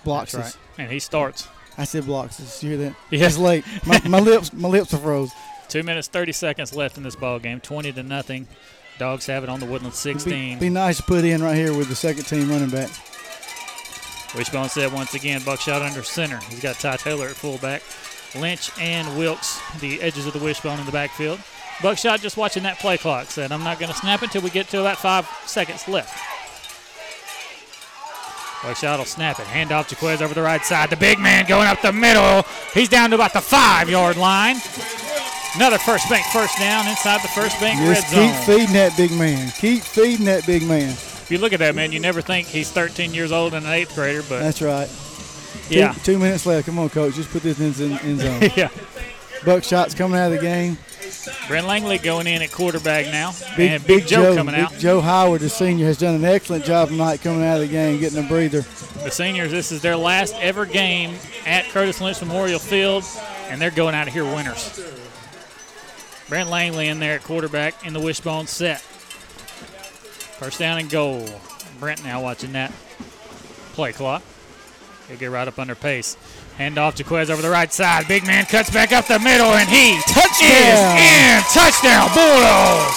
Blocks. 0.03 0.35
Right. 0.35 0.57
And 0.77 0.91
he 0.91 0.99
starts. 0.99 1.47
I 1.77 1.85
said 1.85 2.05
blocks. 2.05 2.61
You 2.61 2.69
hear 2.71 2.77
that? 2.89 2.95
Yeah. 3.09 3.27
It's 3.27 3.37
late. 3.37 3.63
My, 3.85 4.01
my 4.05 4.19
lips, 4.19 4.51
my 4.51 4.67
lips 4.67 4.93
are 4.93 4.97
froze. 4.97 5.31
Two 5.69 5.83
minutes, 5.83 6.09
30 6.09 6.33
seconds 6.33 6.75
left 6.75 6.97
in 6.97 7.03
this 7.03 7.15
ball 7.15 7.39
game. 7.39 7.61
20 7.61 7.93
to 7.93 8.03
nothing. 8.03 8.47
Dogs 8.97 9.27
have 9.27 9.43
it 9.43 9.49
on 9.49 9.61
the 9.61 9.65
Woodland 9.65 9.95
16. 9.95 10.59
Be, 10.59 10.59
be 10.59 10.69
nice 10.69 10.97
to 10.97 11.03
put 11.03 11.23
in 11.23 11.41
right 11.41 11.55
here 11.55 11.73
with 11.73 11.87
the 11.87 11.95
second 11.95 12.25
team 12.25 12.49
running 12.49 12.69
back. 12.69 12.89
Wishbone 14.35 14.67
said 14.67 14.91
once 14.91 15.13
again, 15.13 15.41
Buckshot 15.45 15.81
under 15.81 16.03
center. 16.03 16.39
He's 16.49 16.59
got 16.59 16.75
Ty 16.75 16.97
Taylor 16.97 17.27
at 17.27 17.35
fullback. 17.35 17.81
Lynch 18.35 18.71
and 18.79 19.17
Wilkes, 19.17 19.59
the 19.79 20.01
edges 20.01 20.25
of 20.25 20.33
the 20.33 20.39
wishbone 20.39 20.79
in 20.79 20.85
the 20.85 20.91
backfield. 20.91 21.39
Buckshot 21.81 22.19
just 22.19 22.37
watching 22.37 22.63
that 22.63 22.79
play 22.79 22.97
clock. 22.97 23.27
Said, 23.27 23.51
I'm 23.51 23.63
not 23.63 23.79
going 23.79 23.91
to 23.91 23.97
snap 23.97 24.21
it 24.21 24.25
until 24.25 24.41
we 24.41 24.49
get 24.49 24.67
to 24.69 24.81
about 24.81 24.97
five 24.97 25.27
seconds 25.45 25.87
left. 25.87 26.17
Buckshot 28.63 28.99
will 28.99 29.05
snap 29.05 29.39
it. 29.39 29.47
Hand 29.47 29.71
off 29.71 29.89
Jaquez 29.89 30.21
over 30.21 30.33
the 30.33 30.41
right 30.41 30.63
side. 30.65 30.89
The 30.89 30.97
big 30.97 31.17
man 31.19 31.45
going 31.47 31.67
up 31.67 31.81
the 31.81 31.93
middle. 31.93 32.43
He's 32.73 32.89
down 32.89 33.09
to 33.11 33.15
about 33.15 33.31
the 33.33 33.41
five 33.41 33.89
yard 33.89 34.17
line. 34.17 34.57
Another 35.55 35.77
first 35.77 36.09
bank 36.09 36.25
first 36.27 36.57
down 36.59 36.87
inside 36.87 37.21
the 37.21 37.27
first 37.29 37.59
bank 37.59 37.79
Just 37.79 38.13
red 38.13 38.19
zone. 38.19 38.27
keep 38.27 38.45
feeding 38.45 38.73
that 38.73 38.95
big 38.97 39.11
man. 39.11 39.51
Keep 39.57 39.81
feeding 39.81 40.25
that 40.25 40.45
big 40.45 40.63
man. 40.67 40.89
If 40.89 41.31
you 41.31 41.37
look 41.37 41.53
at 41.53 41.59
that 41.59 41.73
man, 41.73 41.91
you 41.91 41.99
never 41.99 42.21
think 42.21 42.47
he's 42.47 42.69
13 42.69 43.13
years 43.13 43.31
old 43.31 43.53
and 43.53 43.65
an 43.65 43.71
eighth 43.71 43.95
grader, 43.95 44.23
but 44.27 44.39
That's 44.41 44.61
right. 44.61 44.89
Yeah. 45.69 45.93
Two, 45.93 46.13
two 46.13 46.19
minutes 46.19 46.45
left. 46.45 46.65
Come 46.65 46.79
on, 46.79 46.89
coach. 46.89 47.15
Just 47.15 47.31
put 47.31 47.43
this 47.43 47.59
in, 47.59 47.91
in, 47.99 48.19
zone. 48.19 48.41
yeah. 48.55 48.69
Buckshot's 49.45 49.95
coming 49.95 50.19
out 50.19 50.31
of 50.31 50.37
the 50.37 50.43
game. 50.43 50.77
Brent 51.47 51.67
Langley 51.67 51.97
going 51.97 52.27
in 52.27 52.41
at 52.41 52.51
quarterback 52.51 53.05
now, 53.05 53.33
Big, 53.55 53.71
and 53.71 53.87
Big, 53.87 54.05
Joe, 54.05 54.35
coming 54.35 54.55
Big 54.55 54.63
out. 54.63 54.73
Joe 54.77 55.01
Howard, 55.01 55.41
the 55.41 55.49
senior, 55.49 55.85
has 55.85 55.97
done 55.97 56.15
an 56.15 56.25
excellent 56.25 56.65
job 56.65 56.89
tonight 56.89 57.21
coming 57.21 57.43
out 57.43 57.55
of 57.55 57.61
the 57.61 57.67
game, 57.67 57.99
getting 57.99 58.23
a 58.23 58.27
breather. 58.27 58.61
The 59.03 59.09
seniors, 59.09 59.51
this 59.51 59.71
is 59.71 59.81
their 59.81 59.95
last 59.95 60.35
ever 60.35 60.65
game 60.65 61.15
at 61.45 61.65
Curtis 61.69 62.01
Lynch 62.01 62.21
Memorial 62.21 62.59
Field, 62.59 63.03
and 63.47 63.61
they're 63.61 63.71
going 63.71 63.95
out 63.95 64.07
of 64.07 64.13
here 64.13 64.25
winners. 64.25 64.79
Brent 66.27 66.49
Langley 66.49 66.87
in 66.87 66.99
there 66.99 67.15
at 67.15 67.23
quarterback 67.23 67.85
in 67.85 67.93
the 67.93 67.99
wishbone 67.99 68.45
set. 68.45 68.81
First 70.39 70.59
down 70.59 70.77
and 70.77 70.89
goal. 70.89 71.27
Brent 71.79 72.03
now 72.03 72.21
watching 72.21 72.51
that 72.53 72.71
play 73.73 73.93
clock. 73.93 74.21
He'll 75.09 75.17
get 75.17 75.31
right 75.31 75.47
up 75.47 75.57
under 75.57 75.73
pace. 75.73 76.15
Hand 76.57 76.77
off 76.77 76.95
to 76.95 77.03
Quez 77.03 77.31
over 77.31 77.41
the 77.41 77.49
right 77.49 77.73
side. 77.73 78.07
Big 78.07 78.25
man 78.27 78.45
cuts 78.45 78.69
back 78.69 78.91
up 78.93 79.07
the 79.07 79.17
middle, 79.17 79.47
and 79.47 79.67
he 79.67 79.99
touchdown 80.05 80.97
in. 81.01 81.41
Touchdown, 81.51 82.07
Bulldogs. 82.13 82.95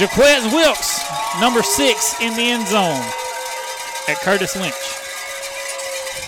Jaquez 0.00 0.50
Wilkes, 0.52 1.04
number 1.38 1.62
six 1.62 2.18
in 2.22 2.34
the 2.34 2.42
end 2.42 2.66
zone 2.66 3.04
at 4.08 4.16
Curtis 4.22 4.56
Lynch. 4.56 4.74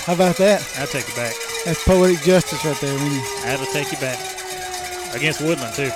How 0.05 0.13
about 0.13 0.37
that? 0.37 0.61
I'll 0.79 0.87
take 0.87 1.09
you 1.09 1.15
back. 1.15 1.33
That's 1.65 1.83
poetic 1.83 2.21
justice 2.21 2.63
right 2.63 2.77
there. 2.77 2.95
When 2.95 3.11
you, 3.11 3.23
That'll 3.43 3.65
take 3.67 3.91
you 3.91 3.97
back. 3.99 4.19
Against 5.15 5.41
Woodland, 5.41 5.75
too. 5.75 5.91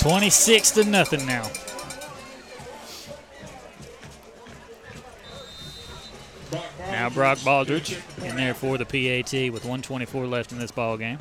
26 0.00 0.70
to 0.72 0.84
nothing 0.84 1.24
now. 1.24 1.48
Now 6.98 7.08
Brock 7.08 7.38
Baldridge 7.38 7.96
in 8.24 8.34
there 8.34 8.54
for 8.54 8.76
the 8.76 8.84
PAT 8.84 9.52
with 9.52 9.62
124 9.62 10.26
left 10.26 10.50
in 10.50 10.58
this 10.58 10.72
ball 10.72 10.96
game. 10.96 11.20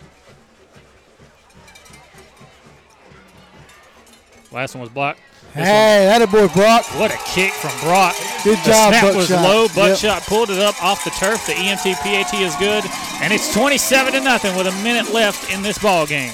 Last 4.52 4.74
one 4.74 4.82
was 4.82 4.90
blocked. 4.90 5.20
This 5.54 5.68
Hey, 5.68 6.06
that 6.10 6.24
a 6.24 6.26
boy, 6.26 6.48
Brock. 6.48 6.84
What 6.98 7.12
a 7.12 7.18
kick 7.30 7.52
from 7.52 7.80
Brock. 7.82 8.16
Good 8.44 8.58
the 8.58 8.64
job, 8.64 8.90
snap 8.92 9.16
was 9.16 9.30
Buckshot. 9.30 9.44
low. 9.44 9.62
Yep. 9.62 9.76
Buckshot 9.76 10.22
pulled 10.24 10.50
it 10.50 10.58
up 10.58 10.84
off 10.84 11.04
the 11.04 11.12
turf. 11.12 11.46
The 11.46 11.54
EMT 11.54 11.94
PAT 12.02 12.34
is 12.34 12.56
good, 12.56 12.84
and 13.22 13.32
it's 13.32 13.54
27 13.54 14.14
to 14.14 14.22
nothing 14.22 14.56
with 14.58 14.66
a 14.66 14.84
minute 14.84 15.14
left 15.14 15.54
in 15.54 15.62
this 15.62 15.78
ball 15.78 16.08
game. 16.08 16.34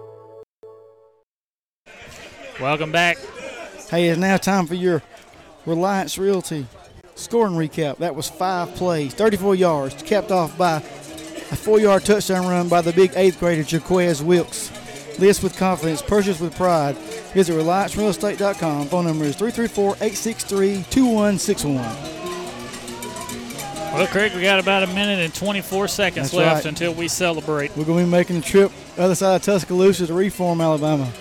Welcome 2.61 2.91
back. 2.91 3.17
Hey, 3.89 4.09
it's 4.09 4.19
now 4.19 4.37
time 4.37 4.67
for 4.67 4.75
your 4.75 5.01
Reliance 5.65 6.19
Realty 6.19 6.67
scoring 7.15 7.53
recap. 7.53 7.97
That 7.97 8.15
was 8.15 8.29
five 8.29 8.75
plays, 8.75 9.15
34 9.15 9.55
yards, 9.55 10.03
capped 10.03 10.29
off 10.31 10.55
by 10.57 10.75
a 10.77 11.55
four-yard 11.55 12.05
touchdown 12.05 12.47
run 12.47 12.69
by 12.69 12.81
the 12.81 12.93
big 12.93 13.13
eighth 13.15 13.39
grader 13.39 13.63
Jaquez 13.63 14.21
Wilkes. 14.21 14.71
List 15.19 15.41
with 15.43 15.57
confidence, 15.57 16.01
purchase 16.03 16.39
with 16.39 16.55
pride. 16.55 16.95
Visit 17.33 17.53
RelianceRealEstate.com. 17.53 18.87
Phone 18.87 19.05
number 19.05 19.25
is 19.25 19.35
334-863-2161. 19.37 21.73
Well, 23.93 24.07
Craig, 24.07 24.33
we 24.33 24.41
got 24.41 24.59
about 24.59 24.83
a 24.83 24.87
minute 24.87 25.19
and 25.19 25.33
24 25.33 25.87
seconds 25.89 26.31
That's 26.31 26.33
left 26.33 26.63
right. 26.63 26.65
until 26.65 26.93
we 26.93 27.09
celebrate. 27.09 27.75
We're 27.75 27.83
going 27.85 27.99
to 27.99 28.05
be 28.05 28.11
making 28.11 28.37
the 28.37 28.41
trip 28.45 28.71
other 28.97 29.15
side 29.15 29.35
of 29.35 29.43
Tuscaloosa 29.43 30.07
to 30.07 30.13
Reform, 30.13 30.61
Alabama. 30.61 31.11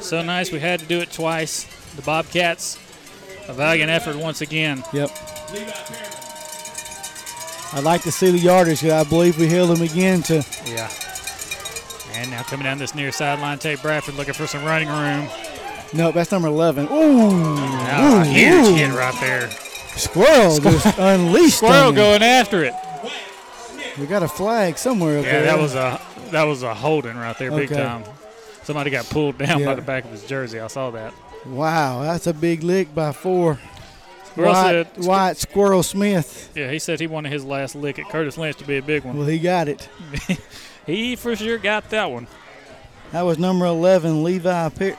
So 0.00 0.22
nice, 0.22 0.50
we 0.52 0.58
had 0.60 0.80
to 0.80 0.86
do 0.86 1.00
it 1.00 1.10
twice. 1.12 1.64
The 1.96 2.02
Bobcats, 2.02 2.76
a 3.48 3.52
valiant 3.52 3.90
effort 3.90 4.16
once 4.16 4.40
again. 4.40 4.82
Yep. 4.92 5.10
I'd 7.72 7.82
like 7.84 8.02
to 8.02 8.12
see 8.12 8.30
the 8.30 8.38
yardage. 8.38 8.80
'cause 8.80 8.90
I 8.90 9.04
believe 9.04 9.38
we 9.38 9.48
held 9.48 9.70
them 9.70 9.82
again 9.82 10.22
to 10.24 10.44
Yeah. 10.66 10.88
And 12.14 12.30
now 12.30 12.42
coming 12.44 12.64
down 12.64 12.78
this 12.78 12.94
near 12.94 13.12
sideline, 13.12 13.58
Tate 13.58 13.82
Bradford 13.82 14.14
looking 14.14 14.32
for 14.34 14.46
some 14.46 14.64
running 14.64 14.88
room. 14.88 15.28
no, 15.92 16.10
that's 16.12 16.30
number 16.32 16.48
11. 16.48 16.88
Ooh, 16.90 17.56
Ah, 17.58 18.20
ooh, 18.20 18.22
huge 18.22 18.66
ooh. 18.66 18.74
hit 18.74 18.92
right 18.92 19.14
there. 19.20 19.50
Squirrel 19.96 20.58
just 20.58 20.86
unleashed. 20.98 21.58
Squirrel 21.58 21.74
on 21.82 21.88
him. 21.90 21.94
going 21.94 22.22
after 22.22 22.64
it. 22.64 22.74
We 23.98 24.06
got 24.06 24.22
a 24.22 24.28
flag 24.28 24.78
somewhere 24.78 25.18
up 25.18 25.24
Yeah, 25.24 25.32
there. 25.32 25.42
that 25.46 25.58
was 25.58 25.74
a 25.74 26.00
that 26.32 26.42
was 26.44 26.62
a 26.62 26.74
holding 26.74 27.16
right 27.16 27.36
there, 27.38 27.50
big 27.50 27.70
time. 27.70 28.04
Somebody 28.66 28.90
got 28.90 29.08
pulled 29.08 29.38
down 29.46 29.60
Yeah. 29.60 29.66
by 29.66 29.74
the 29.76 29.82
back 29.82 30.04
of 30.04 30.10
his 30.10 30.24
jersey. 30.24 30.60
I 30.60 30.66
saw 30.66 30.90
that. 30.90 31.14
Wow, 31.46 32.02
that's 32.02 32.26
a 32.26 32.34
big 32.34 32.62
lick 32.64 32.94
by 32.94 33.12
four. 33.12 33.58
Squirrel 34.24 34.52
White, 34.52 34.86
said- 34.96 35.04
White 35.06 35.36
Squirrel 35.38 35.82
Smith. 35.82 36.50
Yeah, 36.54 36.70
he 36.70 36.78
said 36.78 36.98
he 37.00 37.06
wanted 37.06 37.32
his 37.32 37.44
last 37.44 37.74
lick 37.76 37.98
at 37.98 38.08
Curtis 38.10 38.36
Lynch 38.36 38.56
to 38.58 38.64
be 38.66 38.76
a 38.76 38.82
big 38.82 39.04
one. 39.04 39.16
Well, 39.16 39.26
he 39.28 39.38
got 39.38 39.68
it. 39.68 39.88
he 40.86 41.16
for 41.16 41.34
sure 41.36 41.56
got 41.58 41.88
that 41.90 42.10
one. 42.10 42.26
That 43.12 43.22
was 43.22 43.38
number 43.38 43.64
11, 43.66 44.24
Levi 44.24 44.68
per- 44.70 44.98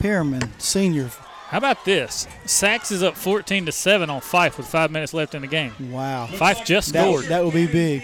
Perriman, 0.00 0.50
senior. 0.60 1.10
How 1.46 1.58
about 1.58 1.84
this? 1.84 2.26
Saks 2.44 2.90
is 2.92 3.02
up 3.02 3.16
14 3.16 3.66
to 3.66 3.72
7 3.72 4.10
on 4.10 4.20
Fyffe 4.20 4.58
with 4.58 4.66
five 4.66 4.90
minutes 4.90 5.14
left 5.14 5.34
in 5.34 5.40
the 5.42 5.48
game. 5.48 5.72
Wow. 5.92 6.26
Fyffe 6.30 6.64
just 6.66 6.92
That, 6.92 7.04
scored. 7.04 7.24
that 7.26 7.42
will 7.42 7.50
be 7.52 7.66
big. 7.66 8.02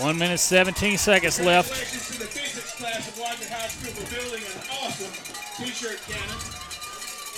One 0.00 0.18
minute, 0.18 0.40
17 0.40 0.96
seconds 0.96 1.38
left. 1.40 1.70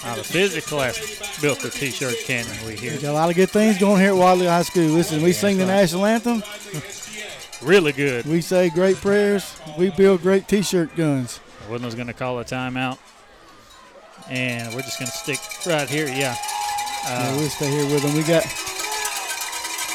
Ah, 0.05 0.15
the 0.17 0.25
physics 0.25 0.67
class 0.69 1.41
built 1.41 1.61
the 1.61 1.71
t-shirt 1.71 2.17
cannon 2.25 2.51
we 2.67 2.75
hear. 2.75 2.93
We 2.93 2.99
got 2.99 3.11
a 3.11 3.13
lot 3.13 3.31
of 3.31 3.37
good 3.37 3.51
things 3.51 3.79
going 3.79 4.01
here 4.01 4.11
at 4.11 4.17
Wadley 4.17 4.47
High 4.47 4.63
School. 4.63 4.83
Listen, 4.89 5.23
we 5.23 5.33
sing 5.33 5.59
the 5.59 5.67
national 5.67 6.05
anthem. 6.07 6.43
Really 7.63 7.93
good. 7.93 8.27
We 8.27 8.41
say 8.41 8.71
great 8.71 8.97
prayers. 8.97 9.57
We 9.79 9.91
build 9.91 10.23
great 10.23 10.49
T-shirt 10.49 10.97
guns. 10.97 11.39
Woodland's 11.71 11.95
going 11.95 12.09
to 12.09 12.13
call 12.13 12.41
a 12.41 12.45
timeout. 12.45 12.99
And 14.29 14.75
we're 14.75 14.83
just 14.83 14.99
going 14.99 15.11
to 15.11 15.17
stick 15.17 15.39
right 15.67 15.89
here. 15.89 16.07
Yeah. 16.09 16.35
yeah, 16.35 16.37
Uh, 17.07 17.37
we'll 17.37 17.49
stay 17.49 17.71
here 17.71 17.85
with 17.87 18.03
them. 18.03 18.15
We 18.15 18.23
got. 18.25 18.45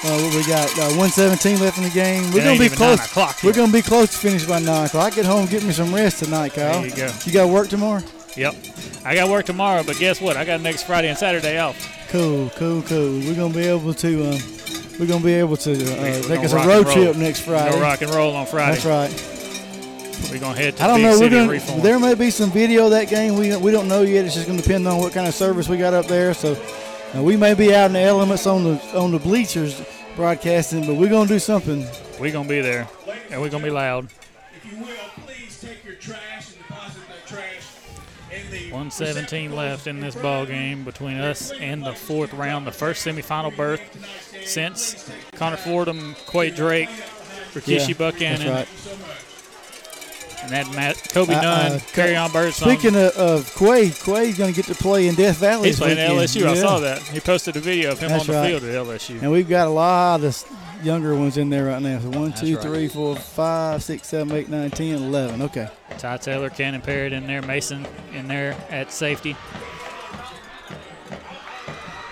Uh, 0.04 0.20
what 0.22 0.36
we 0.36 0.46
got 0.46 0.70
uh, 0.78 0.94
117 0.94 1.60
left 1.60 1.78
in 1.78 1.84
the 1.84 1.90
game. 1.90 2.32
We're 2.32 2.44
gonna 2.44 2.60
be 2.60 2.70
close. 2.70 3.00
We're 3.44 3.54
gonna 3.54 3.72
be 3.72 3.82
close 3.82 4.12
to 4.12 4.18
finish 4.18 4.46
by 4.46 4.60
nine 4.60 4.86
o'clock. 4.86 5.14
I 5.14 5.16
get 5.16 5.26
home, 5.26 5.48
get 5.48 5.64
me 5.64 5.72
some 5.72 5.94
rest 5.94 6.24
tonight, 6.24 6.54
Kyle. 6.54 6.82
There 6.82 6.90
you 6.90 6.96
go. 6.96 7.12
You 7.26 7.34
got 7.34 7.50
work 7.50 7.68
tomorrow? 7.68 8.04
Yep. 8.36 8.56
I 9.04 9.16
got 9.16 9.30
work 9.30 9.46
tomorrow, 9.46 9.82
but 9.84 9.98
guess 9.98 10.22
what? 10.22 10.38
I 10.38 10.46
got 10.46 10.62
next 10.62 10.84
Friday 10.84 11.10
and 11.10 11.18
Saturday 11.18 11.58
off. 11.58 11.76
Cool, 12.10 12.52
cool, 12.52 12.84
cool. 12.84 13.20
We're 13.22 13.36
gonna 13.36 13.54
be 13.54 13.66
able 13.66 13.94
to. 13.96 14.30
Um, 14.30 14.40
we're 15.00 15.08
gonna 15.08 15.24
be 15.24 15.34
able 15.34 15.58
to 15.58 15.72
uh, 15.74 16.22
take 16.24 16.44
us 16.44 16.54
a 16.54 16.58
road 16.68 16.88
trip 16.88 17.16
next 17.18 17.42
Friday. 17.42 17.72
Go 17.72 17.82
rock 17.82 18.02
and 18.02 18.12
roll 18.12 18.36
on 18.36 18.46
Friday. 18.46 18.80
That's 18.80 18.86
right. 18.86 19.34
We're 20.32 20.40
going 20.40 20.56
to 20.56 20.62
head 20.62 20.78
to 20.78 20.84
I 20.84 20.88
don't 20.88 21.02
know. 21.04 21.18
We're 21.20 21.30
gonna, 21.30 21.48
Reform. 21.48 21.82
there 21.82 22.00
may 22.00 22.16
be 22.16 22.32
some 22.32 22.50
video 22.52 22.86
of 22.86 22.92
that 22.92 23.08
game. 23.08 23.36
We 23.36 23.56
we 23.58 23.72
don't 23.72 23.88
know 23.88 24.02
yet. 24.02 24.26
It's 24.26 24.34
just 24.34 24.48
going 24.48 24.58
to 24.58 24.64
depend 24.64 24.88
on 24.88 25.00
what 25.00 25.14
kind 25.14 25.28
of 25.28 25.34
service 25.34 25.70
we 25.70 25.78
got 25.78 25.94
up 25.94 26.08
there. 26.08 26.34
So 26.34 26.56
uh, 27.16 27.22
we 27.22 27.38
may 27.38 27.54
be 27.54 27.74
out 27.74 27.88
in 27.88 27.94
the 27.94 28.00
elements 28.02 28.46
on 28.48 28.64
the 28.64 28.98
on 28.98 29.12
the 29.12 29.20
bleachers 29.20 29.82
broadcasting, 30.16 30.86
but 30.86 30.96
we're 30.96 31.10
going 31.10 31.28
to 31.28 31.34
do 31.34 31.40
something. 31.40 31.86
We're 32.20 32.32
going 32.32 32.48
to 32.48 32.50
be 32.50 32.62
there, 32.62 32.88
and 33.30 33.42
we're 33.42 33.50
going 33.50 33.64
to 33.64 33.70
be 33.70 33.74
loud. 33.74 34.10
117 38.72 39.56
left 39.56 39.88
in 39.88 40.00
this 40.00 40.16
ball 40.16 40.46
game 40.46 40.84
between 40.84 41.18
us 41.18 41.52
and 41.52 41.84
the 41.84 41.94
fourth 41.94 42.34
round, 42.34 42.68
the 42.68 42.72
first 42.72 43.06
semifinal 43.06 43.56
berth 43.56 43.82
since 44.46 45.10
Connor 45.34 45.58
Fordham, 45.58 46.16
Quay 46.30 46.52
Drake, 46.52 46.90
Rikishi 47.54 47.90
Yeah, 47.90 48.12
Buchanan, 48.12 48.48
That's 48.48 48.88
right. 48.88 49.27
And 50.44 50.52
that 50.52 50.70
Matt, 50.76 50.96
Kobe 51.10 51.34
Uh, 51.34 51.42
Dunn, 51.42 51.72
uh, 51.74 51.80
Carry 51.94 52.16
On 52.16 52.32
Birdsong. 52.32 52.70
Speaking 52.70 52.96
of, 52.96 53.12
of 53.18 53.56
Quay, 53.56 53.90
Quay's 53.92 54.38
going 54.38 54.54
to 54.54 54.56
get 54.56 54.66
to 54.66 54.76
play 54.76 55.08
in 55.08 55.16
Death 55.16 55.38
Valley. 55.38 55.70
He's 55.70 55.80
playing 55.80 55.98
at. 56.00 56.12
LSU. 56.12 56.46
I 56.48 56.56
saw 56.56 56.80
that. 56.80 57.02
He 57.02 57.20
posted 57.20 57.56
a 57.56 57.60
video 57.60 57.92
of 57.92 58.00
him 58.00 58.10
That's 58.10 58.22
on 58.22 58.28
the 58.28 58.34
right. 58.42 58.50
field 58.62 58.64
at 58.64 58.86
LSU. 59.00 59.22
And 59.22 59.32
we've 59.32 59.50
got 59.50 59.68
a 59.68 59.72
lot 59.72 60.16
of 60.16 60.22
the 60.22 60.86
younger 60.86 61.16
ones 61.16 61.38
in 61.38 61.50
there 61.50 61.66
right 61.66 61.82
now. 61.82 62.00
So 62.00 62.10
one, 62.10 62.30
That's 62.30 62.42
two, 62.42 62.56
right. 62.56 62.64
three, 62.64 62.88
four, 62.88 63.16
five, 63.16 63.82
six, 63.84 64.08
seven, 64.08 64.36
eight, 64.36 64.48
nine, 64.50 64.70
ten, 64.72 64.96
eleven. 65.04 65.42
Okay. 65.42 65.68
Ty 65.98 66.18
Taylor, 66.18 66.50
Cannon 66.50 66.82
Parrott 66.82 67.14
in 67.14 67.26
there, 67.26 67.42
Mason 67.42 67.86
in 68.14 68.28
there 68.28 68.56
at 68.70 68.92
safety. 68.92 69.36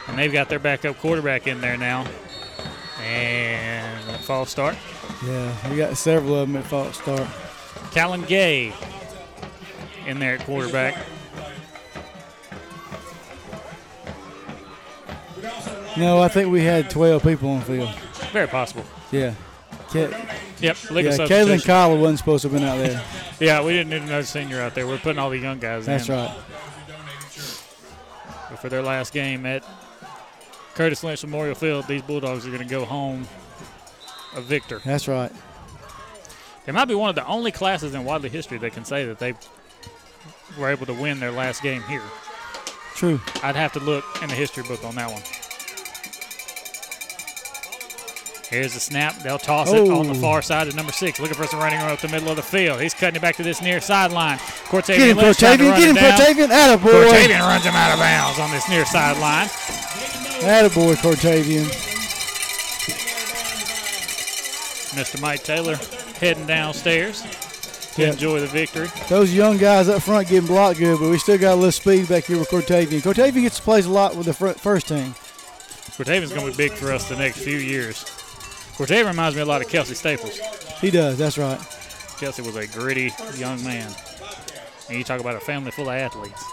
And 0.08 0.18
they've 0.18 0.32
got 0.34 0.50
their 0.50 0.60
backup 0.60 0.98
quarterback 1.00 1.48
in 1.48 1.62
there 1.62 1.78
now. 1.78 2.06
And 3.04 4.16
false 4.22 4.50
start. 4.50 4.76
Yeah, 5.26 5.70
we 5.70 5.78
got 5.78 5.96
several 5.98 6.36
of 6.36 6.48
them 6.48 6.58
at 6.58 6.66
false 6.66 6.98
start. 6.98 7.28
Callan 7.96 8.24
Gay 8.26 8.74
in 10.06 10.20
there 10.20 10.36
at 10.36 10.42
quarterback. 10.42 10.98
No, 15.96 16.20
I 16.22 16.28
think 16.28 16.52
we 16.52 16.62
had 16.62 16.90
12 16.90 17.24
people 17.24 17.50
on 17.52 17.60
the 17.62 17.66
field. 17.66 17.90
Very 18.34 18.48
possible. 18.48 18.84
Yeah. 19.12 19.34
Ca- 19.92 20.10
Yep, 20.62 20.78
yeah. 20.92 21.18
Kaylin 21.28 21.66
Collar 21.66 21.98
wasn't 22.00 22.20
supposed 22.20 22.42
to 22.44 22.50
have 22.50 22.60
been 22.60 22.68
out 22.68 22.78
there. 22.78 23.02
Yeah, 23.40 23.62
we 23.64 23.74
didn't 23.74 23.90
need 23.90 24.02
another 24.04 24.24
senior 24.24 24.62
out 24.62 24.76
there. 24.76 24.88
We're 24.88 24.98
putting 24.98 25.20
all 25.20 25.30
the 25.30 25.38
young 25.38 25.60
guys 25.60 25.86
in. 25.88 25.94
That's 25.94 26.08
in. 26.08 26.16
right. 26.16 26.38
But 28.50 28.60
for 28.60 28.70
their 28.70 28.82
last 28.82 29.12
game 29.14 29.46
at 29.46 29.64
Curtis 30.74 31.04
Lynch 31.04 31.22
Memorial 31.24 31.54
Field, 31.56 31.86
these 31.88 32.02
Bulldogs 32.02 32.46
are 32.46 32.50
going 32.50 32.62
to 32.64 32.68
go 32.70 32.86
home 32.86 33.28
a 34.36 34.42
victor. 34.42 34.82
That's 34.86 35.08
right. 35.10 35.32
They 36.66 36.72
might 36.72 36.86
be 36.86 36.96
one 36.96 37.10
of 37.10 37.16
the 37.16 37.26
only 37.28 37.52
classes 37.52 37.94
in 37.94 38.04
Wadley 38.06 38.30
history 38.30 38.58
that 38.60 38.74
can 38.74 38.86
say 38.86 39.06
that 39.06 39.20
they 39.20 39.34
were 40.60 40.70
able 40.70 40.86
to 40.88 40.94
win 40.94 41.20
their 41.20 41.32
last 41.32 41.62
game 41.62 41.84
here. 41.84 42.02
True. 42.96 43.20
I'd 43.44 43.56
have 43.56 43.74
to 43.74 43.80
look 43.80 44.04
in 44.22 44.30
the 44.30 44.36
history 44.36 44.64
book 44.64 44.84
on 44.84 44.96
that 44.96 45.12
one. 45.12 45.22
Here's 48.50 48.74
the 48.74 48.80
snap. 48.80 49.16
They'll 49.22 49.40
toss 49.40 49.72
it 49.72 49.90
on 49.90 50.08
the 50.08 50.14
Oh. 50.14 50.22
far 50.22 50.42
side 50.42 50.68
of 50.68 50.76
number 50.76 50.92
six, 50.94 51.20
looking 51.20 51.36
for 51.36 51.46
some 51.48 51.60
running 51.60 51.80
room 51.80 51.90
up 51.90 52.00
the 52.00 52.08
middle 52.08 52.30
of 52.30 52.36
the 52.38 52.44
field. 52.44 52.80
He's 52.80 52.94
cutting 52.94 53.16
it 53.18 53.22
back 53.22 53.36
to 53.38 53.44
this 53.44 53.62
near 53.62 53.82
sideline. 53.82 54.38
Cortavian 54.70 54.98
Get 54.98 55.00
him, 55.10 55.18
Lynch 55.18 55.38
Cortavian. 55.38 55.58
Get 55.58 55.80
it 55.80 55.88
him. 55.90 55.96
Cortavian. 55.98 56.48
Attaboy. 56.50 57.10
Cortavian 57.12 57.40
runs 57.42 57.66
him 57.66 57.76
out 57.76 57.94
of 57.94 58.00
bounds 58.00 58.40
on 58.40 58.52
this 58.52 58.70
near 58.70 58.86
sideline. 58.86 59.48
Attaboy, 60.40 60.96
Cortavian. 60.96 61.66
Mr. 64.96 65.20
Mike 65.20 65.44
Taylor 65.44 65.78
heading 66.20 66.46
downstairs 66.48 67.22
to 67.96 68.02
Yeah. 68.02 68.12
enjoy 68.12 68.40
the 68.42 68.48
victory. 68.48 68.90
Those 69.10 69.34
young 69.34 69.58
guys 69.58 69.88
up 69.90 70.02
front 70.02 70.28
getting 70.28 70.48
blocked 70.48 70.80
good, 70.80 71.00
but 71.00 71.10
we 71.10 71.18
still 71.18 71.38
got 71.38 71.54
a 71.54 71.56
little 71.56 71.72
speed 71.72 72.08
back 72.10 72.26
here 72.26 72.38
with 72.38 72.50
Cortavian. 72.50 73.02
Cortavian 73.02 73.42
gets 73.44 73.58
to 73.58 73.62
play 73.62 73.80
a 73.82 73.88
lot 73.88 74.16
with 74.16 74.26
the 74.26 74.34
fir- 74.34 74.54
first 74.54 74.88
team. 74.88 75.14
Cortavian's 75.98 76.34
going 76.34 76.52
to 76.52 76.58
be 76.58 76.70
big 76.70 76.74
for 76.78 76.92
us 76.92 77.08
the 77.08 77.16
next 77.16 77.38
few 77.40 77.58
years. 77.58 78.04
Cortavian 78.78 79.08
reminds 79.08 79.36
me 79.36 79.42
a 79.42 79.46
lot 79.46 79.62
of 79.62 79.70
Kelsey 79.70 79.96
Staples. 79.96 80.38
He 80.82 80.92
does. 80.92 81.18
That's 81.18 81.38
right. 81.38 81.60
Kelsey 82.20 82.42
was 82.42 82.56
a 82.58 82.68
gritty 82.68 83.14
young 83.38 83.64
man. 83.64 83.90
And 84.90 84.98
you 84.98 85.04
talk 85.06 85.22
about 85.22 85.36
a 85.36 85.40
family 85.40 85.72
full 85.72 85.90
of 85.90 85.96
athletes. 85.96 86.44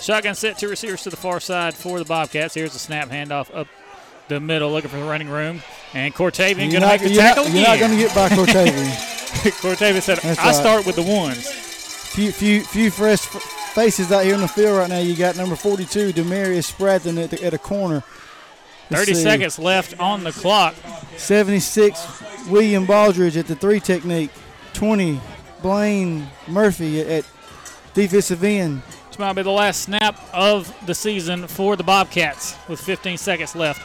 Shotgun 0.00 0.34
set, 0.34 0.56
two 0.58 0.68
receivers 0.68 1.02
to 1.02 1.10
the 1.10 1.16
far 1.16 1.40
side 1.40 1.74
for 1.74 1.98
the 1.98 2.06
Bobcats. 2.06 2.54
Here's 2.54 2.72
the 2.72 2.78
snap 2.78 3.10
handoff 3.10 3.54
up 3.54 3.66
the 4.28 4.40
middle, 4.40 4.70
looking 4.72 4.88
for 4.90 4.96
the 4.96 5.04
running 5.04 5.28
room. 5.28 5.62
And 5.94 6.14
Cortavian 6.14 6.56
going 6.56 6.70
to 6.72 6.80
not- 6.80 6.92
make 6.92 7.02
the 7.02 7.10
you're 7.10 7.22
not- 7.22 7.34
tackle 7.36 7.50
you're 7.52 7.66
not 7.66 7.78
gonna 7.80 7.96
get 7.96 8.14
by 8.14 8.28
Cortavian. 8.30 9.06
Cortavian 9.60 10.02
said, 10.02 10.18
That's 10.18 10.38
I 10.38 10.46
right. 10.46 10.54
start 10.54 10.86
with 10.86 10.96
the 10.96 11.02
ones. 11.02 11.46
Few, 11.48 12.32
few, 12.32 12.62
few 12.62 12.90
fresh 12.90 13.20
faces 13.20 14.10
out 14.12 14.24
here 14.24 14.34
in 14.34 14.40
the 14.40 14.48
field 14.48 14.76
right 14.78 14.88
now. 14.88 14.98
You 14.98 15.14
got 15.16 15.36
number 15.36 15.54
42, 15.56 16.12
Demarius 16.12 16.70
Spratton 16.72 17.22
at, 17.22 17.30
the, 17.30 17.42
at 17.44 17.54
a 17.54 17.58
corner. 17.58 18.02
Let's 18.90 19.04
30 19.04 19.14
see. 19.14 19.22
seconds 19.22 19.58
left 19.58 19.98
on 20.00 20.24
the 20.24 20.32
clock. 20.32 20.74
76, 21.16 22.22
William 22.48 22.86
Baldridge 22.86 23.36
at 23.38 23.46
the 23.46 23.54
three 23.54 23.78
technique. 23.80 24.30
20, 24.72 25.20
Blaine 25.62 26.28
Murphy 26.48 27.00
at, 27.00 27.06
at 27.06 27.24
defensive 27.94 28.42
end. 28.42 28.82
This 29.08 29.18
might 29.18 29.32
be 29.34 29.42
the 29.42 29.50
last 29.50 29.82
snap 29.82 30.18
of 30.32 30.74
the 30.86 30.94
season 30.94 31.46
for 31.46 31.76
the 31.76 31.82
Bobcats 31.84 32.56
with 32.68 32.80
15 32.80 33.16
seconds 33.18 33.54
left. 33.54 33.80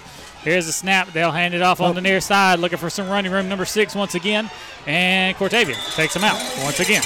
Here's 0.45 0.67
a 0.67 0.71
snap. 0.71 1.11
They'll 1.11 1.31
hand 1.31 1.53
it 1.55 1.61
off 1.61 1.81
on 1.81 1.95
the 1.95 2.01
near 2.01 2.21
side, 2.21 2.59
looking 2.59 2.77
for 2.77 2.89
some 2.89 3.09
running 3.09 3.31
room. 3.31 3.49
Number 3.49 3.65
six 3.65 3.95
once 3.95 4.15
again. 4.15 4.49
And 4.85 5.35
Cortavian 5.35 5.75
takes 5.95 6.15
him 6.15 6.23
out 6.23 6.37
once 6.63 6.79
again. 6.79 7.01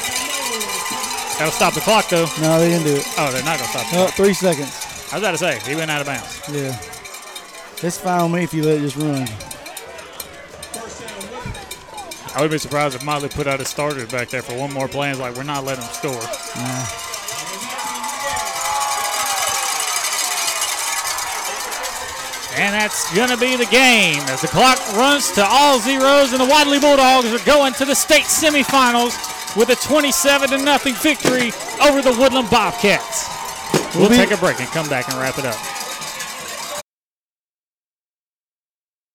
That'll 1.40 1.52
stop 1.54 1.74
the 1.74 1.80
clock, 1.80 2.10
though. 2.10 2.26
No, 2.42 2.60
they 2.60 2.68
didn't 2.68 2.84
do 2.84 2.96
it. 2.98 3.06
Oh, 3.18 3.32
they're 3.32 3.42
not 3.46 3.58
going 3.58 3.72
to 3.72 3.78
stop 3.78 3.90
the 3.92 3.98
Oh, 3.98 4.04
clock. 4.04 4.14
three 4.16 4.34
seconds. 4.34 4.70
I 5.12 5.16
was 5.16 5.24
about 5.24 5.32
to 5.32 5.38
say, 5.38 5.60
he 5.68 5.76
went 5.76 5.90
out 5.90 6.02
of 6.02 6.08
bounds. 6.08 6.42
Yeah. 6.52 6.78
It's 7.82 7.98
fine 7.98 8.24
with 8.24 8.34
me 8.40 8.44
if 8.44 8.54
you 8.54 8.62
let 8.64 8.78
it 8.78 8.82
just 8.82 8.98
run. 8.98 9.26
I 12.36 12.42
would 12.42 12.52
be 12.52 12.58
surprised 12.58 12.94
if 12.96 13.04
Motley 13.06 13.30
put 13.30 13.48
out 13.48 13.60
his 13.60 13.70
starters 13.70 14.12
back 14.12 14.30
there 14.30 14.42
for 14.42 14.54
one 14.58 14.72
more 14.74 14.88
play. 14.90 15.10
It's 15.12 15.20
like, 15.20 15.36
we're 15.36 15.44
not 15.44 15.64
letting 15.64 15.84
them 15.86 15.94
score. 15.94 16.12
Nah. 16.62 16.86
And 22.60 22.74
that's 22.76 23.08
going 23.16 23.30
to 23.30 23.38
be 23.38 23.56
the 23.56 23.66
game 23.72 24.20
as 24.28 24.42
the 24.42 24.48
clock 24.50 24.78
runs 24.94 25.32
to 25.32 25.46
all 25.48 25.80
zeros, 25.80 26.34
and 26.34 26.42
the 26.42 26.46
Wadley 26.46 26.80
Bulldogs 26.80 27.32
are 27.32 27.46
going 27.46 27.72
to 27.74 27.86
the 27.86 27.96
state 27.96 28.26
semifinals 28.26 29.16
with 29.56 29.70
a 29.70 29.76
27 29.76 30.50
to 30.50 30.58
nothing 30.58 30.94
victory 30.96 31.52
over 31.82 32.02
the 32.02 32.12
Woodland 32.20 32.50
Bobcats. 32.50 33.28
We'll 33.96 34.02
We'll 34.02 34.10
be- 34.10 34.18
take 34.18 34.32
a 34.32 34.38
break 34.38 34.60
and 34.60 34.68
come 34.70 34.90
back 34.90 35.08
and 35.10 35.18
wrap 35.18 35.38
it 35.40 35.46
up. 35.46 35.56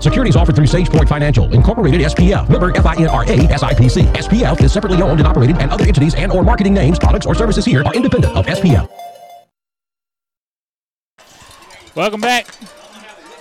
Securities 0.00 0.36
offered 0.36 0.54
through 0.56 0.66
SagePoint 0.66 1.08
Financial, 1.08 1.52
Incorporated 1.52 2.00
SPF. 2.00 2.48
Member 2.48 2.72
FINRA 2.72 3.48
SIPC. 3.48 4.12
SPF 4.14 4.60
is 4.62 4.72
separately 4.72 5.00
owned 5.02 5.20
and 5.20 5.26
operated, 5.26 5.56
and 5.58 5.70
other 5.70 5.84
entities 5.84 6.14
and 6.14 6.30
or 6.32 6.42
marketing 6.42 6.74
names, 6.74 6.98
products, 6.98 7.26
or 7.26 7.34
services 7.34 7.64
here 7.64 7.82
are 7.84 7.94
independent 7.94 8.34
of 8.36 8.46
SPF. 8.46 8.88
Welcome 11.94 12.20
back. 12.20 12.48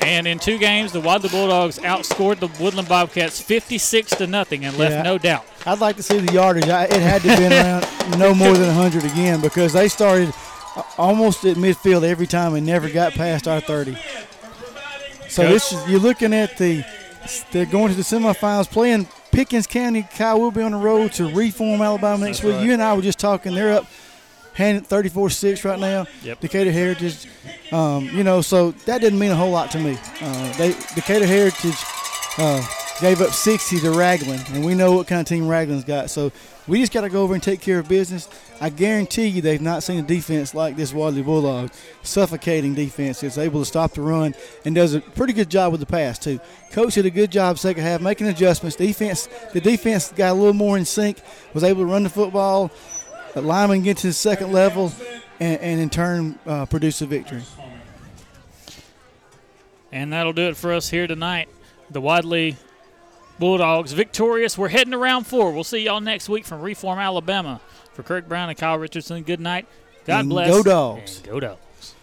And 0.02 0.28
in 0.28 0.38
two 0.38 0.58
games, 0.58 0.92
the 0.92 1.00
Wadley 1.00 1.30
Bulldogs 1.30 1.80
outscored 1.80 2.40
the 2.40 2.48
Woodland 2.62 2.90
Bobcats 2.90 3.42
56 3.42 4.12
to 4.18 4.28
nothing 4.28 4.66
and 4.66 4.78
left 4.78 4.92
Yeah. 4.94 5.02
no 5.02 5.18
doubt. 5.18 5.46
I'd 5.66 5.80
like 5.80 5.96
to 5.96 6.04
see 6.04 6.20
the 6.20 6.32
yardage. 6.34 6.68
I, 6.68 6.84
it 6.84 6.92
had 7.02 7.22
to 7.22 7.30
have 7.30 7.40
been 7.40 7.54
around 7.54 8.20
no 8.20 8.36
more 8.36 8.54
than 8.54 8.68
100 8.76 9.06
again 9.06 9.40
because 9.40 9.72
they 9.74 9.88
started 9.88 10.34
almost 10.98 11.46
at 11.46 11.56
midfield 11.56 12.04
every 12.04 12.28
time 12.28 12.54
and 12.54 12.66
never 12.66 12.90
got 12.90 13.14
past 13.14 13.48
our 13.48 13.62
30. 13.62 13.98
So 15.34 15.42
this 15.50 15.72
is, 15.74 15.90
you're 15.90 16.00
looking 16.00 16.32
at 16.32 16.58
the 16.58 16.86
they're 17.52 17.66
going 17.66 17.90
to 17.90 17.96
the 17.96 18.04
semifinals 18.04 18.70
playing 18.70 19.08
Pickens 19.32 19.66
County. 19.66 20.08
Kyle 20.16 20.40
will 20.40 20.52
be 20.52 20.62
on 20.62 20.74
the 20.74 20.78
road 20.78 21.12
to 21.14 21.34
Reform 21.34 21.82
Alabama 21.82 22.24
next 22.24 22.38
That's 22.40 22.44
week. 22.44 22.56
right. 22.58 22.66
You 22.66 22.74
and 22.74 22.84
I 22.84 22.94
were 22.94 23.02
just 23.02 23.18
talking. 23.18 23.56
They're 23.56 23.74
up 23.74 23.88
hand 24.54 24.88
34-6 24.88 25.66
right 25.66 25.80
now. 25.80 26.06
Yep. 26.22 26.40
Decatur 26.42 26.72
Heritage, 26.72 27.28
um, 27.72 28.06
you 28.10 28.24
know, 28.24 28.42
so 28.42 28.72
that 28.86 29.02
didn't 29.02 29.18
mean 29.18 29.32
a 29.32 29.36
whole 29.36 29.50
lot 29.50 29.72
to 29.72 29.80
me. 29.80 29.98
Uh, 30.22 30.54
they 30.58 30.74
Decatur 30.94 31.26
Heritage 31.26 31.78
uh, 32.38 32.64
gave 33.02 33.20
up 33.20 33.32
60 33.32 33.80
to 33.80 33.92
Ragland, 33.92 34.44
and 34.50 34.64
we 34.64 34.76
know 34.76 34.92
what 34.92 35.08
kind 35.08 35.20
of 35.20 35.26
team 35.26 35.48
Ragland's 35.48 35.86
got. 35.86 36.12
So 36.12 36.32
we 36.68 36.80
just 36.80 36.94
got 36.94 37.02
to 37.02 37.10
go 37.10 37.24
over 37.24 37.34
and 37.34 37.44
take 37.44 37.60
care 37.60 37.80
of 37.80 37.88
business. 37.88 38.30
I 38.62 38.70
guarantee 38.70 39.28
you 39.28 39.42
they've 39.42 39.62
not 39.62 39.84
seen 39.84 40.00
a 40.00 40.08
defense 40.08 40.54
like 40.54 40.76
this 40.76 40.94
Wadley 40.94 41.22
Bulldog, 41.22 41.72
suffocating 42.04 42.74
defense. 42.74 43.22
It's 43.24 43.38
able 43.38 43.60
to 43.60 43.66
stop 43.66 43.94
the 43.94 44.02
run 44.02 44.34
and 44.64 44.74
does 44.74 44.94
a 44.94 45.02
pretty 45.02 45.34
good 45.34 45.50
job 45.50 45.72
with 45.72 45.82
the 45.82 45.86
pass 45.86 46.18
too. 46.18 46.40
Coach 46.72 46.96
did 46.96 47.06
a 47.06 47.10
good 47.10 47.32
job 47.32 47.60
second 47.60 47.84
half 47.84 48.02
making 48.02 48.28
adjustments. 48.28 48.78
Defense, 48.78 49.28
the 49.52 49.62
defense 49.62 50.12
got 50.12 50.32
a 50.32 50.34
little 50.34 50.54
more 50.54 50.78
in 50.78 50.86
sync, 50.86 51.20
was 51.54 51.64
able 51.64 51.82
to 51.82 51.92
run 51.92 52.04
the 52.04 52.10
football. 52.10 52.72
The 53.34 53.42
lineman 53.42 53.82
get 53.82 53.98
to 53.98 54.08
the 54.08 54.14
second 54.14 54.52
level, 54.52 54.94
and, 55.40 55.60
and 55.60 55.82
in 55.82 55.90
turn 55.90 56.40
uh, 56.46 56.66
produce 56.66 57.02
a 57.02 57.06
victory. 57.06 57.44
And 59.92 60.14
that'll 60.14 60.34
do 60.34 60.48
it 60.48 60.58
for 60.58 60.74
us 60.74 60.90
here 60.90 61.08
tonight. 61.08 61.50
The 61.90 62.02
Wadley 62.02 62.58
Bulldogs 63.44 63.92
victorious. 63.92 64.58
We're 64.58 64.70
heading 64.70 64.92
to 64.92 64.98
round 64.98 65.28
four. 65.28 65.52
We'll 65.52 65.66
see 65.66 65.80
y'all 65.80 66.00
next 66.00 66.30
week 66.30 66.46
from 66.46 66.62
Reform, 66.62 66.98
Alabama. 66.98 67.60
For 67.92 68.02
Kirk 68.02 68.30
Brown 68.30 68.48
and 68.48 68.58
Kyle 68.58 68.78
Richardson, 68.80 69.22
good 69.24 69.42
night. 69.42 69.68
God 70.06 70.22
And 70.22 70.30
bless. 70.30 70.50
go 70.50 70.64
Dogs. 70.64 71.18
And 71.18 71.26
go 71.28 71.40
Dogs. 71.42 71.94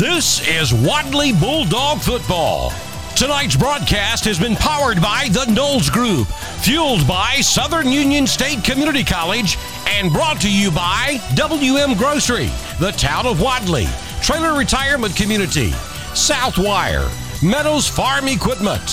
This 0.00 0.46
is 0.48 0.72
Wadley 0.74 1.32
Bulldog 1.32 2.00
Football. 2.00 2.72
Tonight's 3.18 3.56
broadcast 3.56 4.24
has 4.26 4.38
been 4.38 4.54
powered 4.54 5.02
by 5.02 5.26
the 5.32 5.44
Knowles 5.46 5.90
Group, 5.90 6.28
fueled 6.60 7.04
by 7.08 7.40
Southern 7.40 7.90
Union 7.90 8.28
State 8.28 8.62
Community 8.62 9.02
College, 9.02 9.58
and 9.88 10.12
brought 10.12 10.40
to 10.42 10.48
you 10.48 10.70
by 10.70 11.18
WM 11.34 11.94
Grocery, 11.94 12.48
the 12.78 12.92
town 12.92 13.26
of 13.26 13.40
Wadley, 13.40 13.88
Traylor 14.22 14.56
Retirement 14.56 15.16
Community, 15.16 15.70
Southwire, 16.14 17.10
Meadows 17.42 17.88
Farm 17.88 18.28
Equipment, 18.28 18.88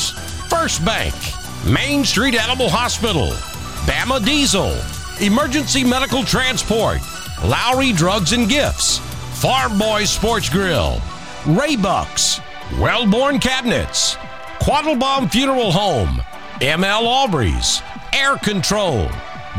First 0.49 0.83
Bank, 0.83 1.13
Main 1.63 2.03
Street 2.03 2.33
Animal 2.33 2.69
Hospital, 2.69 3.27
Bama 3.85 4.25
Diesel, 4.25 4.75
Emergency 5.21 5.83
Medical 5.83 6.23
Transport, 6.23 6.97
Lowry 7.43 7.91
Drugs 7.91 8.33
and 8.33 8.49
Gifts, 8.49 8.97
Farm 9.39 9.77
Boys 9.77 10.09
Sports 10.09 10.49
Grill, 10.49 10.99
Ray 11.45 11.75
Bucks, 11.75 12.39
Wellborn 12.73 13.39
Cabinets, 13.39 14.15
Quattlebaum 14.59 15.31
Funeral 15.31 15.71
Home, 15.71 16.21
ML 16.59 17.27
Aubreys, 17.27 17.81
Air 18.11 18.35
Control, 18.37 19.07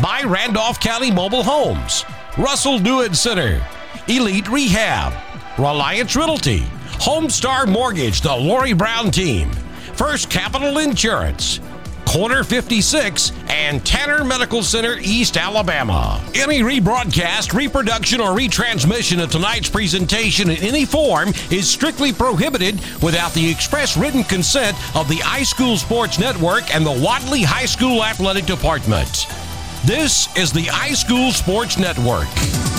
by 0.03 0.23
Randolph 0.27 0.81
County 0.81 1.11
Mobile 1.11 1.43
Homes, 1.43 2.05
Russell 2.37 2.79
Dewitt 2.79 3.15
Center, 3.17 3.65
Elite 4.09 4.49
Rehab, 4.49 5.15
Reliance 5.57 6.15
Realty, 6.17 6.61
Homestar 6.99 7.67
Mortgage, 7.67 8.21
the 8.21 8.35
Lori 8.35 8.75
Brown 8.75 9.11
Team, 9.11 9.51
First 9.95 10.29
Capital 10.29 10.79
Insurance, 10.79 11.61
Corner 12.07 12.45
56, 12.45 13.33
and 13.49 13.85
Tanner 13.85 14.25
Medical 14.25 14.63
Center, 14.63 14.97
East 15.01 15.37
Alabama. 15.37 16.23
Any 16.35 16.61
rebroadcast, 16.61 17.53
reproduction, 17.53 18.21
or 18.21 18.37
retransmission 18.37 19.23
of 19.23 19.31
tonight's 19.31 19.69
presentation 19.69 20.51
in 20.51 20.57
any 20.59 20.85
form 20.85 21.31
is 21.51 21.69
strictly 21.69 22.13
prohibited 22.13 22.81
without 23.03 23.35
the 23.35 23.51
express 23.51 23.97
written 23.97 24.25
consent 24.25 24.77
of 24.97 25.09
the 25.09 25.17
iSchool 25.17 25.77
Sports 25.77 26.19
Network 26.19 26.75
and 26.75 26.87
the 26.87 26.91
Wadley 26.91 27.43
High 27.43 27.67
School 27.67 28.03
Athletic 28.05 28.47
Department. 28.47 29.27
This 29.85 30.35
is 30.37 30.53
the 30.53 30.65
iSchool 30.65 31.33
Sports 31.33 31.79
Network. 31.79 32.76